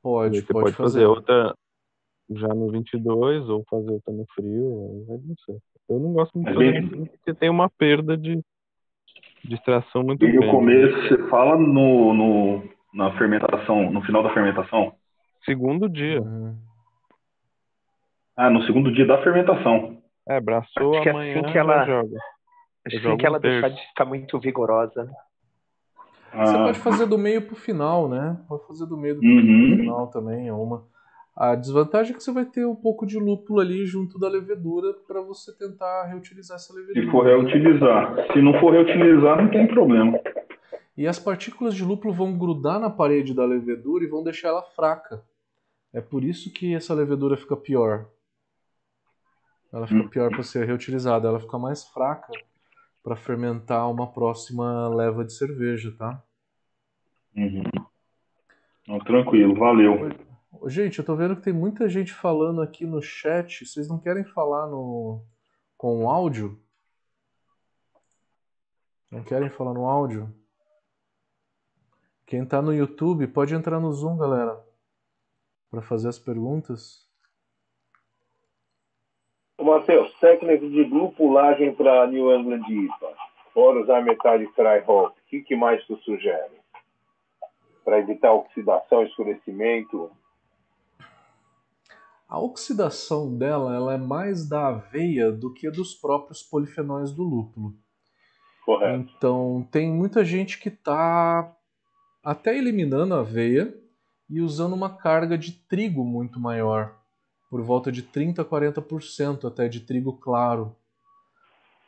Pode, 0.02 0.40
Você 0.40 0.52
pode, 0.52 0.64
pode 0.64 0.76
fazer. 0.76 1.00
fazer. 1.02 1.06
outra 1.06 1.54
já 2.30 2.48
no 2.48 2.72
22 2.72 3.48
ou 3.50 3.64
fazer 3.70 3.92
outra 3.92 4.12
no 4.12 4.26
frio, 4.34 5.06
não 5.08 5.36
sei. 5.46 5.58
Eu 5.88 6.00
não 6.00 6.12
gosto 6.12 6.36
muito 6.36 6.48
de 6.48 6.54
fazer 6.90 7.08
porque 7.08 7.34
tem 7.34 7.48
uma 7.48 7.70
perda 7.70 8.16
de, 8.16 8.42
de 9.44 9.54
extração 9.54 10.02
muito 10.02 10.20
grande. 10.20 10.36
E 10.36 10.40
no 10.40 10.50
começo 10.50 11.08
você 11.08 11.28
fala 11.28 11.56
no, 11.56 12.14
no, 12.14 12.62
na 12.92 13.16
fermentação, 13.18 13.90
no 13.90 14.02
final 14.02 14.22
da 14.22 14.32
fermentação? 14.32 14.94
Segundo 15.44 15.88
dia. 15.88 16.20
Uhum. 16.20 16.56
Ah, 18.36 18.50
no 18.50 18.62
segundo 18.64 18.92
dia 18.92 19.06
da 19.06 19.22
fermentação. 19.22 19.98
É, 20.26 20.40
braçou 20.40 20.98
acho 20.98 21.10
amanhã 21.10 21.40
assim 21.40 21.52
que 21.52 21.58
ela 21.58 21.84
joga. 21.84 22.18
Acho 22.86 23.00
que, 23.00 23.06
assim 23.06 23.16
que 23.16 23.26
ela 23.26 23.38
deixar 23.38 23.68
de 23.68 23.80
ficar 23.88 24.04
muito 24.04 24.38
vigorosa. 24.40 25.10
Ah. 26.32 26.46
Você 26.46 26.56
pode 26.56 26.78
fazer 26.78 27.06
do 27.06 27.18
meio 27.18 27.42
pro 27.42 27.54
final, 27.54 28.08
né? 28.08 28.36
Pode 28.48 28.66
fazer 28.66 28.86
do 28.86 28.96
meio 28.96 29.14
do 29.14 29.22
uhum. 29.22 29.76
final 29.76 30.06
também, 30.08 30.48
é 30.48 30.52
uma. 30.52 30.84
A 31.36 31.56
desvantagem 31.56 32.12
é 32.12 32.16
que 32.16 32.22
você 32.22 32.32
vai 32.32 32.44
ter 32.44 32.64
um 32.64 32.76
pouco 32.76 33.04
de 33.04 33.18
lúpulo 33.18 33.58
ali 33.58 33.84
junto 33.84 34.18
da 34.20 34.28
levedura 34.28 34.94
para 35.06 35.20
você 35.20 35.52
tentar 35.52 36.04
reutilizar 36.04 36.56
essa 36.56 36.72
levedura. 36.72 37.04
Se 37.04 37.10
for 37.10 37.24
reutilizar. 37.24 38.32
Se 38.32 38.40
não 38.40 38.60
for 38.60 38.72
reutilizar, 38.72 39.42
não 39.42 39.50
tem 39.50 39.66
problema. 39.66 40.20
E 40.96 41.08
as 41.08 41.18
partículas 41.18 41.74
de 41.74 41.84
lúpulo 41.84 42.14
vão 42.14 42.38
grudar 42.38 42.78
na 42.78 42.88
parede 42.88 43.34
da 43.34 43.44
levedura 43.44 44.04
e 44.04 44.08
vão 44.08 44.22
deixar 44.22 44.48
ela 44.48 44.62
fraca. 44.62 45.24
É 45.92 46.00
por 46.00 46.22
isso 46.22 46.52
que 46.52 46.72
essa 46.72 46.94
levedura 46.94 47.36
fica 47.36 47.56
pior. 47.56 48.06
Ela 49.72 49.88
fica 49.88 50.04
hum. 50.04 50.08
pior 50.08 50.30
para 50.30 50.42
ser 50.44 50.64
reutilizada, 50.64 51.26
ela 51.26 51.40
fica 51.40 51.58
mais 51.58 51.84
fraca 51.84 52.32
para 53.02 53.16
fermentar 53.16 53.90
uma 53.90 54.06
próxima 54.06 54.88
leva 54.88 55.24
de 55.24 55.32
cerveja, 55.32 55.92
tá? 55.98 56.22
Uhum. 57.36 57.64
Não, 58.86 58.98
tranquilo, 59.00 59.54
valeu. 59.56 60.10
Gente, 60.66 60.98
eu 60.98 61.04
tô 61.04 61.14
vendo 61.14 61.36
que 61.36 61.42
tem 61.42 61.52
muita 61.52 61.88
gente 61.88 62.12
falando 62.12 62.62
aqui 62.62 62.86
no 62.86 63.02
chat. 63.02 63.66
Vocês 63.66 63.88
não 63.88 63.98
querem 63.98 64.24
falar 64.24 64.66
no 64.66 65.22
com 65.76 66.08
áudio? 66.08 66.58
Não 69.10 69.22
querem 69.22 69.50
falar 69.50 69.74
no 69.74 69.86
áudio? 69.86 70.34
Quem 72.26 72.44
tá 72.44 72.62
no 72.62 72.72
YouTube 72.72 73.26
pode 73.28 73.54
entrar 73.54 73.78
no 73.78 73.92
Zoom, 73.92 74.16
galera, 74.16 74.58
para 75.70 75.82
fazer 75.82 76.08
as 76.08 76.18
perguntas. 76.18 77.06
Matheus, 79.60 80.12
técnica 80.18 80.68
de 80.68 80.84
glupulagem 80.84 81.74
para 81.74 82.06
New 82.06 82.34
England 82.34 82.64
IPA. 82.68 83.14
Fora 83.52 83.80
usar 83.80 84.02
metade 84.02 84.44
dry 84.56 84.82
hop, 84.86 85.12
o 85.16 85.28
que, 85.28 85.42
que 85.42 85.54
mais 85.54 85.84
tu 85.86 85.96
sugere? 85.98 86.60
Para 87.84 88.00
evitar 88.00 88.32
oxidação, 88.32 89.04
escurecimento? 89.04 90.10
A 92.34 92.38
oxidação 92.40 93.38
dela 93.38 93.76
ela 93.76 93.94
é 93.94 93.96
mais 93.96 94.48
da 94.48 94.66
aveia 94.66 95.30
do 95.30 95.54
que 95.54 95.70
dos 95.70 95.94
próprios 95.94 96.42
polifenóis 96.42 97.12
do 97.12 97.22
lúpulo. 97.22 97.76
Correto. 98.64 99.08
Então, 99.16 99.68
tem 99.70 99.88
muita 99.88 100.24
gente 100.24 100.58
que 100.58 100.68
está 100.68 101.56
até 102.24 102.58
eliminando 102.58 103.14
a 103.14 103.20
aveia 103.20 103.72
e 104.28 104.40
usando 104.40 104.72
uma 104.72 104.90
carga 104.96 105.38
de 105.38 105.52
trigo 105.52 106.04
muito 106.04 106.40
maior, 106.40 106.98
por 107.48 107.62
volta 107.62 107.92
de 107.92 108.02
30 108.02 108.42
a 108.42 108.44
40% 108.44 109.44
até 109.44 109.68
de 109.68 109.78
trigo 109.78 110.14
claro. 110.14 110.74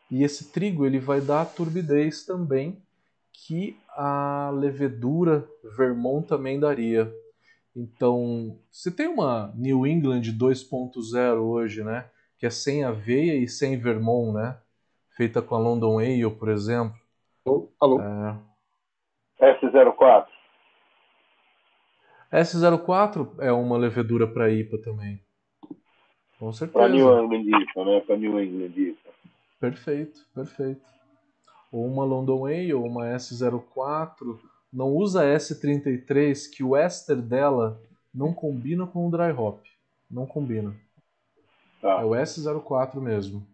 E 0.08 0.22
esse 0.22 0.52
trigo 0.52 0.86
ele 0.86 1.00
vai 1.00 1.20
dar 1.20 1.40
a 1.40 1.46
turbidez 1.46 2.24
também 2.24 2.80
que 3.32 3.76
a 3.88 4.52
levedura 4.54 5.44
Vermont 5.76 6.28
também 6.28 6.60
daria. 6.60 7.12
Então, 7.76 8.58
se 8.70 8.90
tem 8.90 9.06
uma 9.06 9.52
New 9.54 9.86
England 9.86 10.22
2.0 10.22 11.42
hoje, 11.42 11.84
né, 11.84 12.08
que 12.38 12.46
é 12.46 12.50
sem 12.50 12.82
aveia 12.82 13.36
e 13.36 13.46
sem 13.46 13.78
Vermont, 13.78 14.32
né, 14.32 14.58
feita 15.14 15.42
com 15.42 15.54
a 15.54 15.58
London 15.58 15.98
Ale, 15.98 16.30
por 16.30 16.48
exemplo. 16.48 16.96
Alô? 17.44 17.70
Alô? 17.78 18.00
É... 18.00 18.38
S04. 19.60 20.26
S04 22.32 23.28
é 23.40 23.52
uma 23.52 23.76
levedura 23.76 24.26
para 24.26 24.50
IPA 24.50 24.78
também. 24.78 25.20
Com 26.38 26.52
certeza. 26.52 26.78
Para 26.78 26.88
New 26.88 27.24
England 27.24 27.60
IPA, 27.60 27.84
né? 27.84 28.00
Para 28.00 28.16
New 28.16 28.40
England 28.40 28.72
IPA. 28.74 29.10
Perfeito, 29.60 30.20
perfeito. 30.34 30.84
Ou 31.70 31.86
uma 31.86 32.04
London 32.04 32.46
Ale, 32.46 32.72
ou 32.74 32.86
uma 32.86 33.06
S04 33.06 34.38
não 34.76 34.90
usa 34.90 35.24
S33, 35.24 36.50
que 36.50 36.62
o 36.62 36.76
éster 36.76 37.16
dela 37.16 37.80
não 38.12 38.34
combina 38.34 38.86
com 38.86 39.08
o 39.08 39.10
dry 39.10 39.32
hop. 39.32 39.64
Não 40.10 40.26
combina. 40.26 40.76
Tá. 41.80 42.02
É 42.02 42.04
o 42.04 42.10
S04 42.10 43.00
mesmo. 43.00 43.46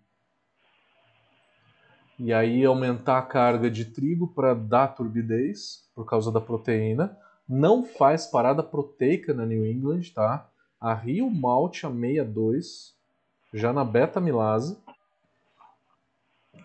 E 2.18 2.32
aí 2.32 2.64
aumentar 2.64 3.18
a 3.18 3.22
carga 3.22 3.70
de 3.70 3.84
trigo 3.84 4.26
para 4.26 4.52
dar 4.52 4.88
turbidez, 4.96 5.88
por 5.94 6.04
causa 6.04 6.32
da 6.32 6.40
proteína. 6.40 7.16
Não 7.48 7.84
faz 7.84 8.26
parada 8.26 8.60
proteica 8.60 9.32
na 9.32 9.46
New 9.46 9.64
England, 9.64 10.10
tá? 10.12 10.48
Arria 10.80 11.24
o 11.24 11.30
malte 11.30 11.86
a 11.86 11.90
62, 11.90 12.96
já 13.54 13.72
na 13.72 13.84
beta-milase, 13.84 14.76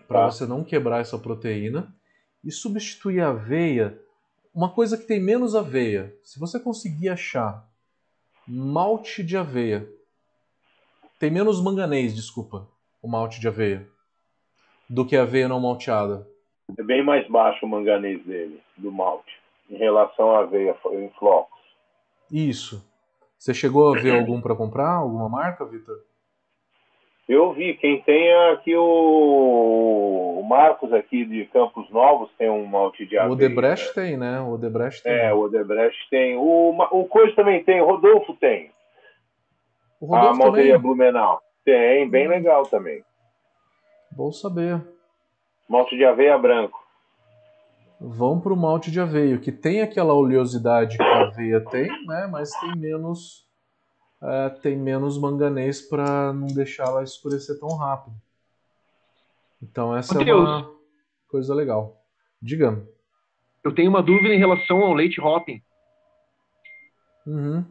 para 0.08 0.22
tá. 0.22 0.30
você 0.32 0.46
não 0.46 0.64
quebrar 0.64 1.00
essa 1.00 1.16
proteína. 1.16 1.94
E 2.44 2.50
substituir 2.50 3.20
a 3.20 3.28
aveia 3.28 4.00
uma 4.58 4.68
coisa 4.68 4.98
que 4.98 5.06
tem 5.06 5.20
menos 5.20 5.54
aveia. 5.54 6.12
Se 6.20 6.36
você 6.36 6.58
conseguir 6.58 7.10
achar 7.10 7.64
malte 8.44 9.22
de 9.22 9.36
aveia, 9.36 9.88
tem 11.16 11.30
menos 11.30 11.62
manganês, 11.62 12.12
desculpa, 12.12 12.66
o 13.00 13.06
malte 13.06 13.38
de 13.38 13.46
aveia, 13.46 13.88
do 14.90 15.06
que 15.06 15.16
a 15.16 15.22
aveia 15.22 15.46
não 15.46 15.60
malteada. 15.60 16.26
É 16.76 16.82
bem 16.82 17.04
mais 17.04 17.24
baixo 17.28 17.64
o 17.64 17.68
manganês 17.68 18.20
dele, 18.26 18.60
do 18.76 18.90
malte, 18.90 19.32
em 19.70 19.76
relação 19.76 20.32
à 20.34 20.40
aveia 20.40 20.76
em 20.90 21.08
flocos. 21.10 21.60
Isso. 22.28 22.84
Você 23.38 23.54
chegou 23.54 23.94
a 23.94 24.00
ver 24.00 24.18
algum 24.18 24.40
para 24.40 24.56
comprar? 24.56 24.94
Alguma 24.94 25.28
marca, 25.28 25.64
Vitor? 25.64 26.02
Eu 27.28 27.52
vi, 27.52 27.74
quem 27.74 28.00
tem 28.00 28.28
é 28.28 28.52
aqui 28.52 28.74
o, 28.74 30.38
o 30.40 30.42
Marcos 30.48 30.90
aqui 30.94 31.26
de 31.26 31.44
Campos 31.46 31.90
Novos 31.90 32.30
tem 32.38 32.48
um 32.48 32.64
malte 32.64 33.04
de 33.04 33.18
aveia. 33.18 33.30
O 33.30 33.34
Odebrecht 33.34 33.92
tem, 33.92 34.16
né? 34.16 34.40
O 34.40 34.52
Odebrecht 34.52 35.02
tem. 35.02 35.12
É, 35.12 35.34
o 35.34 35.40
Odebrecht 35.40 36.08
tem. 36.08 36.36
O, 36.38 36.70
o 36.90 37.04
Coisa 37.04 37.36
também 37.36 37.62
tem, 37.62 37.82
o 37.82 37.86
Rodolfo 37.86 38.34
tem. 38.36 38.70
O 40.00 40.06
Rodolfo 40.06 40.42
a 40.42 40.46
malteria 40.46 40.78
Blumenau. 40.78 41.42
Tem, 41.66 42.08
bem 42.08 42.26
hum. 42.26 42.30
legal 42.30 42.62
também. 42.62 43.04
Bom 44.10 44.32
saber. 44.32 44.82
Malte 45.68 45.96
de 45.96 46.06
aveia 46.06 46.38
branco. 46.38 46.82
Vão 48.00 48.40
para 48.40 48.54
o 48.54 48.56
malte 48.56 48.90
de 48.90 49.00
aveia, 49.00 49.36
que 49.38 49.52
tem 49.52 49.82
aquela 49.82 50.14
oleosidade 50.14 50.96
que 50.96 51.02
a 51.02 51.26
aveia 51.26 51.60
tem, 51.60 51.88
né? 52.06 52.26
Mas 52.30 52.50
tem 52.60 52.74
menos 52.74 53.47
é, 54.22 54.48
tem 54.48 54.76
menos 54.76 55.18
manganês 55.18 55.80
para 55.80 56.32
não 56.32 56.46
deixar 56.48 56.86
ela 56.86 57.02
escurecer 57.02 57.58
tão 57.58 57.76
rápido. 57.76 58.16
Então 59.62 59.96
essa 59.96 60.14
Mateus, 60.14 60.48
é 60.48 60.52
uma 60.52 60.74
coisa 61.28 61.54
legal. 61.54 62.02
Diga. 62.40 62.86
Eu 63.64 63.74
tenho 63.74 63.90
uma 63.90 64.02
dúvida 64.02 64.34
em 64.34 64.38
relação 64.38 64.78
ao 64.82 64.94
leite 64.94 65.20
hopping. 65.20 65.62
Uhum. 67.26 67.64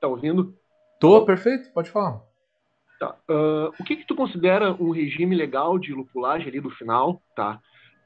Tá 0.00 0.08
ouvindo? 0.08 0.54
Tô, 0.98 1.24
perfeito, 1.24 1.72
pode 1.72 1.90
falar. 1.90 2.22
Tá. 2.98 3.16
Uh, 3.28 3.72
o 3.78 3.84
que 3.84 3.96
que 3.96 4.06
tu 4.06 4.14
considera 4.14 4.74
um 4.74 4.90
regime 4.90 5.34
legal 5.34 5.78
de 5.78 5.92
lupulagem 5.92 6.48
ali 6.48 6.60
do 6.60 6.70
final, 6.70 7.22
tá? 7.34 7.58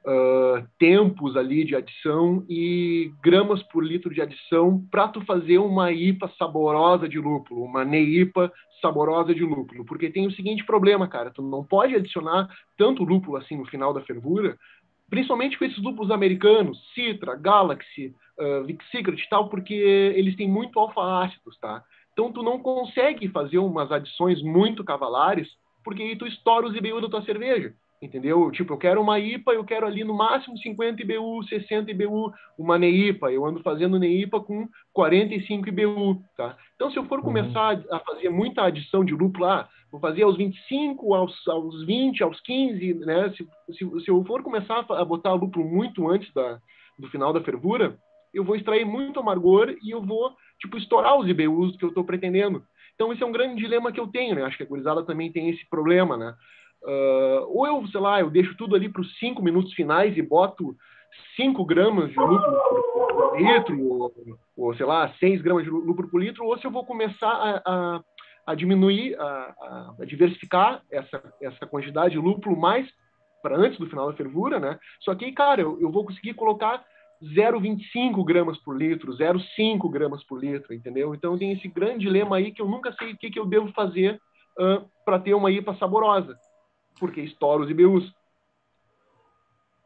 Uh, 0.05 0.67
tempos 0.79 1.37
ali 1.37 1.65
de 1.65 1.75
adição 1.75 2.45
e 2.49 3.13
gramas 3.23 3.63
por 3.65 3.85
litro 3.85 4.13
de 4.13 4.21
adição 4.21 4.85
para 4.91 5.09
tu 5.09 5.25
fazer 5.25 5.59
uma 5.59 5.91
IPA 5.91 6.31
saborosa 6.39 7.09
de 7.09 7.19
lúpulo, 7.19 7.65
uma 7.65 7.85
NEIPA 7.85 8.53
saborosa 8.81 9.35
de 9.35 9.43
lúpulo, 9.43 9.85
porque 9.85 10.11
tem 10.11 10.27
o 10.27 10.33
seguinte 10.33 10.65
problema, 10.65 11.09
cara, 11.09 11.31
tu 11.31 11.43
não 11.43 11.65
pode 11.65 11.95
adicionar 11.95 12.49
tanto 12.77 13.05
lúpulo 13.05 13.37
assim 13.37 13.57
no 13.57 13.67
final 13.67 13.95
da 13.95 14.03
fervura, 14.03 14.59
principalmente 15.09 15.59
com 15.59 15.65
esses 15.65 15.83
lúpulos 15.83 16.11
americanos, 16.11 16.79
Citra, 16.95 17.35
Galaxy, 17.37 18.15
uh, 18.39 18.65
Vic 18.65 18.85
Secret 18.91 19.19
e 19.19 19.29
tal, 19.29 19.49
porque 19.49 19.75
eles 19.75 20.37
têm 20.37 20.49
muito 20.49 20.79
alfa-ácidos, 20.79 21.59
tá? 21.59 21.83
Então 22.13 22.31
tu 22.31 22.43
não 22.43 22.59
consegue 22.59 23.29
fazer 23.29 23.59
umas 23.59 23.91
adições 23.91 24.43
muito 24.43 24.85
cavalares, 24.85 25.49
porque 25.83 26.03
aí 26.03 26.17
tu 26.17 26.27
estoura 26.27 26.67
os 26.67 26.77
IBU 26.77 27.01
da 27.01 27.09
tua 27.09 27.23
cerveja 27.23 27.75
entendeu? 28.01 28.51
Tipo, 28.51 28.75
eu 28.75 28.79
quero 28.79 29.01
uma 29.01 29.19
IPA, 29.19 29.53
eu 29.53 29.65
quero 29.65 29.87
ali 29.87 30.05
no 30.05 30.15
máximo 30.15 30.59
50 30.59 31.03
IBU, 31.03 31.43
60 31.45 31.91
IBU, 31.91 32.33
uma 32.59 32.79
NEIPA, 32.79 33.33
eu 33.33 33.45
ando 33.45 33.63
fazendo 33.63 33.99
NEIPA 33.99 34.41
com 34.41 34.69
45 34.93 35.69
IBU, 35.69 36.23
tá? 36.37 36.57
Então, 36.75 36.91
se 36.91 36.99
eu 36.99 37.05
for 37.07 37.19
uhum. 37.19 37.25
começar 37.25 37.83
a 37.91 37.99
fazer 38.01 38.29
muita 38.29 38.65
adição 38.65 39.05
de 39.05 39.15
lúpulo, 39.15 39.47
ah, 39.47 39.69
vou 39.91 40.01
fazer 40.01 40.23
aos 40.23 40.37
25, 40.37 41.15
aos, 41.15 41.49
aos 41.49 41.85
20, 41.85 42.23
aos 42.23 42.41
15, 42.41 42.95
né? 43.07 43.31
Se, 43.31 43.49
se, 43.77 44.05
se 44.05 44.11
eu 44.11 44.25
for 44.25 44.43
começar 44.43 44.85
a 44.89 45.05
botar 45.05 45.33
lúpulo 45.33 45.65
muito 45.65 46.09
antes 46.09 46.33
da, 46.35 46.61
do 46.99 47.09
final 47.09 47.33
da 47.33 47.41
fervura, 47.41 47.97
eu 48.33 48.45
vou 48.45 48.57
extrair 48.57 48.85
muito 48.85 49.21
amargor 49.21 49.75
e 49.83 49.91
eu 49.91 50.03
vou, 50.03 50.33
tipo, 50.59 50.77
estourar 50.77 51.17
os 51.17 51.29
IBUs 51.29 51.77
que 51.77 51.85
eu 51.85 51.91
estou 51.91 52.05
pretendendo. 52.05 52.65
Então, 52.95 53.13
esse 53.13 53.23
é 53.23 53.27
um 53.27 53.33
grande 53.33 53.57
dilema 53.57 53.93
que 53.93 53.99
eu 53.99 54.07
tenho, 54.07 54.35
né? 54.35 54.43
Acho 54.43 54.57
que 54.57 54.63
a 54.63 54.67
gurizada 54.67 55.05
também 55.05 55.33
tem 55.33 55.51
esse 55.51 55.69
problema, 55.69 56.17
né? 56.17 56.35
Uh, 56.85 57.47
ou 57.49 57.67
eu, 57.67 57.87
sei 57.89 58.01
lá, 58.01 58.21
eu 58.21 58.31
deixo 58.31 58.55
tudo 58.57 58.77
ali 58.77 58.91
para 58.91 59.01
os 59.01 59.19
cinco 59.19 59.43
minutos 59.43 59.73
finais 59.73 60.17
e 60.17 60.23
boto 60.23 60.77
5 61.37 61.65
gramas 61.65 62.11
de 62.11 62.19
lúpulo 62.19 62.59
por, 63.09 63.39
litro, 63.39 63.89
ou, 63.89 64.15
ou, 64.57 64.75
sei 64.75 64.87
lá, 64.87 65.13
6 65.19 65.43
gramas 65.43 65.65
de 65.65 65.71
lúpulo 65.71 66.09
por 66.09 66.21
litro, 66.21 66.45
ou 66.45 66.59
se 66.59 66.67
eu 66.67 66.71
vou 66.71 66.85
começar 66.85 67.29
a, 67.29 67.63
a, 67.65 68.01
a 68.47 68.55
diminuir, 68.55 69.19
a, 69.19 69.95
a, 70.01 70.05
diversificar 70.05 70.83
essa, 70.91 71.23
essa 71.41 71.67
quantidade 71.67 72.13
de 72.13 72.19
lúpulo 72.19 72.57
mais 72.57 72.89
para 73.43 73.57
antes 73.57 73.79
do 73.79 73.87
final 73.87 74.11
da 74.11 74.17
fervura, 74.17 74.59
né? 74.59 74.79
Só 75.01 75.15
que, 75.15 75.31
cara, 75.33 75.61
eu, 75.61 75.81
eu 75.81 75.91
vou 75.91 76.05
conseguir 76.05 76.35
colocar 76.35 76.83
0,25 77.23 78.25
gramas 78.25 78.59
por 78.59 78.77
litro, 78.77 79.13
0,5 79.13 79.91
gramas 79.91 80.25
por 80.25 80.43
litro, 80.43 80.73
entendeu? 80.73 81.15
Então 81.15 81.39
tem 81.39 81.53
esse 81.53 81.69
grande 81.69 82.01
dilema 82.01 82.37
aí 82.37 82.53
que 82.53 82.63
eu 82.63 82.69
nunca 82.69 82.93
sei 82.95 83.13
o 83.13 83.19
que, 83.19 83.31
que 83.31 83.39
eu 83.39 83.47
devo 83.47 83.71
fazer 83.73 84.21
uh, 84.59 84.89
para 85.05 85.19
ter 85.19 85.35
uma 85.35 85.51
IPA 85.51 85.77
saborosa 85.77 86.39
porque 87.05 87.21
estoura 87.21 87.63
os 87.63 87.71
IBUs. 87.71 88.15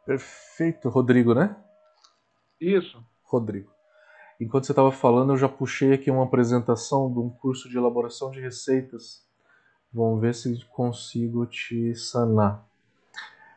Perfeito, 0.06 0.88
Rodrigo, 0.88 1.34
né? 1.34 1.56
Isso. 2.60 3.04
Rodrigo. 3.24 3.68
Enquanto 4.40 4.66
você 4.66 4.72
estava 4.72 4.92
falando, 4.92 5.32
eu 5.32 5.36
já 5.36 5.48
puxei 5.48 5.92
aqui 5.94 6.12
uma 6.12 6.22
apresentação 6.22 7.12
de 7.12 7.18
um 7.18 7.28
curso 7.28 7.68
de 7.68 7.76
elaboração 7.76 8.30
de 8.30 8.40
receitas. 8.40 9.26
Vamos 9.92 10.20
ver 10.20 10.32
se 10.32 10.64
consigo 10.66 11.44
te 11.44 11.92
sanar. 11.96 12.64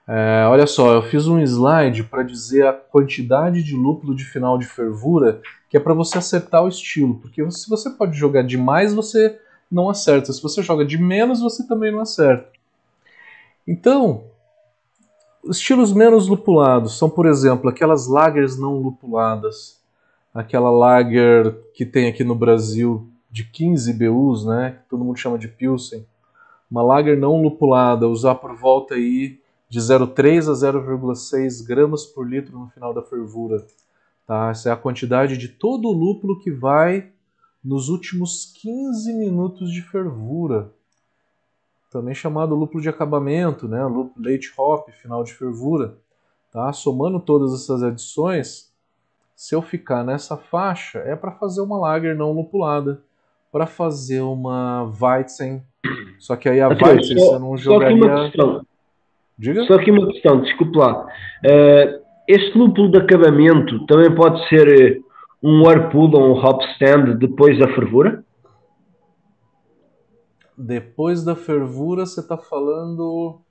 É, 0.07 0.47
olha 0.47 0.65
só, 0.65 0.95
eu 0.95 1.03
fiz 1.03 1.27
um 1.27 1.39
slide 1.39 2.05
para 2.05 2.23
dizer 2.23 2.65
a 2.65 2.73
quantidade 2.73 3.61
de 3.61 3.75
lúpulo 3.75 4.15
de 4.15 4.25
final 4.25 4.57
de 4.57 4.65
fervura, 4.65 5.39
que 5.69 5.77
é 5.77 5.79
para 5.79 5.93
você 5.93 6.17
acertar 6.17 6.63
o 6.63 6.67
estilo. 6.67 7.19
Porque 7.19 7.47
se 7.51 7.69
você 7.69 7.91
pode 7.91 8.17
jogar 8.17 8.41
de 8.41 8.57
mais, 8.57 8.91
você 8.91 9.39
não 9.71 9.87
acerta. 9.87 10.33
Se 10.33 10.41
você 10.41 10.63
joga 10.63 10.83
de 10.83 10.97
menos, 10.97 11.41
você 11.41 11.67
também 11.67 11.91
não 11.91 12.01
acerta. 12.01 12.59
Então, 13.67 14.25
estilos 15.45 15.93
menos 15.93 16.27
lupulados 16.27 16.97
são, 16.97 17.09
por 17.09 17.25
exemplo, 17.25 17.69
aquelas 17.69 18.07
lagers 18.07 18.57
não 18.57 18.77
lupuladas. 18.77 19.79
Aquela 20.33 20.71
lager 20.71 21.53
que 21.73 21.85
tem 21.85 22.07
aqui 22.07 22.23
no 22.23 22.35
Brasil 22.35 23.07
de 23.29 23.43
15 23.43 23.93
BUs, 23.93 24.45
né, 24.45 24.77
que 24.81 24.89
todo 24.89 25.03
mundo 25.03 25.17
chama 25.17 25.37
de 25.37 25.47
Pilsen. 25.47 26.05
Uma 26.69 26.81
lager 26.81 27.17
não 27.17 27.41
lupulada, 27.41 28.07
usar 28.07 28.35
por 28.35 28.55
volta 28.55 28.95
aí 28.95 29.39
de 29.69 29.79
0,3 29.79 30.49
a 30.49 30.53
0,6 30.53 31.65
gramas 31.65 32.05
por 32.05 32.27
litro 32.27 32.57
no 32.57 32.69
final 32.69 32.93
da 32.93 33.01
fervura. 33.01 33.65
Tá? 34.25 34.49
Essa 34.49 34.69
é 34.69 34.71
a 34.71 34.77
quantidade 34.77 35.37
de 35.37 35.49
todo 35.49 35.87
o 35.87 35.93
lúpulo 35.93 36.39
que 36.39 36.51
vai 36.51 37.09
nos 37.63 37.89
últimos 37.89 38.53
15 38.61 39.13
minutos 39.13 39.71
de 39.71 39.81
fervura 39.81 40.73
também 41.91 42.15
chamado 42.15 42.55
lúpulo 42.55 42.81
de 42.81 42.89
acabamento, 42.89 43.67
né? 43.67 43.81
late 44.17 44.51
hop, 44.57 44.89
final 44.91 45.23
de 45.23 45.33
fervura. 45.33 45.97
Tá? 46.51 46.71
Somando 46.71 47.19
todas 47.19 47.53
essas 47.53 47.83
adições, 47.83 48.71
se 49.35 49.53
eu 49.53 49.61
ficar 49.61 50.03
nessa 50.03 50.37
faixa, 50.37 50.99
é 50.99 51.15
para 51.15 51.31
fazer 51.31 51.61
uma 51.61 51.77
lager 51.77 52.15
não 52.15 52.31
lupulada, 52.31 53.01
para 53.51 53.67
fazer 53.67 54.21
uma 54.21 54.89
Weizen. 54.99 55.61
Só 56.17 56.35
que 56.35 56.47
aí 56.47 56.61
a 56.61 56.69
okay, 56.69 56.87
Weizen 56.87 57.19
só, 57.19 57.25
você 57.25 57.39
não 57.39 57.57
jogaria... 57.57 57.97
Só 57.97 57.99
que 57.99 58.05
uma 58.05 58.23
questão. 58.23 58.65
Diga? 59.37 59.63
Só 59.65 59.77
que 59.77 59.91
uma 59.91 60.07
questão, 60.07 60.41
desculpe 60.41 60.77
lá. 60.77 61.03
Uh, 61.03 62.01
este 62.27 62.57
lúpulo 62.57 62.89
de 62.89 62.99
acabamento 62.99 63.85
também 63.85 64.13
pode 64.13 64.47
ser 64.47 64.67
eh, 64.67 64.99
um 65.43 65.65
whirlpool 65.65 66.13
ou 66.13 66.29
um 66.29 66.45
hop 66.45 66.61
stand 66.73 67.17
depois 67.17 67.57
da 67.59 67.67
fervura? 67.73 68.23
Depois 70.61 71.23
da 71.23 71.35
fervura, 71.35 72.05
você 72.05 72.19
está 72.19 72.37
falando. 72.37 73.41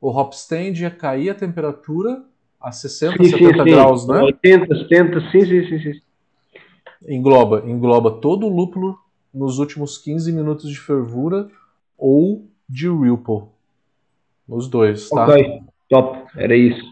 O 0.00 0.10
hop 0.10 0.32
stand 0.32 0.74
ia 0.74 0.90
cair 0.90 1.30
a 1.30 1.34
temperatura 1.34 2.22
a 2.60 2.72
60, 2.72 3.22
sim, 3.22 3.30
70 3.30 3.64
sim, 3.64 3.70
graus, 3.70 4.02
sim. 4.02 4.12
né? 4.12 4.22
80, 4.22 4.74
70, 4.74 5.20
sim, 5.30 5.40
sim, 5.46 5.68
sim, 5.68 5.78
sim. 5.78 6.00
Engloba, 7.08 7.62
engloba 7.66 8.10
todo 8.10 8.46
o 8.46 8.54
lúpulo 8.54 8.98
nos 9.32 9.58
últimos 9.58 9.96
15 9.98 10.32
minutos 10.32 10.68
de 10.68 10.78
fervura 10.78 11.48
ou 11.96 12.46
de 12.68 12.88
Whirlpool. 12.88 13.52
Os 14.48 14.68
dois, 14.68 15.08
tá? 15.08 15.24
Ok, 15.24 15.62
top. 15.88 16.26
Era 16.36 16.56
isso. 16.56 16.82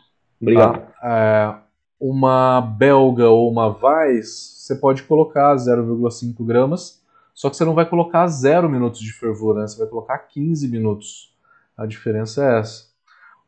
Obrigado. 0.40 0.80
Tá? 0.80 0.92
É, 1.02 1.54
uma 1.98 2.60
belga 2.60 3.28
ou 3.28 3.50
uma 3.50 3.68
Weiss, 3.68 4.58
você 4.58 4.76
pode 4.76 5.02
colocar 5.02 5.56
0,5 5.56 6.44
gramas 6.44 7.03
só 7.34 7.50
que 7.50 7.56
você 7.56 7.64
não 7.64 7.74
vai 7.74 7.84
colocar 7.84 8.26
0 8.28 8.70
minutos 8.70 9.00
de 9.00 9.12
fervura, 9.12 9.60
né? 9.60 9.66
você 9.66 9.76
vai 9.76 9.88
colocar 9.88 10.16
15 10.18 10.68
minutos. 10.68 11.34
A 11.76 11.84
diferença 11.84 12.44
é 12.44 12.60
essa. 12.60 12.94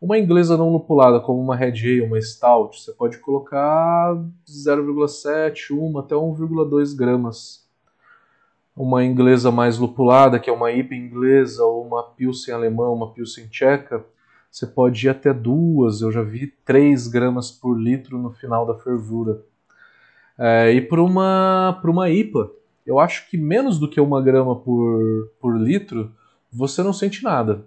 Uma 0.01 0.19
inglesa 0.19 0.57
não 0.57 0.73
lupulada, 0.73 1.21
como 1.21 1.41
uma 1.41 1.57
Red 1.57 1.79
Ale, 1.81 2.03
uma 2.03 2.21
Stout, 2.21 2.83
você 2.83 2.93
pode 2.93 3.19
colocar 3.19 4.15
0,7, 4.47 5.71
1 5.71 5.99
até 5.99 6.15
1,2 6.15 6.95
gramas. 6.95 7.65
Uma 8.77 9.05
inglesa 9.05 9.51
mais 9.51 9.79
lupulada, 9.79 10.39
que 10.39 10.51
é 10.51 10.53
uma 10.53 10.71
IPA 10.71 10.95
inglesa, 10.97 11.65
ou 11.65 11.87
uma 11.87 12.03
Pilsen 12.03 12.53
alemã, 12.53 12.91
uma 12.91 13.13
Pilsen 13.13 13.49
tcheca, 13.49 14.05
você 14.51 14.67
pode 14.67 15.07
ir 15.07 15.11
até 15.11 15.33
duas, 15.33 16.03
eu 16.03 16.11
já 16.11 16.23
vi 16.23 16.49
3 16.65 17.09
gramas 17.09 17.51
por 17.51 17.75
litro 17.75 18.19
no 18.19 18.33
final 18.33 18.67
da 18.67 18.75
fervura. 18.75 19.43
É, 20.39 20.73
e 20.73 20.83
para 20.83 21.03
uma, 21.03 21.81
uma 21.85 22.11
IPA, 22.11 22.51
eu 22.87 23.01
acho 23.01 23.29
que 23.29 23.37
menos 23.37 23.79
do 23.79 23.91
que 23.91 24.01
uma 24.01 24.23
grama 24.23 24.55
por, 24.55 25.31
por 25.41 25.57
litro, 25.59 26.13
você 26.53 26.83
não 26.83 26.93
sente 26.93 27.23
nada. 27.23 27.65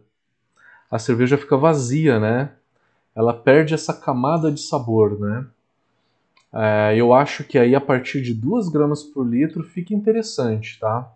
A 0.89 0.97
cerveja 0.97 1.37
fica 1.37 1.57
vazia, 1.57 2.19
né? 2.19 2.51
Ela 3.15 3.33
perde 3.33 3.73
essa 3.73 3.93
camada 3.93 4.51
de 4.51 4.61
sabor, 4.61 5.19
né? 5.19 5.45
É, 6.51 6.95
eu 6.95 7.13
acho 7.13 7.43
que 7.43 7.59
aí 7.59 7.75
a 7.75 7.81
partir 7.81 8.21
de 8.21 8.33
2 8.33 8.69
gramas 8.69 9.03
por 9.03 9.27
litro 9.27 9.63
fica 9.63 9.93
interessante, 9.93 10.79
tá? 10.79 11.11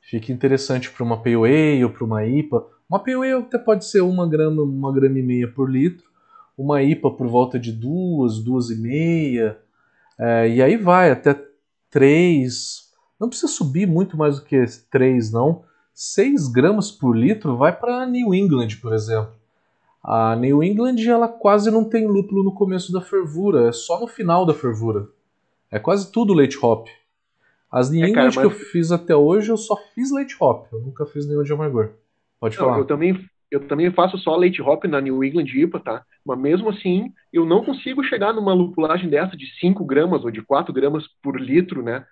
Fica 0.00 0.32
interessante 0.32 0.90
para 0.90 1.04
uma 1.04 1.20
Pale 1.20 1.34
Ale 1.34 1.84
ou 1.84 1.90
para 1.90 2.04
uma 2.04 2.24
IPA. 2.24 2.64
Uma 2.88 2.98
Pale 2.98 3.32
Ale 3.32 3.44
até 3.44 3.58
pode 3.58 3.84
ser 3.84 4.00
uma 4.00 4.28
grama, 4.28 4.62
uma 4.62 4.92
grama 4.92 5.18
e 5.18 5.22
meia 5.22 5.48
por 5.48 5.70
litro. 5.70 6.06
Uma 6.56 6.82
IPA 6.82 7.10
por 7.10 7.26
volta 7.26 7.58
de 7.58 7.72
duas, 7.72 8.38
duas 8.38 8.70
e 8.70 8.76
meia. 8.76 9.58
É, 10.18 10.48
e 10.48 10.62
aí 10.62 10.76
vai 10.76 11.10
até 11.10 11.38
3, 11.90 12.85
não 13.18 13.28
precisa 13.28 13.48
subir 13.48 13.86
muito 13.86 14.16
mais 14.16 14.38
do 14.38 14.44
que 14.44 14.62
3, 14.90 15.32
não. 15.32 15.64
6 15.94 16.48
gramas 16.48 16.90
por 16.90 17.16
litro 17.16 17.56
vai 17.56 17.72
para 17.72 18.06
New 18.06 18.34
England, 18.34 18.76
por 18.82 18.92
exemplo. 18.92 19.32
A 20.04 20.36
New 20.36 20.62
England 20.62 20.96
ela 21.08 21.26
quase 21.26 21.70
não 21.70 21.82
tem 21.82 22.06
lúpulo 22.06 22.44
no 22.44 22.52
começo 22.52 22.92
da 22.92 23.00
fervura, 23.00 23.68
é 23.68 23.72
só 23.72 23.98
no 23.98 24.06
final 24.06 24.46
da 24.46 24.54
fervura. 24.54 25.08
É 25.70 25.78
quase 25.78 26.12
tudo 26.12 26.34
leite 26.34 26.58
hop. 26.62 26.86
As 27.72 27.90
New 27.90 28.04
é, 28.04 28.08
England 28.08 28.14
cara, 28.14 28.26
mas... 28.26 28.36
que 28.36 28.44
eu 28.44 28.50
fiz 28.50 28.92
até 28.92 29.16
hoje, 29.16 29.50
eu 29.50 29.56
só 29.56 29.76
fiz 29.94 30.12
leite 30.12 30.36
hop, 30.38 30.66
eu 30.72 30.80
nunca 30.80 31.06
fiz 31.06 31.26
nenhum 31.26 31.42
de 31.42 31.52
amargor. 31.52 31.90
Pode 32.38 32.56
não, 32.56 32.64
falar. 32.66 32.78
Eu 32.78 32.84
também, 32.84 33.28
eu 33.50 33.66
também 33.66 33.90
faço 33.90 34.16
só 34.18 34.36
leite 34.36 34.62
hop 34.62 34.84
na 34.84 35.00
New 35.00 35.24
England 35.24 35.46
IPA, 35.46 35.80
tá? 35.80 36.04
Mas 36.24 36.38
mesmo 36.38 36.68
assim, 36.68 37.12
eu 37.32 37.44
não 37.44 37.64
consigo 37.64 38.04
chegar 38.04 38.32
numa 38.32 38.54
lupulagem 38.54 39.10
dessa 39.10 39.36
de 39.36 39.46
5 39.58 39.84
gramas 39.84 40.24
ou 40.24 40.30
de 40.30 40.42
4 40.42 40.72
gramas 40.72 41.04
por 41.22 41.40
litro, 41.40 41.82
né? 41.82 42.04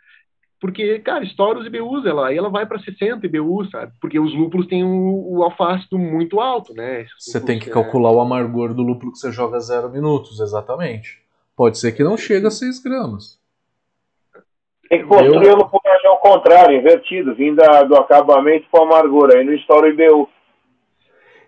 Porque, 0.60 0.98
cara, 1.01 1.24
estoura 1.24 1.59
os 1.59 1.66
IBUs, 1.66 2.06
ela, 2.06 2.28
aí 2.28 2.39
ela 2.39 2.48
vai 2.48 2.64
para 2.64 2.78
60 2.78 3.26
IBUs, 3.26 3.70
sabe? 3.70 3.93
Porque 4.01 4.18
os 4.18 4.35
lúpulos 4.35 4.66
têm 4.66 4.82
o, 4.82 5.36
o 5.36 5.43
alfácido 5.43 5.98
muito 5.98 6.40
alto, 6.40 6.72
né? 6.72 7.06
Você 7.18 7.40
tem 7.40 7.59
que 7.59 7.68
é... 7.68 7.72
calcular 7.72 8.10
o 8.10 8.20
amargor 8.20 8.72
do 8.72 8.82
lúpulo 8.82 9.12
que 9.12 9.18
você 9.18 9.31
joga 9.31 9.60
zero 9.60 9.90
minutos, 9.90 10.40
exatamente. 10.40 11.22
Pode 11.56 11.78
ser 11.78 11.93
que 11.93 12.02
não 12.02 12.16
chegue 12.16 12.47
a 12.47 12.51
6 12.51 12.82
gramas. 12.82 13.39
Tem 14.89 15.02
que 15.02 15.06
construir 15.06 15.48
Eu... 15.48 15.55
o 15.55 15.56
lupulagem 15.56 16.06
ao 16.06 16.18
contrário, 16.18 16.78
invertido, 16.78 17.35
vindo 17.35 17.62
do 17.89 17.97
acabamento 17.97 18.66
para 18.70 18.81
o 18.81 18.85
amargor, 18.85 19.31
aí 19.32 19.44
não 19.44 19.52
estoura 19.52 19.86
o 19.86 19.90
IBU. 19.90 20.28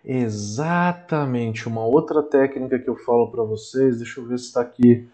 Exatamente. 0.05 1.67
Uma 1.67 1.85
outra 1.85 2.23
técnica 2.23 2.79
que 2.79 2.89
eu 2.89 2.97
falo 2.97 3.31
para 3.31 3.43
vocês, 3.43 3.99
deixa 3.99 4.21
eu 4.21 4.27
ver 4.27 4.39
se 4.39 4.47
está 4.47 4.61
aqui. 4.61 5.09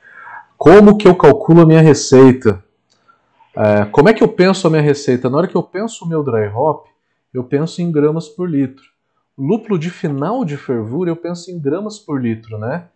Como 0.58 0.98
que 0.98 1.08
eu 1.08 1.16
calculo 1.16 1.62
a 1.62 1.66
minha 1.66 1.80
receita? 1.80 2.62
É, 3.54 3.84
como 3.86 4.08
é 4.08 4.14
que 4.14 4.22
eu 4.22 4.28
penso 4.28 4.66
a 4.66 4.70
minha 4.70 4.82
receita? 4.82 5.28
Na 5.28 5.38
hora 5.38 5.48
que 5.48 5.56
eu 5.56 5.62
penso 5.62 6.04
o 6.04 6.08
meu 6.08 6.22
dry 6.22 6.48
hop, 6.48 6.86
eu 7.32 7.44
penso 7.44 7.82
em 7.82 7.92
gramas 7.92 8.28
por 8.28 8.48
litro. 8.48 8.84
Lúpulo 9.36 9.78
de 9.78 9.90
final 9.90 10.44
de 10.44 10.56
fervura, 10.56 11.10
eu 11.10 11.16
penso 11.16 11.50
em 11.50 11.58
gramas 11.58 11.98
por 11.98 12.20
litro, 12.20 12.58
né? 12.58 12.88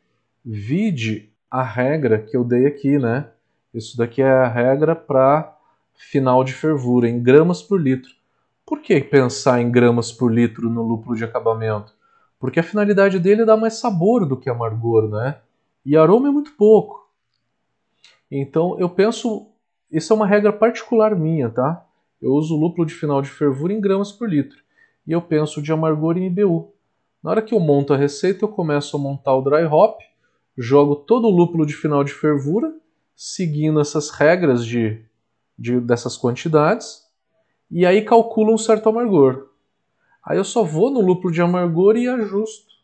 Vide 0.44 1.30
a 1.50 1.62
regra 1.62 2.18
que 2.18 2.36
eu 2.36 2.44
dei 2.44 2.66
aqui, 2.66 2.98
né? 2.98 3.28
Isso 3.72 3.96
daqui 3.96 4.22
é 4.22 4.30
a 4.30 4.48
regra 4.48 4.94
para 4.94 5.54
final 5.94 6.44
de 6.44 6.52
fervura, 6.52 7.08
em 7.08 7.22
gramas 7.22 7.62
por 7.62 7.80
litro. 7.80 8.10
Por 8.64 8.80
que 8.80 9.00
pensar 9.00 9.60
em 9.60 9.70
gramas 9.70 10.10
por 10.12 10.32
litro 10.32 10.68
no 10.68 10.82
lúpulo 10.82 11.16
de 11.16 11.24
acabamento? 11.24 11.94
Porque 12.38 12.60
a 12.60 12.62
finalidade 12.62 13.18
dele 13.18 13.42
é 13.42 13.44
dar 13.44 13.56
mais 13.56 13.74
sabor 13.74 14.26
do 14.26 14.36
que 14.36 14.50
amargor, 14.50 15.08
né? 15.08 15.38
E 15.84 15.96
aroma 15.96 16.28
é 16.28 16.30
muito 16.30 16.52
pouco. 16.52 17.08
Então 18.30 18.78
eu 18.78 18.88
penso, 18.88 19.48
isso 19.90 20.12
é 20.12 20.16
uma 20.16 20.26
regra 20.26 20.52
particular 20.52 21.14
minha, 21.14 21.48
tá? 21.48 21.86
Eu 22.20 22.32
uso 22.32 22.54
o 22.54 22.60
lúpulo 22.60 22.86
de 22.86 22.94
final 22.94 23.22
de 23.22 23.28
fervura 23.28 23.72
em 23.72 23.80
gramas 23.80 24.12
por 24.12 24.28
litro. 24.28 24.58
E 25.06 25.12
eu 25.12 25.22
penso 25.22 25.62
de 25.62 25.72
amargor 25.72 26.16
em 26.16 26.26
IBU. 26.26 26.72
Na 27.22 27.30
hora 27.30 27.42
que 27.42 27.54
eu 27.54 27.60
monto 27.60 27.92
a 27.92 27.96
receita, 27.96 28.44
eu 28.44 28.48
começo 28.48 28.96
a 28.96 29.00
montar 29.00 29.34
o 29.34 29.42
dry 29.42 29.64
hop, 29.64 30.00
jogo 30.56 30.96
todo 30.96 31.26
o 31.26 31.30
lúpulo 31.30 31.66
de 31.66 31.74
final 31.74 32.02
de 32.02 32.12
fervura, 32.12 32.74
seguindo 33.14 33.80
essas 33.80 34.10
regras 34.10 34.64
de, 34.64 35.04
de 35.58 35.80
dessas 35.80 36.16
quantidades, 36.16 37.06
e 37.70 37.84
aí 37.84 38.04
calcula 38.04 38.52
um 38.52 38.58
certo 38.58 38.88
amargor. 38.88 39.48
Aí 40.24 40.36
eu 40.36 40.44
só 40.44 40.62
vou 40.62 40.90
no 40.90 41.00
lúpulo 41.00 41.32
de 41.32 41.40
amargor 41.40 41.96
e 41.96 42.08
ajusto 42.08 42.74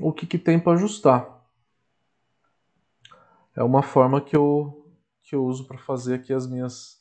o 0.00 0.12
que, 0.12 0.26
que 0.26 0.38
tem 0.38 0.58
para 0.58 0.72
ajustar. 0.72 1.42
É 3.54 3.62
uma 3.62 3.82
forma 3.82 4.20
que 4.20 4.36
eu, 4.36 4.81
que 5.32 5.36
eu 5.36 5.46
uso 5.46 5.66
para 5.66 5.78
fazer 5.78 6.16
aqui 6.16 6.30
as 6.30 6.46
minhas 6.46 7.00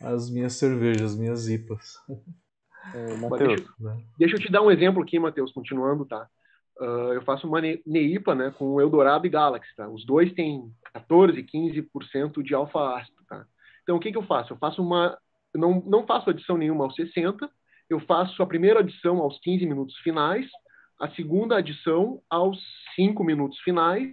as 0.00 0.30
minhas 0.30 0.54
cervejas, 0.54 1.12
as 1.12 1.18
minhas 1.18 1.48
IPAs. 1.48 1.96
É, 2.94 3.16
Mateus, 3.16 3.56
deixa, 3.56 3.74
né? 3.78 4.04
deixa, 4.18 4.36
eu 4.36 4.40
te 4.40 4.50
dar 4.50 4.62
um 4.62 4.70
exemplo 4.70 5.02
aqui, 5.02 5.18
Matheus, 5.18 5.52
continuando, 5.52 6.06
tá? 6.06 6.26
Uh, 6.80 7.12
eu 7.12 7.22
faço 7.22 7.46
uma 7.46 7.60
NEIPA 7.60 8.34
né, 8.34 8.54
com 8.56 8.80
Eldorado 8.80 9.26
e 9.26 9.30
Galaxy. 9.30 9.74
Tá? 9.74 9.88
Os 9.88 10.04
dois 10.06 10.32
têm 10.34 10.70
14, 10.94 11.42
15% 11.42 12.42
de 12.42 12.54
alfa 12.54 12.96
ácido. 12.96 13.24
Tá? 13.28 13.44
Então, 13.82 13.96
o 13.96 14.00
que, 14.00 14.12
que 14.12 14.18
eu 14.18 14.22
faço? 14.22 14.52
Eu 14.52 14.58
faço 14.58 14.82
uma 14.82 15.18
eu 15.56 15.60
não, 15.60 15.82
não 15.86 16.06
faço 16.06 16.28
adição 16.30 16.58
nenhuma 16.58 16.84
aos 16.84 16.94
60, 16.94 17.50
eu 17.88 17.98
faço 18.00 18.42
a 18.42 18.46
primeira 18.46 18.80
adição 18.80 19.18
aos 19.18 19.38
15 19.40 19.64
minutos 19.66 19.96
finais, 19.98 20.46
a 21.00 21.08
segunda 21.10 21.56
adição 21.56 22.22
aos 22.28 22.58
5 22.94 23.24
minutos 23.24 23.58
finais, 23.60 24.10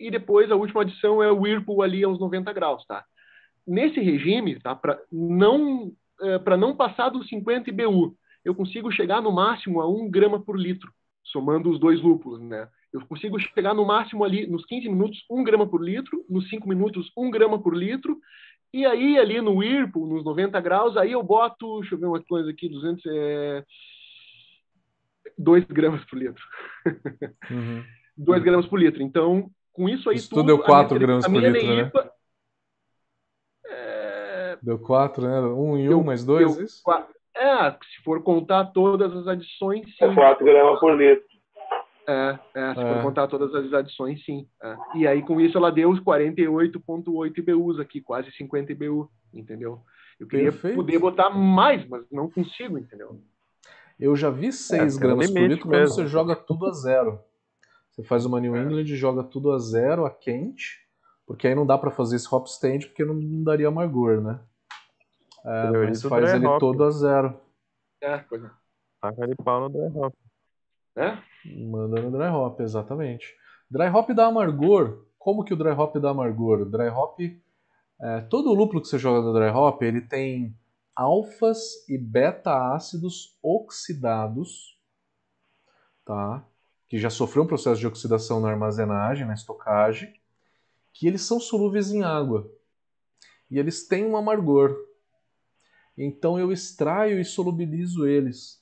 e 0.00 0.10
depois 0.10 0.50
a 0.50 0.56
última 0.56 0.80
adição 0.80 1.22
é 1.22 1.30
o 1.30 1.42
Whirlpool 1.42 1.82
ali 1.82 2.02
aos 2.02 2.18
90 2.18 2.52
graus, 2.52 2.84
tá? 2.86 3.04
Nesse 3.66 4.00
regime, 4.00 4.58
tá, 4.58 4.74
para 4.74 4.98
não, 5.12 5.92
é, 6.22 6.56
não 6.56 6.74
passar 6.74 7.10
dos 7.10 7.28
50 7.28 7.68
IBU, 7.68 8.16
eu 8.44 8.54
consigo 8.54 8.90
chegar 8.90 9.20
no 9.20 9.30
máximo 9.30 9.80
a 9.80 9.88
1 9.88 10.10
grama 10.10 10.40
por 10.40 10.58
litro, 10.58 10.90
somando 11.22 11.70
os 11.70 11.78
dois 11.78 12.00
lúpulos, 12.00 12.40
né? 12.40 12.66
Eu 12.92 13.06
consigo 13.06 13.38
chegar 13.38 13.74
no 13.74 13.84
máximo 13.84 14.24
ali, 14.24 14.46
nos 14.46 14.64
15 14.64 14.88
minutos, 14.88 15.24
1 15.30 15.44
grama 15.44 15.68
por 15.68 15.84
litro, 15.84 16.24
nos 16.28 16.48
5 16.48 16.68
minutos, 16.68 17.12
1 17.16 17.30
grama 17.30 17.62
por 17.62 17.76
litro, 17.76 18.18
e 18.72 18.86
aí, 18.86 19.18
ali 19.18 19.40
no 19.40 19.56
Whirlpool, 19.56 20.06
nos 20.06 20.24
90 20.24 20.60
graus, 20.60 20.96
aí 20.96 21.12
eu 21.12 21.22
boto, 21.22 21.80
deixa 21.80 21.94
eu 21.94 21.98
ver 21.98 22.06
uma 22.06 22.22
coisa 22.22 22.50
aqui, 22.50 22.68
200, 22.68 23.04
é... 23.06 23.64
2 25.36 25.64
gramas 25.64 26.04
por 26.04 26.18
litro. 26.18 26.42
Uhum. 27.50 27.82
2 28.16 28.42
gramas 28.42 28.66
por 28.66 28.78
litro. 28.78 29.02
Então, 29.02 29.50
com 29.80 29.88
isso 29.88 30.10
aí 30.10 30.16
isso 30.16 30.28
tudo... 30.28 30.44
deu 30.44 30.58
4 30.58 30.98
gramas 30.98 31.26
por 31.26 31.34
litro, 31.34 31.74
né? 31.74 31.90
É... 33.66 34.58
Deu 34.60 34.78
4, 34.78 35.22
né? 35.26 35.40
1 35.40 35.70
um 35.70 35.78
e 35.78 35.88
1 35.88 35.98
um, 35.98 36.04
mais 36.04 36.22
2, 36.22 36.58
isso? 36.58 36.82
Quatro. 36.82 37.14
É, 37.34 37.70
se 37.70 38.02
for 38.04 38.22
contar 38.22 38.66
todas 38.66 39.16
as 39.16 39.26
adições, 39.26 39.86
sim. 39.96 40.14
4 40.14 40.44
gramas 40.44 40.78
por 40.78 40.94
litro. 40.94 41.24
É, 42.06 42.38
é, 42.54 42.74
se 42.74 42.80
é. 42.80 42.94
for 42.94 43.02
contar 43.02 43.26
todas 43.28 43.54
as 43.54 43.72
adições, 43.72 44.22
sim. 44.26 44.46
É. 44.62 44.76
E 44.96 45.06
aí, 45.06 45.22
com 45.22 45.40
isso, 45.40 45.56
ela 45.56 45.72
deu 45.72 45.88
os 45.88 46.00
48,8 46.00 47.38
IBUs 47.38 47.80
aqui, 47.80 48.02
quase 48.02 48.30
50 48.32 48.72
IBU, 48.72 49.10
entendeu? 49.32 49.80
Eu 50.18 50.26
queria 50.26 50.52
Perfeito. 50.52 50.76
poder 50.76 50.98
botar 50.98 51.30
mais, 51.30 51.88
mas 51.88 52.04
não 52.12 52.28
consigo, 52.28 52.76
entendeu? 52.76 53.18
Eu 53.98 54.14
já 54.14 54.28
vi 54.28 54.52
6 54.52 54.96
é, 54.96 55.00
gramas 55.00 55.30
por 55.30 55.40
litro 55.40 55.68
quando 55.68 55.88
você 55.88 56.06
joga 56.06 56.36
tudo 56.36 56.66
a 56.66 56.72
zero. 56.72 57.29
Você 57.90 58.04
faz 58.04 58.24
uma 58.24 58.40
New 58.40 58.56
é. 58.56 58.62
England 58.62 58.82
e 58.82 58.96
joga 58.96 59.22
tudo 59.22 59.52
a 59.52 59.58
zero, 59.58 60.06
a 60.06 60.10
quente, 60.10 60.86
porque 61.26 61.46
aí 61.46 61.54
não 61.54 61.66
dá 61.66 61.76
para 61.76 61.90
fazer 61.90 62.16
esse 62.16 62.32
hop 62.32 62.46
stand 62.46 62.80
porque 62.80 63.04
não, 63.04 63.14
não 63.14 63.42
daria 63.42 63.68
amargor, 63.68 64.20
né? 64.20 64.40
É, 65.44 65.70
mas 65.70 66.02
faz 66.02 66.34
ele 66.34 66.46
hop. 66.46 66.60
todo 66.60 66.84
a 66.84 66.90
zero. 66.90 67.40
É, 68.00 68.18
coisa. 68.18 68.46
é. 68.46 68.50
Taca 69.00 69.26
de 69.26 69.34
pau 69.36 69.60
no 69.60 69.68
dry 69.68 69.98
hop. 69.98 70.14
É? 70.96 71.18
Manda 71.64 72.00
no 72.02 72.10
dry 72.10 72.28
hop, 72.28 72.60
exatamente. 72.60 73.34
Dry 73.70 73.88
hop 73.88 74.10
dá 74.10 74.26
amargor. 74.26 75.06
Como 75.18 75.44
que 75.44 75.54
o 75.54 75.56
dry 75.56 75.70
hop 75.70 75.96
dá 75.96 76.10
amargor? 76.10 76.60
O 76.62 76.66
dry 76.66 76.88
hop, 76.88 77.20
é, 78.00 78.20
todo 78.22 78.50
o 78.50 78.54
lúpulo 78.54 78.80
que 78.80 78.88
você 78.88 78.98
joga 78.98 79.20
no 79.20 79.32
dry 79.32 79.50
hop, 79.50 79.82
ele 79.82 80.00
tem 80.00 80.54
alfas 80.94 81.88
e 81.88 81.96
beta 81.96 82.74
ácidos 82.74 83.38
oxidados, 83.42 84.78
tá? 86.04 86.44
Que 86.90 86.98
já 86.98 87.08
sofreu 87.08 87.44
um 87.44 87.46
processo 87.46 87.80
de 87.80 87.86
oxidação 87.86 88.38
na 88.38 88.50
armazenagem, 88.50 89.26
na 89.26 89.32
estocagem, 89.32 90.12
que 90.92 91.06
eles 91.06 91.22
são 91.22 91.40
solúveis 91.40 91.90
em 91.90 92.02
água. 92.02 92.52
E 93.50 93.58
eles 93.58 93.88
têm 93.88 94.04
um 94.04 94.14
amargor. 94.14 94.76
Então 95.96 96.38
eu 96.38 96.52
extraio 96.52 97.18
e 97.18 97.24
solubilizo 97.24 98.06
eles 98.06 98.60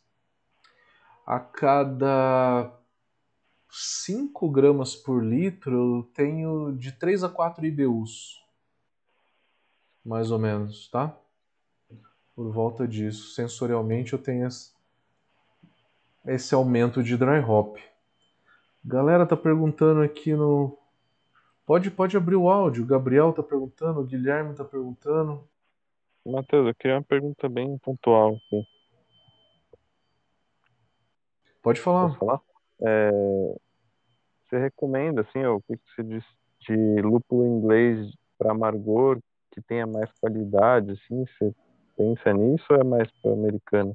a 1.28 1.38
cada 1.38 2.74
5 3.70 4.48
gramas 4.48 4.96
por 4.96 5.22
litro 5.22 5.98
eu 5.98 6.10
tenho 6.14 6.74
de 6.74 6.90
3 6.90 7.22
a 7.22 7.28
4 7.28 7.66
IBUs. 7.66 8.42
Mais 10.02 10.30
ou 10.30 10.38
menos, 10.38 10.88
tá? 10.88 11.14
Por 12.34 12.50
volta 12.50 12.88
disso. 12.88 13.34
Sensorialmente 13.34 14.14
eu 14.14 14.18
tenho 14.18 14.48
esse 16.24 16.54
aumento 16.54 17.02
de 17.02 17.14
dry 17.14 17.40
hop. 17.40 17.76
Galera 18.88 19.26
tá 19.26 19.36
perguntando 19.36 20.00
aqui 20.00 20.32
no. 20.32 20.78
Pode, 21.66 21.90
pode 21.90 22.16
abrir 22.16 22.36
o 22.36 22.48
áudio. 22.48 22.82
O 22.82 22.86
Gabriel 22.86 23.34
tá 23.34 23.42
perguntando, 23.42 24.00
o 24.00 24.04
Guilherme 24.04 24.54
tá 24.54 24.64
perguntando. 24.64 25.46
Matheus, 26.24 26.68
eu 26.68 26.74
queria 26.74 26.96
uma 26.96 27.02
pergunta 27.02 27.50
bem 27.50 27.76
pontual 27.76 28.36
aqui. 28.36 28.66
Pode 31.62 31.78
falar. 31.82 32.06
Posso 32.06 32.18
falar? 32.18 32.40
É, 32.80 33.10
você 34.48 34.58
recomenda, 34.58 35.20
assim, 35.20 35.44
o 35.44 35.60
que 35.60 35.78
você 35.94 36.02
diz 36.02 36.24
de 36.60 37.02
lúpulo 37.02 37.46
inglês 37.46 38.10
para 38.38 38.52
amargor 38.52 39.20
que 39.50 39.60
tenha 39.60 39.86
mais 39.86 40.10
qualidade, 40.18 40.92
assim? 40.92 41.26
Você 41.26 41.54
pensa 41.94 42.32
nisso 42.32 42.64
ou 42.70 42.78
é 42.78 42.84
mais 42.84 43.10
para 43.20 43.32
americano? 43.32 43.94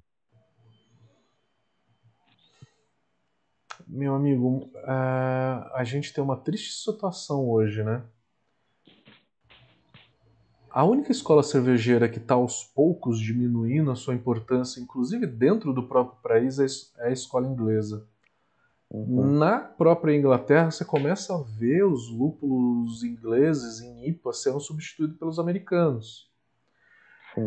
Meu 3.94 4.15
amigo, 4.15 4.72
uh, 4.74 5.70
a 5.76 5.84
gente 5.84 6.11
tem 6.11 6.24
uma 6.24 6.36
triste 6.36 6.74
situação 6.74 7.48
hoje, 7.48 7.84
né? 7.84 8.02
A 10.68 10.84
única 10.84 11.11
escola 11.11 11.44
cervejeira 11.44 12.10
que 12.10 12.18
está 12.18 12.34
aos 12.34 12.64
poucos 12.64 13.20
diminuindo 13.20 13.91
a 13.91 13.95
sua 13.95 14.15
importância, 14.15 14.82
inclusive 14.82 15.28
dentro 15.28 15.72
do 15.72 15.88
próprio 15.88 16.20
país, 16.24 16.57
é 16.57 17.03
a 17.03 17.10
é 17.10 17.14
escola 17.14 17.45
inglesa. 17.45 18.07
Uhum. 18.90 19.38
Na 19.38 19.60
própria 19.60 20.18
Inglaterra, 20.18 20.72
você 20.72 20.84
começa 20.84 21.36
a 21.36 21.44
ver 21.44 21.86
os 21.86 22.10
lúpulos 22.10 23.03
ingleses 23.03 23.80
em 23.80 24.10
IPA 24.10 24.34
sendo 24.34 24.60
substituídos 24.60 25.18
pelos 25.20 25.38
americanos. 25.38 26.28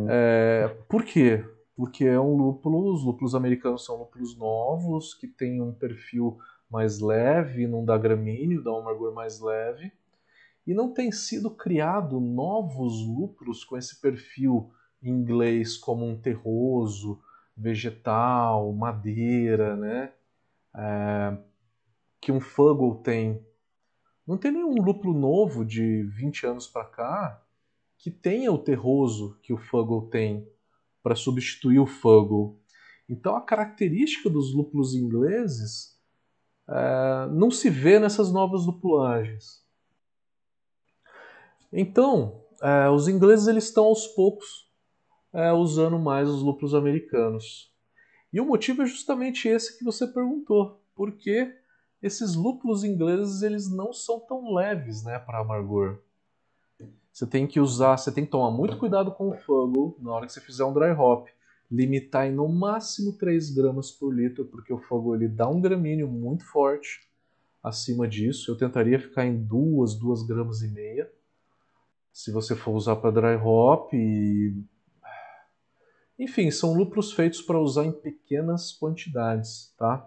É, 0.09 0.77
por 0.89 1.05
quê? 1.05 1.45
Porque 1.77 2.05
é 2.05 2.19
um 2.19 2.37
lúpulo, 2.37 2.93
os 2.93 3.05
lúpulos 3.05 3.35
americanos 3.35 3.85
são 3.85 3.99
lúpulos 3.99 4.37
novos, 4.37 5.13
que 5.13 5.29
têm 5.29 5.61
um 5.61 5.73
perfil 5.73 6.39
mais 6.71 7.01
leve, 7.01 7.67
não 7.67 7.85
dá 7.85 7.99
gramíneo, 7.99 8.63
dá 8.63 8.73
um 8.73 8.79
amargor 8.79 9.15
mais 9.15 9.41
leve 9.41 9.93
e 10.67 10.75
não 10.75 10.93
tem 10.93 11.13
sido 11.13 11.51
criado 11.51 12.19
novos 12.19 13.07
lúpulos 13.07 13.65
com 13.65 13.77
esse 13.77 14.01
perfil 14.01 14.73
inglês 15.01 15.77
como 15.77 16.05
um 16.05 16.21
terroso, 16.21 17.23
vegetal, 17.57 18.73
madeira, 18.73 19.77
né? 19.77 20.13
É, 20.75 21.39
que 22.21 22.33
um 22.33 22.41
Fuggle 22.41 22.97
tem. 23.03 23.41
Não 24.27 24.37
tem 24.37 24.51
nenhum 24.51 24.75
lúpulo 24.83 25.17
novo 25.17 25.65
de 25.65 26.03
20 26.03 26.47
anos 26.47 26.67
para 26.67 26.85
cá 26.85 27.43
que 27.97 28.11
tenha 28.11 28.51
o 28.53 28.59
terroso 28.59 29.39
que 29.43 29.53
o 29.53 29.57
Fuggle 29.57 30.11
tem 30.11 30.49
para 31.07 31.15
substituir 31.15 31.79
o 31.79 31.87
Fuggle. 31.87 32.59
Então 33.09 33.37
a 33.37 33.41
característica 33.41 34.29
dos 34.29 34.53
lúpulos 34.53 34.93
ingleses 34.93 35.97
é, 36.69 37.29
não 37.31 37.49
se 37.49 37.71
vê 37.71 38.01
nessas 38.01 38.33
novas 38.33 38.67
lupulagens. 38.67 39.65
Então, 41.73 42.43
é, 42.61 42.91
os 42.91 43.07
ingleses 43.07 43.47
eles 43.47 43.67
estão 43.67 43.85
aos 43.85 44.09
poucos 44.09 44.69
é, 45.33 45.53
usando 45.53 45.97
mais 45.97 46.29
os 46.29 46.43
lúpulos 46.43 46.75
americanos. 46.75 47.73
E 48.33 48.41
o 48.41 48.45
motivo 48.45 48.83
é 48.83 48.87
justamente 48.87 49.47
esse 49.47 49.79
que 49.79 49.85
você 49.85 50.09
perguntou, 50.09 50.83
porque 50.93 51.55
esses 52.03 52.35
lúpulos 52.35 52.83
ingleses 52.83 53.43
eles 53.43 53.71
não 53.71 53.93
são 53.93 54.19
tão 54.19 54.53
leves, 54.53 55.05
né, 55.05 55.21
para 55.21 55.39
amargor. 55.39 56.03
Você 57.17 57.27
tem 57.27 57.47
que 57.47 57.59
usar, 57.59 57.97
você 57.97 58.13
tem 58.13 58.27
que 58.27 58.31
tomar 58.31 58.51
muito 58.51 58.77
cuidado 58.77 59.11
com 59.11 59.31
o 59.31 59.33
Fuggle 59.33 59.97
na 60.01 60.13
hora 60.13 60.27
que 60.27 60.33
você 60.35 60.39
fizer 60.39 60.67
um 60.67 60.75
dry 60.75 60.91
hop, 60.91 61.29
limitar 61.71 62.27
em 62.27 62.31
no 62.31 62.47
máximo 62.47 63.15
3 63.15 63.55
gramas 63.55 63.91
por 63.91 64.15
litro, 64.15 64.45
porque 64.45 64.71
o 64.71 64.77
Fuggle 64.77 65.15
ele 65.15 65.27
dá 65.27 65.49
um 65.49 65.59
gramíneo 65.59 66.07
muito 66.09 66.45
forte 66.45 67.09
acima 67.63 68.07
disso. 68.07 68.51
Eu 68.51 68.59
tentaria 68.59 69.01
ficar 69.01 69.25
em 69.25 69.35
2, 69.35 69.95
2 69.95 70.25
gramas 70.25 70.61
e 70.61 70.69
meia. 70.69 71.11
Se 72.13 72.31
você 72.31 72.55
for 72.55 72.73
usar 72.73 72.97
para 72.97 73.11
dry 73.11 73.43
hop 73.43 73.95
e 73.95 74.55
enfim, 76.19 76.51
são 76.51 76.75
lúpulos 76.75 77.15
feitos 77.15 77.41
para 77.41 77.59
usar 77.59 77.87
em 77.87 77.93
pequenas 77.93 78.75
quantidades, 78.75 79.75
tá? 79.79 80.07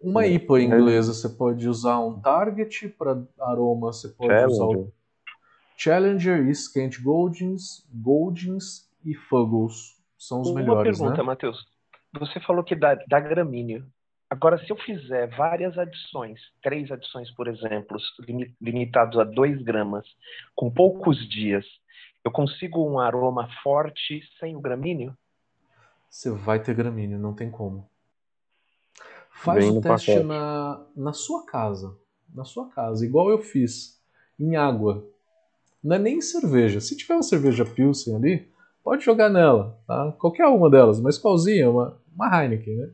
Uma 0.00 0.24
é, 0.24 0.32
IPA 0.32 0.58
é. 0.58 0.62
inglesa, 0.62 1.14
você 1.14 1.28
pode 1.28 1.68
usar 1.68 1.98
um 2.00 2.20
Target 2.20 2.88
para 2.90 3.22
aroma, 3.40 3.92
você 3.92 4.08
pode 4.08 4.32
Challenger. 4.32 4.50
usar 4.50 4.78
o 4.78 4.92
Challenger, 5.76 6.48
Skent 6.50 7.02
Goldings, 7.02 7.88
Goldings 7.92 8.90
e 9.04 9.14
Fuggles. 9.14 10.00
São 10.18 10.40
os 10.40 10.50
Uma 10.50 10.60
melhores, 10.60 10.98
pergunta, 10.98 11.22
né? 11.22 11.24
Matheus. 11.24 11.66
Você 12.18 12.38
falou 12.40 12.62
que 12.62 12.76
dá, 12.76 12.94
dá 13.08 13.18
gramíneo. 13.18 13.86
Agora, 14.28 14.58
se 14.64 14.70
eu 14.70 14.76
fizer 14.76 15.26
várias 15.36 15.76
adições, 15.76 16.40
três 16.62 16.90
adições, 16.90 17.30
por 17.32 17.48
exemplo, 17.48 17.98
limitados 18.60 19.18
a 19.18 19.24
2 19.24 19.62
gramas, 19.62 20.06
com 20.54 20.70
poucos 20.70 21.18
dias, 21.28 21.66
eu 22.24 22.30
consigo 22.30 22.88
um 22.88 22.98
aroma 22.98 23.48
forte 23.62 24.22
sem 24.38 24.56
o 24.56 24.60
gramíneo? 24.60 25.16
Você 26.08 26.30
vai 26.30 26.62
ter 26.62 26.74
gramíneo, 26.74 27.18
não 27.18 27.34
tem 27.34 27.50
como. 27.50 27.90
Faz 29.42 29.68
o 29.68 29.80
teste 29.80 30.20
na, 30.20 30.80
na 30.96 31.12
sua 31.12 31.44
casa. 31.44 31.96
Na 32.32 32.44
sua 32.44 32.68
casa, 32.68 33.04
igual 33.04 33.28
eu 33.28 33.38
fiz. 33.38 34.00
Em 34.38 34.56
água. 34.56 35.04
Não 35.82 35.96
é 35.96 35.98
nem 35.98 36.18
em 36.18 36.22
cerveja. 36.22 36.80
Se 36.80 36.96
tiver 36.96 37.14
uma 37.14 37.22
cerveja 37.22 37.64
Pilsen 37.64 38.14
ali, 38.14 38.48
pode 38.82 39.04
jogar 39.04 39.28
nela. 39.28 39.78
Tá? 39.86 40.12
Qualquer 40.18 40.46
uma 40.46 40.70
delas. 40.70 40.98
Uma 40.98 41.10
Skol,zinha 41.10 41.68
uma, 41.68 41.98
uma 42.14 42.42
Heineken, 42.42 42.76
né? 42.76 42.90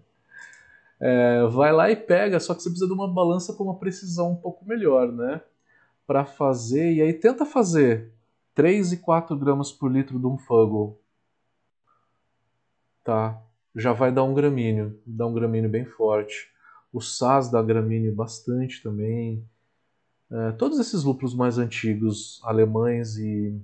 É, 1.01 1.47
vai 1.47 1.73
lá 1.73 1.91
e 1.91 1.97
pega, 1.97 2.41
só 2.41 2.55
que 2.55 2.63
você 2.63 2.71
precisa 2.71 2.89
de 2.89 2.93
uma 2.93 3.07
balança 3.07 3.53
com 3.53 3.65
uma 3.65 3.79
precisão 3.79 4.33
um 4.33 4.37
pouco 4.37 4.65
melhor, 4.67 5.13
né? 5.13 5.41
Para 6.07 6.25
fazer, 6.25 6.95
e 6.95 7.03
aí 7.03 7.13
tenta 7.13 7.47
fazer 7.47 8.13
3 8.55 8.95
e 8.95 8.97
4 8.97 9.37
gramas 9.37 9.71
por 9.71 9.93
litro 9.93 10.19
de 10.19 10.27
um 10.27 10.37
Fuggle. 10.37 10.99
Tá? 13.05 13.41
Já 13.75 13.93
vai 13.93 14.13
dar 14.13 14.25
um 14.25 14.35
gramíneo, 14.35 15.01
dá 15.07 15.27
um 15.27 15.33
gramíneo 15.35 15.71
bem 15.71 15.85
forte. 15.85 16.51
O 16.93 17.01
Saz 17.01 17.51
dá 17.51 17.63
gramíneo 17.63 18.15
bastante 18.15 18.83
também. 18.83 19.45
É, 20.31 20.53
todos 20.53 20.79
esses 20.79 21.05
lúpulos 21.05 21.35
mais 21.35 21.59
antigos, 21.59 22.41
alemães 22.45 23.17
e, 23.17 23.61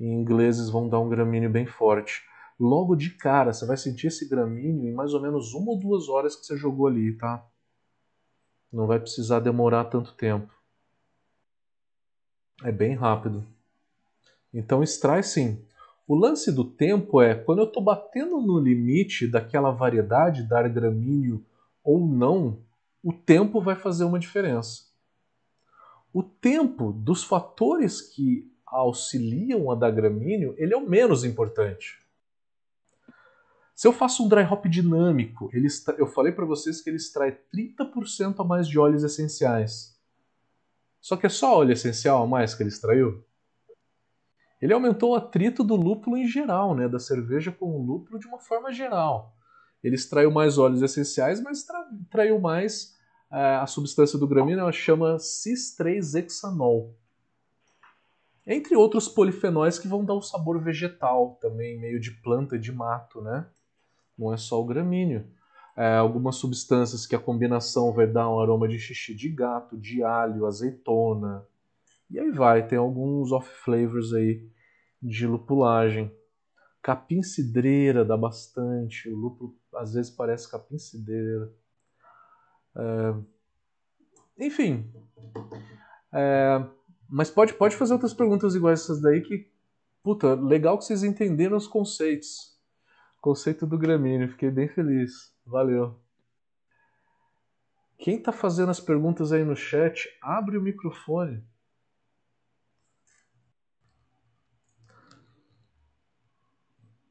e 0.00 0.06
ingleses, 0.06 0.70
vão 0.70 0.88
dar 0.88 1.00
um 1.00 1.08
gramíneo 1.08 1.50
bem 1.50 1.66
forte. 1.66 2.22
Logo 2.58 2.96
de 2.96 3.10
cara, 3.10 3.52
você 3.52 3.64
vai 3.66 3.76
sentir 3.76 4.08
esse 4.08 4.28
gramíneo 4.28 4.88
em 4.88 4.92
mais 4.92 5.14
ou 5.14 5.20
menos 5.20 5.54
uma 5.54 5.70
ou 5.70 5.78
duas 5.78 6.08
horas 6.08 6.34
que 6.34 6.44
você 6.44 6.56
jogou 6.56 6.86
ali, 6.86 7.16
tá? 7.16 7.46
Não 8.72 8.86
vai 8.86 8.98
precisar 8.98 9.40
demorar 9.40 9.84
tanto 9.84 10.14
tempo. 10.14 10.52
É 12.64 12.72
bem 12.72 12.94
rápido. 12.94 13.46
Então 14.52 14.82
extrai 14.82 15.22
sim. 15.22 15.64
O 16.08 16.16
lance 16.16 16.50
do 16.50 16.64
tempo 16.64 17.20
é 17.20 17.34
quando 17.34 17.58
eu 17.58 17.66
estou 17.66 17.84
batendo 17.84 18.40
no 18.40 18.58
limite 18.58 19.26
daquela 19.26 19.70
variedade, 19.70 20.42
dar 20.48 20.66
gramíneo 20.66 21.44
ou 21.84 22.00
não, 22.00 22.62
o 23.04 23.12
tempo 23.12 23.60
vai 23.60 23.76
fazer 23.76 24.04
uma 24.04 24.18
diferença. 24.18 24.84
O 26.10 26.22
tempo 26.22 26.92
dos 26.92 27.22
fatores 27.22 28.00
que 28.00 28.50
auxiliam 28.66 29.70
a 29.70 29.74
dar 29.74 29.90
gramíneo, 29.90 30.54
ele 30.56 30.72
é 30.72 30.76
o 30.78 30.88
menos 30.88 31.24
importante. 31.24 31.98
Se 33.76 33.86
eu 33.86 33.92
faço 33.92 34.24
um 34.24 34.28
dry 34.28 34.44
hop 34.44 34.64
dinâmico, 34.64 35.50
ele 35.52 35.68
eu 35.98 36.06
falei 36.06 36.32
para 36.32 36.46
vocês 36.46 36.80
que 36.80 36.88
ele 36.88 36.96
extrai 36.96 37.38
30% 37.54 38.40
a 38.40 38.44
mais 38.44 38.66
de 38.66 38.78
óleos 38.78 39.04
essenciais. 39.04 39.94
Só 41.02 41.18
que 41.18 41.26
é 41.26 41.28
só 41.28 41.58
óleo 41.58 41.72
essencial 41.72 42.22
a 42.22 42.26
mais 42.26 42.54
que 42.54 42.62
ele 42.62 42.70
extraiu? 42.70 43.22
Ele 44.60 44.72
aumentou 44.72 45.12
o 45.12 45.14
atrito 45.14 45.62
do 45.62 45.76
lúpulo 45.76 46.16
em 46.16 46.26
geral, 46.26 46.74
né, 46.74 46.88
da 46.88 46.98
cerveja 46.98 47.52
com 47.52 47.66
o 47.66 47.82
lúpulo 47.82 48.18
de 48.18 48.26
uma 48.26 48.38
forma 48.38 48.72
geral. 48.72 49.34
Ele 49.82 49.94
extraiu 49.94 50.30
mais 50.30 50.58
óleos 50.58 50.82
essenciais, 50.82 51.40
mas 51.40 51.58
extraiu 51.58 52.40
mais 52.40 52.96
é, 53.30 53.56
a 53.56 53.66
substância 53.66 54.18
do 54.18 54.26
gramíneo, 54.26 54.60
ela 54.60 54.72
chama 54.72 55.18
cis-3-hexanol. 55.18 56.94
Entre 58.46 58.74
outros 58.74 59.08
polifenóis 59.08 59.78
que 59.78 59.86
vão 59.86 60.04
dar 60.04 60.14
o 60.14 60.22
sabor 60.22 60.58
vegetal 60.60 61.38
também, 61.40 61.78
meio 61.78 62.00
de 62.00 62.10
planta, 62.10 62.58
de 62.58 62.72
mato, 62.72 63.20
né? 63.20 63.46
Não 64.18 64.32
é 64.32 64.38
só 64.38 64.60
o 64.60 64.64
gramíneo. 64.64 65.30
É, 65.76 65.96
algumas 65.96 66.36
substâncias 66.36 67.06
que 67.06 67.14
a 67.14 67.20
combinação 67.20 67.92
vai 67.92 68.06
dar 68.06 68.28
um 68.28 68.40
aroma 68.40 68.66
de 68.66 68.78
xixi 68.78 69.14
de 69.14 69.28
gato, 69.28 69.76
de 69.76 70.02
alho, 70.02 70.46
azeitona, 70.46 71.46
e 72.10 72.18
aí 72.18 72.30
vai, 72.30 72.66
tem 72.66 72.78
alguns 72.78 73.32
off 73.32 73.48
flavors 73.62 74.12
aí 74.12 74.48
de 75.02 75.26
lupulagem. 75.26 76.10
Capim 76.82 77.22
cidreira 77.22 78.04
dá 78.04 78.16
bastante, 78.16 79.08
o 79.10 79.16
lúpulo 79.16 79.56
às 79.74 79.92
vezes 79.92 80.10
parece 80.10 80.50
capim 80.50 80.78
cidreira. 80.78 81.52
É... 82.76 84.46
Enfim. 84.46 84.90
É... 86.12 86.64
Mas 87.08 87.30
pode, 87.30 87.54
pode 87.54 87.76
fazer 87.76 87.94
outras 87.94 88.14
perguntas 88.14 88.54
iguais 88.54 88.80
essas 88.80 89.00
daí 89.00 89.22
que. 89.22 89.50
Puta, 90.02 90.34
legal 90.34 90.78
que 90.78 90.84
vocês 90.84 91.02
entenderam 91.02 91.56
os 91.56 91.66
conceitos. 91.66 92.56
Conceito 93.20 93.66
do 93.66 93.76
gramíneo, 93.76 94.28
fiquei 94.28 94.50
bem 94.50 94.68
feliz. 94.68 95.34
Valeu. 95.44 96.00
Quem 97.98 98.22
tá 98.22 98.30
fazendo 98.30 98.70
as 98.70 98.78
perguntas 98.78 99.32
aí 99.32 99.44
no 99.44 99.56
chat, 99.56 100.08
abre 100.22 100.56
o 100.56 100.62
microfone. 100.62 101.44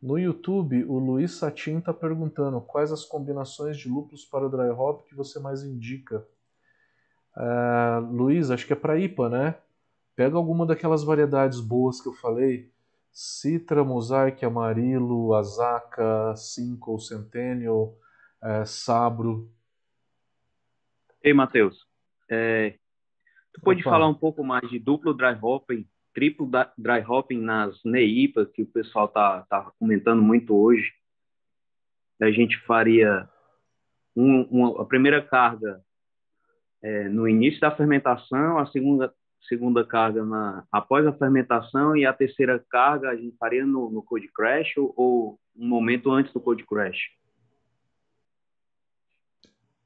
No 0.01 0.17
YouTube, 0.19 0.83
o 0.85 0.99
Luiz 0.99 1.31
Satin 1.31 1.79
está 1.79 1.91
perguntando 1.91 2.61
quais 2.61 2.91
as 2.91 3.03
combinações 3.03 3.77
de 3.77 3.89
lúpulos 3.89 4.23
para 4.25 4.45
o 4.45 4.49
dry 4.49 4.69
hop 4.69 5.07
que 5.07 5.15
você 5.15 5.39
mais 5.39 5.63
indica. 5.63 6.25
Uh, 7.35 7.99
Luiz, 8.11 8.51
acho 8.51 8.65
que 8.65 8.73
é 8.73 8.75
para 8.75 8.99
IPA, 8.99 9.29
né? 9.29 9.55
Pega 10.15 10.37
alguma 10.37 10.65
daquelas 10.65 11.03
variedades 11.03 11.59
boas 11.59 11.99
que 11.99 12.09
eu 12.09 12.13
falei. 12.13 12.71
Citra, 13.11 13.83
Mosaic, 13.83 14.45
Amarilo, 14.45 15.33
Azaka, 15.33 16.35
Cinco, 16.35 16.99
Centennial, 16.99 17.97
uh, 18.43 18.65
Sabro. 18.65 19.51
Ei, 21.23 21.33
Matheus. 21.33 21.87
É, 22.29 22.77
tu 23.53 23.61
pode 23.61 23.81
falar 23.81 24.07
um 24.07 24.13
pouco 24.13 24.43
mais 24.43 24.69
de 24.69 24.77
duplo 24.77 25.13
dry 25.13 25.37
hopping 25.41 25.87
triplo 26.17 26.49
dry 26.75 26.99
hopping 27.07 27.39
nas 27.41 27.79
NEIPAs, 27.85 28.49
que 28.49 28.63
o 28.63 28.65
pessoal 28.65 29.07
tá, 29.07 29.45
tá 29.47 29.71
comentando 29.77 30.19
muito 30.19 30.57
hoje. 30.57 30.91
A 32.19 32.31
gente 32.31 32.57
faria 32.65 33.29
um, 34.15 34.41
uma, 34.49 34.81
a 34.81 34.85
primeira 34.85 35.21
carga 35.21 35.79
é, 36.81 37.07
no 37.07 37.27
início 37.27 37.61
da 37.61 37.69
fermentação, 37.69 38.57
a 38.57 38.65
segunda, 38.65 39.13
segunda 39.41 39.85
carga 39.85 40.25
na, 40.25 40.65
após 40.71 41.05
a 41.05 41.13
fermentação 41.13 41.95
e 41.95 42.03
a 42.03 42.11
terceira 42.11 42.65
carga 42.67 43.11
a 43.11 43.15
gente 43.15 43.37
faria 43.37 43.63
no, 43.63 43.91
no 43.91 44.01
Code 44.01 44.27
Crash 44.29 44.75
ou, 44.75 44.91
ou 44.97 45.39
um 45.55 45.67
momento 45.67 46.09
antes 46.09 46.33
do 46.33 46.41
Code 46.41 46.65
Crash? 46.65 47.11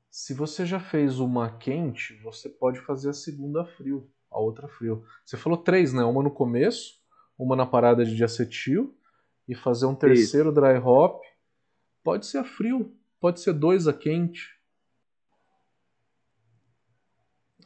Se 0.10 0.34
você 0.34 0.66
já 0.66 0.80
fez 0.80 1.20
uma 1.20 1.58
quente, 1.58 2.14
você 2.24 2.48
pode 2.48 2.80
fazer 2.80 3.10
a 3.10 3.14
segunda 3.14 3.66
frio, 3.66 4.10
a 4.32 4.40
outra 4.40 4.68
frio. 4.68 5.03
Você 5.26 5.36
falou 5.36 5.58
três, 5.58 5.94
né? 5.94 6.03
Uma 6.03 6.24
no 6.24 6.32
começo, 6.32 6.99
uma 7.38 7.56
na 7.56 7.66
parada 7.66 8.06
de 8.06 8.24
acetil 8.24 8.95
e 9.48 9.53
fazer 9.53 9.86
um 9.86 9.95
terceiro 9.95 10.49
Isso. 10.49 10.62
dry 10.62 10.78
hop. 10.78 11.22
Pode 12.03 12.26
ser 12.26 12.40
a 12.40 12.44
frio, 12.44 12.95
pode 13.20 13.41
ser 13.41 13.53
dois 13.53 13.88
a 13.88 13.94
quente. 13.94 14.58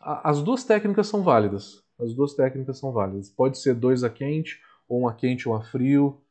As 0.01 0.41
duas 0.41 0.63
técnicas 0.63 1.07
são 1.07 1.23
válidas. 1.23 1.83
As 1.99 2.13
duas 2.13 2.33
técnicas 2.33 2.77
são 2.77 2.91
válidas. 2.91 3.29
Pode 3.29 3.57
ser 3.57 3.73
dois 3.73 4.03
a 4.03 4.09
quente, 4.09 4.59
ou 4.87 5.01
um 5.01 5.07
a 5.07 5.13
quente, 5.13 5.47
um 5.47 5.53
a 5.53 5.61
frio. 5.63 6.21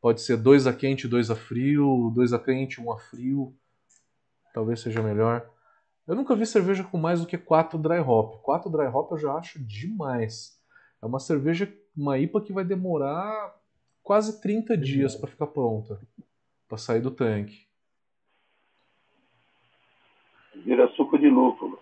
Pode 0.00 0.20
ser 0.20 0.36
dois 0.36 0.66
a 0.66 0.72
quente, 0.72 1.08
dois 1.08 1.30
a 1.30 1.36
frio, 1.36 2.12
dois 2.14 2.32
a 2.32 2.38
quente, 2.38 2.80
um 2.80 2.92
a 2.92 2.98
frio. 2.98 3.54
Talvez 4.52 4.80
seja 4.80 5.02
melhor. 5.02 5.48
Eu 6.06 6.14
nunca 6.14 6.36
vi 6.36 6.44
cerveja 6.44 6.84
com 6.84 6.98
mais 6.98 7.20
do 7.20 7.26
que 7.26 7.38
quatro 7.38 7.78
dry 7.78 7.98
hop. 7.98 8.42
Quatro 8.42 8.70
dry 8.70 8.86
hop 8.86 9.12
eu 9.12 9.18
já 9.18 9.32
acho 9.32 9.58
demais. 9.64 10.60
É 11.02 11.06
uma 11.06 11.18
cerveja, 11.18 11.72
uma 11.96 12.18
IPA 12.18 12.42
que 12.42 12.52
vai 12.52 12.64
demorar 12.64 13.54
quase 14.02 14.40
30 14.40 14.76
dias 14.76 15.14
para 15.16 15.30
ficar 15.30 15.46
pronta, 15.46 15.98
para 16.68 16.76
sair 16.76 17.00
do 17.00 17.10
tanque. 17.10 17.66
Vira 20.56 20.88
suco 20.88 21.18
de 21.18 21.28
lúpulo. 21.28 21.78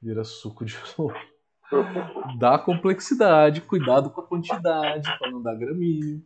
Vira 0.00 0.24
suco 0.24 0.64
de 0.64 0.76
lúpulo. 0.98 1.32
Dá 2.38 2.58
complexidade, 2.58 3.60
cuidado 3.60 4.10
com 4.10 4.20
a 4.20 4.26
quantidade, 4.26 5.08
para 5.18 5.30
não 5.30 5.42
dar 5.42 5.54
gramíneo. 5.54 6.22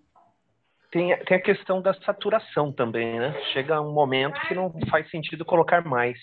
Tem, 0.91 1.17
tem 1.25 1.37
a 1.37 1.43
questão 1.43 1.83
da 1.83 1.93
saturação 1.95 2.73
também, 2.73 3.19
né? 3.19 3.41
Chega 3.53 3.81
um 3.81 3.93
momento 3.93 4.41
que 4.47 4.55
não 4.55 4.73
faz 4.89 5.11
sentido 5.11 5.45
colocar 5.45 5.85
mais. 5.85 6.19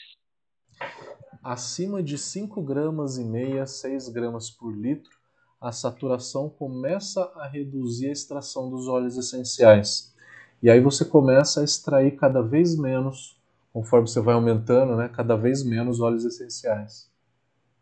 Acima 1.44 2.02
de 2.02 2.18
5 2.18 2.62
gramas 2.62 3.18
e 3.18 3.24
meia, 3.24 3.66
6 3.66 4.10
gramas 4.10 4.50
por 4.50 4.72
litro, 4.72 5.12
a 5.60 5.72
saturação 5.72 6.50
começa 6.50 7.32
a 7.36 7.48
reduzir 7.48 8.10
a 8.10 8.12
extração 8.12 8.70
dos 8.70 8.88
óleos 8.88 9.18
essenciais. 9.18 10.14
E 10.62 10.70
aí 10.70 10.80
você 10.80 11.04
começa 11.04 11.62
a 11.62 11.64
extrair 11.64 12.12
cada 12.18 12.42
vez 12.42 12.78
menos, 12.78 13.38
conforme 13.72 14.08
você 14.08 14.22
vai 14.22 14.36
aumentando, 14.36 14.96
né, 14.96 15.10
cada 15.10 15.36
vez 15.36 15.64
menos 15.64 16.00
óleos 16.00 16.24
essenciais. 16.26 17.12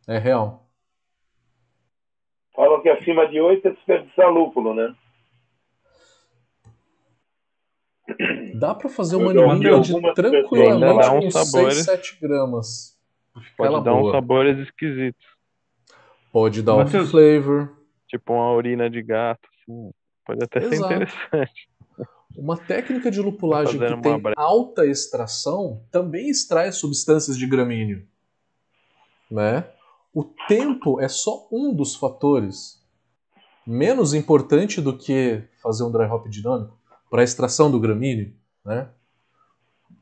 É 0.08 0.18
real. 0.18 0.68
Falam 2.56 2.82
que 2.82 2.90
acima 2.90 3.28
de 3.28 3.40
8 3.40 3.68
é 3.68 3.72
desperdiçar 3.72 4.30
lúpulo, 4.32 4.74
né? 4.74 4.96
Dá 8.56 8.76
para 8.76 8.90
fazer 8.90 9.16
uma 9.16 9.32
anemia 9.32 9.80
de 9.80 10.14
tranquilamente 10.14 11.32
com 11.32 11.32
6, 11.32 11.76
7 11.76 12.18
gramas. 12.22 12.98
Pode 13.58 13.84
dar 13.84 13.92
boa. 13.92 14.08
uns 14.08 14.12
sabores 14.12 14.60
esquisitos. 14.60 15.26
Pode 16.32 16.62
dar 16.62 16.78
Mateus, 16.78 17.08
um 17.08 17.12
flavor. 17.12 17.78
Tipo 18.08 18.34
uma 18.34 18.54
urina 18.54 18.90
de 18.90 19.02
gato. 19.02 19.48
Assim. 19.48 19.92
Pode 20.26 20.44
até 20.44 20.60
Exato. 20.60 20.88
ser 20.88 20.96
interessante. 20.96 21.70
Uma 22.38 22.58
técnica 22.58 23.12
de 23.12 23.22
lupulagem 23.22 23.80
que 23.80 24.02
tem 24.02 24.22
alta 24.38 24.86
extração 24.86 25.84
também 25.92 26.30
extrai 26.30 26.72
substâncias 26.72 27.38
de 27.38 27.46
gramíneo. 27.46 28.06
Né? 29.30 29.66
O 30.14 30.24
tempo 30.48 31.00
é 31.00 31.08
só 31.08 31.48
um 31.52 31.74
dos 31.74 31.96
fatores 31.96 32.82
menos 33.66 34.14
importante 34.14 34.82
do 34.82 34.98
que 34.98 35.44
fazer 35.62 35.84
um 35.84 35.92
dry 35.92 36.06
hop 36.06 36.28
dinâmico 36.28 36.81
para 37.12 37.22
a 37.22 37.24
extração 37.26 37.70
do 37.70 37.80
gramíneo, 37.80 38.34
né? 38.66 38.88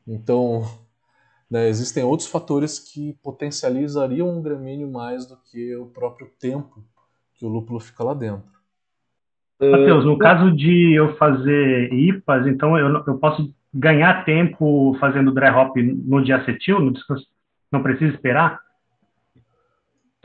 Então, 0.06 0.62
né, 1.50 1.68
existem 1.68 2.04
outros 2.04 2.28
fatores 2.28 2.78
que 2.78 3.14
potencializariam 3.22 4.30
um 4.30 4.40
gramíneo 4.40 4.90
mais 4.90 5.26
do 5.26 5.36
que 5.36 5.74
o 5.74 5.86
próprio 5.86 6.30
tempo 6.38 6.82
que 7.34 7.44
o 7.44 7.48
lúpulo 7.48 7.80
fica 7.80 8.04
lá 8.04 8.14
dentro. 8.14 8.48
Matheus, 9.60 10.06
no 10.06 10.16
caso 10.16 10.56
de 10.56 10.94
eu 10.94 11.16
fazer 11.16 11.92
IPAs, 11.92 12.46
então 12.46 12.78
eu, 12.78 13.04
eu 13.06 13.18
posso 13.18 13.52
ganhar 13.74 14.24
tempo 14.24 14.96
fazendo 14.98 15.34
dry 15.34 15.50
hop 15.50 15.76
no 15.76 16.24
dia 16.24 16.36
acetil, 16.36 16.80
no 16.80 16.92
descanso, 16.92 17.26
não 17.70 17.82
preciso 17.82 18.14
esperar? 18.14 18.60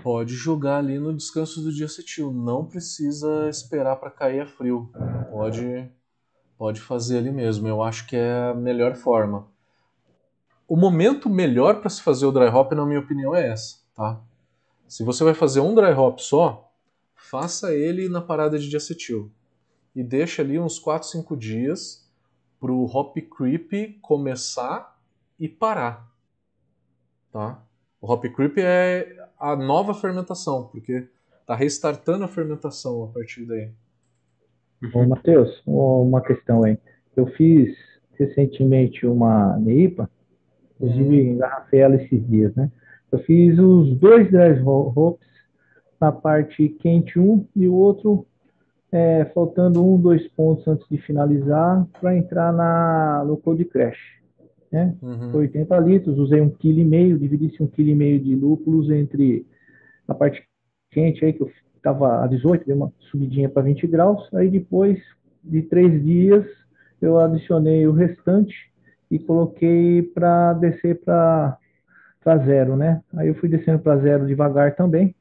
Pode 0.01 0.35
jogar 0.35 0.77
ali 0.77 0.99
no 0.99 1.13
descanso 1.13 1.61
do 1.61 1.73
dia 1.73 1.87
acetil. 1.87 2.31
Não 2.31 2.63
precisa 2.63 3.49
esperar 3.49 3.95
para 3.95 4.11
cair 4.11 4.41
a 4.41 4.45
frio. 4.45 4.89
Pode, 5.31 5.89
pode 6.57 6.81
fazer 6.81 7.17
ali 7.17 7.31
mesmo. 7.31 7.67
Eu 7.67 7.81
acho 7.81 8.07
que 8.07 8.15
é 8.15 8.49
a 8.49 8.53
melhor 8.53 8.95
forma. 8.95 9.47
O 10.67 10.75
momento 10.75 11.29
melhor 11.29 11.79
para 11.79 11.89
se 11.89 12.01
fazer 12.01 12.25
o 12.25 12.31
dry 12.31 12.47
hop, 12.47 12.71
na 12.73 12.85
minha 12.85 12.99
opinião, 12.99 13.35
é 13.35 13.49
essa, 13.49 13.77
tá? 13.93 14.19
Se 14.87 15.03
você 15.03 15.23
vai 15.23 15.33
fazer 15.33 15.59
um 15.59 15.75
dry 15.75 15.91
hop 15.91 16.19
só, 16.19 16.71
faça 17.15 17.73
ele 17.73 18.09
na 18.09 18.21
parada 18.21 18.57
de 18.57 18.75
acetil 18.75 19.31
e 19.95 20.03
deixa 20.03 20.41
ali 20.41 20.59
uns 20.59 20.79
4, 20.79 21.07
5 21.07 21.37
dias 21.37 22.09
para 22.59 22.71
o 22.71 22.85
hop 22.85 23.15
creep 23.17 23.99
começar 24.01 24.99
e 25.39 25.47
parar, 25.47 26.11
tá? 27.31 27.63
O 28.01 28.11
hop 28.11 28.25
creep 28.25 28.57
é 28.57 29.29
a 29.39 29.55
nova 29.55 29.93
fermentação, 29.93 30.67
porque 30.67 31.07
está 31.41 31.55
restartando 31.55 32.23
a 32.23 32.27
fermentação 32.27 33.03
a 33.03 33.07
partir 33.07 33.45
daí. 33.45 33.71
Ô, 34.93 35.05
Matheus, 35.05 35.61
uma 35.65 36.21
questão 36.21 36.63
aí. 36.63 36.77
Eu 37.15 37.27
fiz 37.27 37.75
recentemente 38.17 39.05
uma 39.05 39.57
NEIPA, 39.57 40.09
inclusive 40.75 41.21
uhum. 41.21 41.33
engarrafei 41.33 41.79
ela 41.79 41.95
esses 41.95 42.27
dias, 42.27 42.53
né? 42.55 42.71
Eu 43.11 43.19
fiz 43.19 43.57
os 43.59 43.97
dois 43.97 44.29
dry 44.29 44.59
hops 44.63 45.25
na 45.99 46.11
parte 46.11 46.69
quente 46.79 47.19
um 47.19 47.45
e 47.55 47.67
o 47.67 47.73
outro 47.73 48.25
é, 48.91 49.25
faltando 49.33 49.85
um, 49.85 49.99
dois 49.99 50.27
pontos 50.29 50.67
antes 50.67 50.87
de 50.89 50.97
finalizar 50.97 51.85
para 51.99 52.17
entrar 52.17 52.51
na, 52.51 53.23
no 53.25 53.37
Code 53.37 53.65
Crash 53.65 54.15
né? 54.75 54.93
Uhum. 55.01 55.31
Foi 55.31 55.41
80 55.41 55.79
litros, 55.79 56.19
usei 56.19 56.41
um 56.41 56.49
quilo 56.49 56.79
e 56.79 56.85
meio, 56.85 57.17
dividi-se 57.17 57.63
um 57.63 57.67
quilo 57.67 57.89
e 57.89 57.95
meio 57.95 58.19
de 58.19 58.35
lúpulos 58.35 58.89
entre 58.89 59.45
a 60.07 60.13
parte 60.13 60.43
quente 60.91 61.23
aí 61.23 61.31
que 61.31 61.41
eu 61.41 61.49
estava 61.85 62.23
a 62.23 62.27
18, 62.27 62.65
dei 62.65 62.75
uma 62.75 62.91
subidinha 63.11 63.47
para 63.47 63.61
20 63.61 63.85
graus, 63.85 64.27
aí 64.33 64.49
depois 64.49 64.99
de 65.43 65.61
três 65.61 66.03
dias 66.03 66.43
eu 66.99 67.19
adicionei 67.19 67.85
o 67.85 67.91
restante 67.91 68.55
e 69.11 69.19
coloquei 69.19 70.01
para 70.01 70.53
descer 70.53 70.99
para 71.01 71.57
zero, 72.43 72.75
né? 72.75 73.01
Aí 73.15 73.27
eu 73.27 73.35
fui 73.35 73.47
descendo 73.47 73.79
para 73.79 73.97
zero 73.97 74.25
devagar 74.25 74.75
também, 74.75 75.15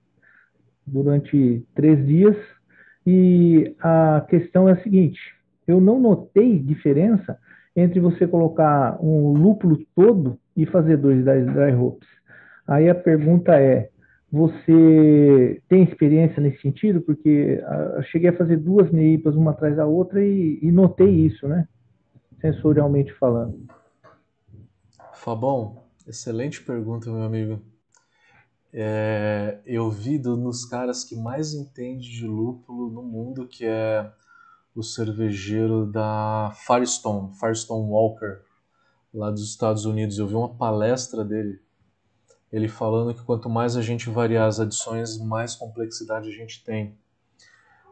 durante 0.87 1.63
três 1.75 2.05
dias. 2.07 2.37
E 3.07 3.77
a 3.81 4.25
questão 4.31 4.67
é 4.67 4.73
a 4.73 4.83
seguinte: 4.83 5.21
eu 5.69 5.79
não 5.79 6.01
notei 6.01 6.59
diferença 6.59 7.39
entre 7.77 8.01
você 8.01 8.27
colocar 8.27 8.97
um 9.05 9.35
lúpulo 9.35 9.79
todo 9.95 10.39
e 10.57 10.65
fazer 10.65 10.97
dois 10.97 11.23
dry 11.23 11.75
hops. 11.75 12.09
Aí 12.67 12.89
a 12.89 12.95
pergunta 12.95 13.61
é: 13.61 13.91
você 14.31 15.63
tem 15.69 15.85
experiência 15.85 16.43
nesse 16.43 16.61
sentido? 16.61 17.01
Porque 17.01 17.63
eu 17.97 18.03
cheguei 18.05 18.31
a 18.31 18.37
fazer 18.37 18.57
duas 18.57 18.91
neipas 18.91 19.35
uma 19.37 19.53
atrás 19.53 19.77
da 19.77 19.87
outra 19.87 20.25
e, 20.25 20.59
e 20.61 20.73
notei 20.73 21.11
isso, 21.11 21.47
né? 21.47 21.69
Sensorialmente 22.41 23.13
falando. 23.15 23.67
Fabão, 25.13 25.85
excelente 26.07 26.63
pergunta, 26.63 27.11
meu 27.11 27.23
amigo. 27.23 27.63
É, 28.77 29.61
eu 29.65 29.89
vi 29.89 30.19
do, 30.19 30.37
nos 30.37 30.65
caras 30.65 31.05
que 31.05 31.15
mais 31.15 31.55
entende 31.55 32.11
de 32.11 32.27
lúpulo 32.27 32.91
no 32.91 33.05
mundo, 33.05 33.47
que 33.47 33.65
é 33.65 34.13
o 34.75 34.83
cervejeiro 34.83 35.87
da 35.87 36.53
Firestone, 36.67 37.33
Firestone 37.39 37.89
Walker, 37.89 38.41
lá 39.15 39.31
dos 39.31 39.49
Estados 39.49 39.85
Unidos. 39.85 40.19
Eu 40.19 40.27
vi 40.27 40.35
uma 40.35 40.53
palestra 40.53 41.25
dele, 41.25 41.61
ele 42.55 42.69
falando 42.69 43.15
que 43.15 43.23
quanto 43.23 43.49
mais 43.49 43.77
a 43.77 43.83
gente 43.83 44.09
variar 44.09 44.47
as 44.47 44.61
adições, 44.61 45.19
mais 45.19 45.55
complexidade 45.55 46.29
a 46.29 46.33
gente 46.33 46.63
tem. 46.63 46.97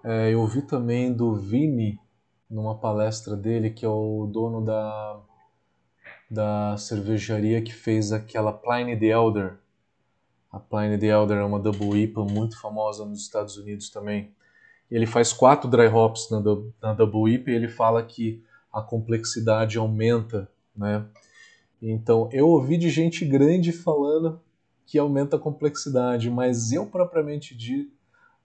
É, 0.05 0.33
eu 0.33 0.47
vi 0.47 0.63
também 0.63 1.13
do 1.13 1.35
Vini, 1.35 1.99
numa 2.49 2.79
palestra 2.79 3.37
dele, 3.37 3.71
que 3.71 3.85
é 3.85 3.89
o 3.89 4.29
dono 4.31 4.65
da, 4.65 5.21
da 6.31 6.77
cervejaria 6.77 7.63
que 7.63 7.73
fez 7.73 8.13
aquela 8.13 8.53
Pliny 8.53 8.97
the 8.99 9.07
Elder. 9.07 9.59
A 10.51 10.61
Pliny 10.61 10.99
the 10.99 11.07
Elder 11.07 11.39
é 11.39 11.45
uma 11.45 11.59
double 11.59 12.01
IPA 12.01 12.25
muito 12.25 12.61
famosa 12.61 13.05
nos 13.05 13.23
Estados 13.23 13.57
Unidos 13.57 13.91
também 13.91 14.33
ele 14.93 15.07
faz 15.07 15.33
quatro 15.33 15.71
dry 15.71 15.87
hops 15.87 16.29
na, 16.31 16.43
na 16.83 16.93
Double 16.93 17.33
IPA 17.33 17.51
e 17.51 17.55
ele 17.55 17.69
fala 17.69 18.03
que 18.03 18.45
a 18.71 18.83
complexidade 18.83 19.79
aumenta, 19.79 20.51
né? 20.77 21.07
Então, 21.81 22.29
eu 22.31 22.47
ouvi 22.47 22.77
de 22.77 22.91
gente 22.91 23.25
grande 23.25 23.73
falando 23.73 24.39
que 24.87 24.99
aumenta 24.99 25.37
a 25.37 25.41
complexidade, 25.41 26.31
mas 26.31 26.73
eu 26.73 26.87
propriamente 26.87 27.57
dito, 27.57 27.97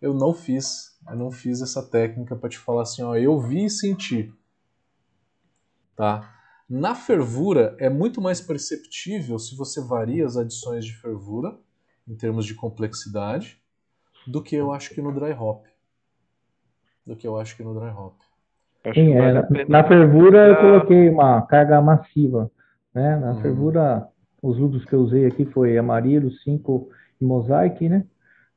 eu 0.02 0.14
não 0.14 0.34
fiz, 0.34 0.98
eu 1.10 1.16
não 1.16 1.32
fiz 1.32 1.62
essa 1.62 1.82
técnica 1.82 2.36
para 2.36 2.50
te 2.50 2.58
falar 2.58 2.84
assim, 2.84 3.02
ó, 3.02 3.16
eu 3.16 3.40
vi 3.40 3.66
e 3.66 3.70
senti, 3.70 4.34
tá? 5.96 6.34
Na 6.70 6.94
fervura 6.94 7.76
é 7.80 7.90
muito 7.90 8.22
mais 8.22 8.42
perceptível 8.42 9.40
se 9.40 9.56
você 9.56 9.82
varia 9.82 10.26
as 10.26 10.36
adições 10.36 10.86
de 10.86 10.94
fervura 10.94 11.58
em 12.08 12.16
termos 12.16 12.46
de 12.46 12.54
complexidade 12.54 13.62
do 14.28 14.44
que 14.44 14.56
eu 14.56 14.74
acho 14.74 14.94
que 14.94 15.02
no 15.02 15.14
dry 15.14 15.32
hop. 15.32 15.66
Do 17.06 17.16
que 17.16 17.26
eu 17.26 17.38
acho 17.38 17.56
que 17.56 17.64
no 17.64 17.74
dry 17.74 17.90
hop. 17.90 18.16
Sim, 18.94 19.14
é, 19.14 19.34
na, 19.34 19.48
na 19.68 19.88
fervura 19.88 20.48
eu 20.50 20.56
coloquei 20.58 21.10
uma 21.10 21.42
carga 21.44 21.82
massiva. 21.82 22.52
Né? 22.94 23.16
Na 23.18 23.32
hum. 23.32 23.42
fervura, 23.42 24.10
os 24.42 24.58
lúpulos 24.58 24.86
que 24.86 24.94
eu 24.94 25.00
usei 25.00 25.26
aqui 25.26 25.46
foi 25.46 25.78
Amarillo, 25.78 26.32
5 26.32 26.90
e 27.20 27.26
Mosaic, 27.26 27.88
né? 27.90 28.06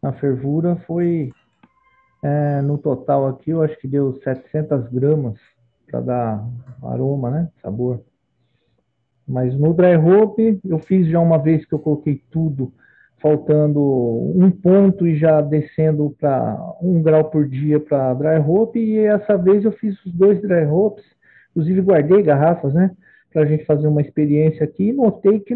Na 0.03 0.13
fervura 0.13 0.77
foi, 0.87 1.31
é, 2.23 2.61
no 2.63 2.79
total 2.79 3.29
aqui, 3.29 3.51
eu 3.51 3.63
acho 3.63 3.79
que 3.79 3.89
deu 3.89 4.15
700 4.23 4.89
gramas 4.89 5.39
para 5.87 6.01
dar 6.01 6.49
aroma, 6.83 7.31
né? 7.31 7.49
Sabor. 7.63 8.01
Mas 9.27 9.55
no 9.55 9.73
dry 9.73 9.97
hop, 9.97 10.39
eu 10.65 10.79
fiz 10.81 11.07
já 11.07 11.21
uma 11.21 11.39
vez 11.39 11.65
que 11.65 11.75
eu 11.75 11.79
coloquei 11.79 12.23
tudo 12.31 12.73
faltando 13.21 13.81
um 13.81 14.51
ponto 14.51 15.07
e 15.07 15.17
já 15.17 15.41
descendo 15.41 16.17
para 16.19 16.57
um 16.81 17.03
grau 17.03 17.31
por 17.31 17.47
dia 17.47 17.79
para 17.79 18.15
dry 18.15 18.39
hop, 18.39 18.75
e 18.77 18.99
essa 18.99 19.37
vez 19.37 19.65
eu 19.65 19.73
fiz 19.73 20.03
os 20.05 20.13
dois 20.13 20.41
dry 20.41 20.65
hops, 20.65 21.05
inclusive 21.51 21.83
guardei 21.83 22.23
garrafas, 22.23 22.73
né, 22.73 22.91
para 23.33 23.43
a 23.43 23.47
gente 23.47 23.65
fazer 23.65 23.87
uma 23.87 24.01
experiência 24.01 24.65
aqui, 24.65 24.89
e 24.89 24.93
notei 24.93 25.41
que 25.41 25.55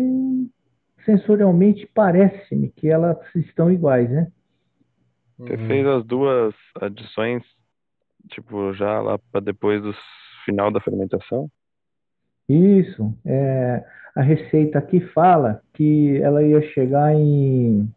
sensorialmente 1.05 1.89
parece-me 1.95 2.71
que 2.71 2.89
elas 2.89 3.19
estão 3.35 3.71
iguais, 3.71 4.11
né. 4.11 4.29
Você 5.39 5.55
uhum. 5.55 5.67
fez 5.67 5.87
as 5.87 6.05
duas 6.05 6.55
adições, 6.81 7.43
tipo, 8.31 8.73
já 8.75 9.01
lá 9.01 9.19
para 9.31 9.41
depois 9.41 9.83
do 9.83 9.95
final 10.45 10.71
da 10.71 10.81
fermentação? 10.81 11.49
Isso, 12.49 13.13
é 13.25 13.85
a 14.15 14.23
receita 14.23 14.79
aqui 14.79 15.01
fala 15.01 15.61
que 15.73 16.21
ela 16.23 16.43
ia 16.43 16.63
chegar 16.73 17.15
em 17.15 17.89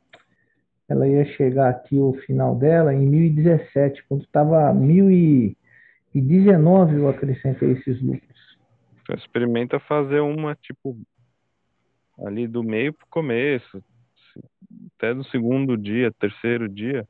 ela 0.90 1.08
ia 1.08 1.24
chegar 1.26 1.70
aqui 1.70 2.00
o 2.00 2.14
final 2.26 2.56
dela 2.56 2.94
em 2.94 3.06
1017, 3.06 4.06
quando 4.08 4.24
estava 4.24 4.74
1019 4.74 6.96
eu 6.96 7.10
acrescentei 7.10 7.74
esses 7.74 8.02
lucros. 8.02 8.27
Então, 9.08 9.16
experimenta 9.16 9.80
fazer 9.80 10.20
uma 10.20 10.54
tipo 10.54 11.00
ali 12.20 12.46
do 12.46 12.62
meio 12.62 12.92
para 12.92 13.06
o 13.06 13.10
começo, 13.10 13.82
até 14.96 15.14
no 15.14 15.24
segundo 15.26 15.78
dia, 15.78 16.12
terceiro 16.12 16.68
dia. 16.68 17.08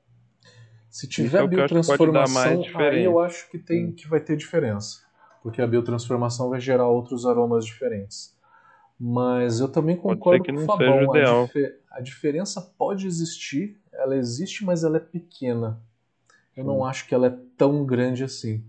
Se 0.89 1.07
tiver 1.07 1.43
é 1.43 1.47
biotransformação, 1.47 2.63
aí 2.75 3.03
eu 3.03 3.19
acho 3.19 3.49
que 3.49 3.57
tem 3.57 3.91
que 3.91 4.07
vai 4.07 4.19
ter 4.19 4.37
diferença, 4.37 5.03
porque 5.41 5.61
a 5.61 5.67
biotransformação 5.67 6.49
vai 6.49 6.59
gerar 6.59 6.87
outros 6.87 7.25
aromas 7.25 7.65
diferentes. 7.65 8.37
Mas 8.99 9.59
eu 9.59 9.67
também 9.67 9.95
concordo 9.95 10.43
com 10.43 10.53
o 10.53 10.65
Fabão. 10.65 11.11
A, 11.13 11.45
dif 11.45 11.75
a, 11.91 12.01
diferença 12.01 12.61
pode 12.77 13.05
existir, 13.05 13.79
ela 13.93 14.15
existe, 14.15 14.65
mas 14.65 14.83
ela 14.83 14.97
é 14.97 14.99
pequena. 14.99 15.79
Eu 16.55 16.63
não 16.63 16.83
acho 16.83 17.07
que 17.07 17.13
ela 17.13 17.27
é 17.27 17.37
tão 17.55 17.85
grande 17.85 18.23
assim. 18.23 18.65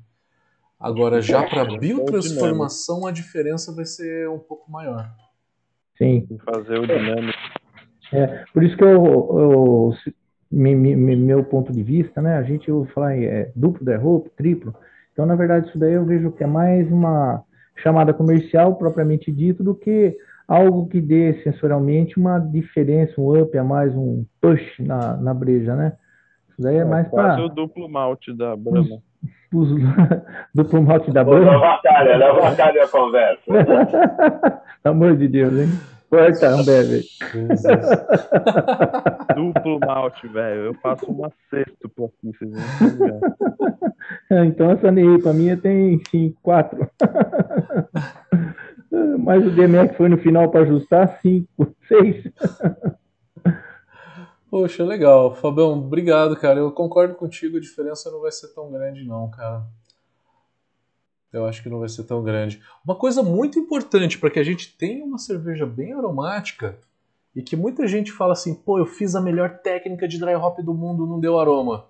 Agora, 0.81 1.21
já 1.21 1.43
para 1.43 1.77
biotransformação, 1.79 3.07
a 3.07 3.11
diferença 3.11 3.75
vai 3.75 3.85
ser 3.85 4.29
um 4.29 4.39
pouco 4.39 4.71
maior. 4.71 5.11
Sim. 5.97 6.27
Fazer 6.45 6.79
o 6.79 6.87
dinâmico. 6.87 7.39
É, 8.13 8.45
por 8.55 8.63
isso 8.63 8.77
que 8.77 8.85
eu, 8.85 8.89
eu 8.89 9.95
me, 10.51 10.75
me, 10.75 11.17
meu 11.17 11.45
ponto 11.45 11.73
de 11.73 11.83
vista, 11.83 12.23
né? 12.23 12.37
A 12.37 12.43
gente 12.43 12.67
fala 12.95 13.15
é, 13.15 13.51
duplo 13.57 13.85
derrubo, 13.85 14.31
triplo. 14.37 14.75
Então, 15.13 15.27
na 15.27 15.35
verdade, 15.35 15.69
isso 15.69 15.79
daí 15.79 15.95
eu 15.95 16.07
vejo 16.07 16.31
que 16.31 16.45
é 16.45 16.47
mais 16.47 16.91
uma 16.91 17.43
chamada 17.77 18.15
comercial 18.15 18.77
propriamente 18.77 19.33
dito 19.33 19.63
do 19.65 19.75
que 19.75 20.17
algo 20.47 20.89
que 20.89 21.01
dê 21.01 21.43
sensorialmente 21.43 22.19
uma 22.19 22.39
diferença, 22.39 23.21
um 23.21 23.39
up 23.39 23.57
a 23.59 23.65
mais, 23.65 23.95
um 23.95 24.25
push 24.41 24.79
na, 24.79 25.17
na 25.17 25.35
breja, 25.35 25.75
né? 25.75 25.97
Isso 26.49 26.63
daí 26.63 26.77
é, 26.77 26.81
é 26.81 26.85
mais 26.85 27.09
para. 27.09 27.45
o 27.45 27.49
duplo 27.49 27.89
malte 27.89 28.33
da 28.33 28.57
Brahma. 28.57 29.03
Os, 29.53 29.69
duplo 30.55 30.83
malte 30.83 31.11
da 31.11 31.25
Brahma. 31.25 31.53
Leva 31.53 31.59
batalha, 31.59 32.17
leva 32.17 32.41
batalha 32.41 32.85
a 32.85 32.89
conversa. 32.89 33.43
Pelo 34.83 34.95
amor 34.95 35.17
de 35.17 35.29
Deus, 35.29 35.53
hein? 35.55 35.69
Corta, 36.11 36.49
Ambev. 36.49 37.03
Duplo 39.35 39.81
malte, 39.81 40.29
velho. 40.29 40.67
Eu 40.67 40.75
faço 40.75 41.11
uma 41.11 41.33
sexto 41.51 41.89
por 41.91 42.07
aqui, 42.07 42.33
vocês 42.33 42.51
Então 44.47 44.71
essa 44.71 44.91
para 45.23 45.33
minha 45.35 45.57
tem 45.57 46.01
sim, 46.11 46.35
quatro. 46.43 46.89
Mas 49.19 49.47
o 49.47 49.51
DMX 49.51 49.95
foi 49.97 50.09
no 50.09 50.17
final 50.17 50.51
para 50.51 50.63
ajustar 50.63 51.19
cinco, 51.21 51.75
seis. 51.87 52.25
Poxa, 54.51 54.83
legal. 54.83 55.35
Fabão, 55.35 55.79
obrigado, 55.79 56.35
cara. 56.37 56.59
Eu 56.59 56.73
concordo 56.73 57.15
contigo, 57.15 57.59
a 57.59 57.61
diferença 57.61 58.11
não 58.11 58.21
vai 58.21 58.33
ser 58.33 58.49
tão 58.49 58.71
grande, 58.71 59.05
não, 59.05 59.31
cara. 59.31 59.67
Eu 61.31 61.45
acho 61.45 61.63
que 61.63 61.69
não 61.69 61.81
vai 61.81 61.89
ser 61.89 62.05
tão 62.05 62.23
grande. 62.23 62.63
Uma 62.83 62.95
coisa 62.95 63.23
muito 63.23 63.59
importante 63.59 64.19
para 64.19 64.31
que 64.31 64.39
a 64.39 64.43
gente 64.43 64.75
tenha 64.77 65.05
uma 65.05 65.19
cerveja 65.19 65.67
bem 65.67 65.93
aromática 65.93 66.79
e 67.37 67.43
que 67.43 67.55
muita 67.55 67.87
gente 67.87 68.11
fala 68.11 68.33
assim, 68.33 68.55
pô, 68.55 68.79
eu 68.79 68.87
fiz 68.87 69.15
a 69.15 69.21
melhor 69.21 69.59
técnica 69.59 70.09
de 70.09 70.19
dry 70.19 70.35
hop 70.35 70.59
do 70.61 70.73
mundo, 70.73 71.07
não 71.07 71.21
deu 71.21 71.39
aroma. 71.39 71.87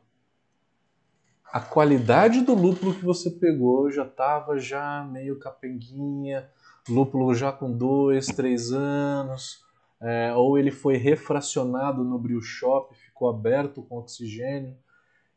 A 1.53 1.61
qualidade 1.61 2.41
do 2.41 2.55
lúpulo 2.55 2.93
que 2.93 3.05
você 3.05 3.31
pegou 3.31 3.91
já 3.91 4.05
estava 4.05 4.59
já 4.59 5.09
meio 5.11 5.39
capenguinha, 5.39 6.51
lúpulo 6.89 7.33
já 7.35 7.53
com 7.53 7.71
dois, 7.71 8.27
três 8.27 8.73
anos, 8.73 9.65
é, 10.01 10.33
ou 10.35 10.59
ele 10.59 10.71
foi 10.71 10.97
refracionado 10.97 12.05
no 12.05 12.19
brew 12.19 12.41
shop, 12.41 12.95
ficou 12.97 13.29
aberto 13.29 13.83
com 13.83 13.99
oxigênio. 13.99 14.77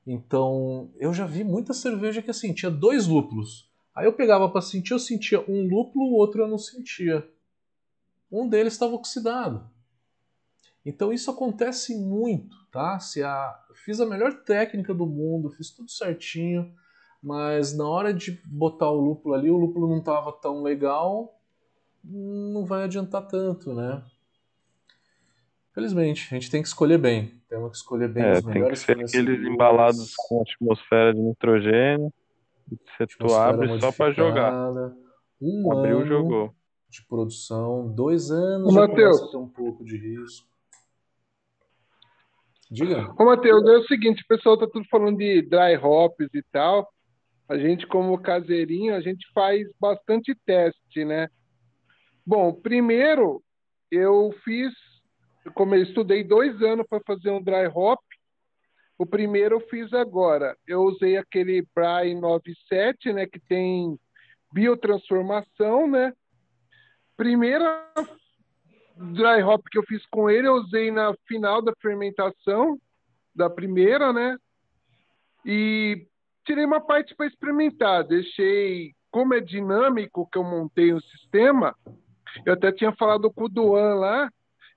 Então, 0.05 0.89
eu 0.97 1.13
já 1.13 1.25
vi 1.25 1.43
muita 1.43 1.73
cerveja 1.73 2.21
que 2.21 2.31
assim, 2.31 2.53
tinha 2.53 2.71
dois 2.71 3.07
lúpulos 3.07 3.71
Aí 3.93 4.05
eu 4.05 4.13
pegava 4.13 4.49
para 4.49 4.61
sentir, 4.61 4.93
eu 4.93 4.99
sentia 4.99 5.43
um 5.49 5.67
lúpulo, 5.67 6.05
o 6.05 6.15
outro 6.15 6.41
eu 6.41 6.47
não 6.47 6.57
sentia. 6.57 7.27
Um 8.31 8.47
deles 8.47 8.73
estava 8.73 8.95
oxidado. 8.95 9.69
Então 10.85 11.11
isso 11.11 11.29
acontece 11.29 11.95
muito, 11.95 12.55
tá? 12.71 12.99
Se 12.99 13.21
a 13.21 13.59
fiz 13.85 13.99
a 13.99 14.05
melhor 14.05 14.43
técnica 14.43 14.93
do 14.93 15.05
mundo, 15.05 15.51
fiz 15.51 15.69
tudo 15.69 15.91
certinho, 15.91 16.73
mas 17.21 17.75
na 17.75 17.87
hora 17.87 18.13
de 18.13 18.41
botar 18.45 18.89
o 18.89 18.99
lúpulo 18.99 19.35
ali, 19.35 19.51
o 19.51 19.57
lúpulo 19.57 19.87
não 19.87 19.99
estava 19.99 20.31
tão 20.31 20.63
legal, 20.63 21.37
não 22.03 22.65
vai 22.65 22.83
adiantar 22.85 23.27
tanto, 23.27 23.73
né? 23.73 24.03
Felizmente, 25.73 26.27
a 26.31 26.37
gente 26.37 26.51
tem 26.51 26.61
que 26.61 26.67
escolher 26.67 26.97
bem. 26.97 27.41
Temos 27.49 27.71
que 27.71 27.77
escolher 27.77 28.09
bem 28.09 28.23
é, 28.23 28.31
os 28.33 28.43
melhores 28.43 28.85
tem 28.85 28.97
que 28.97 29.07
ser 29.07 29.19
aqueles 29.19 29.47
embalados 29.47 30.13
com 30.15 30.41
atmosfera 30.41 31.13
de 31.13 31.21
nitrogênio. 31.21 32.13
Você 32.97 33.07
tu 33.07 33.33
abre 33.33 33.79
só 33.79 33.91
para 33.91 34.11
jogar. 34.11 34.53
Um 35.41 35.71
Abriu, 35.71 35.99
ano 35.99 36.07
jogou. 36.07 36.55
de 36.89 37.05
produção, 37.07 37.89
dois 37.93 38.29
anos 38.31 38.69
Ô, 38.69 38.79
Mateus. 38.79 39.31
ter 39.31 39.37
um 39.37 39.47
pouco 39.47 39.83
de 39.83 39.97
risco. 39.97 40.47
Diga. 42.69 43.13
Ô, 43.17 43.25
Matheus, 43.25 43.67
é 43.67 43.77
o 43.77 43.83
seguinte, 43.83 44.23
o 44.23 44.27
pessoal 44.27 44.57
tá 44.57 44.65
tudo 44.65 44.85
falando 44.89 45.17
de 45.17 45.41
dry 45.41 45.75
hops 45.75 46.29
e 46.33 46.41
tal. 46.51 46.89
A 47.49 47.57
gente, 47.57 47.85
como 47.85 48.17
caseirinho, 48.17 48.95
a 48.95 49.01
gente 49.01 49.27
faz 49.33 49.67
bastante 49.77 50.33
teste, 50.45 51.03
né? 51.03 51.27
Bom, 52.25 52.53
primeiro, 52.53 53.43
eu 53.91 54.33
fiz, 54.45 54.71
como 55.53 55.75
eu 55.75 55.83
estudei 55.83 56.23
dois 56.23 56.61
anos 56.61 56.85
para 56.87 57.01
fazer 57.05 57.29
um 57.31 57.41
dry 57.41 57.67
hop, 57.73 57.99
o 58.97 59.05
primeiro 59.05 59.55
eu 59.55 59.61
fiz 59.61 59.91
agora. 59.93 60.55
Eu 60.67 60.83
usei 60.83 61.17
aquele 61.17 61.65
Bry 61.73 62.13
97, 62.13 63.11
né, 63.11 63.25
que 63.25 63.39
tem 63.39 63.99
biotransformação, 64.53 65.89
né? 65.89 66.13
Primeira 67.17 67.91
dry 68.95 69.41
hop 69.41 69.65
que 69.71 69.79
eu 69.79 69.83
fiz 69.83 70.05
com 70.05 70.29
ele, 70.29 70.47
eu 70.47 70.53
usei 70.53 70.91
na 70.91 71.15
final 71.27 71.63
da 71.63 71.73
fermentação 71.81 72.79
da 73.33 73.49
primeira, 73.49 74.13
né? 74.13 74.37
E 75.43 76.05
tirei 76.45 76.65
uma 76.65 76.81
parte 76.81 77.15
para 77.15 77.25
experimentar. 77.25 78.03
Deixei, 78.03 78.93
como 79.09 79.33
é 79.33 79.39
dinâmico 79.39 80.29
que 80.31 80.37
eu 80.37 80.43
montei 80.43 80.93
o 80.93 81.01
sistema, 81.01 81.75
eu 82.45 82.53
até 82.53 82.71
tinha 82.71 82.93
falado 82.93 83.31
com 83.31 83.45
o 83.45 83.49
Duan 83.49 83.95
lá, 83.95 84.29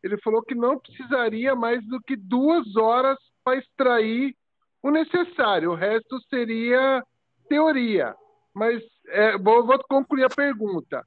ele 0.05 0.18
falou 0.18 0.43
que 0.43 0.55
não 0.55 0.78
precisaria 0.78 1.55
mais 1.55 1.82
do 1.86 1.98
que 1.98 2.14
duas 2.14 2.76
horas 2.76 3.16
para 3.43 3.56
extrair 3.56 4.36
o 4.82 4.90
necessário. 4.90 5.70
O 5.70 5.74
resto 5.74 6.20
seria 6.28 7.02
teoria. 7.48 8.14
Mas 8.55 8.82
é, 9.09 9.39
vou, 9.39 9.66
vou 9.66 9.78
concluir 9.89 10.24
a 10.24 10.28
pergunta. 10.28 11.02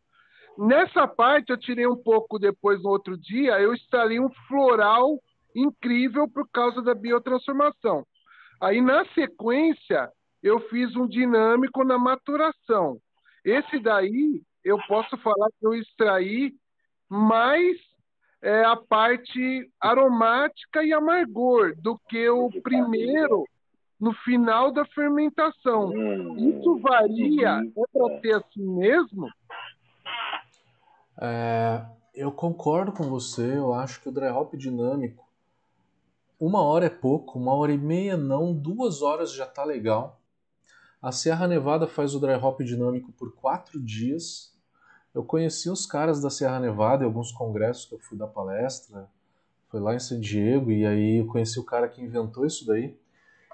Nessa 0.57 1.07
parte, 1.07 1.51
eu 1.51 1.59
tirei 1.59 1.85
um 1.85 1.95
pouco 1.95 2.39
depois, 2.39 2.81
no 2.81 2.89
outro 2.89 3.15
dia, 3.15 3.59
eu 3.59 3.71
extraí 3.71 4.19
um 4.19 4.31
floral 4.47 5.19
incrível 5.55 6.27
por 6.27 6.49
causa 6.49 6.81
da 6.81 6.95
biotransformação. 6.95 8.03
Aí, 8.59 8.81
na 8.81 9.05
sequência, 9.13 10.11
eu 10.41 10.59
fiz 10.69 10.95
um 10.95 11.07
dinâmico 11.07 11.83
na 11.83 11.99
maturação. 11.99 12.97
Esse 13.45 13.77
daí, 13.77 14.41
eu 14.63 14.79
posso 14.87 15.15
falar 15.17 15.49
que 15.59 15.67
eu 15.67 15.75
extraí 15.75 16.51
mais 17.07 17.77
é, 18.41 18.63
a 18.63 18.75
parte 18.75 19.69
aromática 19.79 20.83
e 20.83 20.93
amargor 20.93 21.75
do 21.77 21.97
que 22.07 22.29
o 22.29 22.49
primeiro 22.61 23.45
no 23.99 24.13
final 24.13 24.71
da 24.71 24.85
fermentação. 24.85 25.91
Isso 26.37 26.79
varia? 26.79 27.61
É 27.61 27.97
para 27.97 28.19
ter 28.19 28.35
assim 28.35 28.63
mesmo? 28.63 29.27
É, 31.19 31.83
eu 32.13 32.31
concordo 32.31 32.91
com 32.91 33.03
você. 33.03 33.57
Eu 33.57 33.73
acho 33.73 34.01
que 34.01 34.09
o 34.09 34.11
dry 34.11 34.29
hop 34.29 34.53
dinâmico, 34.53 35.27
uma 36.39 36.61
hora 36.61 36.85
é 36.85 36.89
pouco, 36.89 37.39
uma 37.39 37.53
hora 37.53 37.71
e 37.71 37.77
meia 37.77 38.15
não, 38.15 38.53
duas 38.53 39.01
horas 39.01 39.33
já 39.33 39.45
tá 39.45 39.63
legal. 39.63 40.21
A 41.01 41.11
Serra 41.11 41.47
Nevada 41.47 41.87
faz 41.87 42.13
o 42.13 42.19
dry 42.19 42.35
hop 42.35 42.61
dinâmico 42.61 43.11
por 43.11 43.33
quatro 43.33 43.79
dias. 43.79 44.55
Eu 45.17 45.23
conheci 45.23 45.69
os 45.69 45.85
caras 45.85 46.21
da 46.21 46.29
Serra 46.29 46.59
Nevada 46.59 47.03
em 47.03 47.07
alguns 47.07 47.31
congressos 47.31 47.85
que 47.85 47.95
eu 47.95 47.99
fui 47.99 48.17
dar 48.17 48.27
palestra. 48.27 49.09
Foi 49.69 49.79
lá 49.79 49.95
em 49.95 49.99
San 49.99 50.19
Diego 50.19 50.71
e 50.71 50.85
aí 50.85 51.17
eu 51.17 51.27
conheci 51.27 51.59
o 51.59 51.63
cara 51.63 51.87
que 51.87 52.01
inventou 52.01 52.45
isso 52.45 52.65
daí 52.65 52.95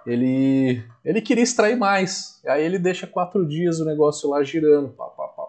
ele, 0.05 0.83
ele 1.03 1.21
queria 1.21 1.43
extrair 1.43 1.77
mais. 1.77 2.41
Aí 2.45 2.63
ele 2.63 2.77
deixa 2.77 3.07
quatro 3.07 3.47
dias 3.47 3.79
o 3.79 3.85
negócio 3.85 4.29
lá 4.29 4.43
girando. 4.43 4.89
Pá, 4.89 5.07
pá, 5.07 5.27
pá. 5.27 5.47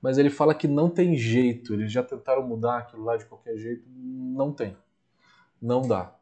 Mas 0.00 0.18
ele 0.18 0.30
fala 0.30 0.54
que 0.54 0.68
não 0.68 0.88
tem 0.88 1.16
jeito. 1.16 1.74
Eles 1.74 1.90
já 1.90 2.02
tentaram 2.02 2.46
mudar 2.46 2.78
aquilo 2.78 3.04
lá 3.04 3.16
de 3.16 3.24
qualquer 3.24 3.56
jeito. 3.56 3.84
Não 3.88 4.52
tem. 4.52 4.76
Não 5.60 5.82
dá. 5.82 6.14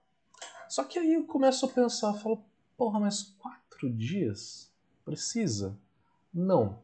Só 0.68 0.84
que 0.84 0.98
aí 0.98 1.14
eu 1.14 1.24
começo 1.24 1.64
a 1.66 1.68
pensar, 1.68 2.14
falo, 2.14 2.44
porra, 2.76 3.00
mas 3.00 3.22
quatro 3.38 3.90
dias? 3.90 4.70
Precisa? 5.04 5.76
Não. 6.32 6.80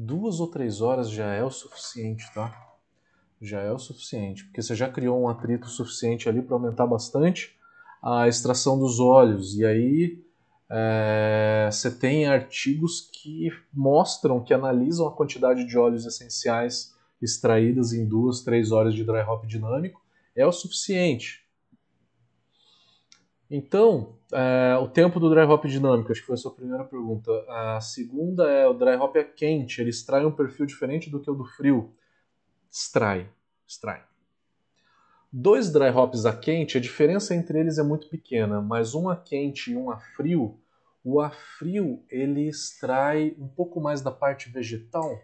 Duas 0.00 0.38
ou 0.38 0.46
três 0.46 0.80
horas 0.80 1.10
já 1.10 1.34
é 1.34 1.42
o 1.42 1.50
suficiente, 1.50 2.24
tá? 2.32 2.56
Já 3.42 3.62
é 3.62 3.72
o 3.72 3.80
suficiente, 3.80 4.44
porque 4.44 4.62
você 4.62 4.76
já 4.76 4.88
criou 4.88 5.20
um 5.20 5.28
atrito 5.28 5.66
suficiente 5.66 6.28
ali 6.28 6.40
para 6.40 6.54
aumentar 6.54 6.86
bastante 6.86 7.58
a 8.00 8.28
extração 8.28 8.78
dos 8.78 9.00
óleos. 9.00 9.58
E 9.58 9.66
aí 9.66 10.22
é, 10.70 11.68
você 11.68 11.90
tem 11.90 12.26
artigos 12.26 13.10
que 13.12 13.50
mostram, 13.74 14.40
que 14.40 14.54
analisam 14.54 15.08
a 15.08 15.12
quantidade 15.12 15.66
de 15.66 15.76
óleos 15.76 16.06
essenciais 16.06 16.94
extraídas 17.20 17.92
em 17.92 18.06
duas, 18.06 18.42
três 18.44 18.70
horas 18.70 18.94
de 18.94 19.02
dry 19.02 19.22
hop 19.22 19.46
dinâmico. 19.46 20.00
É 20.36 20.46
o 20.46 20.52
suficiente. 20.52 21.44
Então, 23.50 24.16
é, 24.32 24.76
o 24.76 24.86
tempo 24.86 25.18
do 25.18 25.30
dry 25.30 25.42
hop 25.42 25.64
dinâmico, 25.64 26.12
acho 26.12 26.20
que 26.20 26.26
foi 26.26 26.34
a 26.34 26.38
sua 26.38 26.54
primeira 26.54 26.84
pergunta. 26.84 27.30
A 27.48 27.80
segunda 27.80 28.50
é 28.50 28.66
o 28.68 28.74
dry 28.74 28.96
hop 28.96 29.16
é 29.16 29.24
quente, 29.24 29.80
ele 29.80 29.90
extrai 29.90 30.26
um 30.26 30.32
perfil 30.32 30.66
diferente 30.66 31.08
do 31.08 31.20
que 31.20 31.30
o 31.30 31.34
do 31.34 31.44
frio. 31.44 31.94
Extrai, 32.70 33.28
extrai. 33.66 34.02
Dois 35.30 35.70
dry 35.70 35.90
hops 35.90 36.24
a 36.24 36.34
quente, 36.34 36.78
a 36.78 36.80
diferença 36.80 37.34
entre 37.34 37.60
eles 37.60 37.78
é 37.78 37.82
muito 37.82 38.08
pequena, 38.08 38.62
mas 38.62 38.94
um 38.94 39.10
a 39.10 39.16
quente 39.16 39.72
e 39.72 39.76
um 39.76 39.90
a 39.90 39.98
frio, 39.98 40.58
o 41.04 41.20
a 41.20 41.28
frio 41.30 42.02
ele 42.10 42.48
extrai 42.48 43.36
um 43.38 43.46
pouco 43.46 43.78
mais 43.78 44.00
da 44.00 44.10
parte 44.10 44.50
vegetal. 44.50 45.20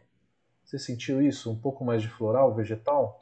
Você 0.62 0.78
sentiu 0.78 1.22
isso? 1.22 1.50
Um 1.50 1.58
pouco 1.58 1.84
mais 1.84 2.02
de 2.02 2.08
floral, 2.08 2.54
vegetal? 2.54 3.18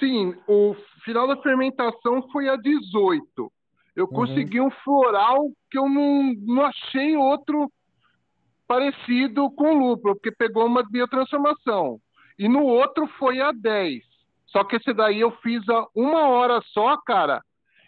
Sim, 0.00 0.34
o 0.48 0.74
final 1.04 1.28
da 1.28 1.40
fermentação 1.40 2.28
foi 2.30 2.48
a 2.48 2.56
18. 2.56 3.52
Eu 3.98 4.04
uhum. 4.04 4.12
consegui 4.12 4.60
um 4.60 4.70
floral 4.70 5.50
que 5.68 5.76
eu 5.76 5.88
não, 5.88 6.32
não 6.46 6.64
achei 6.64 7.16
outro 7.16 7.68
parecido 8.64 9.50
com 9.50 9.76
lúpulo, 9.76 10.14
porque 10.14 10.30
pegou 10.30 10.66
uma 10.66 10.84
biotransformação. 10.88 11.98
E 12.38 12.48
no 12.48 12.62
outro 12.62 13.08
foi 13.18 13.40
a 13.40 13.50
10. 13.50 14.04
Só 14.46 14.62
que 14.62 14.76
esse 14.76 14.94
daí 14.94 15.18
eu 15.18 15.32
fiz 15.42 15.68
a 15.68 15.84
uma 15.96 16.28
hora 16.28 16.62
só, 16.66 16.96
cara, 16.98 17.42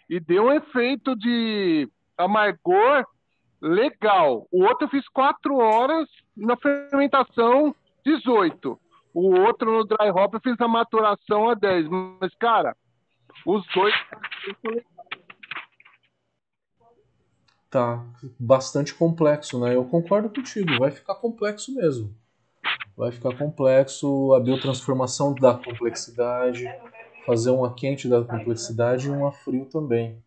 e 0.09 0.19
deu 0.19 0.47
um 0.47 0.51
efeito 0.51 1.15
de 1.15 1.87
amargor 2.17 3.05
legal. 3.61 4.45
O 4.51 4.65
outro 4.65 4.87
eu 4.87 4.89
fiz 4.89 5.07
quatro 5.07 5.59
horas 5.59 6.09
na 6.35 6.57
fermentação 6.57 7.73
18. 8.05 8.77
O 9.13 9.39
outro 9.39 9.71
no 9.71 9.85
dry 9.85 10.09
hop 10.09 10.33
eu 10.33 10.41
fiz 10.41 10.59
a 10.59 10.67
maturação 10.67 11.49
a 11.49 11.53
10. 11.53 11.87
Mas, 11.87 12.35
cara, 12.35 12.75
os 13.45 13.65
dois. 13.73 13.93
Tá, 17.71 18.05
bastante 18.37 18.93
complexo, 18.93 19.59
né? 19.59 19.73
Eu 19.73 19.85
concordo 19.85 20.29
contigo, 20.29 20.77
vai 20.77 20.91
ficar 20.91 21.15
complexo 21.15 21.73
mesmo 21.73 22.13
vai 22.95 23.11
ficar 23.11 23.35
complexo 23.35 24.33
a 24.33 24.39
biotransformação 24.39 25.33
da 25.33 25.55
complexidade, 25.55 26.63
fazer 27.25 27.49
um 27.51 27.65
a 27.65 27.73
quente 27.73 28.07
da 28.07 28.23
complexidade 28.23 29.07
e 29.07 29.09
um 29.09 29.25
a 29.25 29.31
frio 29.31 29.65
também. 29.65 30.23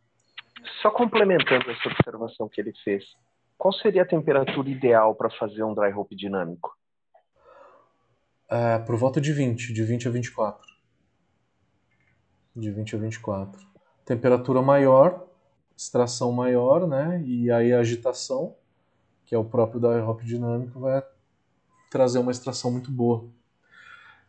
Só 0.82 0.90
complementando 0.90 1.70
essa 1.70 1.88
observação 1.88 2.48
que 2.48 2.60
ele 2.60 2.72
fez, 2.82 3.04
qual 3.56 3.72
seria 3.72 4.02
a 4.02 4.06
temperatura 4.06 4.68
ideal 4.68 5.14
para 5.14 5.30
fazer 5.30 5.62
um 5.62 5.74
dry 5.74 5.92
hop 5.92 6.10
dinâmico? 6.12 6.76
É, 8.48 8.78
por 8.78 8.96
volta 8.96 9.20
de 9.20 9.32
20, 9.32 9.72
de 9.72 9.84
20 9.84 10.08
a 10.08 10.10
24. 10.10 10.66
De 12.56 12.70
20 12.70 12.96
a 12.96 12.98
24. 12.98 13.60
Temperatura 14.04 14.60
maior, 14.62 15.26
extração 15.76 16.32
maior, 16.32 16.86
né? 16.86 17.22
E 17.24 17.50
aí 17.50 17.72
a 17.72 17.80
agitação, 17.80 18.54
que 19.26 19.34
é 19.34 19.38
o 19.38 19.44
próprio 19.44 19.80
dry 19.80 20.00
hop 20.00 20.22
dinâmico, 20.22 20.80
vai 20.80 21.02
trazer 21.90 22.18
uma 22.18 22.32
extração 22.32 22.70
muito 22.70 22.90
boa. 22.90 23.24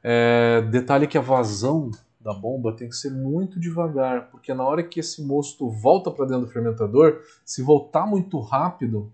É, 0.03 0.61
detalhe 0.61 1.07
que 1.07 1.17
a 1.17 1.21
vazão 1.21 1.91
da 2.19 2.33
bomba 2.33 2.73
tem 2.73 2.89
que 2.89 2.95
ser 2.95 3.11
muito 3.11 3.59
devagar, 3.59 4.29
porque 4.31 4.53
na 4.53 4.63
hora 4.63 4.83
que 4.83 4.99
esse 4.99 5.23
mosto 5.23 5.69
volta 5.69 6.09
para 6.09 6.25
dentro 6.25 6.45
do 6.45 6.51
fermentador, 6.51 7.21
se 7.43 7.61
voltar 7.61 8.07
muito 8.07 8.39
rápido, 8.39 9.11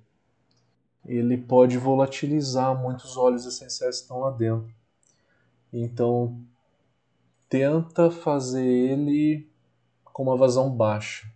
ele 1.05 1.37
pode 1.37 1.77
volatilizar 1.77 2.79
muitos 2.79 3.17
óleos 3.17 3.45
essenciais 3.45 3.97
que 3.97 4.03
estão 4.03 4.19
lá 4.19 4.31
dentro. 4.31 4.73
Então, 5.73 6.39
tenta 7.49 8.11
fazer 8.11 8.65
ele 8.65 9.49
com 10.05 10.23
uma 10.23 10.37
vazão 10.37 10.69
baixa. 10.69 11.27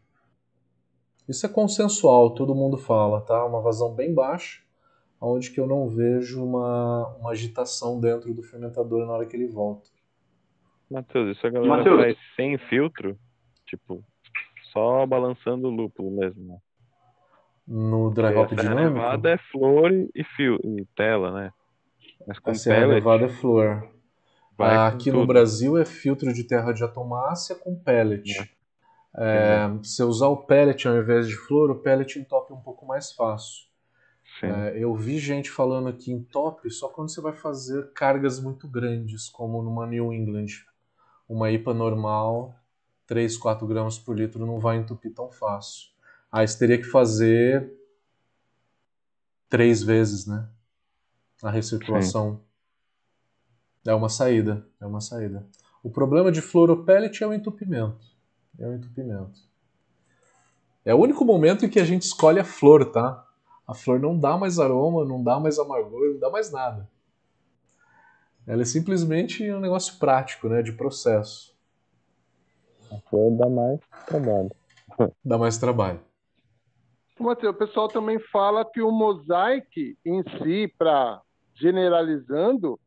Isso 1.27 1.45
é 1.45 1.49
consensual, 1.49 2.31
todo 2.31 2.55
mundo 2.55 2.77
fala, 2.77 3.21
tá? 3.21 3.43
Uma 3.45 3.61
vazão 3.61 3.93
bem 3.93 4.13
baixa 4.13 4.65
onde 5.19 5.51
que 5.51 5.59
eu 5.59 5.67
não 5.67 5.89
vejo 5.89 6.43
uma, 6.43 7.07
uma 7.19 7.31
agitação 7.31 7.99
dentro 7.99 8.33
do 8.33 8.43
fermentador 8.43 9.05
na 9.05 9.13
hora 9.13 9.25
que 9.25 9.35
ele 9.35 9.47
volta. 9.47 9.89
Matheus, 10.89 11.35
isso 11.35 11.47
a 11.47 11.49
galera 11.49 11.77
Mateus. 11.77 12.01
faz 12.01 12.17
sem 12.35 12.57
filtro? 12.57 13.17
Tipo, 13.65 14.03
só 14.71 15.05
balançando 15.05 15.67
o 15.67 15.71
lúpulo 15.71 16.11
mesmo, 16.11 16.45
né? 16.45 16.57
No 17.67 18.11
dry 18.11 18.35
hop 18.35 18.51
dinâmico? 18.51 18.93
Nevada 18.93 19.29
é 19.31 19.37
flor 19.51 19.91
e 19.91 20.23
fio 20.35 20.59
e 20.63 20.85
tela, 20.95 21.31
né? 21.31 21.51
Mas 22.27 22.37
com 22.37 22.51
Essa 22.51 22.69
pellet, 22.69 22.93
nevada 22.93 23.25
é 23.25 23.29
flor. 23.29 23.89
Aqui 24.57 25.11
no 25.11 25.25
Brasil 25.25 25.75
é 25.77 25.83
filtro 25.83 26.31
de 26.31 26.43
terra 26.43 26.71
de 26.71 26.83
atomácia 26.83 27.55
com 27.55 27.75
pellet. 27.75 28.39
É. 28.39 28.47
É, 29.17 29.69
se 29.83 30.01
eu 30.01 30.07
usar 30.07 30.27
o 30.27 30.45
pellet 30.45 30.87
ao 30.87 30.97
invés 30.97 31.27
de 31.27 31.35
flor, 31.35 31.71
o 31.71 31.75
pellet 31.75 32.19
entope 32.19 32.51
um 32.53 32.59
pouco 32.59 32.85
mais 32.85 33.11
fácil. 33.11 33.65
É, 34.41 34.77
eu 34.77 34.93
vi 34.95 35.17
gente 35.17 35.49
falando 35.49 35.87
aqui 35.87 36.11
em 36.11 36.21
top 36.21 36.69
só 36.69 36.89
quando 36.89 37.09
você 37.09 37.21
vai 37.21 37.33
fazer 37.33 37.91
cargas 37.93 38.39
muito 38.39 38.67
grandes, 38.67 39.29
como 39.29 39.61
numa 39.61 39.87
New 39.87 40.11
England. 40.11 40.47
Uma 41.27 41.49
IPA 41.49 41.73
normal, 41.73 42.55
3, 43.07 43.37
4 43.37 43.65
gramas 43.65 43.97
por 43.97 44.17
litro, 44.17 44.45
não 44.45 44.59
vai 44.59 44.77
entupir 44.77 45.13
tão 45.13 45.31
fácil. 45.31 45.89
Aí 46.31 46.47
você 46.47 46.59
teria 46.59 46.77
que 46.77 46.83
fazer 46.83 47.71
três 49.49 49.81
vezes, 49.81 50.27
né? 50.27 50.49
A 51.41 51.49
recirculação. 51.49 52.35
Sim. 52.35 53.89
É 53.89 53.93
uma 53.93 54.09
saída, 54.09 54.67
é 54.81 54.85
uma 54.85 54.99
saída. 54.99 55.47
O 55.81 55.89
problema 55.89 56.31
de 56.31 56.41
fluoropellet 56.41 57.23
é 57.23 57.27
o 57.27 57.33
entupimento. 57.33 58.14
É 58.59 58.67
o 58.67 58.73
entupimento. 58.73 59.39
É 60.83 60.93
o 60.93 60.99
único 60.99 61.25
momento 61.25 61.65
em 61.65 61.69
que 61.69 61.79
a 61.79 61.85
gente 61.85 62.03
escolhe 62.03 62.39
a 62.39 62.45
flor, 62.45 62.91
tá? 62.91 63.25
a 63.67 63.73
flor 63.73 63.99
não 63.99 64.17
dá 64.17 64.37
mais 64.37 64.59
aroma, 64.59 65.03
não 65.03 65.23
dá 65.23 65.39
mais 65.39 65.57
amargor, 65.57 66.13
não 66.13 66.19
dá 66.19 66.29
mais 66.29 66.51
nada. 66.51 66.87
Ela 68.45 68.61
é 68.61 68.65
simplesmente 68.65 69.51
um 69.51 69.59
negócio 69.59 69.97
prático, 69.97 70.47
né, 70.47 70.61
de 70.61 70.71
processo. 70.71 71.55
A 72.91 72.97
flor 73.09 73.35
dá 73.35 73.49
mais 73.49 73.79
trabalho. 74.05 74.51
Dá 75.25 75.37
mais 75.37 75.57
trabalho. 75.57 75.99
Matheus, 77.19 77.53
o 77.53 77.57
pessoal 77.57 77.89
também 77.89 78.17
fala 78.31 78.63
que 78.63 78.81
o 78.81 78.91
mosaic 78.91 79.97
em 80.05 80.23
si, 80.23 80.73
para 80.77 81.21
generalizando, 81.53 82.79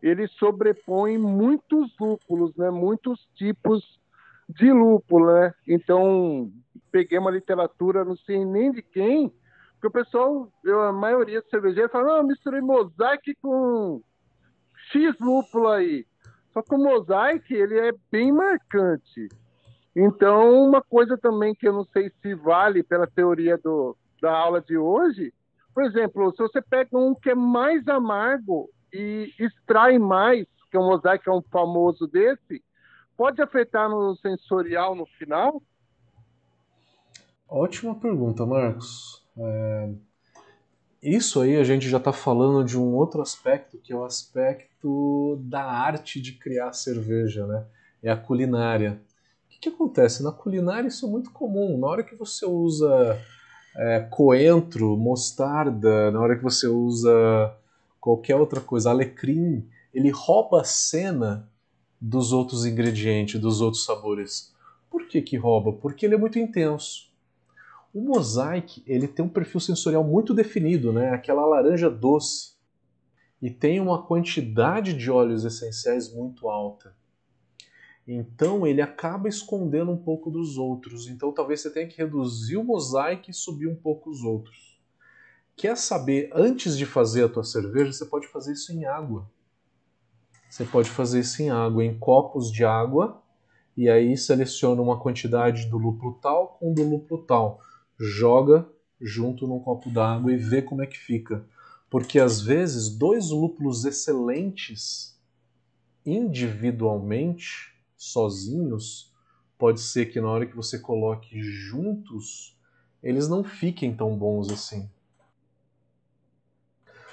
ele 0.00 0.28
sobrepõe 0.28 1.18
muitos 1.18 1.92
lúpulos, 1.98 2.54
né? 2.54 2.70
Muitos 2.70 3.26
tipos 3.34 3.98
de 4.48 4.72
lúpulo, 4.72 5.32
né? 5.32 5.54
Então, 5.66 6.50
peguei 6.90 7.18
uma 7.18 7.30
literatura, 7.30 8.04
não 8.04 8.16
sei 8.16 8.44
nem 8.44 8.72
de 8.72 8.82
quem, 8.82 9.32
porque 9.74 9.86
o 9.86 10.02
pessoal, 10.04 10.50
eu, 10.64 10.80
a 10.80 10.92
maioria 10.92 11.40
dos 11.40 11.50
cervejeiros 11.50 11.92
fala, 11.92 12.16
não, 12.16 12.26
misturei 12.26 12.60
mosaic 12.60 13.34
com 13.36 14.02
X 14.90 15.14
lúpulo 15.20 15.68
aí. 15.68 16.06
Só 16.52 16.62
que 16.62 16.74
o 16.74 16.78
mosaic, 16.78 17.52
ele 17.54 17.78
é 17.78 17.92
bem 18.10 18.32
marcante. 18.32 19.28
Então, 19.94 20.64
uma 20.64 20.82
coisa 20.82 21.16
também 21.16 21.54
que 21.54 21.68
eu 21.68 21.72
não 21.72 21.84
sei 21.84 22.10
se 22.22 22.34
vale 22.34 22.82
pela 22.82 23.06
teoria 23.06 23.58
do, 23.58 23.96
da 24.20 24.36
aula 24.36 24.60
de 24.60 24.76
hoje, 24.76 25.32
por 25.74 25.84
exemplo, 25.84 26.32
se 26.32 26.38
você 26.38 26.60
pega 26.60 26.98
um 26.98 27.14
que 27.14 27.30
é 27.30 27.34
mais 27.36 27.86
amargo 27.86 28.68
e 28.92 29.32
extrai 29.38 29.98
mais, 29.98 30.44
que 30.70 30.76
o 30.76 30.82
mosaic 30.82 31.28
é 31.28 31.32
um 31.32 31.42
famoso 31.52 32.06
desse, 32.08 32.62
pode 33.18 33.42
afetar 33.42 33.90
no 33.90 34.16
sensorial 34.16 34.94
no 34.94 35.04
final? 35.04 35.60
Ótima 37.48 37.96
pergunta, 37.96 38.46
Marcos. 38.46 39.26
É... 39.36 39.90
Isso 41.02 41.40
aí 41.40 41.56
a 41.56 41.64
gente 41.64 41.88
já 41.88 41.98
está 41.98 42.12
falando 42.12 42.64
de 42.64 42.78
um 42.78 42.94
outro 42.94 43.20
aspecto, 43.20 43.76
que 43.78 43.92
é 43.92 43.96
o 43.96 44.04
aspecto 44.04 45.36
da 45.42 45.64
arte 45.64 46.20
de 46.20 46.32
criar 46.32 46.72
cerveja, 46.72 47.46
né? 47.46 47.66
É 48.02 48.10
a 48.10 48.16
culinária. 48.16 49.00
O 49.46 49.48
que, 49.48 49.58
que 49.58 49.68
acontece? 49.68 50.22
Na 50.22 50.30
culinária 50.30 50.86
isso 50.86 51.06
é 51.06 51.08
muito 51.08 51.32
comum. 51.32 51.76
Na 51.78 51.88
hora 51.88 52.04
que 52.04 52.14
você 52.14 52.46
usa 52.46 53.20
é, 53.76 54.00
coentro, 54.10 54.96
mostarda, 54.96 56.10
na 56.12 56.20
hora 56.20 56.36
que 56.36 56.42
você 56.42 56.68
usa 56.68 57.56
qualquer 58.00 58.36
outra 58.36 58.60
coisa, 58.60 58.90
alecrim, 58.90 59.68
ele 59.92 60.10
rouba 60.10 60.60
a 60.60 60.64
cena 60.64 61.48
dos 62.00 62.32
outros 62.32 62.64
ingredientes, 62.64 63.40
dos 63.40 63.60
outros 63.60 63.84
sabores. 63.84 64.54
Por 64.90 65.06
que 65.06 65.20
que 65.20 65.36
rouba? 65.36 65.72
Porque 65.72 66.06
ele 66.06 66.14
é 66.14 66.18
muito 66.18 66.38
intenso. 66.38 67.08
O 67.92 68.00
Mosaic 68.00 68.82
ele 68.86 69.08
tem 69.08 69.24
um 69.24 69.28
perfil 69.28 69.60
sensorial 69.60 70.04
muito 70.04 70.34
definido, 70.34 70.92
né? 70.92 71.10
aquela 71.10 71.44
laranja 71.44 71.90
doce, 71.90 72.52
e 73.40 73.50
tem 73.50 73.80
uma 73.80 74.02
quantidade 74.02 74.92
de 74.92 75.10
óleos 75.10 75.44
essenciais 75.44 76.12
muito 76.12 76.48
alta. 76.48 76.94
Então 78.06 78.66
ele 78.66 78.80
acaba 78.80 79.28
escondendo 79.28 79.90
um 79.90 79.96
pouco 79.96 80.30
dos 80.30 80.56
outros. 80.56 81.08
Então 81.08 81.32
talvez 81.32 81.60
você 81.60 81.70
tenha 81.70 81.86
que 81.86 81.98
reduzir 81.98 82.56
o 82.56 82.64
Mosaic 82.64 83.30
e 83.30 83.34
subir 83.34 83.68
um 83.68 83.76
pouco 83.76 84.10
os 84.10 84.22
outros. 84.22 84.80
Quer 85.54 85.76
saber, 85.76 86.30
antes 86.32 86.78
de 86.78 86.86
fazer 86.86 87.24
a 87.24 87.28
tua 87.28 87.44
cerveja, 87.44 87.92
você 87.92 88.06
pode 88.06 88.28
fazer 88.28 88.52
isso 88.52 88.72
em 88.72 88.84
água. 88.84 89.28
Você 90.48 90.64
pode 90.64 90.88
fazer 90.88 91.20
isso 91.20 91.42
em 91.42 91.50
água, 91.50 91.84
em 91.84 91.98
copos 91.98 92.50
de 92.50 92.64
água, 92.64 93.22
e 93.76 93.88
aí 93.88 94.16
seleciona 94.16 94.80
uma 94.80 94.98
quantidade 94.98 95.66
do 95.66 95.78
lúpulo 95.78 96.18
tal 96.20 96.56
com 96.58 96.72
do 96.72 96.82
lúpulo 96.82 97.22
tal 97.22 97.60
joga 97.98 98.68
junto 99.00 99.46
num 99.46 99.60
copo 99.60 99.90
d'água 99.90 100.32
e 100.32 100.36
vê 100.36 100.62
como 100.62 100.82
é 100.82 100.86
que 100.86 100.98
fica. 100.98 101.44
Porque 101.90 102.18
às 102.18 102.40
vezes 102.40 102.88
dois 102.88 103.30
lúpulos 103.30 103.84
excelentes 103.84 105.18
individualmente, 106.04 107.74
sozinhos, 107.96 109.12
pode 109.58 109.80
ser 109.80 110.06
que 110.06 110.20
na 110.20 110.28
hora 110.28 110.46
que 110.46 110.56
você 110.56 110.78
coloque 110.78 111.40
juntos, 111.40 112.56
eles 113.02 113.28
não 113.28 113.44
fiquem 113.44 113.94
tão 113.94 114.16
bons 114.16 114.50
assim. 114.50 114.88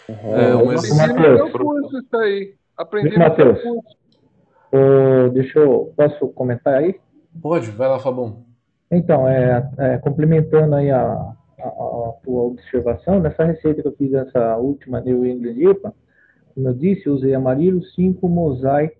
Uhum. 0.07 0.35
É, 0.35 0.55
um 0.55 0.71
exemplo... 0.71 1.51
curso 1.51 1.97
isso 1.99 2.17
aí. 2.17 2.55
Aprendi 2.77 3.17
Matheus. 3.17 3.59
Uh, 4.73 5.29
deixa 5.31 5.59
eu. 5.59 5.93
Posso 5.95 6.27
comentar 6.29 6.75
aí? 6.75 6.99
Pode, 7.41 7.71
vai 7.71 7.87
lá, 7.87 7.99
Fabão. 7.99 8.45
Então, 8.91 9.27
é, 9.27 9.69
é, 9.77 9.97
complementando 9.97 10.75
aí 10.75 10.91
a, 10.91 11.01
a, 11.01 11.67
a, 11.67 12.13
tua 12.23 12.43
observação, 12.43 13.19
nessa 13.19 13.43
receita 13.43 13.81
que 13.81 13.87
eu 13.87 13.95
fiz 13.95 14.13
essa 14.13 14.57
última 14.57 15.01
New 15.01 15.25
England 15.25 15.55
IPA, 15.57 15.93
como 16.53 16.69
eu 16.69 16.73
disse, 16.73 17.07
eu 17.07 17.13
usei 17.13 17.33
amarelo 17.33 17.83
5 17.83 18.27
mosaic 18.29 18.95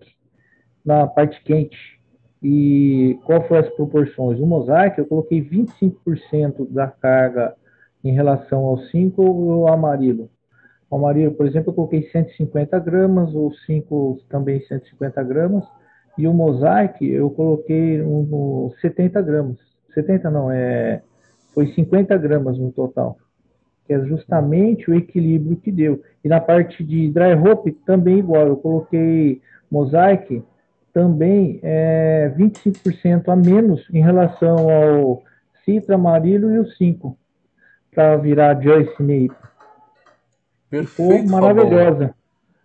na 0.84 1.06
parte 1.06 1.42
quente. 1.42 1.96
E 2.42 3.18
qual 3.24 3.42
foram 3.48 3.62
as 3.62 3.70
proporções? 3.70 4.38
O 4.38 4.46
mosaic 4.46 4.98
eu 4.98 5.06
coloquei 5.06 5.42
25% 5.42 6.70
da 6.70 6.88
carga 6.88 7.56
em 8.04 8.12
relação 8.12 8.64
ao 8.66 8.78
5 8.78 9.22
e 9.22 9.26
o 9.26 9.68
amarelo. 9.68 10.30
Amarelo, 10.90 11.34
por 11.34 11.46
exemplo, 11.46 11.70
eu 11.70 11.74
coloquei 11.74 12.08
150 12.10 12.78
gramas, 12.78 13.34
o 13.34 13.52
5 13.66 14.20
também 14.28 14.60
150 14.60 15.22
gramas, 15.24 15.64
e 16.16 16.26
o 16.26 16.32
mosaic 16.32 17.04
eu 17.06 17.28
coloquei 17.30 18.00
um, 18.02 18.70
70 18.80 19.20
gramas. 19.22 19.58
70 19.94 20.30
não, 20.30 20.50
é, 20.50 21.02
foi 21.52 21.68
50 21.72 22.16
gramas 22.18 22.58
no 22.58 22.70
total, 22.70 23.16
que 23.86 23.92
é 23.92 24.00
justamente 24.04 24.90
o 24.90 24.94
equilíbrio 24.94 25.56
que 25.56 25.72
deu. 25.72 26.02
E 26.24 26.28
na 26.28 26.40
parte 26.40 26.84
de 26.84 27.10
dry 27.10 27.34
hop 27.34 27.66
também 27.84 28.18
igual, 28.18 28.46
eu 28.46 28.56
coloquei 28.56 29.40
mosaic 29.70 30.42
também 30.92 31.60
é 31.62 32.32
25% 32.38 33.28
a 33.28 33.36
menos 33.36 33.86
em 33.92 34.00
relação 34.00 34.70
ao 34.70 35.22
Citra 35.62 35.96
Amarillo 35.96 36.50
e 36.54 36.58
o 36.58 36.66
5, 36.66 37.18
para 37.94 38.16
virar 38.16 38.62
Joyce 38.62 39.02
Ney. 39.02 39.28
Perfeito, 40.68 41.28
maravilhosa. 41.28 42.08
Fabão. 42.08 42.14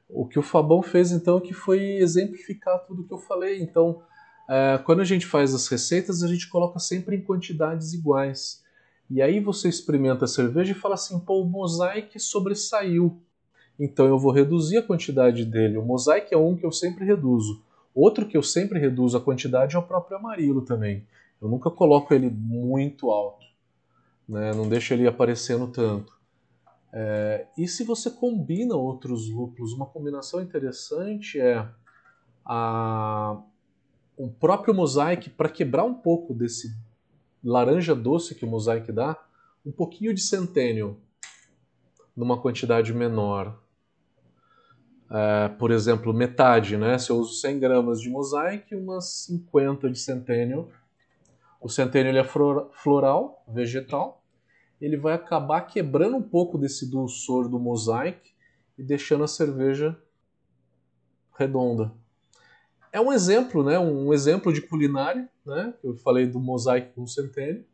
O 0.10 0.28
que 0.28 0.40
o 0.40 0.42
Fabão 0.42 0.82
fez 0.82 1.12
então 1.12 1.40
que 1.40 1.54
foi 1.54 1.80
exemplificar 1.98 2.80
tudo 2.86 3.04
que 3.04 3.14
eu 3.14 3.18
falei. 3.18 3.62
Então, 3.62 4.02
é, 4.50 4.78
quando 4.80 5.00
a 5.00 5.06
gente 5.06 5.26
faz 5.26 5.54
as 5.54 5.68
receitas, 5.68 6.22
a 6.24 6.28
gente 6.28 6.50
coloca 6.50 6.80
sempre 6.80 7.16
em 7.16 7.22
quantidades 7.22 7.94
iguais. 7.94 8.62
E 9.10 9.22
aí 9.22 9.40
você 9.40 9.70
experimenta 9.70 10.26
a 10.26 10.28
cerveja 10.28 10.72
e 10.72 10.76
fala 10.76 10.96
assim, 10.96 11.20
pô, 11.20 11.42
o 11.42 11.46
mosaic 11.46 12.20
sobressaiu. 12.20 13.22
Então 13.80 14.06
eu 14.06 14.18
vou 14.18 14.32
reduzir 14.32 14.78
a 14.78 14.84
quantidade 14.84 15.46
dele. 15.46 15.78
O 15.78 15.86
mosaic 15.86 16.34
é 16.34 16.38
um 16.38 16.56
que 16.56 16.66
eu 16.66 16.72
sempre 16.72 17.06
reduzo. 17.06 17.64
Outro 17.96 18.26
que 18.26 18.38
eu 18.38 18.44
sempre 18.44 18.80
reduzo 18.80 19.18
a 19.18 19.22
quantidade 19.22 19.76
é 19.76 19.80
o 19.80 19.84
próprio 19.84 20.18
amarelo 20.18 20.62
também. 20.62 21.06
Eu 21.42 21.50
nunca 21.50 21.70
coloco 21.70 22.14
ele 22.14 22.30
muito 22.30 23.10
alto. 23.10 23.46
Né? 24.30 24.54
Não 24.54 24.70
deixo 24.70 24.94
ele 24.94 25.08
aparecendo 25.08 25.68
tanto. 25.68 26.21
É, 26.94 27.48
e 27.58 27.68
se 27.68 27.84
você 27.84 28.10
combina 28.10 28.76
outros 28.76 29.30
lúpulos, 29.30 29.74
uma 29.74 29.86
combinação 29.86 30.42
interessante 30.42 31.40
é 31.40 31.68
a, 32.46 33.42
o 34.18 34.30
próprio 34.30 34.74
mosaic, 34.74 35.30
para 35.30 35.50
quebrar 35.50 35.84
um 35.84 35.94
pouco 35.94 36.34
desse 36.34 36.76
laranja 37.44 37.96
doce 37.96 38.36
que 38.36 38.46
o 38.46 38.48
mosaic 38.48 38.92
dá, 38.92 39.18
um 39.66 39.72
pouquinho 39.72 40.14
de 40.14 40.22
centênio, 40.22 41.00
numa 42.16 42.40
quantidade 42.40 42.94
menor. 42.94 43.58
É, 45.10 45.50
por 45.50 45.72
exemplo, 45.72 46.14
metade, 46.14 46.78
né? 46.78 46.98
Se 46.98 47.10
eu 47.10 47.18
uso 47.18 47.34
100 47.36 47.60
gramas 47.60 48.02
de 48.02 48.10
mosaic, 48.10 48.74
umas 48.76 49.26
50 49.26 49.90
de 49.90 50.00
centênio. 50.00 50.70
O 51.60 51.70
centênio 51.70 52.12
ele 52.12 52.20
é 52.20 52.24
floral, 52.24 53.44
vegetal. 53.48 54.21
Ele 54.82 54.98
vai 54.98 55.14
acabar 55.14 55.62
quebrando 55.62 56.18
um 56.18 56.24
pouco 56.24 56.58
desse 56.58 56.90
dulçor 56.90 57.48
do 57.48 57.60
mosaic 57.60 58.32
e 58.78 58.84
deixando 58.84 59.24
a 59.24 59.28
cerveja 59.28 59.98
redonda 61.38 61.94
é 62.92 63.00
um 63.00 63.12
exemplo, 63.12 63.64
né? 63.64 63.80
Um 63.80 64.14
exemplo 64.14 64.52
de 64.52 64.62
culinária, 64.62 65.30
né? 65.46 65.74
Eu 65.84 65.96
falei 65.96 66.28
do 66.28 66.40
mosaico 66.40 66.94
com 66.94 67.08
centênio, 67.08 67.66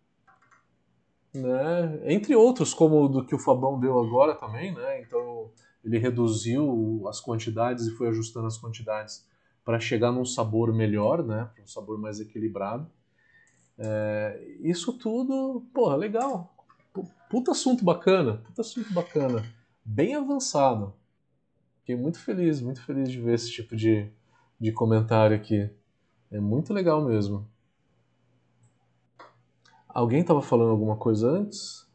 né? 1.33 1.99
Entre 2.05 2.35
outros, 2.35 2.73
como 2.73 3.07
do 3.07 3.25
que 3.25 3.33
o 3.33 3.39
Fabão 3.39 3.79
deu 3.79 3.97
agora 3.97 4.35
também, 4.35 4.73
né? 4.73 5.01
Então 5.01 5.49
ele 5.83 5.97
reduziu 5.97 7.03
as 7.07 7.19
quantidades 7.19 7.87
e 7.87 7.91
foi 7.91 8.09
ajustando 8.09 8.47
as 8.47 8.57
quantidades 8.57 9.25
para 9.65 9.79
chegar 9.79 10.11
num 10.11 10.25
sabor 10.25 10.73
melhor, 10.73 11.23
né? 11.23 11.49
Um 11.61 11.67
sabor 11.67 11.97
mais 11.97 12.19
equilibrado. 12.19 12.87
É, 13.79 14.39
isso 14.61 14.93
tudo, 14.93 15.65
porra, 15.73 15.95
legal. 15.95 16.55
Puta 17.29 17.51
assunto 17.51 17.83
bacana, 17.83 18.37
puta 18.37 18.61
assunto 18.61 18.93
bacana. 18.93 19.43
Bem 19.83 20.15
avançado. 20.15 20.93
Fiquei 21.79 21.95
muito 21.95 22.19
feliz, 22.19 22.61
muito 22.61 22.83
feliz 22.85 23.09
de 23.09 23.19
ver 23.19 23.35
esse 23.35 23.51
tipo 23.51 23.75
de, 23.75 24.11
de 24.59 24.71
comentário 24.71 25.35
aqui. 25.35 25.69
É 26.31 26.39
muito 26.39 26.73
legal 26.73 27.03
mesmo. 27.03 27.47
Alguém 29.87 30.21
estava 30.21 30.41
falando 30.41 30.71
alguma 30.71 30.95
coisa 30.97 31.29
antes? 31.29 31.87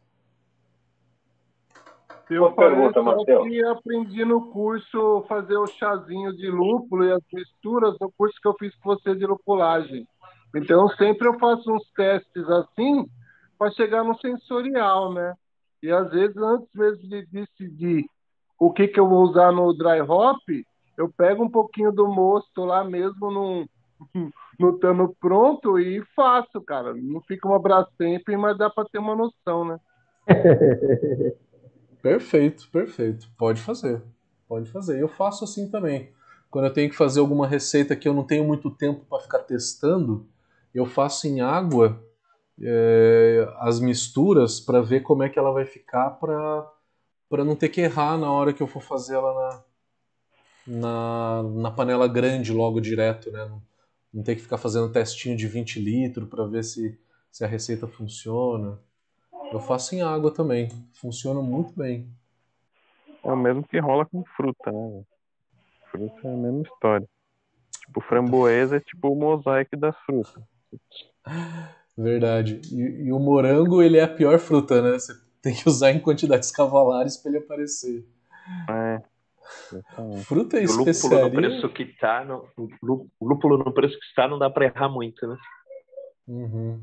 Eu 2.29 2.47
Uma 2.47 2.57
pergunta, 2.57 3.03
Matheus. 3.03 3.47
que 3.47 3.65
aprendi 3.65 4.24
no 4.24 4.51
curso 4.51 5.24
fazer 5.29 5.57
o 5.57 5.66
chazinho 5.66 6.35
de 6.35 6.51
lúpulo 6.51 7.05
e 7.05 7.12
as 7.12 7.23
misturas 7.33 7.95
no 8.01 8.11
curso 8.16 8.35
que 8.41 8.49
eu 8.49 8.55
fiz 8.59 8.74
com 8.77 8.95
você 8.95 9.15
de 9.15 9.27
lupulagem. 9.27 10.07
Então, 10.55 10.89
sempre 10.89 11.29
eu 11.29 11.39
faço 11.39 11.70
uns 11.70 11.91
testes 11.93 12.49
assim 12.49 13.07
para 13.62 13.70
chegar 13.70 14.02
no 14.02 14.18
sensorial, 14.18 15.14
né? 15.14 15.34
E 15.80 15.89
às 15.93 16.10
vezes, 16.10 16.36
antes 16.36 16.68
mesmo 16.74 17.09
de 17.09 17.24
decidir 17.26 18.05
o 18.59 18.72
que, 18.72 18.89
que 18.89 18.98
eu 18.98 19.09
vou 19.09 19.22
usar 19.22 19.52
no 19.52 19.72
dry 19.72 20.01
hop, 20.01 20.40
eu 20.98 21.09
pego 21.16 21.44
um 21.44 21.48
pouquinho 21.48 21.93
do 21.93 22.09
mosto 22.09 22.64
lá 22.64 22.82
mesmo 22.82 23.30
no, 23.30 23.68
no 24.59 24.78
tano 24.80 25.14
pronto 25.20 25.78
e 25.78 26.05
faço, 26.16 26.60
cara. 26.60 26.93
Não 26.93 27.20
fica 27.20 27.47
uma 27.47 27.60
Brastemp, 27.60 28.28
mas 28.36 28.59
dá 28.59 28.68
para 28.68 28.89
ter 28.89 28.98
uma 28.98 29.14
noção, 29.14 29.64
né? 29.64 29.78
perfeito, 32.02 32.68
perfeito. 32.68 33.28
Pode 33.39 33.60
fazer. 33.60 34.02
Pode 34.48 34.68
fazer. 34.72 35.01
Eu 35.01 35.06
faço 35.06 35.44
assim 35.44 35.70
também. 35.70 36.10
quando 36.51 36.64
eu 36.64 36.72
tenho 36.72 36.90
que 36.90 36.97
fazer 36.97 37.20
alguma 37.20 37.47
receita 37.47 37.94
que 37.94 38.09
eu 38.09 38.12
não 38.12 38.24
tenho 38.24 38.44
muito 38.44 38.72
tempo 38.72 39.05
para 39.09 39.22
ficar 39.22 39.39
testando, 39.39 40.26
eu 40.74 40.84
faço 40.84 41.28
em 41.28 41.40
água 41.40 42.02
é, 42.62 43.52
as 43.59 43.80
misturas 43.80 44.60
para 44.60 44.80
ver 44.80 45.01
como 45.01 45.22
é 45.22 45.28
que 45.28 45.39
ela 45.39 45.52
vai 45.52 45.64
ficar 45.64 46.10
para 46.10 46.70
para 47.28 47.44
não 47.47 47.56
ter 47.56 47.70
que 47.70 47.80
errar 47.80 48.18
na 48.18 48.30
hora 48.30 48.52
que 48.52 48.62
eu 48.62 48.66
for 48.66 48.82
fazer 48.82 49.14
ela 49.14 49.64
na, 50.66 51.40
na, 51.43 51.43
na 51.43 51.70
panela 51.70 52.06
grande 52.06 52.52
logo 52.52 52.78
direto, 52.78 53.32
né? 53.32 53.47
Não, 53.47 53.62
não 54.12 54.22
ter 54.22 54.36
que 54.36 54.43
ficar 54.43 54.59
fazendo 54.59 54.93
testinho 54.93 55.34
de 55.34 55.48
20 55.48 55.80
litros 55.80 56.28
para 56.28 56.44
ver 56.44 56.62
se, 56.62 57.01
se 57.30 57.43
a 57.43 57.47
receita 57.48 57.89
funciona. 57.89 58.78
Eu 59.51 59.60
faço 59.60 59.94
em 59.94 60.02
água 60.02 60.30
também, 60.30 60.68
funciona 60.93 61.40
muito 61.40 61.72
bem. 61.74 62.06
É 63.24 63.32
o 63.32 63.36
mesmo 63.36 63.66
que 63.66 63.78
rola 63.78 64.05
com 64.05 64.22
fruta, 64.36 64.70
né? 64.70 65.02
Fruta 65.90 66.28
é 66.28 66.34
a 66.34 66.36
mesma 66.36 66.62
história. 66.62 67.09
Tipo, 67.86 68.01
framboesa 68.02 68.76
é 68.76 68.80
tipo 68.80 69.09
o 69.09 69.16
mosaico 69.16 69.74
das 69.74 69.97
frutas. 70.05 70.43
Verdade. 71.97 72.60
E, 72.73 73.06
e, 73.06 73.12
o 73.12 73.19
morango, 73.19 73.82
ele 73.82 73.98
é 73.98 74.02
a 74.02 74.09
pior 74.09 74.39
fruta, 74.39 74.81
né? 74.81 74.98
Você 74.98 75.12
tem 75.43 75.55
que 75.55 75.69
usar 75.69 75.90
em 75.90 76.01
quantidades 76.01 76.51
cavalares 76.52 77.16
para 77.16 77.31
ele 77.31 77.39
aparecer. 77.39 78.05
É. 78.70 79.02
Fruta 80.24 80.59
e 80.59 80.64
especiaria... 80.64 81.19
O 81.19 81.24
lúpulo 81.24 81.43
no 81.43 81.51
preço 81.51 81.69
que 81.69 81.85
tá, 81.98 82.24
no, 82.24 82.47
o 82.56 83.27
lúpulo 83.27 83.59
no 83.59 83.73
preço 83.73 83.98
que 83.98 84.05
está, 84.06 84.27
não 84.27 84.39
dá 84.39 84.48
para 84.48 84.66
errar 84.66 84.89
muito, 84.89 85.27
né? 85.27 85.36
Uhum. 86.27 86.81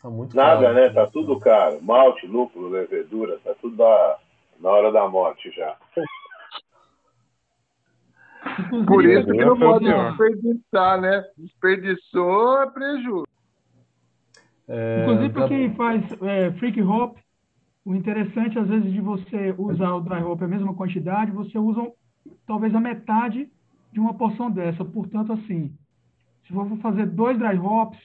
Tá 0.00 0.08
muito 0.08 0.36
Nada, 0.36 0.62
caro. 0.62 0.74
né? 0.74 0.88
Tá 0.90 1.06
tudo 1.06 1.38
caro. 1.38 1.82
Malte, 1.82 2.26
lúpulo, 2.26 2.68
levedura, 2.68 3.38
tá 3.44 3.54
tudo 3.60 3.76
da, 3.76 4.18
na 4.60 4.70
hora 4.70 4.92
da 4.92 5.08
morte 5.08 5.50
já. 5.50 5.76
Por 8.86 9.04
isso 9.04 9.26
que 9.26 9.44
não 9.44 9.58
pode 9.58 9.86
desperdiçar, 9.86 11.00
né? 11.00 11.24
Desperdiçou 11.36 12.62
é 12.62 12.70
prejuízo. 12.70 13.33
É, 14.68 15.02
Inclusive 15.02 15.32
para 15.32 15.48
quem 15.48 15.74
faz 15.74 16.02
é, 16.22 16.52
freak 16.52 16.80
hop, 16.82 17.18
o 17.84 17.94
interessante 17.94 18.58
às 18.58 18.68
vezes 18.68 18.92
de 18.92 19.00
você 19.00 19.54
usar 19.58 19.92
o 19.94 20.00
dry 20.00 20.22
hop 20.22 20.42
a 20.42 20.48
mesma 20.48 20.74
quantidade, 20.74 21.30
você 21.30 21.58
usa 21.58 21.92
talvez 22.46 22.74
a 22.74 22.80
metade 22.80 23.50
de 23.92 24.00
uma 24.00 24.14
porção 24.14 24.50
dessa. 24.50 24.84
Portanto, 24.84 25.32
assim, 25.32 25.72
se 26.46 26.52
for 26.52 26.68
fazer 26.78 27.06
dois 27.06 27.38
dry 27.38 27.58
hops, 27.58 27.98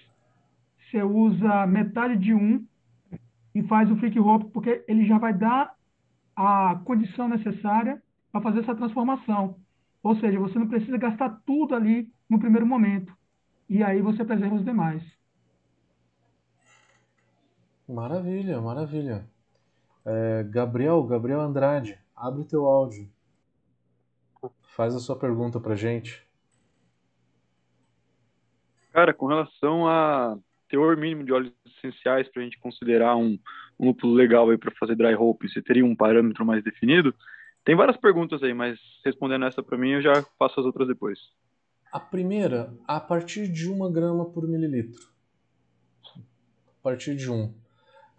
você 0.90 1.02
usa 1.02 1.65
metade 1.68 2.18
de 2.18 2.34
um 2.34 2.65
e 3.53 3.64
faz 3.64 3.90
o 3.90 3.95
freak 3.98 4.19
hop, 4.19 4.52
porque 4.52 4.84
ele 4.88 5.06
já 5.06 5.18
vai 5.18 5.34
dar 5.34 5.73
a 6.36 6.80
condição 6.86 7.27
necessária 7.27 8.02
para 8.31 8.41
fazer 8.41 8.60
essa 8.60 8.76
transformação. 8.76 9.56
Ou 10.02 10.15
seja, 10.15 10.40
você 10.40 10.57
não 10.57 10.68
precisa 10.68 10.98
gastar 10.98 11.41
tudo 11.45 11.76
ali 11.76 12.10
no 12.30 12.40
primeiro 12.40 12.65
momento. 12.65 13.14
E 13.68 13.84
aí 13.84 14.02
você 14.02 14.23
preserva 14.23 14.56
os 14.56 14.64
demais. 14.64 15.03
Maravilha, 17.89 18.61
maravilha. 18.61 19.27
É, 20.05 20.43
Gabriel, 20.43 21.03
Gabriel 21.03 21.41
Andrade, 21.41 21.97
abre 22.15 22.41
o 22.41 22.45
teu 22.45 22.67
áudio. 22.67 23.09
Faz 24.75 24.93
a 24.93 24.99
sua 24.99 25.17
pergunta 25.17 25.59
pra 25.59 25.75
gente. 25.75 26.23
Cara, 28.93 29.11
com 29.11 29.25
relação 29.25 29.87
a 29.87 30.37
teor 30.69 30.95
mínimo 30.97 31.23
de 31.23 31.33
óleos 31.33 31.51
essenciais 31.65 32.29
para 32.29 32.43
a 32.43 32.45
gente 32.45 32.59
considerar 32.59 33.15
um, 33.15 33.39
um 33.79 33.87
lúpulo 33.87 34.13
legal 34.13 34.47
aí 34.51 34.57
para 34.57 34.71
fazer 34.79 34.95
dry 34.95 35.15
hope, 35.15 35.49
você 35.49 35.59
teria 35.59 35.83
um 35.83 35.95
parâmetro 35.95 36.45
mais 36.45 36.63
definido? 36.63 37.11
Tem 37.65 37.75
várias 37.75 37.97
perguntas 37.97 38.43
aí, 38.43 38.53
mas 38.53 38.79
respondendo 39.03 39.45
essa 39.45 39.63
para 39.63 39.79
mim, 39.79 39.93
eu 39.93 40.01
já 40.01 40.23
faço 40.37 40.59
as 40.59 40.65
outras 40.65 40.87
depois. 40.87 41.17
A 41.91 41.99
primeira, 41.99 42.71
a 42.87 42.99
partir 42.99 43.47
de 43.47 43.67
uma 43.67 43.91
grama 43.91 44.29
por 44.29 44.47
mililitro. 44.47 45.09
A 46.15 46.83
partir 46.83 47.15
de 47.15 47.31
um. 47.31 47.51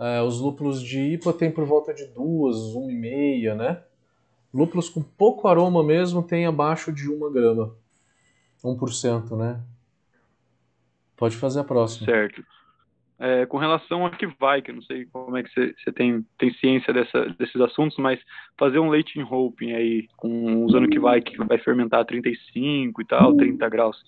É, 0.01 0.23
os 0.23 0.41
lúpulos 0.41 0.83
de 0.83 0.99
IPA 1.13 1.33
tem 1.35 1.51
por 1.51 1.65
volta 1.67 1.93
de 1.93 2.07
duas, 2.07 2.57
uma 2.75 2.91
e 2.91 2.95
meia, 2.95 3.55
né? 3.55 3.83
Lúpulos 4.53 4.89
com 4.89 5.03
pouco 5.03 5.47
aroma 5.47 5.85
mesmo 5.85 6.23
tem 6.23 6.47
abaixo 6.47 6.91
de 6.91 7.09
uma 7.09 7.31
grama. 7.31 7.75
1%, 8.65 9.37
né? 9.37 9.61
Pode 11.17 11.37
fazer 11.37 11.61
a 11.61 11.65
próxima. 11.65 12.07
Certo. 12.07 12.43
É, 13.19 13.45
com 13.45 13.59
relação 13.59 14.07
a 14.07 14.11
que 14.11 14.27
vai, 14.27 14.63
que 14.63 14.71
eu 14.71 14.77
não 14.77 14.83
sei 14.83 15.05
como 15.05 15.37
é 15.37 15.43
que 15.43 15.51
você 15.51 15.93
tem, 15.93 16.25
tem 16.39 16.51
ciência 16.55 16.91
dessa, 16.95 17.27
desses 17.39 17.61
assuntos, 17.61 17.99
mas 17.99 18.19
fazer 18.59 18.79
um 18.79 18.89
leite 18.89 19.19
em 19.19 19.23
hoping 19.23 19.73
aí, 19.73 20.09
com, 20.17 20.65
usando 20.65 20.89
que 20.89 20.99
vai, 20.99 21.21
que 21.21 21.37
vai 21.37 21.59
fermentar 21.59 22.01
a 22.01 22.05
35 22.07 23.03
e 23.03 23.05
tal, 23.05 23.37
30 23.37 23.69
graus, 23.69 24.03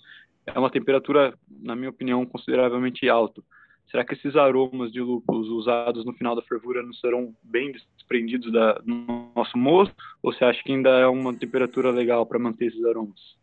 é 0.47 0.57
uma 0.57 0.71
temperatura, 0.71 1.37
na 1.61 1.75
minha 1.75 1.91
opinião, 1.91 2.25
consideravelmente 2.25 3.07
alta. 3.07 3.43
Será 3.89 4.03
que 4.03 4.13
esses 4.13 4.35
aromas 4.35 4.91
de 4.91 4.99
lúpulos 4.99 5.47
usados 5.49 6.03
no 6.03 6.13
final 6.13 6.35
da 6.35 6.41
fervura 6.41 6.81
não 6.81 6.93
serão 6.93 7.33
bem 7.43 7.71
desprendidos 7.95 8.51
da, 8.51 8.73
do 8.79 9.31
nosso 9.35 9.57
mosto? 9.57 9.95
Ou 10.21 10.33
você 10.33 10.43
acha 10.43 10.63
que 10.63 10.71
ainda 10.71 10.89
é 10.89 11.07
uma 11.07 11.33
temperatura 11.33 11.91
legal 11.91 12.25
para 12.25 12.39
manter 12.39 12.67
esses 12.67 12.83
aromas? 12.83 13.35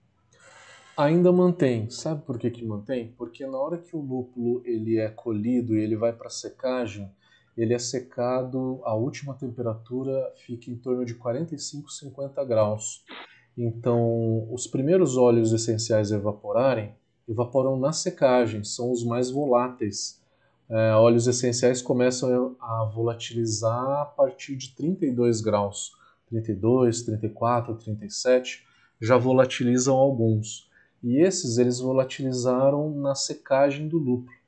Ainda 0.97 1.33
mantém. 1.33 1.89
Sabe 1.89 2.23
por 2.27 2.39
que, 2.39 2.51
que 2.51 2.65
mantém? 2.65 3.15
Porque 3.17 3.47
na 3.47 3.57
hora 3.57 3.79
que 3.79 3.97
o 3.97 4.01
lúpulo 4.01 4.61
ele 4.65 4.99
é 4.99 5.09
colhido 5.09 5.75
e 5.75 5.81
ele 5.81 5.97
vai 5.97 6.13
para 6.13 6.29
secagem, 6.29 7.11
ele 7.57 7.73
é 7.73 7.79
secado, 7.79 8.81
a 8.85 8.95
última 8.95 9.35
temperatura 9.35 10.33
fica 10.37 10.71
em 10.71 10.77
torno 10.77 11.05
de 11.05 11.15
45, 11.15 11.91
50 11.91 12.45
graus. 12.45 13.05
Então, 13.57 14.47
os 14.53 14.67
primeiros 14.67 15.17
óleos 15.17 15.53
essenciais 15.53 16.13
a 16.13 16.17
evaporarem, 16.17 16.95
evaporam 17.29 17.79
na 17.79 17.93
secagem, 17.93 18.65
são 18.65 18.91
os 18.93 19.05
mais 19.05 19.31
voláteis. 19.31 20.20
É, 20.71 20.93
óleos 20.95 21.27
essenciais 21.27 21.83
começam 21.83 22.57
a 22.61 22.85
volatilizar 22.85 24.03
a 24.03 24.05
partir 24.05 24.55
de 24.55 24.73
32 24.77 25.41
graus. 25.41 25.93
32, 26.29 27.03
34, 27.03 27.75
37 27.75 28.65
já 29.01 29.17
volatilizam 29.17 29.97
alguns. 29.97 30.71
E 31.03 31.19
esses 31.19 31.59
eles 31.59 31.81
volatilizaram 31.81 32.95
na 32.95 33.17
secagem 33.17 33.89
do 33.89 33.99
lúpulo. 33.99 34.39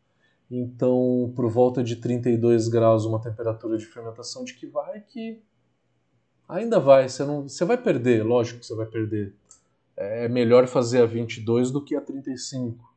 Então, 0.49 1.33
por 1.35 1.51
volta 1.51 1.83
de 1.83 1.97
32 1.97 2.69
graus, 2.69 3.05
uma 3.05 3.21
temperatura 3.21 3.77
de 3.77 3.87
fermentação 3.87 4.45
de 4.45 4.55
que 4.55 4.67
vai 4.67 5.01
que 5.01 5.43
ainda 6.47 6.79
vai, 6.79 7.09
você 7.09 7.25
não, 7.25 7.49
você 7.49 7.65
vai 7.65 7.79
perder, 7.79 8.23
lógico 8.23 8.61
que 8.61 8.67
você 8.67 8.77
vai 8.77 8.87
perder. 8.87 9.35
É 9.97 10.29
melhor 10.29 10.67
fazer 10.67 11.03
a 11.03 11.07
22 11.07 11.71
do 11.71 11.83
que 11.83 11.97
a 11.97 12.01
35, 12.01 12.92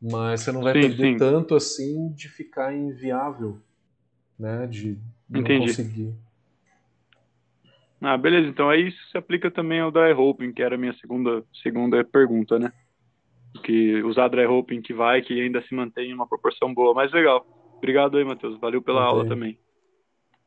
mas 0.00 0.40
você 0.40 0.52
não 0.52 0.62
vai 0.62 0.74
sim, 0.74 0.80
perder 0.80 1.12
sim. 1.12 1.16
tanto 1.16 1.54
assim 1.54 2.12
de 2.12 2.28
ficar 2.28 2.74
inviável, 2.74 3.58
né, 4.38 4.66
de, 4.66 4.98
não 5.28 5.42
conseguir. 5.42 6.14
Ah, 8.00 8.16
beleza. 8.16 8.48
Então 8.48 8.70
aí 8.70 8.88
isso 8.88 9.10
se 9.10 9.18
aplica 9.18 9.50
também 9.50 9.80
ao 9.80 9.90
dry 9.90 10.12
hopping, 10.12 10.52
que 10.52 10.62
era 10.62 10.76
a 10.76 10.78
minha 10.78 10.94
segunda 10.94 11.44
segunda 11.52 12.04
pergunta, 12.04 12.56
né? 12.56 12.72
que 13.58 14.02
usar 14.02 14.28
dry 14.28 14.46
hopping 14.46 14.80
que 14.80 14.92
vai, 14.92 15.22
que 15.22 15.40
ainda 15.40 15.62
se 15.62 15.74
mantém 15.74 16.10
em 16.10 16.14
uma 16.14 16.26
proporção 16.26 16.72
boa. 16.72 16.94
Mas 16.94 17.12
legal. 17.12 17.46
Obrigado 17.76 18.16
aí, 18.16 18.24
Matheus. 18.24 18.58
Valeu 18.58 18.82
pela 18.82 19.02
aula 19.02 19.26
também. 19.26 19.58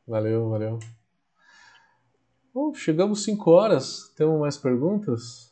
Valeu, 0.06 0.48
valeu. 0.50 0.78
Bom, 2.52 2.74
chegamos 2.74 3.24
5 3.24 3.50
horas. 3.50 4.12
Temos 4.16 4.38
mais 4.38 4.56
perguntas? 4.56 5.51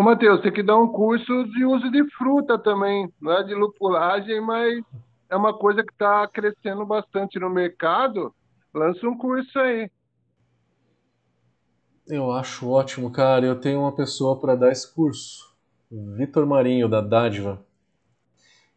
Ô, 0.00 0.02
Matheus, 0.02 0.40
tem 0.40 0.50
que 0.50 0.62
dar 0.62 0.78
um 0.78 0.88
curso 0.88 1.44
de 1.44 1.62
uso 1.62 1.90
de 1.90 2.02
fruta 2.12 2.58
também. 2.58 3.12
Não 3.20 3.32
é 3.32 3.42
de 3.44 3.54
lupulagem, 3.54 4.40
mas 4.40 4.82
é 5.28 5.36
uma 5.36 5.52
coisa 5.52 5.84
que 5.84 5.92
está 5.92 6.26
crescendo 6.26 6.86
bastante 6.86 7.38
no 7.38 7.50
mercado. 7.50 8.34
Lança 8.72 9.06
um 9.06 9.14
curso 9.14 9.58
aí. 9.58 9.90
Eu 12.08 12.32
acho 12.32 12.66
ótimo, 12.66 13.10
cara. 13.10 13.44
Eu 13.44 13.60
tenho 13.60 13.80
uma 13.80 13.94
pessoa 13.94 14.40
para 14.40 14.54
dar 14.54 14.72
esse 14.72 14.90
curso. 14.90 15.54
Vitor 15.90 16.46
Marinho, 16.46 16.88
da 16.88 17.02
Dádiva. 17.02 17.62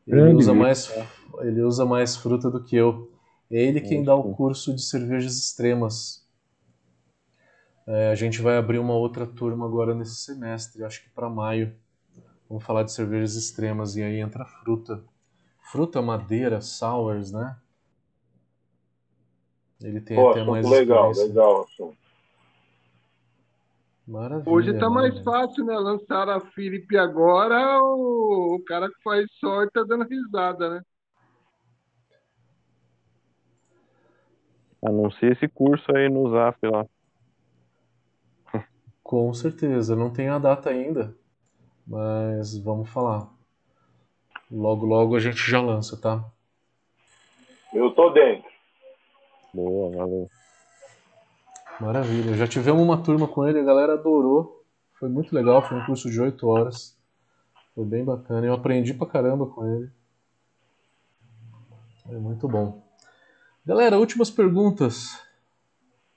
Ele 0.06 0.34
usa, 0.34 0.54
mais, 0.54 0.94
ele 1.40 1.62
usa 1.62 1.86
mais 1.86 2.18
fruta 2.18 2.52
do 2.52 2.62
que 2.62 2.76
eu. 2.76 3.10
É 3.50 3.64
ele 3.64 3.80
quem 3.80 4.04
dá 4.04 4.14
o 4.14 4.34
curso 4.36 4.76
de 4.76 4.82
cervejas 4.82 5.38
extremas. 5.38 6.23
É, 7.86 8.10
a 8.10 8.16
gente 8.16 8.42
vai 8.42 8.58
abrir 8.58 8.80
uma 8.80 8.94
outra 8.94 9.26
turma 9.28 9.66
agora 9.66 9.94
nesse 9.94 10.16
semestre, 10.16 10.84
acho 10.84 11.04
que 11.04 11.10
para 11.10 11.30
maio. 11.30 11.76
Vamos 12.50 12.64
falar 12.64 12.84
de 12.84 12.92
cervejas 12.92 13.36
extremas 13.36 13.96
e 13.96 14.04
aí 14.04 14.20
entra 14.20 14.46
fruta. 14.46 15.04
Fruta, 15.60 16.02
madeira, 16.02 16.62
sours, 16.62 17.32
né? 17.32 17.58
Ele 19.82 20.00
tem 20.00 20.16
Pô, 20.16 20.30
até 20.32 20.44
mais 20.44 20.70
legal, 20.70 21.12
legal 21.12 21.64
assunto. 21.64 21.98
Maravilha. 24.08 24.52
Hoje 24.52 24.72
está 24.72 24.90
mais 24.90 25.14
maravilha. 25.14 25.24
fácil, 25.24 25.66
né? 25.66 25.78
Lançar 25.78 26.30
a 26.30 26.40
Felipe 26.52 26.98
agora, 26.98 27.82
o, 27.82 28.56
o 28.56 28.64
cara 28.66 28.88
que 28.90 29.02
faz 29.04 29.26
sorte 29.40 29.74
tá 29.74 29.84
dando 29.84 30.06
risada, 30.06 30.70
né? 30.70 30.82
Anuncia 34.86 35.32
esse 35.32 35.48
curso 35.48 35.86
aí 35.96 36.10
no 36.10 36.30
Zap 36.30 36.58
lá. 36.68 36.86
Com 39.14 39.32
certeza, 39.32 39.96
não 39.96 40.10
tem 40.10 40.28
a 40.28 40.40
data 40.40 40.72
ainda, 40.72 41.16
mas 41.86 42.58
vamos 42.58 42.90
falar. 42.90 43.30
Logo, 44.50 44.88
logo 44.88 45.16
a 45.16 45.20
gente 45.20 45.38
já 45.38 45.62
lança, 45.62 45.96
tá? 45.96 46.26
Eu 47.72 47.92
tô 47.92 48.10
dentro. 48.10 48.50
Boa, 49.54 49.96
valeu. 49.96 50.28
Maravilha. 51.80 52.34
Já 52.34 52.48
tivemos 52.48 52.82
uma 52.82 53.04
turma 53.04 53.28
com 53.28 53.48
ele, 53.48 53.60
a 53.60 53.64
galera 53.64 53.94
adorou. 53.94 54.66
Foi 54.94 55.10
muito 55.10 55.36
legal, 55.36 55.62
foi 55.62 55.78
um 55.78 55.86
curso 55.86 56.10
de 56.10 56.20
8 56.20 56.48
horas. 56.48 56.98
Foi 57.76 57.86
bem 57.86 58.04
bacana. 58.04 58.48
Eu 58.48 58.56
aprendi 58.56 58.96
pra 58.96 59.06
caramba 59.06 59.46
com 59.46 59.64
ele. 59.64 59.92
É 62.10 62.16
muito 62.16 62.48
bom. 62.48 62.84
Galera, 63.64 64.00
últimas 64.00 64.32
perguntas. 64.32 65.22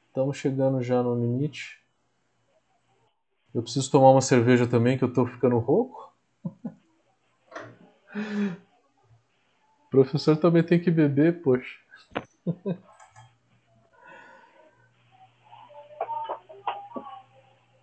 Estamos 0.09 0.39
chegando 0.39 0.83
já 0.83 1.03
no 1.03 1.15
limite. 1.15 1.85
Eu 3.55 3.63
preciso 3.63 3.91
tomar 3.91 4.11
uma 4.11 4.21
cerveja 4.21 4.67
também, 4.67 4.99
que 4.99 5.05
eu 5.05 5.13
tô 5.13 5.27
ficando 5.27 5.59
rouco. 5.59 6.15
O 6.45 6.51
professor 9.91 10.37
também 10.37 10.63
tem 10.63 10.81
que 10.81 10.91
beber, 10.91 11.43
poxa. 11.43 11.79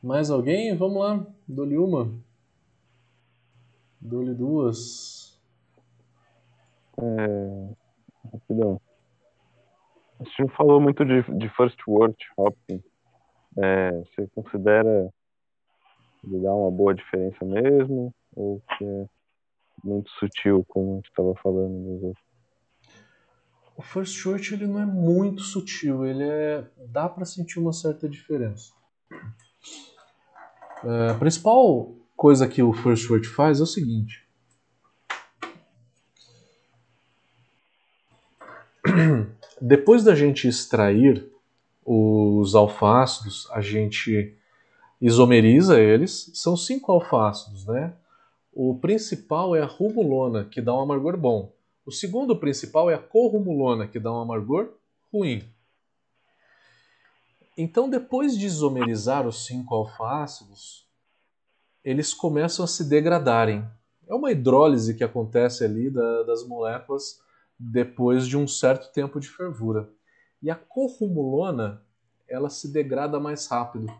Mais 0.03 0.29
alguém? 0.29 0.75
Vamos 0.75 1.01
lá. 1.01 1.25
Dou-lhe 1.47 1.77
uma. 1.77 2.11
Dou-lhe 4.01 4.33
duas. 4.33 5.39
É... 6.97 7.69
Rapidão. 8.33 8.81
A 10.19 10.25
gente 10.25 10.41
não 10.41 10.49
falou 10.49 10.81
muito 10.81 11.05
de, 11.05 11.21
de 11.37 11.49
First 11.55 11.79
Word 11.87 12.17
Hopping. 12.37 12.83
É, 13.57 13.91
você 13.91 14.27
considera 14.35 15.09
ele 16.23 16.39
dá 16.39 16.53
uma 16.53 16.71
boa 16.71 16.93
diferença 16.93 17.43
mesmo? 17.45 18.13
Ou 18.35 18.61
que 18.61 18.85
é 18.85 19.05
muito 19.83 20.09
sutil, 20.11 20.63
como 20.67 20.93
a 20.93 20.95
gente 20.95 21.09
estava 21.09 21.35
falando 21.35 21.73
nos 21.73 22.03
outros? 22.03 22.25
O 23.75 23.81
First 23.81 24.15
Short 24.15 24.53
ele 24.53 24.67
não 24.67 24.79
é 24.79 24.85
muito 24.85 25.41
sutil, 25.41 26.05
ele 26.05 26.23
é 26.23 26.65
dá 26.87 27.09
para 27.09 27.25
sentir 27.25 27.59
uma 27.59 27.73
certa 27.73 28.07
diferença. 28.07 28.71
É, 30.83 31.11
a 31.11 31.15
principal 31.15 31.95
coisa 32.15 32.47
que 32.47 32.61
o 32.61 32.71
First 32.71 33.05
Short 33.05 33.27
faz 33.27 33.59
é 33.59 33.63
o 33.63 33.67
seguinte: 33.67 34.27
depois 39.59 40.03
da 40.03 40.13
gente 40.13 40.47
extrair 40.47 41.31
os 41.85 42.55
alfácidos, 42.55 43.49
a 43.51 43.59
gente 43.59 44.37
isomeriza 45.03 45.81
eles. 45.81 46.31
São 46.33 46.55
cinco 46.55 46.89
alfácidos, 46.91 47.65
né? 47.65 47.93
O 48.53 48.79
principal 48.79 49.53
é 49.53 49.61
a 49.61 49.65
rumulona, 49.65 50.45
que 50.45 50.61
dá 50.61 50.73
um 50.73 50.79
amargor 50.79 51.17
bom. 51.17 51.51
O 51.85 51.91
segundo 51.91 52.37
principal 52.37 52.89
é 52.89 52.93
a 52.93 52.99
corrumulona, 52.99 53.85
que 53.85 53.99
dá 53.99 54.11
um 54.13 54.21
amargor 54.21 54.73
ruim. 55.11 55.43
Então, 57.57 57.89
depois 57.89 58.37
de 58.37 58.45
isomerizar 58.45 59.27
os 59.27 59.45
cinco 59.45 59.75
alfácidos, 59.75 60.87
eles 61.83 62.13
começam 62.13 62.63
a 62.63 62.67
se 62.67 62.87
degradarem. 62.87 63.67
É 64.07 64.15
uma 64.15 64.31
hidrólise 64.31 64.93
que 64.93 65.03
acontece 65.03 65.65
ali 65.65 65.89
da, 65.89 66.23
das 66.23 66.47
moléculas 66.47 67.21
depois 67.59 68.25
de 68.25 68.37
um 68.37 68.47
certo 68.47 68.91
tempo 68.93 69.19
de 69.19 69.27
fervura. 69.27 69.89
E 70.41 70.49
a 70.49 70.55
corrumulona, 70.55 71.81
ela 72.27 72.49
se 72.49 72.71
degrada 72.71 73.19
mais 73.19 73.47
rápido. 73.47 73.93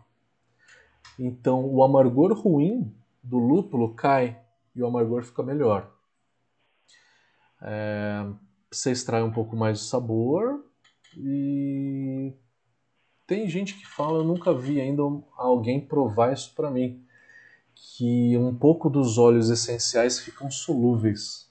Então, 1.18 1.64
o 1.66 1.82
amargor 1.82 2.32
ruim 2.32 2.92
do 3.22 3.38
lúpulo 3.38 3.94
cai 3.94 4.40
e 4.74 4.82
o 4.82 4.86
amargor 4.86 5.22
fica 5.22 5.42
melhor. 5.42 5.90
É, 7.62 8.26
você 8.70 8.90
extrai 8.90 9.22
um 9.22 9.32
pouco 9.32 9.56
mais 9.56 9.78
de 9.78 9.84
sabor 9.84 10.64
e 11.16 12.32
tem 13.26 13.48
gente 13.48 13.74
que 13.74 13.86
fala, 13.86 14.18
eu 14.18 14.24
nunca 14.24 14.52
vi 14.52 14.80
ainda 14.80 15.02
alguém 15.36 15.80
provar 15.80 16.32
isso 16.32 16.52
para 16.54 16.70
mim, 16.70 17.02
que 17.74 18.36
um 18.36 18.54
pouco 18.54 18.90
dos 18.90 19.16
óleos 19.16 19.48
essenciais 19.48 20.18
ficam 20.18 20.50
solúveis. 20.50 21.50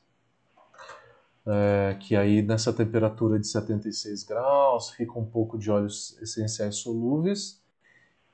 É, 1.45 1.97
que 1.99 2.15
aí 2.15 2.41
nessa 2.41 2.71
temperatura 2.71 3.37
de 3.37 3.47
76 3.47 4.23
graus 4.23 4.91
fica 4.91 5.19
um 5.19 5.25
pouco 5.25 5.57
de 5.57 5.69
óleos 5.69 6.17
essenciais 6.21 6.77
solúveis 6.77 7.62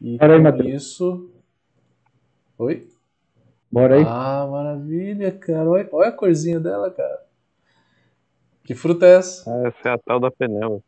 e 0.01 0.17
Bora 0.17 0.53
com 0.53 0.63
isso. 0.63 1.29
Oi? 2.57 2.87
Bora 3.71 3.95
aí. 3.95 4.03
Ah, 4.07 4.47
maravilha, 4.49 5.31
cara. 5.31 5.69
Olha, 5.69 5.87
olha 5.91 6.09
a 6.09 6.11
corzinha 6.11 6.59
dela, 6.59 6.89
cara. 6.89 7.21
Que 8.63 8.73
fruta 8.73 9.05
é 9.05 9.15
essa? 9.17 9.51
Ah, 9.51 9.67
essa 9.67 9.89
é 9.89 9.91
a 9.93 9.97
tal 9.97 10.19
da 10.19 10.31
Penélope. 10.31 10.85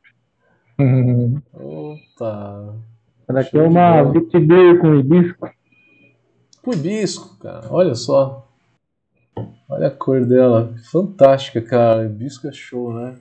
Opa. 1.53 2.75
Essa 3.23 3.33
daqui 3.33 3.57
é 3.57 3.61
uma 3.61 4.03
Vitibir 4.03 4.79
com 4.79 4.95
hibisco. 4.95 5.49
Com 6.61 6.73
hibisco, 6.73 7.37
cara. 7.39 7.67
Olha 7.69 7.95
só. 7.95 8.47
Olha 9.69 9.87
a 9.87 9.91
cor 9.91 10.25
dela. 10.25 10.73
Fantástica, 10.91 11.61
cara. 11.61 12.05
Hibisco 12.05 12.47
é 12.47 12.51
show, 12.51 12.93
né? 12.93 13.15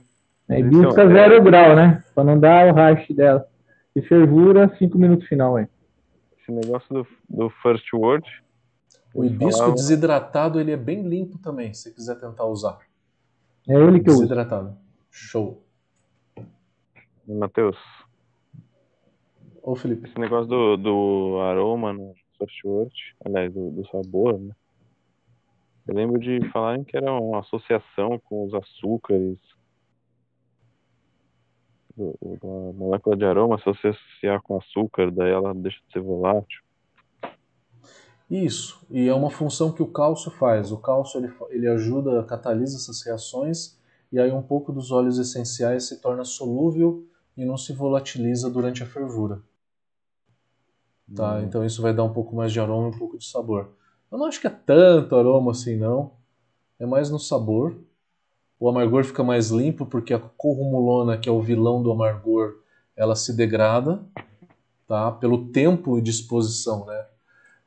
É 0.48 0.60
hibisco 0.60 1.00
a 1.00 1.06
zero 1.06 1.42
grau, 1.42 1.76
né? 1.76 2.02
Pra 2.14 2.24
não 2.24 2.38
dar 2.38 2.72
o 2.72 2.74
hash 2.74 3.08
dela. 3.10 3.46
E 3.94 4.02
fervura, 4.02 4.74
5 4.78 4.98
minutos 4.98 5.26
final, 5.26 5.58
hein? 5.58 5.68
Esse 6.50 6.66
negócio 6.66 6.92
do, 6.92 7.06
do 7.28 7.50
First 7.62 7.86
Word. 7.92 8.26
O 9.14 9.24
hibisco 9.24 9.58
falava... 9.58 9.74
desidratado, 9.74 10.60
ele 10.60 10.72
é 10.72 10.76
bem 10.76 11.02
limpo 11.02 11.38
também, 11.38 11.72
se 11.72 11.82
você 11.82 11.90
quiser 11.92 12.16
tentar 12.16 12.44
usar. 12.46 12.78
É 13.68 13.74
ele 13.74 14.00
que 14.00 14.08
eu 14.08 14.14
uso. 14.14 14.22
Desidratado. 14.22 14.76
Show. 15.10 15.62
Matheus. 17.26 17.76
Ô, 19.62 19.76
Felipe. 19.76 20.08
Esse 20.08 20.18
negócio 20.18 20.48
do, 20.48 20.76
do 20.76 21.40
aroma 21.40 21.92
no 21.92 22.14
First 22.36 22.64
Word, 22.64 22.94
aliás, 23.24 23.52
do, 23.52 23.70
do 23.70 23.86
sabor, 23.88 24.38
né? 24.40 24.54
Eu 25.86 25.94
lembro 25.94 26.18
de 26.18 26.40
falarem 26.50 26.84
que 26.84 26.96
era 26.96 27.12
uma 27.12 27.40
associação 27.40 28.18
com 28.24 28.44
os 28.44 28.54
açúcares 28.54 29.38
a 32.02 32.72
molécula 32.72 33.16
de 33.16 33.24
aroma, 33.24 33.58
se 33.58 33.64
você 33.64 33.88
associar 33.88 34.42
com 34.42 34.58
açúcar, 34.58 35.10
daí 35.10 35.30
ela 35.30 35.54
deixa 35.54 35.78
de 35.86 35.92
ser 35.92 36.00
volátil. 36.00 36.62
Isso, 38.30 38.80
e 38.88 39.08
é 39.08 39.14
uma 39.14 39.30
função 39.30 39.72
que 39.72 39.82
o 39.82 39.88
cálcio 39.88 40.30
faz. 40.30 40.70
O 40.70 40.78
cálcio 40.78 41.18
ele, 41.18 41.32
ele 41.50 41.68
ajuda, 41.68 42.22
catalisa 42.22 42.76
essas 42.76 43.02
reações, 43.02 43.76
e 44.12 44.20
aí 44.20 44.30
um 44.30 44.42
pouco 44.42 44.72
dos 44.72 44.92
óleos 44.92 45.18
essenciais 45.18 45.88
se 45.88 46.00
torna 46.00 46.24
solúvel 46.24 47.04
e 47.36 47.44
não 47.44 47.56
se 47.56 47.72
volatiliza 47.72 48.48
durante 48.48 48.82
a 48.82 48.86
fervura. 48.86 49.42
Tá? 51.14 51.36
Hum. 51.36 51.42
Então 51.42 51.64
isso 51.64 51.82
vai 51.82 51.92
dar 51.92 52.04
um 52.04 52.12
pouco 52.12 52.34
mais 52.34 52.52
de 52.52 52.60
aroma 52.60 52.88
e 52.88 52.94
um 52.94 52.98
pouco 52.98 53.18
de 53.18 53.24
sabor. 53.24 53.72
Eu 54.10 54.18
não 54.18 54.26
acho 54.26 54.40
que 54.40 54.46
é 54.46 54.50
tanto 54.50 55.16
aroma 55.16 55.50
assim, 55.50 55.76
não. 55.76 56.12
É 56.78 56.86
mais 56.86 57.10
no 57.10 57.18
sabor 57.18 57.76
o 58.60 58.68
amargor 58.68 59.02
fica 59.04 59.24
mais 59.24 59.50
limpo 59.50 59.86
porque 59.86 60.12
a 60.12 60.18
corrumulona, 60.18 61.16
que 61.16 61.30
é 61.30 61.32
o 61.32 61.40
vilão 61.40 61.82
do 61.82 61.90
amargor, 61.90 62.58
ela 62.94 63.16
se 63.16 63.34
degrada, 63.34 64.04
tá? 64.86 65.10
Pelo 65.12 65.46
tempo 65.46 65.96
e 65.96 66.02
disposição, 66.02 66.84
né? 66.84 67.06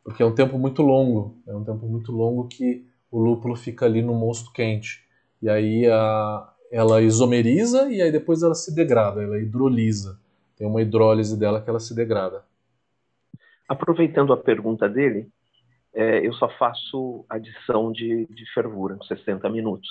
Porque 0.04 0.22
é 0.22 0.26
um 0.26 0.36
tempo 0.36 0.60
muito 0.60 0.84
longo, 0.84 1.36
é 1.48 1.56
um 1.56 1.64
tempo 1.64 1.88
muito 1.88 2.12
longo 2.12 2.48
que 2.48 2.86
o 3.10 3.20
lúpulo 3.20 3.56
fica 3.56 3.88
ali 3.88 4.04
no 4.04 4.14
mosto 4.14 4.54
quente. 4.54 5.04
E 5.42 5.50
aí 5.50 5.88
a, 5.88 6.54
ela 6.72 7.02
isomeriza 7.02 7.92
e 7.92 8.00
aí 8.00 8.12
depois 8.12 8.44
ela 8.44 8.54
se 8.54 8.76
degrada, 8.76 9.24
ela 9.24 9.40
hidrolisa. 9.40 10.20
Tem 10.56 10.68
uma 10.68 10.82
hidrólise 10.82 11.40
dela 11.40 11.60
que 11.60 11.70
ela 11.70 11.80
se 11.80 11.96
degrada. 11.96 12.44
Aproveitando 13.68 14.32
a 14.32 14.38
pergunta 14.38 14.88
dele, 14.88 15.28
é, 15.92 16.26
eu 16.26 16.34
só 16.34 16.48
faço 16.50 17.26
adição 17.28 17.92
de, 17.92 18.28
de 18.28 18.46
fervura, 18.54 19.00
60 19.08 19.50
minutos. 19.50 19.90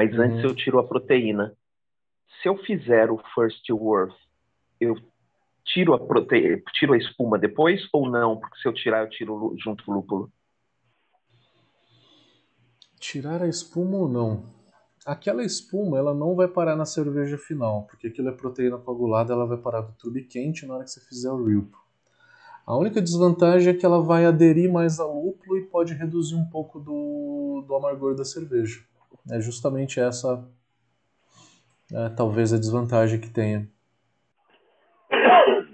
Mas 0.00 0.14
uhum. 0.14 0.22
antes 0.22 0.42
eu 0.42 0.54
tiro 0.54 0.78
a 0.78 0.82
proteína. 0.82 1.54
Se 2.40 2.48
eu 2.48 2.56
fizer 2.56 3.10
o 3.10 3.20
first 3.34 3.68
worth, 3.68 4.16
eu 4.80 4.96
tiro 5.62 5.92
a 5.92 5.98
proteína, 5.98 6.62
tiro 6.72 6.94
a 6.94 6.96
espuma 6.96 7.38
depois 7.38 7.86
ou 7.92 8.08
não? 8.08 8.38
Porque 8.38 8.58
se 8.62 8.66
eu 8.66 8.72
tirar, 8.72 9.02
eu 9.02 9.10
tiro 9.10 9.54
junto 9.62 9.84
com 9.84 9.92
o 9.92 9.94
lúpulo. 9.96 10.32
Tirar 12.98 13.42
a 13.42 13.46
espuma 13.46 13.98
ou 13.98 14.08
não? 14.08 14.44
Aquela 15.04 15.44
espuma, 15.44 15.98
ela 15.98 16.14
não 16.14 16.34
vai 16.34 16.48
parar 16.48 16.76
na 16.76 16.86
cerveja 16.86 17.36
final, 17.36 17.82
porque 17.82 18.06
aquilo 18.06 18.30
é 18.30 18.32
proteína 18.32 18.78
coagulada, 18.78 19.34
ela 19.34 19.44
vai 19.44 19.58
parar 19.58 19.82
do 19.82 19.92
tube 19.98 20.24
quente 20.24 20.64
na 20.64 20.76
hora 20.76 20.84
que 20.84 20.90
você 20.90 21.00
fizer 21.00 21.30
o 21.30 21.44
rip. 21.44 21.70
A 22.66 22.74
única 22.74 23.02
desvantagem 23.02 23.74
é 23.74 23.76
que 23.76 23.84
ela 23.84 24.00
vai 24.00 24.24
aderir 24.24 24.72
mais 24.72 24.98
ao 24.98 25.14
lúpulo 25.26 25.58
e 25.58 25.66
pode 25.66 25.92
reduzir 25.92 26.36
um 26.36 26.46
pouco 26.46 26.80
do, 26.80 27.66
do 27.68 27.74
amargor 27.74 28.14
da 28.14 28.24
cerveja. 28.24 28.80
É 29.30 29.40
justamente 29.40 30.00
essa, 30.00 30.44
é, 31.92 32.08
talvez, 32.10 32.52
a 32.52 32.58
desvantagem 32.58 33.20
que 33.20 33.30
tenha. 33.30 33.68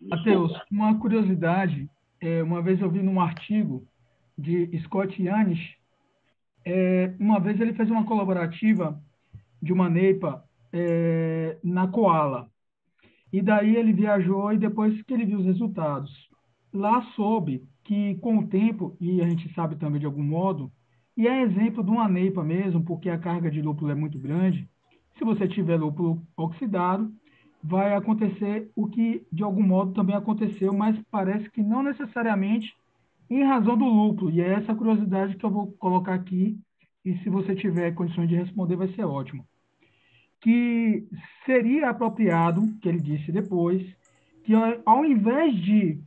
Matheus, 0.00 0.52
uma 0.70 0.98
curiosidade, 0.98 1.90
é, 2.20 2.42
uma 2.42 2.62
vez 2.62 2.80
eu 2.80 2.90
vi 2.90 3.02
num 3.02 3.20
artigo 3.20 3.86
de 4.38 4.78
Scott 4.84 5.20
Yanis, 5.20 5.58
é, 6.64 7.14
uma 7.18 7.40
vez 7.40 7.60
ele 7.60 7.74
fez 7.74 7.90
uma 7.90 8.04
colaborativa 8.04 9.00
de 9.62 9.72
uma 9.72 9.88
NEIPA 9.88 10.44
é, 10.72 11.58
na 11.62 11.88
Koala. 11.88 12.48
E 13.32 13.40
daí 13.42 13.76
ele 13.76 13.92
viajou 13.92 14.52
e 14.52 14.58
depois 14.58 15.00
que 15.02 15.12
ele 15.12 15.26
viu 15.26 15.38
os 15.38 15.46
resultados, 15.46 16.10
lá 16.72 17.02
soube 17.14 17.66
que 17.84 18.16
com 18.16 18.38
o 18.38 18.46
tempo, 18.46 18.96
e 19.00 19.22
a 19.22 19.28
gente 19.28 19.52
sabe 19.54 19.76
também 19.76 20.00
de 20.00 20.06
algum 20.06 20.22
modo, 20.22 20.70
e 21.16 21.26
é 21.26 21.42
exemplo 21.42 21.82
de 21.82 21.90
uma 21.90 22.08
neipa 22.08 22.44
mesmo, 22.44 22.82
porque 22.84 23.08
a 23.08 23.18
carga 23.18 23.50
de 23.50 23.62
lúpulo 23.62 23.90
é 23.90 23.94
muito 23.94 24.18
grande, 24.18 24.68
se 25.16 25.24
você 25.24 25.48
tiver 25.48 25.76
lúpulo 25.78 26.22
oxidado, 26.36 27.10
vai 27.62 27.94
acontecer 27.94 28.70
o 28.76 28.86
que 28.86 29.26
de 29.32 29.42
algum 29.42 29.62
modo 29.62 29.92
também 29.92 30.14
aconteceu, 30.14 30.72
mas 30.72 30.96
parece 31.10 31.50
que 31.50 31.62
não 31.62 31.82
necessariamente 31.82 32.72
em 33.30 33.42
razão 33.42 33.76
do 33.76 33.84
lúpulo. 33.84 34.30
E 34.30 34.40
é 34.40 34.52
essa 34.52 34.74
curiosidade 34.74 35.36
que 35.36 35.44
eu 35.44 35.50
vou 35.50 35.72
colocar 35.72 36.14
aqui, 36.14 36.58
e 37.04 37.16
se 37.18 37.30
você 37.30 37.54
tiver 37.54 37.94
condições 37.94 38.28
de 38.28 38.36
responder, 38.36 38.76
vai 38.76 38.88
ser 38.88 39.04
ótimo. 39.04 39.44
Que 40.40 41.08
seria 41.44 41.90
apropriado, 41.90 42.62
que 42.80 42.88
ele 42.88 43.00
disse 43.00 43.32
depois, 43.32 43.82
que 44.44 44.52
ao 44.84 45.04
invés 45.04 45.56
de 45.56 46.00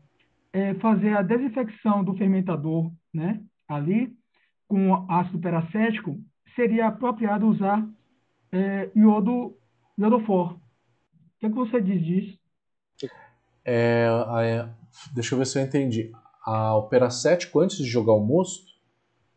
é, 0.53 0.73
fazer 0.75 1.17
a 1.17 1.21
desinfecção 1.21 2.03
do 2.03 2.13
fermentador, 2.13 2.91
né, 3.13 3.41
ali, 3.67 4.13
com 4.69 4.93
ácido 5.11 5.39
peracético, 5.39 6.17
seria 6.55 6.87
apropriado 6.87 7.45
usar 7.45 7.85
é, 8.51 8.89
iodo, 8.95 9.57
iodofor. 9.97 10.53
O 10.53 10.59
que, 11.39 11.47
é 11.47 11.49
que 11.49 11.55
você 11.55 11.81
diz 11.81 12.01
disso? 12.01 12.39
É, 13.65 14.07
é, 14.43 14.69
deixa 15.13 15.35
eu 15.35 15.39
ver 15.39 15.45
se 15.45 15.59
eu 15.59 15.63
entendi. 15.63 16.11
O 16.47 16.83
peracético 16.83 17.59
antes 17.59 17.77
de 17.77 17.85
jogar 17.85 18.13
o 18.13 18.25
mosto? 18.25 18.69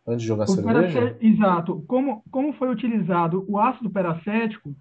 Antes 0.06 0.22
de 0.22 0.28
jogar 0.28 0.44
a 0.44 0.46
cerveja? 0.46 1.16
Exato. 1.20 1.84
Como, 1.88 2.22
como 2.30 2.52
foi 2.54 2.70
utilizado 2.70 3.44
o 3.48 3.59
ácido 3.59 3.90
peracético, 3.90 4.74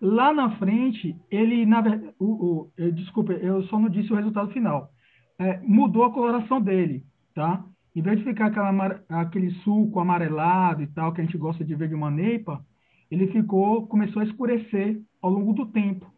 lá 0.00 0.32
na 0.32 0.56
frente, 0.58 1.16
ele, 1.30 1.66
na 1.66 1.82
o, 2.18 2.70
desculpa, 2.94 3.32
eu 3.32 3.64
só 3.64 3.78
não 3.78 3.88
disse 3.88 4.12
o 4.12 4.16
resultado 4.16 4.50
final 4.52 4.94
é, 5.38 5.58
mudou 5.62 6.04
a 6.04 6.12
coloração 6.12 6.60
dele, 6.60 7.04
tá? 7.34 7.64
Em 7.94 8.02
vez 8.02 8.18
de 8.18 8.24
ficar 8.24 8.46
aquela, 8.46 9.00
aquele 9.08 9.50
suco 9.62 10.00
amarelado 10.00 10.82
e 10.82 10.86
tal, 10.88 11.12
que 11.12 11.20
a 11.20 11.24
gente 11.24 11.38
gosta 11.38 11.64
de 11.64 11.74
ver 11.74 11.88
de 11.88 11.94
uma 11.94 12.10
neipa, 12.10 12.64
ele 13.10 13.28
ficou, 13.28 13.86
começou 13.86 14.20
a 14.20 14.24
escurecer 14.24 15.00
ao 15.22 15.30
longo 15.30 15.52
do 15.52 15.66
tempo. 15.66 16.12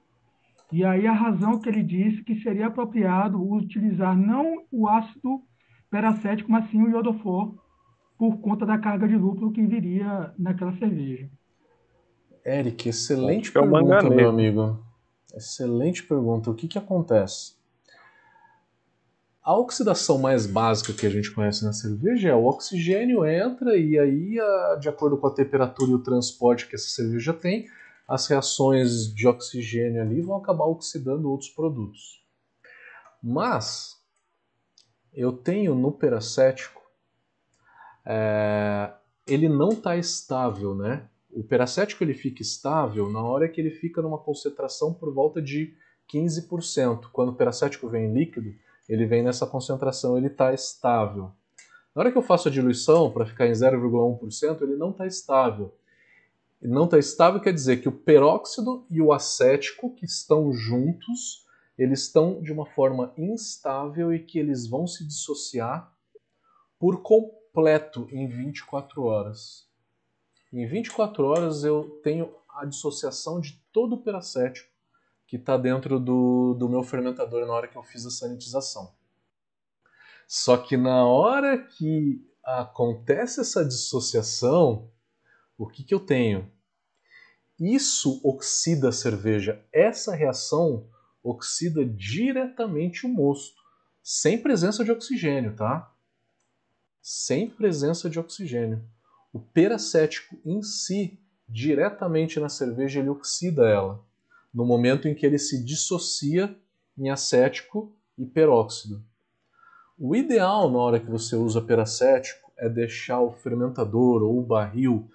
E 0.72 0.84
aí 0.84 1.06
a 1.06 1.12
razão 1.12 1.60
que 1.60 1.68
ele 1.68 1.82
disse 1.82 2.24
que 2.24 2.40
seria 2.40 2.66
apropriado 2.66 3.40
utilizar 3.40 4.16
não 4.16 4.64
o 4.72 4.88
ácido 4.88 5.42
peracético, 5.90 6.50
mas 6.50 6.68
sim 6.70 6.82
o 6.82 6.88
iodofor, 6.88 7.54
por 8.18 8.38
conta 8.38 8.64
da 8.64 8.78
carga 8.78 9.06
de 9.06 9.16
lúpulo 9.16 9.52
que 9.52 9.62
viria 9.62 10.32
naquela 10.38 10.76
cerveja. 10.78 11.28
Eric, 12.44 12.88
excelente 12.88 13.50
é 13.50 13.52
pergunta, 13.52 14.08
meu 14.08 14.30
amigo. 14.30 14.78
Excelente 15.34 16.02
pergunta. 16.02 16.50
O 16.50 16.54
que, 16.54 16.66
que 16.66 16.78
acontece? 16.78 17.55
A 19.46 19.56
oxidação 19.56 20.18
mais 20.18 20.44
básica 20.44 20.92
que 20.92 21.06
a 21.06 21.08
gente 21.08 21.30
conhece 21.30 21.64
na 21.64 21.72
cerveja 21.72 22.30
é 22.30 22.34
o 22.34 22.46
oxigênio 22.46 23.24
entra 23.24 23.76
e 23.76 23.96
aí, 23.96 24.38
de 24.80 24.88
acordo 24.88 25.16
com 25.16 25.28
a 25.28 25.32
temperatura 25.32 25.92
e 25.92 25.94
o 25.94 26.02
transporte 26.02 26.66
que 26.66 26.74
essa 26.74 26.88
cerveja 26.88 27.32
tem, 27.32 27.68
as 28.08 28.26
reações 28.26 29.06
de 29.14 29.28
oxigênio 29.28 30.02
ali 30.02 30.20
vão 30.20 30.36
acabar 30.36 30.64
oxidando 30.64 31.30
outros 31.30 31.48
produtos. 31.48 32.26
Mas 33.22 33.96
eu 35.14 35.30
tenho 35.30 35.76
no 35.76 35.92
peracético, 35.92 36.82
é, 38.04 38.92
ele 39.28 39.48
não 39.48 39.68
está 39.68 39.96
estável, 39.96 40.74
né? 40.74 41.08
O 41.30 41.44
peracético 41.44 42.02
ele 42.02 42.14
fica 42.14 42.42
estável 42.42 43.08
na 43.12 43.22
hora 43.22 43.48
que 43.48 43.60
ele 43.60 43.70
fica 43.70 44.02
numa 44.02 44.18
concentração 44.18 44.92
por 44.92 45.14
volta 45.14 45.40
de 45.40 45.72
15%. 46.12 47.10
Quando 47.12 47.28
o 47.28 47.36
peracético 47.36 47.88
vem 47.88 48.12
líquido, 48.12 48.52
ele 48.88 49.06
vem 49.06 49.22
nessa 49.22 49.46
concentração, 49.46 50.16
ele 50.16 50.28
está 50.28 50.52
estável. 50.52 51.32
Na 51.94 52.02
hora 52.02 52.12
que 52.12 52.18
eu 52.18 52.22
faço 52.22 52.48
a 52.48 52.50
diluição 52.50 53.10
para 53.10 53.26
ficar 53.26 53.46
em 53.46 53.52
0,1%, 53.52 54.62
ele 54.62 54.76
não 54.76 54.90
está 54.90 55.06
estável. 55.06 55.74
Ele 56.60 56.72
não 56.72 56.84
está 56.84 56.98
estável 56.98 57.40
quer 57.40 57.52
dizer 57.52 57.78
que 57.78 57.88
o 57.88 57.92
peróxido 57.92 58.84
e 58.90 59.00
o 59.00 59.12
acético 59.12 59.94
que 59.94 60.04
estão 60.04 60.52
juntos, 60.52 61.44
eles 61.76 62.02
estão 62.02 62.40
de 62.42 62.52
uma 62.52 62.66
forma 62.66 63.12
instável 63.16 64.12
e 64.12 64.18
que 64.18 64.38
eles 64.38 64.66
vão 64.66 64.86
se 64.86 65.06
dissociar 65.06 65.92
por 66.78 67.02
completo 67.02 68.08
em 68.10 68.26
24 68.26 69.02
horas. 69.02 69.66
Em 70.52 70.66
24 70.66 71.24
horas 71.24 71.64
eu 71.64 72.00
tenho 72.02 72.32
a 72.48 72.64
dissociação 72.64 73.40
de 73.40 73.60
todo 73.72 73.94
o 73.94 74.02
peracético 74.02 74.75
que 75.26 75.36
está 75.36 75.56
dentro 75.56 75.98
do, 75.98 76.54
do 76.54 76.68
meu 76.68 76.82
fermentador 76.82 77.46
na 77.46 77.52
hora 77.52 77.68
que 77.68 77.76
eu 77.76 77.82
fiz 77.82 78.06
a 78.06 78.10
sanitização. 78.10 78.94
Só 80.26 80.56
que 80.56 80.76
na 80.76 81.04
hora 81.04 81.58
que 81.58 82.24
acontece 82.42 83.40
essa 83.40 83.64
dissociação, 83.64 84.90
o 85.58 85.66
que, 85.66 85.82
que 85.82 85.94
eu 85.94 86.00
tenho? 86.00 86.50
Isso 87.58 88.20
oxida 88.22 88.90
a 88.90 88.92
cerveja. 88.92 89.64
Essa 89.72 90.14
reação 90.14 90.88
oxida 91.22 91.84
diretamente 91.84 93.04
o 93.04 93.08
mosto, 93.08 93.60
sem 94.02 94.40
presença 94.40 94.84
de 94.84 94.92
oxigênio, 94.92 95.56
tá? 95.56 95.92
Sem 97.02 97.50
presença 97.50 98.08
de 98.08 98.18
oxigênio. 98.20 98.84
O 99.32 99.40
peracético 99.40 100.38
em 100.44 100.62
si, 100.62 101.20
diretamente 101.48 102.38
na 102.38 102.48
cerveja, 102.48 103.00
ele 103.00 103.08
oxida 103.08 103.68
ela 103.68 104.05
no 104.56 104.64
momento 104.64 105.06
em 105.06 105.14
que 105.14 105.26
ele 105.26 105.38
se 105.38 105.62
dissocia 105.62 106.58
em 106.96 107.10
acético 107.10 107.94
e 108.16 108.24
peróxido. 108.24 109.04
O 109.98 110.16
ideal 110.16 110.70
na 110.70 110.78
hora 110.78 110.98
que 110.98 111.10
você 111.10 111.36
usa 111.36 111.60
peracético 111.60 112.50
é 112.56 112.66
deixar 112.66 113.20
o 113.20 113.32
fermentador 113.32 114.22
ou 114.22 114.38
o 114.38 114.42
barril 114.42 115.10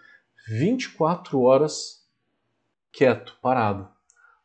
24 0.47 1.41
horas 1.41 2.07
quieto, 2.91 3.35
parado, 3.41 3.89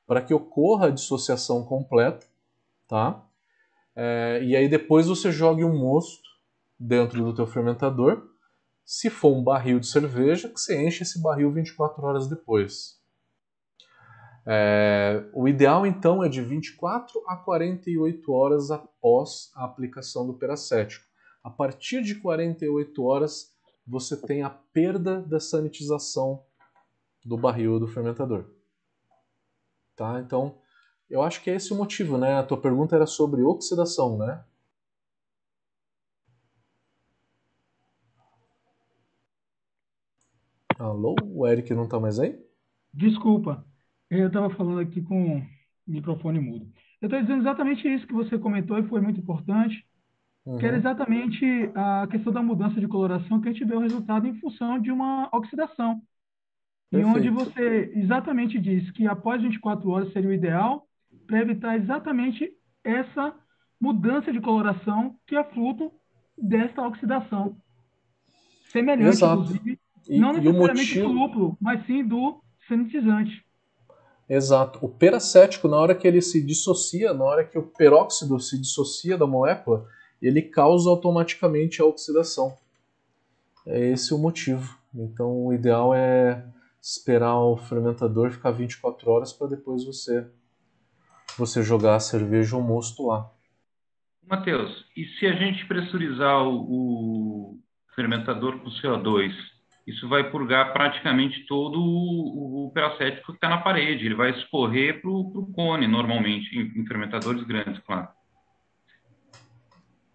para 0.06 0.22
que 0.22 0.32
ocorra 0.32 0.86
a 0.86 0.90
dissociação 0.90 1.62
completa, 1.62 2.26
tá? 2.88 3.22
É, 3.94 4.40
e 4.42 4.56
aí 4.56 4.66
depois 4.66 5.08
você 5.08 5.30
jogue 5.30 5.62
um 5.62 5.78
mosto 5.78 6.26
dentro 6.78 7.22
do 7.22 7.34
teu 7.34 7.46
fermentador. 7.46 8.30
Se 8.82 9.10
for 9.10 9.36
um 9.36 9.44
barril 9.44 9.78
de 9.78 9.88
cerveja, 9.88 10.48
que 10.48 10.58
você 10.58 10.82
enche 10.86 11.02
esse 11.02 11.20
barril 11.20 11.52
24 11.52 12.02
horas 12.02 12.26
depois. 12.28 12.95
É, 14.48 15.28
o 15.34 15.48
ideal 15.48 15.84
então 15.84 16.22
é 16.22 16.28
de 16.28 16.40
24 16.40 17.20
a 17.26 17.36
48 17.36 18.32
horas 18.32 18.70
após 18.70 19.50
a 19.56 19.64
aplicação 19.64 20.24
do 20.24 20.34
peracético. 20.34 21.04
A 21.42 21.50
partir 21.50 22.00
de 22.02 22.14
48 22.14 23.02
horas 23.02 23.52
você 23.84 24.16
tem 24.16 24.42
a 24.42 24.50
perda 24.50 25.20
da 25.20 25.40
sanitização 25.40 26.44
do 27.24 27.36
barril 27.36 27.80
do 27.80 27.88
fermentador. 27.88 28.48
Tá? 29.96 30.20
Então, 30.20 30.58
eu 31.10 31.22
acho 31.22 31.42
que 31.42 31.50
é 31.50 31.54
esse 31.54 31.72
o 31.72 31.76
motivo, 31.76 32.18
né? 32.18 32.34
A 32.34 32.42
tua 32.42 32.60
pergunta 32.60 32.94
era 32.94 33.06
sobre 33.06 33.42
oxidação, 33.42 34.18
né? 34.18 34.44
Alô? 40.78 41.14
O 41.24 41.46
Eric 41.46 41.72
não 41.74 41.84
está 41.84 41.98
mais 41.98 42.18
aí? 42.18 42.38
Desculpa. 42.92 43.64
Eu 44.10 44.28
estava 44.28 44.50
falando 44.50 44.80
aqui 44.80 45.02
com 45.02 45.38
o 45.38 45.42
microfone 45.86 46.38
mudo. 46.38 46.66
Eu 47.00 47.06
estou 47.06 47.20
dizendo 47.20 47.40
exatamente 47.40 47.86
isso 47.92 48.06
que 48.06 48.14
você 48.14 48.38
comentou 48.38 48.78
e 48.78 48.88
foi 48.88 49.00
muito 49.00 49.20
importante, 49.20 49.84
uhum. 50.44 50.56
que 50.58 50.64
era 50.64 50.74
uhum. 50.74 50.80
exatamente 50.80 51.70
a 51.74 52.06
questão 52.10 52.32
da 52.32 52.42
mudança 52.42 52.80
de 52.80 52.88
coloração 52.88 53.40
que 53.40 53.48
a 53.48 53.52
gente 53.52 53.64
vê 53.64 53.74
o 53.74 53.80
resultado 53.80 54.26
em 54.26 54.34
função 54.40 54.78
de 54.78 54.90
uma 54.90 55.28
oxidação. 55.32 56.00
E 56.92 57.04
onde 57.04 57.28
você 57.30 57.92
exatamente 57.96 58.58
diz 58.60 58.90
que 58.92 59.06
após 59.06 59.42
24 59.42 59.88
horas 59.90 60.12
seria 60.12 60.30
o 60.30 60.32
ideal 60.32 60.86
para 61.26 61.40
evitar 61.40 61.76
exatamente 61.76 62.50
essa 62.84 63.34
mudança 63.80 64.32
de 64.32 64.40
coloração 64.40 65.16
que 65.26 65.36
é 65.36 65.44
fruto 65.44 65.92
desta 66.38 66.82
oxidação. 66.82 67.56
Semelhante, 68.70 69.16
Exato. 69.16 69.42
inclusive, 69.42 69.78
e, 70.08 70.18
não 70.18 70.32
necessariamente 70.32 70.98
motivo... 70.98 71.08
do 71.08 71.12
lúpulo, 71.12 71.58
mas 71.60 71.84
sim 71.86 72.06
do 72.06 72.40
sanitizante. 72.68 73.44
Exato. 74.28 74.78
O 74.82 74.88
peracético, 74.88 75.68
na 75.68 75.76
hora 75.76 75.94
que 75.94 76.06
ele 76.06 76.20
se 76.20 76.44
dissocia, 76.44 77.14
na 77.14 77.24
hora 77.24 77.44
que 77.44 77.58
o 77.58 77.62
peróxido 77.62 78.38
se 78.40 78.60
dissocia 78.60 79.16
da 79.16 79.26
molécula, 79.26 79.86
ele 80.20 80.42
causa 80.42 80.90
automaticamente 80.90 81.80
a 81.80 81.84
oxidação. 81.84 82.56
É 83.66 83.90
esse 83.90 84.12
o 84.12 84.18
motivo. 84.18 84.76
Então, 84.94 85.46
o 85.46 85.52
ideal 85.52 85.94
é 85.94 86.44
esperar 86.82 87.36
o 87.38 87.56
fermentador 87.56 88.30
ficar 88.30 88.50
24 88.52 89.10
horas 89.10 89.32
para 89.32 89.48
depois 89.48 89.84
você 89.84 90.26
você 91.36 91.62
jogar 91.62 91.96
a 91.96 92.00
cerveja 92.00 92.56
ou 92.56 92.62
mosto 92.62 93.06
lá. 93.06 93.30
Matheus, 94.26 94.86
e 94.96 95.04
se 95.04 95.26
a 95.26 95.32
gente 95.32 95.66
pressurizar 95.66 96.42
o, 96.44 97.52
o 97.52 97.58
fermentador 97.94 98.58
com 98.58 98.70
CO2, 98.70 99.32
isso 99.86 100.08
vai 100.08 100.28
purgar 100.30 100.72
praticamente 100.72 101.46
todo 101.46 101.80
o, 101.80 102.66
o 102.66 102.70
peracético 102.72 103.26
que 103.26 103.36
está 103.36 103.48
na 103.48 103.58
parede. 103.58 104.04
Ele 104.04 104.16
vai 104.16 104.30
escorrer 104.30 105.00
para 105.00 105.10
o 105.10 105.52
cone, 105.54 105.86
normalmente, 105.86 106.58
em, 106.58 106.80
em, 106.80 106.86
fermentadores 106.86 107.44
grandes, 107.44 107.80
claro. 107.84 108.08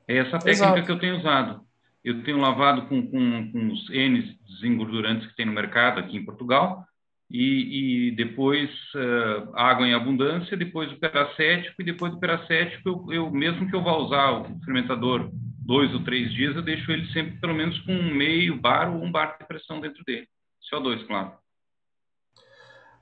É 0.08 0.18
essa 0.18 0.40
técnica 0.40 0.50
Exato. 0.50 0.86
que 0.86 0.92
eu 0.92 1.00
tenho 1.00 1.18
usado. 1.18 1.62
Eu 2.04 2.22
tenho 2.24 2.40
lavado 2.40 2.88
com, 2.88 3.08
com, 3.08 3.52
com 3.52 3.68
os 3.72 3.90
N 3.92 4.38
desengordurantes 4.50 5.28
que 5.28 5.36
tem 5.36 5.46
no 5.46 5.54
mercado 5.54 6.00
aqui 6.00 6.18
em 6.18 6.26
Portugal, 6.26 6.86
e, 7.30 8.08
e 8.08 8.12
depois 8.12 8.70
uh, 8.94 9.56
água 9.56 9.88
em 9.88 9.94
abundância, 9.94 10.58
depois 10.58 10.92
o 10.92 11.00
peracético, 11.00 11.82
e 11.82 11.86
depois 11.86 12.12
do 12.12 12.20
peracético, 12.20 12.90
eu, 12.90 13.14
eu, 13.14 13.32
mesmo 13.32 13.70
que 13.70 13.76
eu 13.76 13.82
vá 13.82 13.96
usar 13.96 14.32
o 14.32 14.60
fermentador 14.66 15.32
dois 15.62 15.94
ou 15.94 16.04
três 16.04 16.34
dias, 16.34 16.56
eu 16.56 16.62
deixo 16.62 16.92
ele 16.92 17.12
sempre 17.14 17.38
pelo 17.40 17.54
menos 17.54 17.80
com 17.82 17.94
um 17.94 18.16
meio 18.16 18.60
bar 18.60 18.94
ou 18.94 19.04
um 19.04 19.12
bar 19.12 19.38
de 19.40 19.46
pressão 19.46 19.80
dentro 19.80 20.04
dele. 20.04 20.28
CO2, 20.72 21.06
claro. 21.06 21.34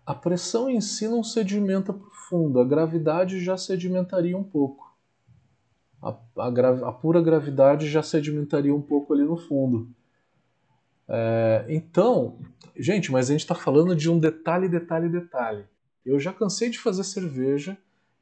A 0.05 0.13
pressão 0.13 0.69
em 0.69 0.81
si 0.81 1.07
não 1.07 1.23
sedimenta 1.23 1.93
profundo, 1.93 2.59
a 2.59 2.65
gravidade 2.65 3.43
já 3.43 3.57
sedimentaria 3.57 4.35
um 4.35 4.43
pouco. 4.43 4.89
A, 6.01 6.09
a, 6.37 6.89
a 6.89 6.91
pura 6.91 7.21
gravidade 7.21 7.87
já 7.87 8.01
sedimentaria 8.01 8.73
um 8.73 8.81
pouco 8.81 9.13
ali 9.13 9.23
no 9.23 9.37
fundo. 9.37 9.93
É, 11.07 11.65
então, 11.69 12.39
gente, 12.77 13.11
mas 13.11 13.29
a 13.29 13.33
gente 13.33 13.41
está 13.41 13.55
falando 13.55 13.95
de 13.95 14.09
um 14.09 14.19
detalhe, 14.19 14.67
detalhe, 14.67 15.09
detalhe. 15.09 15.65
Eu 16.05 16.19
já 16.19 16.33
cansei 16.33 16.69
de 16.69 16.79
fazer 16.79 17.03
cerveja 17.03 17.77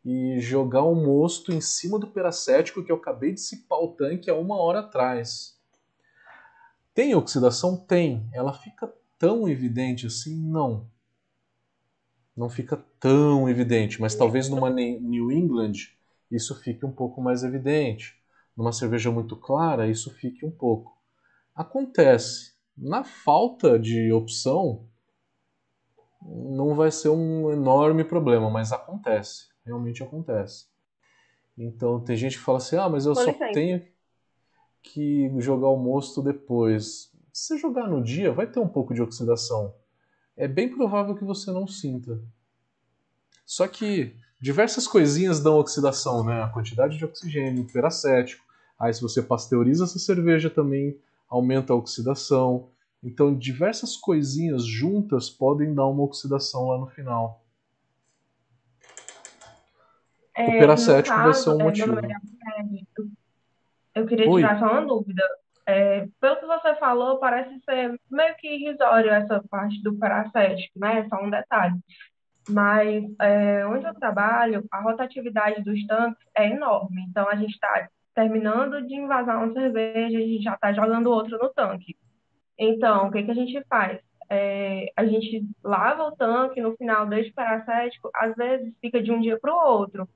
e 0.10 0.40
jogar 0.40 0.86
um 0.86 0.96
mosto 0.96 1.52
em 1.52 1.60
cima 1.60 2.00
do 2.00 2.08
peracético 2.08 2.82
que 2.82 2.90
eu 2.90 2.96
acabei 2.96 3.34
de 3.34 3.42
cipar 3.42 3.80
o 3.80 3.90
tanque 3.90 4.30
há 4.30 4.36
uma 4.36 4.56
hora 4.56 4.80
atrás. 4.80 5.60
Tem 6.94 7.14
oxidação? 7.14 7.76
Tem. 7.76 8.26
Ela 8.32 8.54
fica 8.54 8.90
tão 9.20 9.50
evidente 9.50 10.08
assim? 10.08 10.34
Não. 10.34 10.90
Não 12.38 12.50
fica 12.50 12.82
tão 13.02 13.50
evidente, 13.50 14.00
mas 14.00 14.16
talvez 14.16 14.48
numa 14.48 14.70
New 14.70 15.30
England 15.30 15.74
isso 16.32 16.56
fique 16.56 16.86
um 16.86 16.92
pouco 16.92 17.22
mais 17.22 17.44
evidente. 17.44 18.16
Numa 18.56 18.72
cerveja 18.72 19.12
muito 19.12 19.36
clara, 19.36 19.90
isso 19.90 20.10
fique 20.12 20.46
um 20.46 20.52
pouco. 20.52 20.98
Acontece. 21.54 22.54
Na 22.78 23.04
falta 23.04 23.78
de 23.78 24.14
opção, 24.14 24.88
não 26.22 26.76
vai 26.76 26.92
ser 26.92 27.10
um 27.10 27.52
enorme 27.52 28.06
problema, 28.06 28.50
mas 28.50 28.72
acontece 28.72 29.57
realmente 29.68 30.02
acontece. 30.02 30.66
Então 31.58 32.00
tem 32.00 32.16
gente 32.16 32.38
que 32.38 32.44
fala 32.44 32.58
assim: 32.58 32.78
ah, 32.78 32.90
mas 32.90 33.06
eu 33.06 33.14
só 33.14 33.34
tenho 33.54 33.86
que 34.82 35.32
jogar 35.40 35.70
o 35.70 35.78
mosto 35.78 36.22
depois. 36.22 37.12
Se 37.34 37.48
você 37.48 37.58
jogar 37.58 37.88
no 37.88 38.04
dia, 38.04 38.32
vai 38.32 38.48
ter 38.48 38.60
um 38.60 38.68
pouco 38.68 38.94
de 38.94 39.02
oxidação. 39.02 39.74
É 40.36 40.48
bem 40.48 40.70
provável 40.70 41.16
que 41.16 41.24
você 41.24 41.52
não 41.52 41.68
sinta. 41.68 42.20
Só 43.46 43.68
que 43.68 44.16
diversas 44.40 44.88
coisinhas 44.88 45.40
dão 45.40 45.60
oxidação, 45.60 46.24
né? 46.24 46.44
A 46.44 46.50
quantidade 46.50 46.98
de 46.98 47.06
oxigênio, 47.06 47.64
o 47.64 47.72
peracético. 47.72 48.46
Aí 48.80 48.94
se 48.94 49.02
você 49.02 49.22
pasteuriza 49.22 49.84
essa 49.84 50.00
cerveja 50.00 50.50
também 50.50 51.00
aumenta 51.30 51.74
a 51.74 51.76
oxidação. 51.76 52.70
Então 53.04 53.36
diversas 53.36 53.96
coisinhas 53.96 54.66
juntas 54.66 55.30
podem 55.30 55.74
dar 55.74 55.88
uma 55.88 56.04
oxidação 56.04 56.68
lá 56.68 56.78
no 56.78 56.88
final. 56.88 57.44
É, 60.38 60.46
o 60.46 60.60
peracético 60.60 61.16
caso, 61.16 61.24
vai 61.24 61.34
ser 61.34 61.50
um 61.50 61.62
é, 61.62 61.64
motivo. 61.64 61.96
Eu 63.96 64.06
queria 64.06 64.30
Oi. 64.30 64.42
tirar 64.42 64.60
só 64.60 64.72
uma 64.72 64.86
dúvida. 64.86 65.24
É, 65.66 66.08
pelo 66.22 66.38
que 66.38 66.46
você 66.46 66.76
falou, 66.76 67.18
parece 67.18 67.60
ser 67.66 68.00
meio 68.10 68.36
que 68.36 68.48
irrisório 68.48 69.10
essa 69.10 69.44
parte 69.50 69.82
do 69.82 69.98
peracético, 69.98 70.80
né? 70.80 71.00
É 71.00 71.10
só 71.10 71.22
um 71.22 71.30
detalhe. 71.32 71.76
Mas 72.48 73.04
é, 73.20 73.66
onde 73.66 73.86
eu 73.86 73.96
trabalho, 73.96 74.64
a 74.72 74.80
rotatividade 74.80 75.64
dos 75.64 75.86
tanques 75.88 76.24
é 76.38 76.50
enorme. 76.50 77.04
Então, 77.10 77.28
a 77.28 77.36
gente 77.36 77.54
está 77.54 77.90
terminando 78.14 78.82
de 78.88 78.96
invasar 78.96 79.44
uma 79.44 79.52
cerveja, 79.52 80.18
a 80.18 80.22
gente 80.22 80.44
já 80.44 80.54
está 80.54 80.72
jogando 80.72 81.08
outra 81.08 81.38
no 81.38 81.50
tanque. 81.50 81.98
Então, 82.58 83.08
o 83.08 83.12
que, 83.12 83.24
que 83.24 83.32
a 83.32 83.36
gente 83.36 83.62
faz? 83.68 84.00
É, 84.30 84.92
a 84.96 85.06
gente 85.06 85.46
lava 85.64 86.04
o 86.04 86.16
tanque, 86.16 86.62
no 86.62 86.76
final 86.78 87.06
deixa 87.08 87.32
o 87.32 87.34
peracético, 87.34 88.10
às 88.14 88.36
vezes 88.36 88.74
fica 88.80 89.02
de 89.02 89.12
um 89.12 89.20
dia 89.20 89.40
para 89.40 89.54
o 89.54 89.58
outro. 89.58 90.08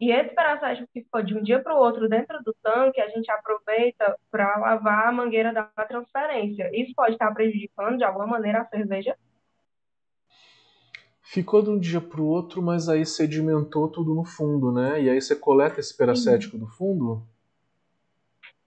E 0.00 0.10
esse 0.10 0.34
peracético 0.34 0.88
que 0.92 1.02
ficou 1.02 1.22
de 1.22 1.36
um 1.36 1.42
dia 1.42 1.60
para 1.60 1.74
o 1.74 1.78
outro 1.78 2.08
dentro 2.08 2.42
do 2.42 2.54
tanque, 2.62 3.00
a 3.00 3.08
gente 3.08 3.30
aproveita 3.30 4.16
para 4.30 4.58
lavar 4.58 5.08
a 5.08 5.12
mangueira 5.12 5.52
da 5.52 5.64
transferência. 5.86 6.68
Isso 6.72 6.92
pode 6.94 7.12
estar 7.12 7.32
prejudicando 7.32 7.98
de 7.98 8.04
alguma 8.04 8.26
maneira 8.26 8.62
a 8.62 8.66
cerveja? 8.66 9.16
Ficou 11.22 11.62
de 11.62 11.70
um 11.70 11.78
dia 11.78 12.00
para 12.00 12.20
o 12.20 12.26
outro, 12.26 12.60
mas 12.60 12.88
aí 12.88 13.06
sedimentou 13.06 13.88
tudo 13.88 14.14
no 14.14 14.24
fundo, 14.24 14.70
né? 14.72 15.00
E 15.00 15.08
aí 15.08 15.20
você 15.20 15.34
coleta 15.34 15.80
esse 15.80 15.96
peracético 15.96 16.58
do 16.58 16.66
fundo? 16.66 17.22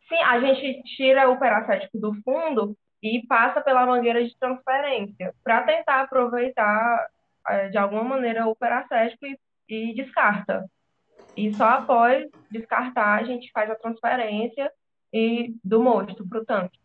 Sim, 0.09 0.21
a 0.23 0.39
gente 0.39 0.81
tira 0.95 1.29
o 1.29 1.37
peracético 1.37 1.99
do 1.99 2.13
fundo 2.23 2.75
e 3.03 3.25
passa 3.27 3.61
pela 3.61 3.85
mangueira 3.85 4.25
de 4.25 4.35
transferência 4.39 5.33
para 5.43 5.63
tentar 5.63 6.01
aproveitar 6.01 7.07
eh, 7.49 7.69
de 7.69 7.77
alguma 7.77 8.03
maneira 8.03 8.47
o 8.47 8.55
peracético 8.55 9.25
e, 9.25 9.37
e 9.69 9.93
descarta. 9.93 10.65
E 11.37 11.53
só 11.53 11.65
após 11.65 12.27
descartar, 12.49 13.19
a 13.19 13.23
gente 13.23 13.51
faz 13.51 13.69
a 13.69 13.75
transferência 13.75 14.71
e 15.13 15.55
do 15.63 15.81
mosto 15.81 16.27
para 16.27 16.41
o 16.41 16.45
tanque. 16.45 16.79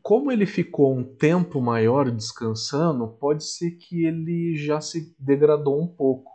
Como 0.00 0.30
ele 0.30 0.46
ficou 0.46 0.96
um 0.96 1.02
tempo 1.02 1.60
maior 1.60 2.10
descansando, 2.10 3.08
pode 3.08 3.44
ser 3.44 3.72
que 3.72 4.06
ele 4.06 4.56
já 4.56 4.80
se 4.80 5.14
degradou 5.18 5.82
um 5.82 5.88
pouco. 5.88 6.30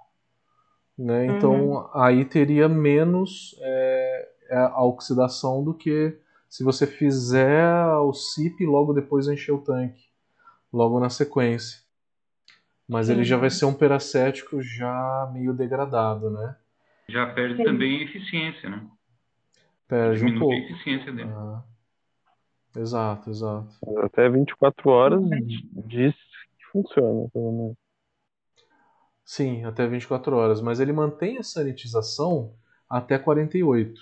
Né? 0.98 1.26
Então 1.26 1.72
uhum. 1.72 1.90
aí 1.94 2.26
teria 2.26 2.68
menos 2.68 3.56
é, 3.62 4.30
a 4.52 4.86
oxidação 4.86 5.64
do 5.64 5.74
que 5.74 6.20
se 6.50 6.64
você 6.64 6.86
fizer 6.86 7.88
o 7.98 8.14
SIP 8.14 8.62
e 8.62 8.68
logo 8.68 8.94
depois 8.94 9.28
encher 9.28 9.54
o 9.54 9.62
tanque, 9.62 10.04
logo 10.72 11.00
na 11.00 11.10
sequência. 11.10 11.83
Mas 12.88 13.08
Sim. 13.08 13.14
ele 13.14 13.24
já 13.24 13.38
vai 13.38 13.50
ser 13.50 13.66
um 13.66 13.74
peracético 13.74 14.62
já 14.62 15.30
meio 15.34 15.54
degradado, 15.54 16.30
né? 16.30 16.56
Já 17.08 17.28
perde 17.28 17.58
Sim. 17.58 17.64
também 17.64 18.04
eficiência, 18.04 18.70
né? 18.70 18.86
Perde 19.88 20.20
Diminui 20.20 20.38
um 20.38 20.40
pouco. 20.40 20.56
a 20.56 20.58
eficiência 20.58 21.12
dele. 21.12 21.30
Ah. 21.32 21.64
Exato, 22.76 23.30
exato. 23.30 23.70
Até 24.04 24.28
24 24.30 24.90
horas 24.90 25.22
diz 25.86 26.14
que 26.58 26.66
funciona, 26.72 27.30
pelo 27.30 27.52
menos. 27.52 27.78
Sim, 29.24 29.64
até 29.64 29.88
24 29.88 30.36
horas. 30.36 30.62
Mas 30.62 30.80
ele 30.80 30.92
mantém 30.92 31.38
a 31.38 31.44
sanitização 31.44 32.54
até 32.90 33.18
48. 33.18 34.02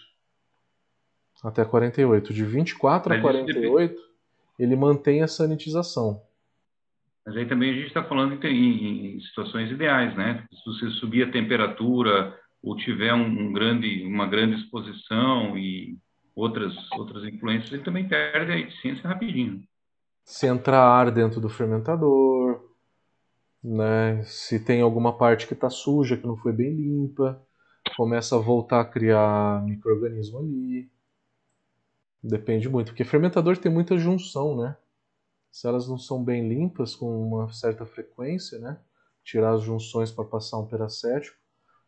Até 1.43 1.65
48. 1.65 2.33
De 2.33 2.45
24 2.45 3.09
mas 3.09 3.19
a 3.19 3.21
48, 3.21 4.01
ele 4.57 4.75
mantém 4.75 5.21
a 5.21 5.27
sanitização. 5.27 6.23
Mas 7.25 7.37
aí 7.37 7.45
também 7.45 7.71
a 7.71 7.73
gente 7.73 7.87
está 7.87 8.03
falando 8.03 8.43
em, 8.45 9.15
em, 9.15 9.21
situações 9.21 9.69
ideais, 9.69 10.15
né? 10.15 10.45
Se 10.51 10.65
você 10.65 10.89
subir 10.99 11.23
a 11.23 11.31
temperatura 11.31 12.35
ou 12.61 12.75
tiver 12.75 13.13
um, 13.13 13.25
um, 13.25 13.53
grande, 13.53 14.03
uma 14.03 14.27
grande 14.27 14.55
exposição 14.55 15.57
e 15.57 15.97
outras, 16.35 16.73
outras 16.93 17.23
influências, 17.23 17.71
ele 17.71 17.83
também 17.83 18.07
perde 18.07 18.51
a 18.51 18.57
eficiência 18.57 19.07
rapidinho. 19.07 19.63
Se 20.23 20.47
entrar 20.47 20.81
ar 20.81 21.11
dentro 21.11 21.39
do 21.39 21.49
fermentador, 21.49 22.61
né? 23.63 24.23
Se 24.23 24.63
tem 24.63 24.81
alguma 24.81 25.15
parte 25.15 25.47
que 25.47 25.53
está 25.53 25.69
suja, 25.69 26.17
que 26.17 26.25
não 26.25 26.37
foi 26.37 26.51
bem 26.51 26.73
limpa, 26.73 27.41
começa 27.95 28.35
a 28.35 28.39
voltar 28.39 28.81
a 28.81 28.85
criar 28.85 29.63
microorganismo 29.63 30.39
ali. 30.39 30.89
Depende 32.23 32.69
muito, 32.69 32.87
porque 32.87 33.03
fermentador 33.03 33.57
tem 33.57 33.71
muita 33.71 33.97
junção, 33.97 34.55
né? 34.55 34.75
Se 35.51 35.67
elas 35.67 35.87
não 35.87 35.97
são 35.97 36.23
bem 36.23 36.47
limpas 36.47 36.95
com 36.95 37.27
uma 37.27 37.51
certa 37.51 37.85
frequência, 37.85 38.57
né? 38.59 38.79
Tirar 39.23 39.51
as 39.51 39.63
junções 39.63 40.11
para 40.11 40.23
passar 40.23 40.57
um 40.57 40.67
peracético, 40.67 41.37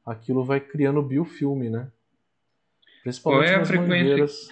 aquilo 0.06 0.44
vai 0.44 0.60
criando 0.60 1.02
biofilme, 1.02 1.70
né? 1.70 1.90
Principalmente 3.02 3.50
qual 3.50 3.60
é 3.60 3.62
a 3.62 3.66
frequência? 3.66 4.04
Mangueiras. 4.04 4.50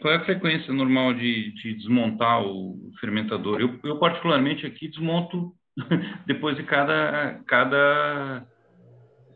Qual 0.00 0.12
é 0.12 0.16
a 0.18 0.24
frequência 0.24 0.72
normal 0.72 1.14
de, 1.14 1.52
de 1.52 1.74
desmontar 1.74 2.42
o 2.44 2.92
fermentador? 3.00 3.60
Eu, 3.60 3.80
eu, 3.82 3.98
particularmente 3.98 4.66
aqui 4.66 4.88
desmonto 4.88 5.54
depois 6.26 6.56
de 6.56 6.62
cada 6.64 7.40
cada 7.46 8.46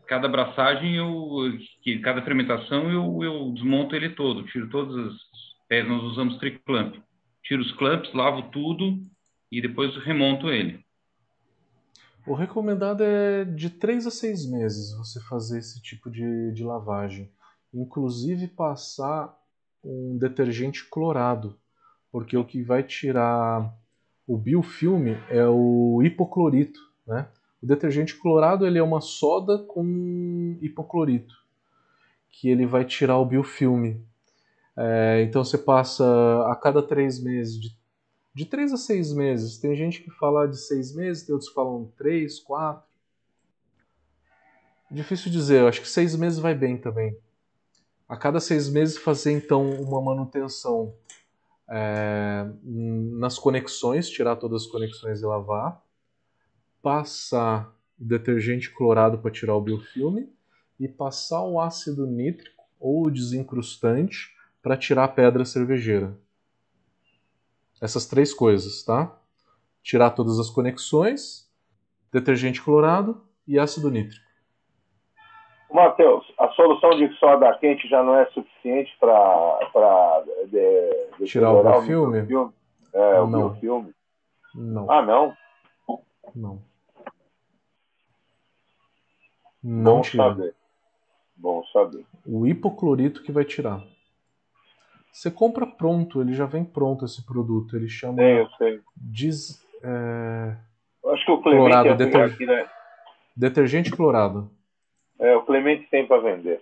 cada 0.05 0.27
abraçagem 0.27 0.95
eu 0.95 1.57
que 1.81 1.97
cada 1.99 2.21
fermentação 2.21 2.91
eu, 2.91 3.23
eu 3.23 3.51
desmonto 3.53 3.95
ele 3.95 4.09
todo, 4.09 4.43
tiro 4.43 4.69
todas 4.69 4.95
as 4.95 5.15
pés, 5.67 5.87
nós 5.87 6.03
usamos 6.03 6.37
triclamp 6.37 6.95
tiro 7.43 7.61
os 7.61 7.71
clamps, 7.73 8.13
lavo 8.13 8.49
tudo 8.49 9.01
e 9.51 9.61
depois 9.61 9.95
remonto 9.97 10.49
ele. 10.49 10.83
O 12.25 12.33
recomendado 12.33 13.03
é 13.03 13.43
de 13.43 13.69
3 13.69 14.07
a 14.07 14.11
6 14.11 14.49
meses 14.49 14.97
você 14.97 15.19
fazer 15.21 15.59
esse 15.59 15.81
tipo 15.81 16.09
de, 16.09 16.53
de 16.53 16.63
lavagem. 16.63 17.29
Inclusive 17.73 18.47
passar 18.47 19.37
um 19.83 20.17
detergente 20.17 20.87
clorado, 20.89 21.59
porque 22.09 22.37
o 22.37 22.45
que 22.45 22.63
vai 22.63 22.81
tirar 22.81 23.73
o 24.25 24.37
biofilme 24.37 25.17
é 25.29 25.45
o 25.45 26.01
hipoclorito. 26.01 26.79
Né? 27.05 27.27
O 27.61 27.65
detergente 27.65 28.15
clorado 28.15 28.65
ele 28.65 28.79
é 28.79 28.83
uma 28.83 29.01
soda 29.01 29.57
com 29.57 30.57
hipoclorito, 30.61 31.35
que 32.29 32.47
ele 32.47 32.65
vai 32.65 32.85
tirar 32.85 33.17
o 33.17 33.25
biofilme. 33.25 34.01
É, 34.75 35.21
então 35.21 35.43
você 35.43 35.57
passa 35.57 36.03
a 36.51 36.55
cada 36.55 36.81
três 36.81 37.21
meses, 37.21 37.59
de, 37.59 37.77
de 38.33 38.45
três 38.45 38.73
a 38.73 38.77
seis 38.77 39.13
meses. 39.13 39.57
Tem 39.57 39.75
gente 39.75 40.01
que 40.01 40.09
fala 40.11 40.47
de 40.47 40.57
seis 40.57 40.93
meses, 40.93 41.23
tem 41.23 41.33
outros 41.33 41.49
que 41.49 41.55
falam 41.55 41.91
três, 41.95 42.39
quatro. 42.39 42.91
Difícil 44.89 45.31
dizer, 45.31 45.61
eu 45.61 45.67
acho 45.67 45.81
que 45.81 45.89
seis 45.89 46.15
meses 46.15 46.39
vai 46.39 46.53
bem 46.53 46.77
também. 46.77 47.17
A 48.07 48.15
cada 48.15 48.39
seis 48.39 48.69
meses 48.69 48.97
fazer 48.97 49.31
então 49.31 49.71
uma 49.81 50.01
manutenção 50.01 50.93
é, 51.67 52.45
nas 52.63 53.39
conexões, 53.39 54.09
tirar 54.09 54.35
todas 54.35 54.63
as 54.63 54.67
conexões 54.67 55.21
e 55.21 55.25
lavar. 55.25 55.81
Passar 56.81 57.73
detergente 57.97 58.69
clorado 58.71 59.17
para 59.17 59.31
tirar 59.31 59.55
o 59.55 59.61
biofilme 59.61 60.29
e 60.79 60.87
passar 60.87 61.41
o 61.43 61.59
ácido 61.59 62.05
nítrico 62.05 62.63
ou 62.79 63.07
o 63.07 63.11
desencrustante 63.11 64.33
para 64.63 64.77
tirar 64.77 65.03
a 65.03 65.09
pedra 65.09 65.43
cervejeira. 65.43 66.17
Essas 67.81 68.07
três 68.07 68.33
coisas, 68.33 68.81
tá? 68.83 69.13
Tirar 69.83 70.11
todas 70.11 70.39
as 70.39 70.49
conexões, 70.49 71.51
detergente 72.11 72.63
clorado 72.63 73.21
e 73.45 73.59
ácido 73.59 73.91
nítrico. 73.91 74.23
Matheus, 75.69 76.25
a 76.39 76.47
solução 76.51 76.91
de 76.91 77.13
soda 77.17 77.53
quente 77.57 77.89
já 77.89 78.01
não 78.01 78.15
é 78.15 78.25
suficiente 78.27 78.95
para 78.99 79.59
tirar 81.25 81.51
o 81.51 81.63
biofilme? 81.63 82.53
É, 82.93 83.19
o 83.19 83.27
não. 83.27 83.49
biofilme. 83.49 83.93
Não. 84.55 84.89
Ah, 84.89 85.01
não? 85.01 85.35
Não. 86.33 86.61
Não 89.61 89.95
Bom 89.95 90.01
tira. 90.01 90.23
saber. 90.23 90.55
Bom 91.35 91.63
saber. 91.73 92.05
O 92.25 92.45
hipoclorito 92.47 93.23
que 93.23 93.31
vai 93.31 93.43
tirar. 93.43 93.83
Você 95.13 95.29
compra 95.29 95.67
pronto, 95.67 96.21
ele 96.21 96.33
já 96.33 96.47
vem 96.47 96.65
pronto 96.65 97.05
esse 97.05 97.23
produto. 97.23 97.77
Ele 97.77 97.87
chama. 97.87 98.17
Sim, 98.17 98.23
eu 98.23 98.49
sei. 98.57 98.81
Diz, 98.97 99.63
é... 99.83 100.57
Acho 101.05 101.25
que 101.25 101.31
o 101.31 101.41
Clemente 101.41 101.69
clorado, 101.69 101.89
é 101.89 101.95
deter... 101.95 102.21
aqui, 102.21 102.45
né? 102.47 102.67
Detergente 103.37 103.91
clorado. 103.91 104.49
É, 105.19 105.35
o 105.35 105.43
Clemente 105.43 105.87
tem 105.91 106.07
para 106.07 106.19
vender. 106.19 106.59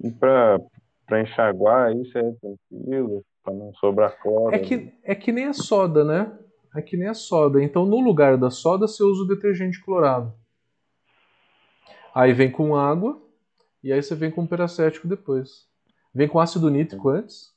E 0.00 0.10
para 0.12 1.20
enxaguar 1.20 1.92
isso 1.96 2.16
é 2.16 2.22
tranquilo, 2.22 3.24
para 3.42 3.52
não 3.52 3.74
sobrar 3.74 4.16
cloro. 4.22 4.54
É 4.54 4.60
que, 4.60 4.92
é 5.02 5.14
que 5.14 5.32
nem 5.32 5.46
a 5.46 5.52
soda, 5.52 6.04
né? 6.04 6.38
É 6.76 6.80
que 6.80 6.96
nem 6.96 7.08
a 7.08 7.14
soda. 7.14 7.62
Então, 7.62 7.84
no 7.84 8.00
lugar 8.00 8.36
da 8.36 8.50
soda, 8.50 8.86
você 8.86 9.02
usa 9.02 9.24
o 9.24 9.26
detergente 9.26 9.82
clorado. 9.82 10.32
Aí 12.14 12.32
vem 12.32 12.52
com 12.52 12.76
água, 12.76 13.20
e 13.82 13.92
aí 13.92 14.00
você 14.00 14.14
vem 14.14 14.30
com 14.30 14.46
peracético 14.46 15.08
depois. 15.08 15.71
Vem 16.14 16.28
com 16.28 16.40
ácido 16.40 16.70
nítrico 16.70 17.08
antes. 17.08 17.52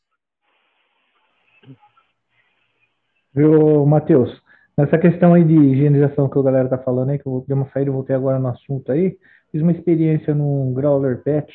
Viu, 3.34 3.86
Matheus? 3.86 4.42
Nessa 4.78 4.98
questão 4.98 5.34
aí 5.34 5.44
de 5.44 5.54
higienização 5.54 6.30
que 6.30 6.40
a 6.40 6.42
galera 6.42 6.70
tá 6.70 6.78
falando 6.78 7.10
aí, 7.10 7.20
que 7.20 7.26
eu 7.26 7.32
vou 7.34 7.42
ter 7.42 7.54
uma 7.54 7.70
saída, 7.72 7.92
voltei 7.92 8.16
agora 8.16 8.40
no 8.40 8.48
assunto 8.48 8.92
aí. 8.92 9.18
Fiz 9.52 9.62
uma 9.62 9.72
experiência 9.72 10.34
num 10.34 10.74
growler 10.74 11.22
pet, 11.22 11.54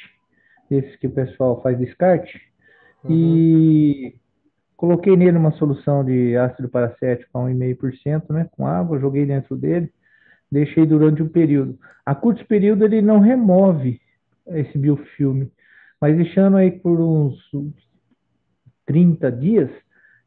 esse 0.70 0.96
que 0.98 1.06
o 1.06 1.10
pessoal 1.10 1.60
faz 1.62 1.78
descarte, 1.78 2.40
uhum. 3.04 3.10
e 3.10 4.14
coloquei 4.76 5.14
nele 5.16 5.36
uma 5.36 5.52
solução 5.52 6.04
de 6.04 6.36
ácido 6.36 6.68
paracético 6.68 7.36
a 7.38 7.42
1,5%, 7.42 8.32
né, 8.32 8.48
com 8.52 8.66
água, 8.66 8.98
joguei 8.98 9.26
dentro 9.26 9.56
dele, 9.56 9.92
deixei 10.50 10.86
durante 10.86 11.22
um 11.22 11.28
período. 11.28 11.78
A 12.06 12.14
curto 12.14 12.44
período 12.46 12.84
ele 12.84 13.02
não 13.02 13.20
remove 13.20 14.00
esse 14.48 14.78
biofilme, 14.78 15.50
mas 16.00 16.16
deixando 16.16 16.56
aí 16.56 16.70
por 16.70 16.98
uns 17.00 17.36
30 18.86 19.30
dias, 19.30 19.70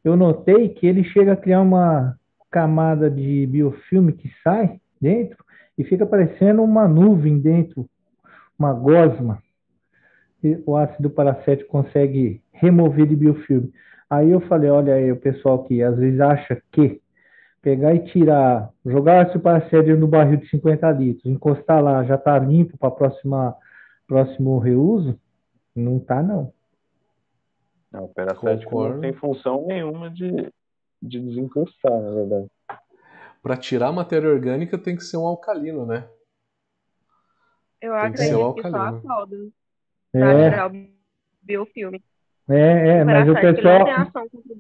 eu 0.04 0.16
notei 0.16 0.70
que 0.70 0.86
ele 0.86 1.04
chega 1.06 1.34
a 1.34 1.38
criar 1.38 1.62
uma 1.62 2.16
camada 2.52 3.10
de 3.10 3.48
biofilme 3.48 4.14
que 4.14 4.30
sai 4.44 4.80
dentro 5.02 5.44
e 5.78 5.84
fica 5.84 6.06
parecendo 6.06 6.62
uma 6.62 6.88
nuvem 6.88 7.40
dentro, 7.40 7.90
uma 8.58 8.72
gosma. 8.74 9.42
E 10.44 10.62
o 10.66 10.78
ácido 10.78 11.10
paracético 11.10 11.72
consegue 11.72 12.42
remover 12.52 13.08
de 13.08 13.16
biofilme. 13.16 13.74
Aí 14.10 14.30
eu 14.30 14.42
falei, 14.42 14.70
olha 14.70 14.94
aí, 14.94 15.12
o 15.12 15.18
pessoal 15.18 15.64
que 15.64 15.82
às 15.82 15.98
vezes 15.98 16.20
acha 16.20 16.62
que 16.72 17.02
pegar 17.62 17.96
e 17.96 18.00
tirar, 18.06 18.70
jogar 18.86 19.24
ácido 19.24 19.40
paracético 19.40 19.98
no 19.98 20.08
barril 20.08 20.38
de 20.38 20.50
50 20.50 20.92
litros, 20.92 21.26
encostar 21.26 21.82
lá, 21.82 22.04
já 22.04 22.16
está 22.16 22.38
limpo 22.38 22.78
para 22.78 22.92
próxima 22.92 23.56
próximo 24.06 24.60
reuso, 24.60 25.18
não 25.76 26.00
tá, 26.00 26.22
não. 26.22 26.54
Não, 27.92 28.06
o 28.06 28.10
peracético 28.10 28.90
não 28.90 29.00
tem 29.00 29.14
função 29.14 29.68
nenhuma 29.68 30.10
de, 30.10 30.52
de 31.02 31.20
desencrustar, 31.20 31.92
na 31.92 32.12
verdade. 32.12 32.48
Para 33.42 33.58
tirar 33.58 33.90
a 33.90 33.94
matéria 33.94 34.30
orgânica 34.30 34.78
tem 34.78 34.96
que 34.96 35.04
ser 35.04 35.18
um 35.18 35.28
alcalino, 35.28 35.86
né? 35.86 36.08
Eu 37.80 37.92
tem 37.92 38.08
acredito 38.08 38.54
que, 38.56 38.64
que, 38.64 38.70
só 38.70 38.78
a 38.78 39.02
solda 39.02 39.38
pra 40.12 40.32
É. 40.32 40.50
tirar 40.50 40.72
o 40.72 40.88
biofilme. 41.42 42.02
É, 42.50 42.98
é, 42.98 43.04
mas 43.04 43.30
o 43.30 43.34
pessoal. 43.34 43.88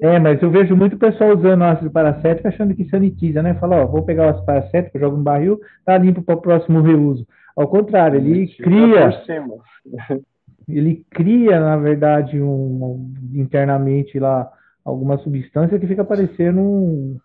É, 0.02 0.20
mas 0.20 0.42
eu 0.42 0.50
vejo 0.50 0.76
muito 0.76 0.98
pessoal 0.98 1.36
usando 1.36 1.64
ácido 1.64 1.92
paracético 1.92 2.48
achando 2.48 2.76
que 2.76 2.90
sanitiza, 2.90 3.42
né? 3.42 3.56
Fala, 3.56 3.84
ó, 3.84 3.88
vou 3.88 4.04
pegar 4.04 4.28
o 4.28 4.30
ácido 4.30 4.46
paracético, 4.46 5.00
jogo 5.00 5.18
no 5.18 5.24
barril, 5.24 5.60
tá 5.86 5.98
limpo 5.98 6.22
para 6.22 6.36
o 6.36 6.42
próximo 6.42 6.82
reuso. 6.82 7.28
Ao 7.56 7.68
contrário, 7.68 8.20
ele 8.20 8.48
cria. 8.56 9.10
Ele 10.68 11.06
cria, 11.10 11.60
na 11.60 11.76
verdade, 11.78 12.42
um, 12.42 13.14
internamente 13.34 14.18
lá 14.20 14.52
alguma 14.84 15.18
substância 15.18 15.80
que 15.80 15.88
fica 15.88 16.04
parecendo 16.04 16.60
um- 16.62 17.20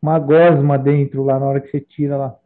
uma 0.00 0.18
gosma 0.18 0.78
dentro 0.78 1.24
lá 1.24 1.38
na 1.38 1.46
hora 1.46 1.60
que 1.60 1.68
você 1.70 1.80
tira 1.80 2.16
lá. 2.16 2.36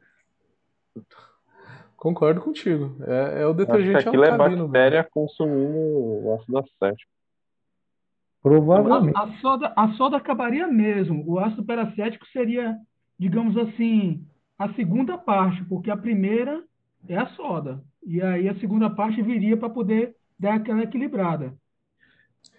Concordo 1.97 2.41
contigo. 2.41 2.97
É, 3.05 3.43
é 3.43 3.47
o 3.47 3.51
Acho 3.51 3.57
que 3.59 3.67
detergente 3.67 4.09
aquilo 4.09 4.25
é 4.25 4.31
alcalino. 4.31 4.69
bactéria 4.69 5.05
consumindo 5.13 5.77
o 5.77 6.35
ácido 6.39 6.59
acético. 6.59 7.11
Provavelmente. 8.41 9.17
A, 9.17 9.23
a 9.25 9.33
soda, 9.39 9.73
a 9.77 9.89
soda 9.95 10.17
acabaria 10.17 10.69
mesmo. 10.69 11.25
O 11.27 11.39
ácido 11.41 11.65
peracético 11.65 12.25
seria, 12.29 12.77
digamos 13.19 13.57
assim, 13.57 14.25
a 14.57 14.73
segunda 14.75 15.19
parte, 15.19 15.65
porque 15.65 15.91
a 15.91 15.97
primeira 15.97 16.63
é 17.09 17.17
a 17.17 17.27
soda. 17.31 17.83
E 18.07 18.23
aí 18.23 18.49
a 18.49 18.55
segunda 18.61 18.89
parte 18.89 19.21
viria 19.21 19.57
para 19.57 19.69
poder 19.69 20.15
dar 20.39 20.55
aquela 20.55 20.83
equilibrada. 20.83 21.55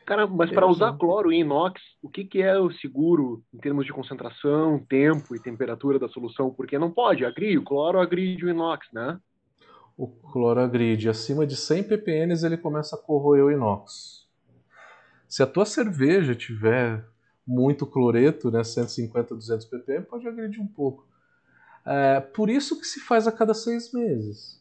Cara, 0.06 0.26
mas 0.26 0.50
para 0.50 0.66
usar 0.66 0.98
cloro 0.98 1.32
e 1.32 1.40
inox, 1.40 1.80
o 2.02 2.10
que, 2.10 2.26
que 2.26 2.42
é 2.42 2.58
o 2.58 2.72
seguro 2.72 3.44
em 3.54 3.60
termos 3.60 3.86
de 3.86 3.94
concentração, 3.94 4.84
tempo 4.90 5.36
e 5.36 5.40
temperatura 5.40 6.00
da 6.00 6.10
solução? 6.10 6.50
Porque 6.52 6.80
não 6.80 6.92
pode, 6.92 7.24
agride, 7.24 7.60
o 7.60 7.64
cloro 7.64 8.00
agride 8.00 8.44
o 8.44 8.50
inox, 8.50 8.88
né? 8.92 9.20
O 9.96 10.08
cloro 10.08 10.62
agride. 10.62 11.10
Acima 11.10 11.46
de 11.46 11.56
100 11.56 11.84
ppm 11.84 12.34
ele 12.44 12.58
começa 12.58 12.96
a 12.96 13.00
corroer 13.00 13.46
o 13.46 13.52
inox. 13.52 14.28
Se 15.28 15.44
a 15.44 15.48
tua 15.48 15.66
cerveja 15.66 16.34
tiver 16.34 17.06
muito 17.46 17.86
cloreto, 17.86 18.50
né, 18.50 18.64
150, 18.64 19.36
200 19.36 19.66
ppm, 19.68 20.06
pode 20.06 20.28
agredir 20.28 20.60
um 20.60 20.68
pouco. 20.68 21.08
É, 21.86 22.20
por 22.20 22.50
isso 22.50 22.80
que 22.80 22.86
se 22.86 23.00
faz 23.00 23.28
a 23.28 23.32
cada 23.32 23.54
seis 23.54 23.94
meses. 23.94 24.59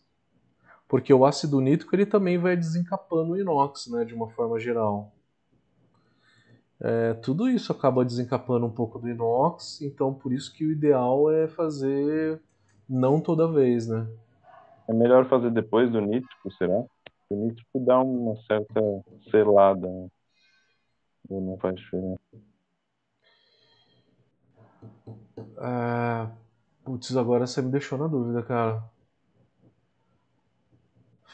Porque 0.89 1.13
o 1.13 1.27
ácido 1.27 1.61
nítrico 1.61 1.95
ele 1.95 2.07
também 2.07 2.39
vai 2.39 2.57
desencapando 2.57 3.33
o 3.33 3.37
inox, 3.39 3.89
né, 3.89 4.05
de 4.05 4.15
uma 4.15 4.31
forma 4.31 4.59
geral. 4.59 5.13
É, 6.81 7.13
tudo 7.15 7.49
isso 7.49 7.73
acaba 7.73 8.05
desencapando 8.05 8.65
um 8.65 8.71
pouco 8.71 8.99
do 8.99 9.09
inox, 9.09 9.83
então 9.83 10.15
por 10.15 10.33
isso 10.33 10.53
que 10.53 10.65
o 10.65 10.73
ideal 10.73 11.31
é 11.31 11.47
fazer 11.47 12.41
não 12.89 13.21
toda 13.21 13.53
vez, 13.53 13.87
né? 13.87 14.09
É 14.89 14.95
melhor 14.95 15.29
fazer 15.29 15.51
depois 15.51 15.91
do 15.91 16.01
nítrico, 16.01 16.51
será? 16.53 16.83
O 17.29 17.37
nítrico 17.37 17.81
dá 17.81 18.01
uma 18.01 18.37
certa 18.47 18.81
selada. 19.31 19.87
né? 19.87 20.09
Ou 21.29 21.41
não 21.43 21.59
faz 21.59 21.75
diferença? 21.75 22.21
É, 25.59 26.29
Putz, 26.85 27.15
agora 27.15 27.47
você 27.47 27.61
me 27.61 27.71
deixou 27.71 27.99
na 27.99 28.07
dúvida, 28.07 28.43
cara. 28.43 28.83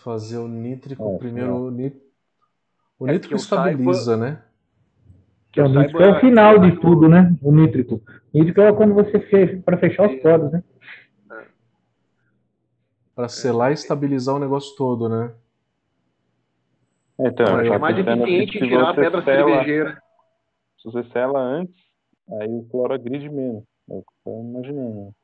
Fazer 0.05 0.37
o 0.37 0.47
nítrico 0.47 1.15
É, 1.15 1.19
primeiro. 1.19 1.55
O, 1.55 1.71
ní- 1.71 1.97
o 2.99 3.09
É, 3.09 3.13
nítrico 3.13 3.37
estabiliza, 3.37 4.05
saiba- 4.05 4.17
né? 4.25 4.43
Que 5.51 5.63
o 5.63 5.69
nítrico 5.69 6.03
é 6.03 6.11
o 6.11 6.21
final 6.21 6.59
de 6.59 6.79
tudo, 6.79 7.09
né? 7.09 7.35
O 7.41 7.51
nítrico. 7.51 8.03
O 8.31 8.39
nítrico 8.39 8.61
é 8.61 8.73
quando 8.75 8.93
você 8.93 9.19
fecha, 9.19 9.63
para 9.63 9.79
fechar 9.79 10.07
os 10.11 10.21
poros, 10.21 10.53
né? 10.53 10.63
para 13.15 13.29
selar 13.29 13.71
e 13.71 13.75
estabilizar 13.75 14.35
o 14.35 14.41
negócio 14.41 14.75
todo, 14.77 15.09
né? 15.09 15.33
Então, 17.17 17.61
é 17.61 17.79
mais 17.79 17.97
eficiente 17.97 18.59
tirar 18.59 18.91
a 18.91 18.95
pedra 18.95 19.23
cervejeira. 19.23 20.03
Se 20.79 20.91
você 20.91 21.05
sela 21.11 21.39
antes, 21.41 21.81
aí 22.29 22.49
o 22.49 22.65
cloro 22.65 22.93
agride 22.93 23.31
menos. 23.31 23.63
É 23.89 23.95
o 23.95 24.03
que 24.03 24.09
eu 24.27 24.33
tô 24.33 24.41
imaginando. 24.43 25.15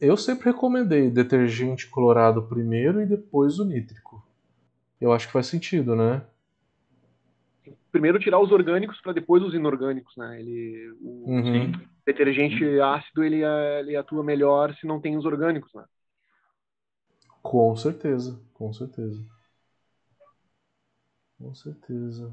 Eu 0.00 0.16
sempre 0.16 0.50
recomendei 0.50 1.10
detergente 1.10 1.90
clorado 1.90 2.42
primeiro 2.42 3.00
e 3.00 3.06
depois 3.06 3.58
o 3.58 3.64
nítrico. 3.64 4.22
Eu 5.00 5.12
acho 5.12 5.26
que 5.26 5.32
faz 5.32 5.46
sentido, 5.46 5.96
né? 5.96 6.22
Primeiro 7.90 8.18
tirar 8.18 8.38
os 8.40 8.52
orgânicos 8.52 9.00
para 9.00 9.12
depois 9.12 9.42
os 9.42 9.54
inorgânicos, 9.54 10.14
né? 10.16 10.38
Ele, 10.40 10.92
o 11.00 11.30
Uhum. 11.30 11.72
detergente 12.04 12.62
ácido 12.80 13.24
ele, 13.24 13.42
ele 13.42 13.96
atua 13.96 14.22
melhor 14.22 14.74
se 14.76 14.86
não 14.86 15.00
tem 15.00 15.16
os 15.16 15.24
orgânicos, 15.24 15.72
né? 15.74 15.84
Com 17.42 17.74
certeza, 17.76 18.38
com 18.54 18.72
certeza. 18.72 19.24
Com 21.38 21.54
certeza. 21.54 22.32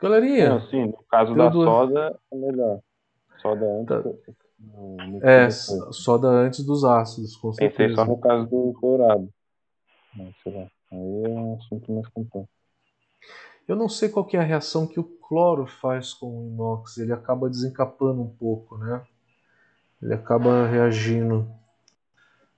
Galerinha. 0.00 0.60
Sim, 0.70 0.86
no 0.86 1.04
caso 1.10 1.34
da 1.34 1.48
duas- 1.48 1.66
soda 1.66 2.20
é 2.32 2.36
melhor. 2.36 2.80
Soda 3.40 3.64
antes. 3.80 4.38
É, 5.22 5.46
depois. 5.46 5.66
soda 5.92 6.28
antes 6.28 6.64
dos 6.64 6.84
ácidos, 6.84 7.36
com 7.36 7.52
Pensei 7.52 7.68
certeza. 7.68 7.94
só 7.96 8.04
no 8.04 8.18
caso 8.18 8.46
do 8.46 8.72
clorado. 8.78 9.28
Mas, 10.14 10.34
sei 10.42 10.52
lá, 10.52 10.68
aí 10.92 11.24
é 11.24 11.28
um 11.28 11.54
assunto 11.56 11.92
mais 11.92 12.08
complexo. 12.08 12.48
Eu 13.66 13.76
não 13.76 13.88
sei 13.88 14.08
qual 14.08 14.24
que 14.24 14.36
é 14.36 14.40
a 14.40 14.44
reação 14.44 14.86
que 14.86 14.98
o 14.98 15.04
cloro 15.04 15.66
faz 15.66 16.14
com 16.14 16.26
o 16.26 16.46
inox. 16.46 16.96
Ele 16.96 17.12
acaba 17.12 17.50
desencapando 17.50 18.22
um 18.22 18.30
pouco, 18.30 18.78
né? 18.78 19.04
Ele 20.02 20.14
acaba 20.14 20.66
reagindo. 20.66 21.46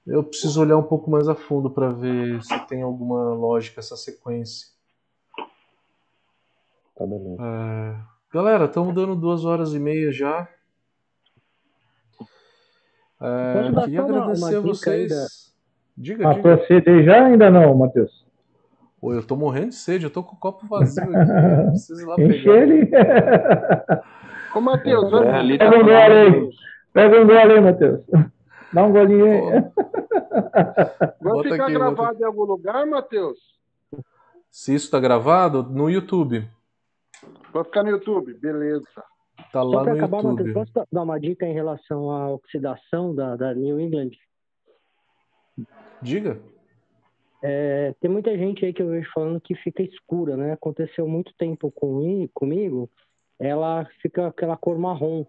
Eu 0.07 0.23
preciso 0.23 0.61
olhar 0.61 0.77
um 0.77 0.83
pouco 0.83 1.11
mais 1.11 1.29
a 1.29 1.35
fundo 1.35 1.71
para 1.71 1.91
ver 1.91 2.43
se 2.43 2.59
tem 2.67 2.83
alguma 2.83 3.35
lógica 3.35 3.81
essa 3.81 3.97
sequência. 3.97 4.69
Tá 6.97 7.07
beleza. 7.07 7.43
É, 7.43 7.97
Galera, 8.33 8.67
estamos 8.67 8.95
dando 8.95 9.17
duas 9.17 9.45
horas 9.45 9.75
e 9.75 9.79
meia 9.79 10.13
já. 10.13 10.49
É, 13.21 13.53
queria 13.85 14.01
só 14.01 14.07
uma- 14.07 14.19
agradecer 14.19 14.45
uma 14.45 14.59
a 14.59 14.61
vocês. 14.63 15.53
Diga, 15.97 16.29
Ah, 16.29 16.33
diga. 16.35 16.43
proceder 16.57 17.05
já 17.05 17.27
ainda 17.27 17.51
não, 17.51 17.75
Matheus? 17.75 18.27
Oi, 19.03 19.17
eu 19.17 19.27
tô 19.27 19.37
morrendo 19.37 19.71
de 19.71 19.75
sede, 19.77 20.05
eu 20.05 20.11
tô 20.11 20.23
com 20.23 20.35
o 20.37 20.39
copo 20.39 20.67
vazio 20.67 21.03
aqui. 21.05 21.11
preciso 21.71 22.03
ir 22.03 22.05
lá 22.07 22.15
Enche 22.19 22.43
pegar. 22.45 22.57
ele. 22.57 22.91
Ô, 24.55 24.61
Matheus, 24.61 25.13
É, 25.13 25.31
ali 25.33 25.59
tá 25.59 25.71
Pega 25.71 25.77
um 25.83 25.85
gole 25.85 25.97
aí. 25.97 26.51
Pega 26.93 27.21
um 27.21 27.27
gole 27.27 27.53
aí, 27.53 27.61
Matheus. 27.61 28.01
Dá 28.73 28.85
um 28.85 28.93
golinho 28.93 29.25
aí. 29.27 29.41
Vai 31.21 31.33
Bota 31.33 31.51
ficar 31.51 31.65
aqui, 31.65 31.73
bota 31.79 31.95
gravado 31.95 32.21
em 32.21 32.25
algum 32.25 32.45
lugar, 32.45 32.87
Matheus? 32.87 33.39
Se 34.51 34.75
isso 34.75 34.91
tá 34.91 34.99
gravado, 35.01 35.63
no 35.63 35.89
YouTube. 35.91 36.49
Vai 37.53 37.65
ficar 37.65 37.83
no 37.83 37.91
YouTube, 37.91 38.35
beleza. 38.35 38.85
Tá 39.53 39.63
Só 39.63 39.65
lá 39.65 39.83
para 39.85 39.93
no 39.93 39.99
acabar, 39.99 40.23
Matheus, 40.23 40.53
posso 40.53 40.73
dar- 40.73 40.87
dar 40.91 41.03
uma 41.03 41.19
dica 41.19 41.47
em 41.47 41.53
relação 41.53 42.11
à 42.11 42.33
oxidação 42.33 43.15
da, 43.15 43.37
da 43.37 43.55
New 43.55 43.81
England? 43.81 44.11
Diga. 46.01 46.41
É, 47.43 47.95
tem 48.01 48.11
muita 48.11 48.37
gente 48.37 48.65
aí 48.65 48.73
que 48.73 48.83
eu 48.83 48.89
vejo 48.89 49.11
falando 49.15 49.41
que 49.41 49.55
fica 49.55 49.83
escura, 49.83 50.37
né? 50.37 50.53
Aconteceu 50.53 51.09
muito 51.09 51.33
tempo 51.39 51.71
com, 51.71 52.29
comigo, 52.35 52.91
ela 53.39 53.87
fica 54.03 54.27
aquela 54.27 54.57
cor 54.57 54.79
marrom. 54.79 55.25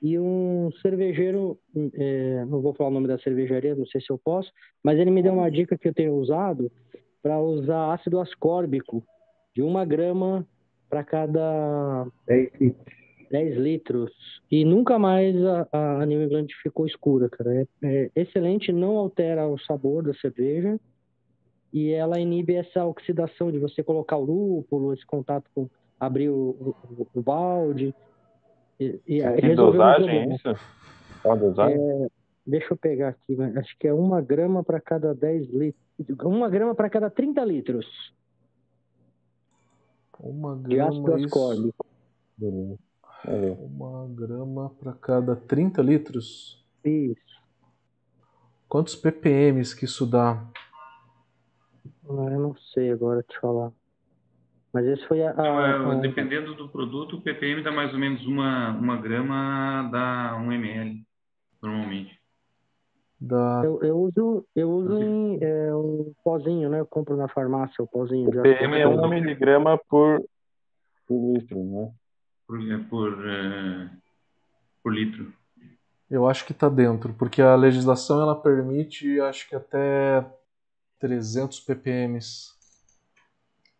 E 0.00 0.18
um 0.18 0.70
cervejeiro, 0.80 1.58
é, 1.94 2.44
não 2.46 2.60
vou 2.60 2.74
falar 2.74 2.90
o 2.90 2.92
nome 2.92 3.06
da 3.06 3.18
cervejaria, 3.18 3.74
não 3.74 3.86
sei 3.86 4.00
se 4.00 4.10
eu 4.10 4.18
posso, 4.18 4.52
mas 4.82 4.98
ele 4.98 5.12
me 5.12 5.22
deu 5.22 5.32
uma 5.32 5.48
dica 5.48 5.78
que 5.78 5.86
eu 5.86 5.94
tenho 5.94 6.14
usado 6.14 6.70
para 7.22 7.40
usar 7.40 7.92
ácido 7.92 8.18
ascórbico 8.18 9.04
de 9.54 9.62
uma 9.62 9.84
grama 9.84 10.44
para 10.90 11.04
cada 11.04 12.04
10 12.26 12.52
litros. 12.60 13.01
10 13.32 13.56
litros. 13.56 14.12
E 14.50 14.64
nunca 14.64 14.98
mais 14.98 15.34
a, 15.44 16.02
a 16.02 16.06
New 16.06 16.22
England 16.22 16.48
ficou 16.62 16.86
escura, 16.86 17.28
cara. 17.30 17.66
É, 17.82 18.10
é 18.14 18.22
excelente, 18.22 18.70
não 18.70 18.98
altera 18.98 19.48
o 19.48 19.58
sabor 19.58 20.04
da 20.04 20.14
cerveja 20.14 20.78
e 21.72 21.90
ela 21.90 22.20
inibe 22.20 22.54
essa 22.54 22.84
oxidação 22.84 23.50
de 23.50 23.58
você 23.58 23.82
colocar 23.82 24.18
o 24.18 24.24
lúpulo, 24.24 24.92
esse 24.92 25.06
contato 25.06 25.50
com 25.54 25.68
abrir 25.98 26.28
o, 26.28 26.74
o, 26.90 27.06
o 27.14 27.22
balde. 27.22 27.94
E, 28.78 29.00
e 29.06 29.22
Que 29.40 29.54
dosagem 29.54 30.04
problema. 30.04 30.32
é 30.32 30.34
isso? 30.34 30.66
Qual 31.22 31.34
a 31.34 31.38
dosagem? 31.38 31.78
É, 31.80 32.08
deixa 32.46 32.74
eu 32.74 32.76
pegar 32.76 33.08
aqui, 33.08 33.34
mas 33.34 33.56
acho 33.56 33.74
que 33.78 33.88
é 33.88 33.94
uma 33.94 34.20
grama 34.20 34.62
para 34.62 34.80
cada 34.80 35.14
10 35.14 35.48
litros. 35.48 35.82
Uma 36.22 36.50
grama 36.50 36.74
para 36.74 36.90
cada 36.90 37.08
30 37.08 37.44
litros 37.44 37.86
Uma 40.18 40.56
de 40.56 40.80
ácido 40.80 41.04
grama, 41.04 41.26
isso. 41.26 41.74
Uma 43.24 44.08
grama 44.08 44.70
para 44.70 44.92
cada 44.94 45.36
30 45.36 45.80
litros. 45.80 46.64
Isso. 46.84 47.40
Quantos 48.68 48.96
ppms 48.96 49.74
que 49.74 49.84
isso 49.84 50.06
dá? 50.06 50.44
Ah, 52.08 52.30
eu 52.30 52.40
não 52.40 52.56
sei 52.56 52.90
agora 52.90 53.22
te 53.22 53.38
falar. 53.38 53.70
Mas 54.72 54.86
esse 54.86 55.06
foi 55.06 55.22
a. 55.22 55.28
a- 55.30 55.32
Então, 55.32 55.92
é, 55.92 55.98
a- 55.98 56.00
dependendo 56.00 56.54
do 56.54 56.68
produto, 56.68 57.16
o 57.16 57.20
ppm 57.20 57.62
dá 57.62 57.70
mais 57.70 57.92
ou 57.92 57.98
menos 57.98 58.26
uma, 58.26 58.70
uma 58.70 58.96
grama, 58.96 59.88
dá 59.92 60.36
um 60.36 60.50
ml, 60.50 61.04
normalmente. 61.62 62.18
Dá... 63.20 63.60
Eu, 63.64 63.80
eu 63.82 63.96
uso, 64.00 64.44
eu 64.56 64.68
uso 64.70 64.98
em 64.98 65.38
é, 65.40 65.72
um 65.76 66.12
pozinho, 66.24 66.68
né? 66.68 66.80
Eu 66.80 66.86
compro 66.86 67.16
na 67.16 67.28
farmácia 67.28 67.84
o 67.84 67.86
pozinho 67.86 68.30
de 68.30 68.40
PM 68.40 68.74
é 68.76 68.86
1 68.86 68.90
ascórbico. 68.90 69.14
miligrama 69.14 69.78
por, 69.88 70.24
por 71.06 71.34
litro, 71.34 71.62
né? 71.62 71.92
Por, 72.52 72.70
é, 72.70 72.78
por, 72.78 73.26
é, 73.26 73.90
por 74.82 74.94
litro. 74.94 75.32
Eu 76.10 76.28
acho 76.28 76.44
que 76.44 76.52
tá 76.52 76.68
dentro, 76.68 77.14
porque 77.14 77.40
a 77.40 77.56
legislação 77.56 78.20
ela 78.20 78.38
permite, 78.38 79.18
acho 79.22 79.48
que 79.48 79.56
até 79.56 80.22
300 81.00 81.60
ppm. 81.60 82.18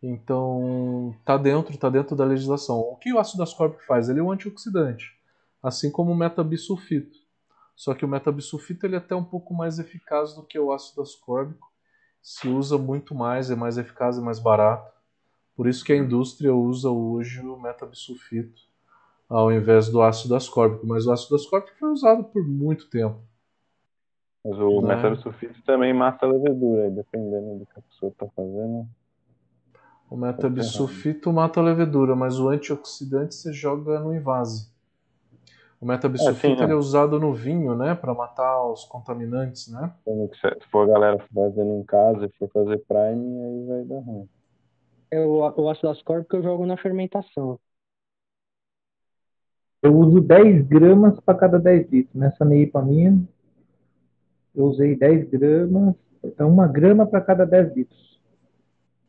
Então, 0.03 1.15
tá 1.23 1.37
dentro, 1.37 1.77
tá 1.77 1.91
dentro 1.91 2.17
da 2.17 2.25
legislação. 2.25 2.79
O 2.79 2.97
que 2.97 3.13
o 3.13 3.19
ácido 3.19 3.43
ascórbico 3.43 3.85
faz? 3.85 4.09
Ele 4.09 4.21
é 4.21 4.23
um 4.23 4.33
antioxidante, 4.33 5.21
assim 5.63 5.91
como 5.91 6.11
o 6.11 6.17
metabisulfito. 6.17 7.19
Só 7.77 7.93
que 7.93 8.07
o 8.07 8.09
metabisulfito 8.09 8.87
ele 8.87 8.95
é 8.95 8.99
até 8.99 9.15
um 9.15 9.23
pouco 9.23 9.53
mais 9.53 9.79
eficaz 9.79 10.33
do 10.35 10.47
que 10.47 10.59
o 10.59 10.73
ácido 10.73 11.03
ascórbico. 11.03 11.71
Se 12.23 12.49
usa 12.49 12.79
muito 12.79 13.15
mais, 13.15 13.51
é 13.51 13.55
mais 13.55 13.77
eficaz 13.77 14.17
e 14.17 14.23
mais 14.23 14.39
barato. 14.39 14.92
Por 15.57 15.67
isso 15.67 15.85
que 15.85 15.93
a 15.93 15.97
indústria 15.97 16.55
usa 16.55 16.91
hoje 16.91 17.41
o 17.41 17.61
metabisulfito 17.61 18.63
ao 19.29 19.51
invés 19.51 19.89
do 19.89 20.03
ácido 20.03 20.37
ascórbico. 20.37 20.87
Mas 20.87 21.07
o 21.07 21.13
ácido 21.13 21.37
ascórbico 21.37 21.77
foi 21.79 21.91
usado 21.91 22.25
por 22.25 22.47
muito 22.47 22.89
tempo. 22.91 23.19
Mas 24.45 24.59
o 24.59 24.81
Né? 24.83 24.97
metabisulfito 24.97 25.63
também 25.63 25.95
mata 25.95 26.27
a 26.27 26.29
levedura, 26.29 26.91
dependendo 26.91 27.61
do 27.61 27.67
que 27.67 27.79
a 27.79 27.83
pessoa 27.83 28.11
está 28.11 28.27
fazendo. 28.37 28.87
O 30.11 30.17
metabisulfito 30.17 31.33
mata 31.33 31.61
a 31.61 31.63
levedura, 31.63 32.15
mas 32.15 32.39
o 32.39 32.49
antioxidante 32.51 33.35
você 33.35 33.53
joga 33.53 33.99
no 33.99 34.15
invase. 34.15 34.71
O 35.81 35.87
metabisulfito 35.87 36.47
É, 36.47 36.51
sim, 36.51 36.57
né? 36.57 36.65
ele 36.65 36.73
é 36.73 36.77
usado 36.77 37.19
no 37.19 37.33
vinho, 37.33 37.75
né, 37.75 37.95
para 37.95 38.13
matar 38.13 38.67
os 38.67 38.85
contaminantes, 38.85 39.69
né? 39.69 39.93
Se 40.05 40.69
for 40.69 40.89
a 40.89 40.93
galera 40.93 41.27
fazendo 41.35 41.79
em 41.79 41.85
casa 41.85 42.27
e 42.27 42.29
for 42.39 42.51
fazer 42.51 42.79
prime, 42.87 43.43
aí 43.43 43.67
vai 43.67 43.85
dar 43.85 44.01
ruim. 44.01 44.29
É 45.13 45.21
o, 45.21 45.41
o 45.41 45.69
ácido 45.69 45.91
ascórbico 45.91 46.37
eu 46.37 46.43
jogo 46.43 46.65
na 46.65 46.79
fermentação. 46.79 47.61
Eu 49.83 49.95
uso 49.95 50.23
10 50.23 50.67
gramas 50.67 51.21
para 51.21 51.39
cada 51.39 51.59
10 51.59 51.91
litros. 51.91 52.15
Nessa 52.15 52.47
neipa 52.47 52.81
minha, 52.81 53.23
eu 54.55 54.65
usei 54.65 54.97
10 54.97 55.29
gramas, 55.29 55.95
então 56.25 56.49
uma 56.49 56.67
grama 56.67 57.05
para 57.07 57.21
cada 57.21 57.45
10 57.45 57.77
litros. 57.77 58.23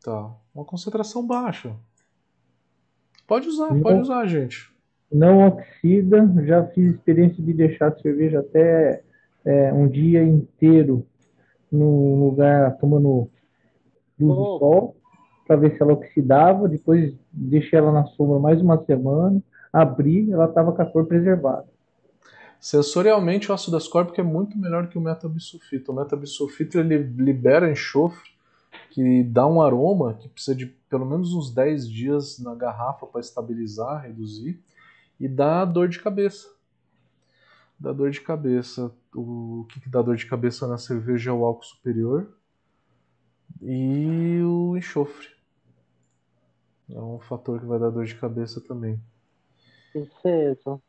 Tá. 0.02 0.30
Uma 0.54 0.66
concentração 0.66 1.26
baixa. 1.26 1.74
Pode 3.26 3.48
usar, 3.48 3.72
Não. 3.72 3.80
pode 3.80 4.00
usar, 4.00 4.26
gente. 4.26 4.70
Não 5.10 5.46
oxida, 5.46 6.30
já 6.44 6.66
fiz 6.66 6.96
experiência 6.96 7.42
de 7.42 7.54
deixar 7.54 7.88
a 7.88 7.98
cerveja 7.98 8.40
até 8.40 9.02
é, 9.42 9.72
um 9.72 9.88
dia 9.88 10.22
inteiro 10.22 11.06
no 11.72 12.28
lugar 12.28 12.76
tomando 12.76 13.30
luz 14.18 14.36
do 14.36 14.58
sol 14.58 14.96
para 15.46 15.56
ver 15.56 15.76
se 15.76 15.82
ela 15.82 15.92
oxidava. 15.92 16.68
Depois 16.68 17.14
deixei 17.32 17.78
ela 17.78 17.92
na 17.92 18.06
sombra 18.06 18.38
mais 18.38 18.60
uma 18.60 18.82
semana, 18.84 19.42
abri, 19.72 20.30
ela 20.30 20.46
estava 20.46 20.72
com 20.72 20.82
a 20.82 20.86
cor 20.86 21.06
preservada. 21.06 21.66
Sensorialmente, 22.60 23.50
o 23.50 23.54
ácido 23.54 23.76
ascórbico 23.76 24.18
é 24.20 24.24
muito 24.24 24.56
melhor 24.56 24.88
que 24.88 24.96
o 24.96 25.00
metabisulfito. 25.00 25.92
O 25.92 25.94
metabisulfito 25.94 26.78
ele 26.78 26.96
libera 26.96 27.70
enxofre, 27.70 28.30
que 28.90 29.22
dá 29.24 29.46
um 29.46 29.60
aroma 29.60 30.14
que 30.14 30.28
precisa 30.28 30.56
de 30.56 30.66
pelo 30.88 31.04
menos 31.04 31.34
uns 31.34 31.52
10 31.52 31.88
dias 31.88 32.38
na 32.38 32.54
garrafa 32.54 33.06
para 33.06 33.20
estabilizar, 33.20 34.02
reduzir, 34.02 34.62
e 35.20 35.28
dá 35.28 35.64
dor 35.64 35.88
de 35.88 36.00
cabeça. 36.00 36.48
dá 37.78 37.92
dor 37.92 38.10
de 38.10 38.20
cabeça. 38.20 38.90
O 39.14 39.66
que, 39.68 39.80
que 39.80 39.88
dá 39.90 40.00
dor 40.00 40.16
de 40.16 40.24
cabeça 40.24 40.66
na 40.66 40.78
cerveja 40.78 41.30
é 41.30 41.32
o 41.34 41.44
álcool 41.44 41.64
superior 41.64 42.34
e 43.64 44.40
o 44.42 44.76
enxofre. 44.76 45.28
É 46.92 47.00
um 47.00 47.18
fator 47.18 47.58
que 47.58 47.64
vai 47.66 47.78
dar 47.78 47.88
dor 47.90 48.04
de 48.04 48.14
cabeça 48.14 48.60
também. 48.60 49.00
Isso. 49.94 50.82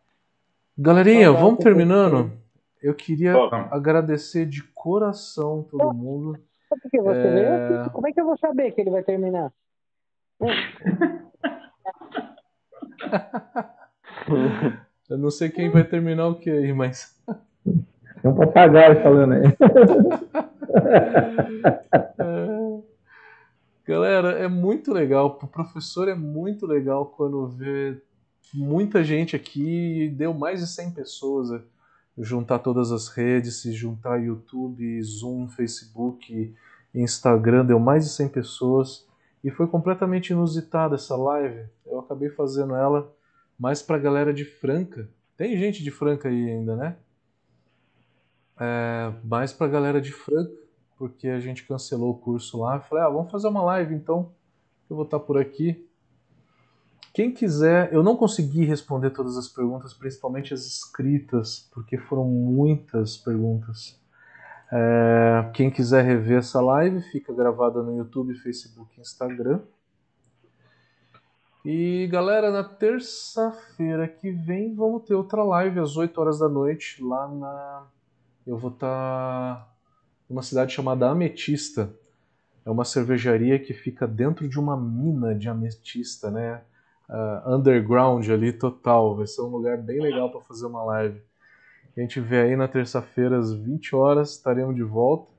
Galerinha, 0.78 1.32
vamos 1.32 1.64
terminando. 1.64 2.34
Eu 2.82 2.94
queria 2.94 3.34
agradecer 3.72 4.46
de 4.46 4.62
coração 4.62 5.64
todo 5.64 5.94
mundo. 5.94 6.38
Porque 6.70 7.02
você 7.02 7.18
é... 7.18 7.88
Como 7.94 8.06
é 8.08 8.12
que 8.12 8.20
eu 8.20 8.26
vou 8.26 8.38
saber 8.38 8.72
que 8.72 8.82
ele 8.82 8.90
vai 8.90 9.04
terminar? 9.04 9.54
eu 15.10 15.18
não 15.18 15.32
sei 15.32 15.50
quem 15.50 15.70
vai 15.70 15.86
terminar 15.86 16.28
o 16.28 16.36
que 16.36 16.50
aí, 16.50 16.74
mas. 16.74 17.18
É 18.22 18.28
um 18.28 18.36
papagaio 18.36 19.02
falando 19.02 19.32
aí. 19.34 19.44
Galera, 23.86 24.32
é 24.32 24.48
muito 24.48 24.92
legal. 24.92 25.40
O 25.42 25.48
professor 25.48 26.08
é 26.08 26.16
muito 26.16 26.66
legal 26.66 27.06
quando 27.06 27.48
vê 27.48 28.02
muita 28.52 29.04
gente 29.04 29.36
aqui. 29.36 30.10
Deu 30.18 30.34
mais 30.34 30.60
de 30.60 30.68
100 30.68 30.92
pessoas. 30.92 31.62
Juntar 32.18 32.60
todas 32.60 32.92
as 32.92 33.10
redes, 33.10 33.62
se 33.62 33.72
juntar 33.74 34.18
YouTube, 34.18 35.00
Zoom, 35.04 35.48
Facebook, 35.50 36.56
Instagram, 36.96 37.66
deu 37.66 37.80
mais 37.80 38.06
de 38.06 38.10
100 38.12 38.30
pessoas. 38.30 39.08
E 39.44 39.52
foi 39.52 39.68
completamente 39.68 40.32
inusitada 40.32 40.96
essa 40.96 41.16
live. 41.16 41.68
Eu 41.86 42.00
acabei 42.00 42.30
fazendo 42.30 42.74
ela 42.74 43.14
mais 43.60 43.84
pra 43.84 44.00
galera 44.00 44.34
de 44.34 44.46
Franca. 44.46 45.08
Tem 45.38 45.56
gente 45.58 45.84
de 45.84 45.92
Franca 45.92 46.28
aí 46.28 46.50
ainda, 46.50 46.76
né? 46.76 46.96
É, 48.60 49.14
mais 49.24 49.54
pra 49.54 49.68
galera 49.68 50.02
de 50.02 50.12
Franca 50.12 50.65
porque 50.98 51.28
a 51.28 51.40
gente 51.40 51.66
cancelou 51.66 52.12
o 52.12 52.18
curso 52.18 52.62
lá. 52.62 52.80
Falei, 52.80 53.04
ah, 53.04 53.10
vamos 53.10 53.32
fazer 53.32 53.48
uma 53.48 53.62
live 53.64 53.94
então. 53.94 54.32
Eu 54.90 54.96
vou 54.96 55.06
estar 55.06 55.20
por 55.20 55.38
aqui. 55.38 55.88
Quem 57.14 57.32
quiser, 57.32 57.94
eu 57.94 58.04
não 58.04 58.18
consegui 58.18 58.66
responder 58.66 59.10
todas 59.12 59.38
as 59.38 59.48
perguntas, 59.48 59.94
principalmente 59.94 60.54
as 60.54 60.66
escritas, 60.66 61.70
porque 61.74 61.98
foram 61.98 62.26
muitas 62.26 63.16
perguntas. 63.16 63.98
É, 64.72 65.50
quem 65.54 65.72
quiser 65.72 66.04
rever 66.04 66.40
essa 66.40 66.60
live, 66.60 67.02
fica 67.04 67.34
gravada 67.34 67.82
no 67.82 67.96
YouTube, 67.96 68.36
Facebook 68.36 68.98
e 68.98 69.02
Instagram. 69.02 69.62
E 71.64 72.08
galera, 72.12 72.52
na 72.52 72.64
terça-feira 72.64 74.08
que 74.08 74.30
vem 74.30 74.76
vamos 74.76 75.04
ter 75.04 75.16
outra 75.16 75.42
live 75.44 75.80
às 75.80 75.98
8 75.98 76.20
horas 76.20 76.40
da 76.40 76.50
noite 76.50 77.02
lá 77.04 77.28
na. 77.28 77.88
Eu 78.46 78.58
vou 78.58 78.72
estar. 78.72 78.88
Tá 78.88 79.75
numa 80.30 80.42
cidade 80.42 80.74
chamada 80.74 81.10
Ametista. 81.10 81.94
É 82.66 82.70
uma 82.70 82.84
cervejaria 82.84 83.60
que 83.60 83.74
fica 83.74 84.08
dentro 84.08 84.48
de 84.48 84.60
uma 84.60 84.76
mina 84.76 85.36
de 85.36 85.48
ametista, 85.48 86.32
né? 86.32 86.62
Uh, 87.08 87.56
underground 87.56 88.28
ali 88.30 88.52
total. 88.52 89.16
Vai 89.16 89.28
ser 89.28 89.42
um 89.42 89.48
lugar 89.48 89.78
bem 89.78 90.02
legal 90.02 90.32
para 90.32 90.42
fazer 90.42 90.66
uma 90.66 90.84
live. 90.84 91.22
A 91.96 92.02
gente 92.02 92.20
vê 92.20 92.42
aí 92.42 92.56
na 92.56 92.68
terça-feira 92.68 93.38
às 93.38 93.54
20 93.54 93.96
horas, 93.96 94.32
estaremos 94.32 94.76
de 94.76 94.84
volta. 94.84 95.32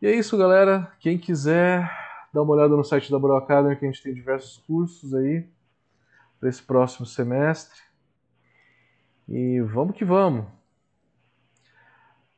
E 0.00 0.06
é 0.06 0.14
isso, 0.14 0.38
galera. 0.38 0.90
Quem 0.98 1.18
quiser, 1.18 1.90
dá 2.32 2.40
uma 2.40 2.54
olhada 2.54 2.76
no 2.76 2.84
site 2.84 3.10
da 3.10 3.18
Bro 3.18 3.36
Academy, 3.36 3.76
que 3.76 3.84
a 3.84 3.88
gente 3.88 4.02
tem 4.02 4.14
diversos 4.14 4.58
cursos 4.58 5.12
aí 5.12 5.46
para 6.40 6.48
esse 6.48 6.62
próximo 6.62 7.04
semestre. 7.04 7.80
E 9.28 9.60
vamos 9.60 9.94
que 9.94 10.04
vamos. 10.04 10.46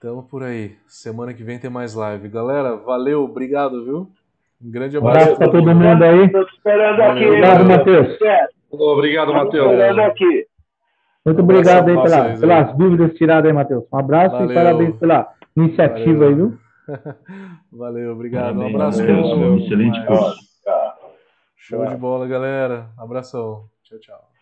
Tamo 0.05 0.23
por 0.23 0.43
aí. 0.43 0.77
Semana 0.87 1.33
que 1.33 1.43
vem 1.43 1.59
tem 1.59 1.71
mais 1.71 1.95
live. 1.95 2.29
Galera, 2.29 2.77
valeu, 2.77 3.25
obrigado, 3.25 3.83
viu? 3.87 4.11
Um 4.63 4.71
grande 4.71 4.99
abraço. 4.99 5.17
Um 5.17 5.23
abraço 5.23 5.39
pra 5.39 5.49
todo 5.49 5.75
mundo 5.75 6.05
aí. 6.05 6.31
Tô 6.31 6.43
esperando 6.43 7.01
aqui. 7.01 7.25
Obrigado, 7.25 7.65
Matheus. 7.65 8.19
Obrigado, 8.71 9.33
Matheus. 9.33 9.65
esperando 9.73 10.01
aqui. 10.01 10.47
Muito 11.25 11.41
obrigado 11.41 11.89
aí 11.89 12.03
pela, 12.03 12.37
pelas 12.39 12.77
dúvidas 12.77 13.15
tiradas 13.15 13.47
aí, 13.47 13.55
Matheus. 13.55 13.85
Um 13.91 13.97
abraço 13.97 14.37
valeu. 14.37 14.51
e 14.51 14.55
parabéns 14.55 14.97
pela 14.97 15.33
iniciativa 15.57 16.19
valeu. 16.19 16.29
aí, 16.29 16.35
viu? 16.35 16.59
valeu, 17.73 18.13
obrigado. 18.13 18.59
Um 18.59 18.67
abraço. 18.67 19.01
Matheus, 19.01 19.63
excelente 19.63 20.05
curso. 20.05 20.37
Show 21.57 21.87
de 21.87 21.97
bola, 21.97 22.27
galera. 22.27 22.91
Abração. 22.99 23.65
Tchau, 23.83 23.99
tchau. 24.01 24.34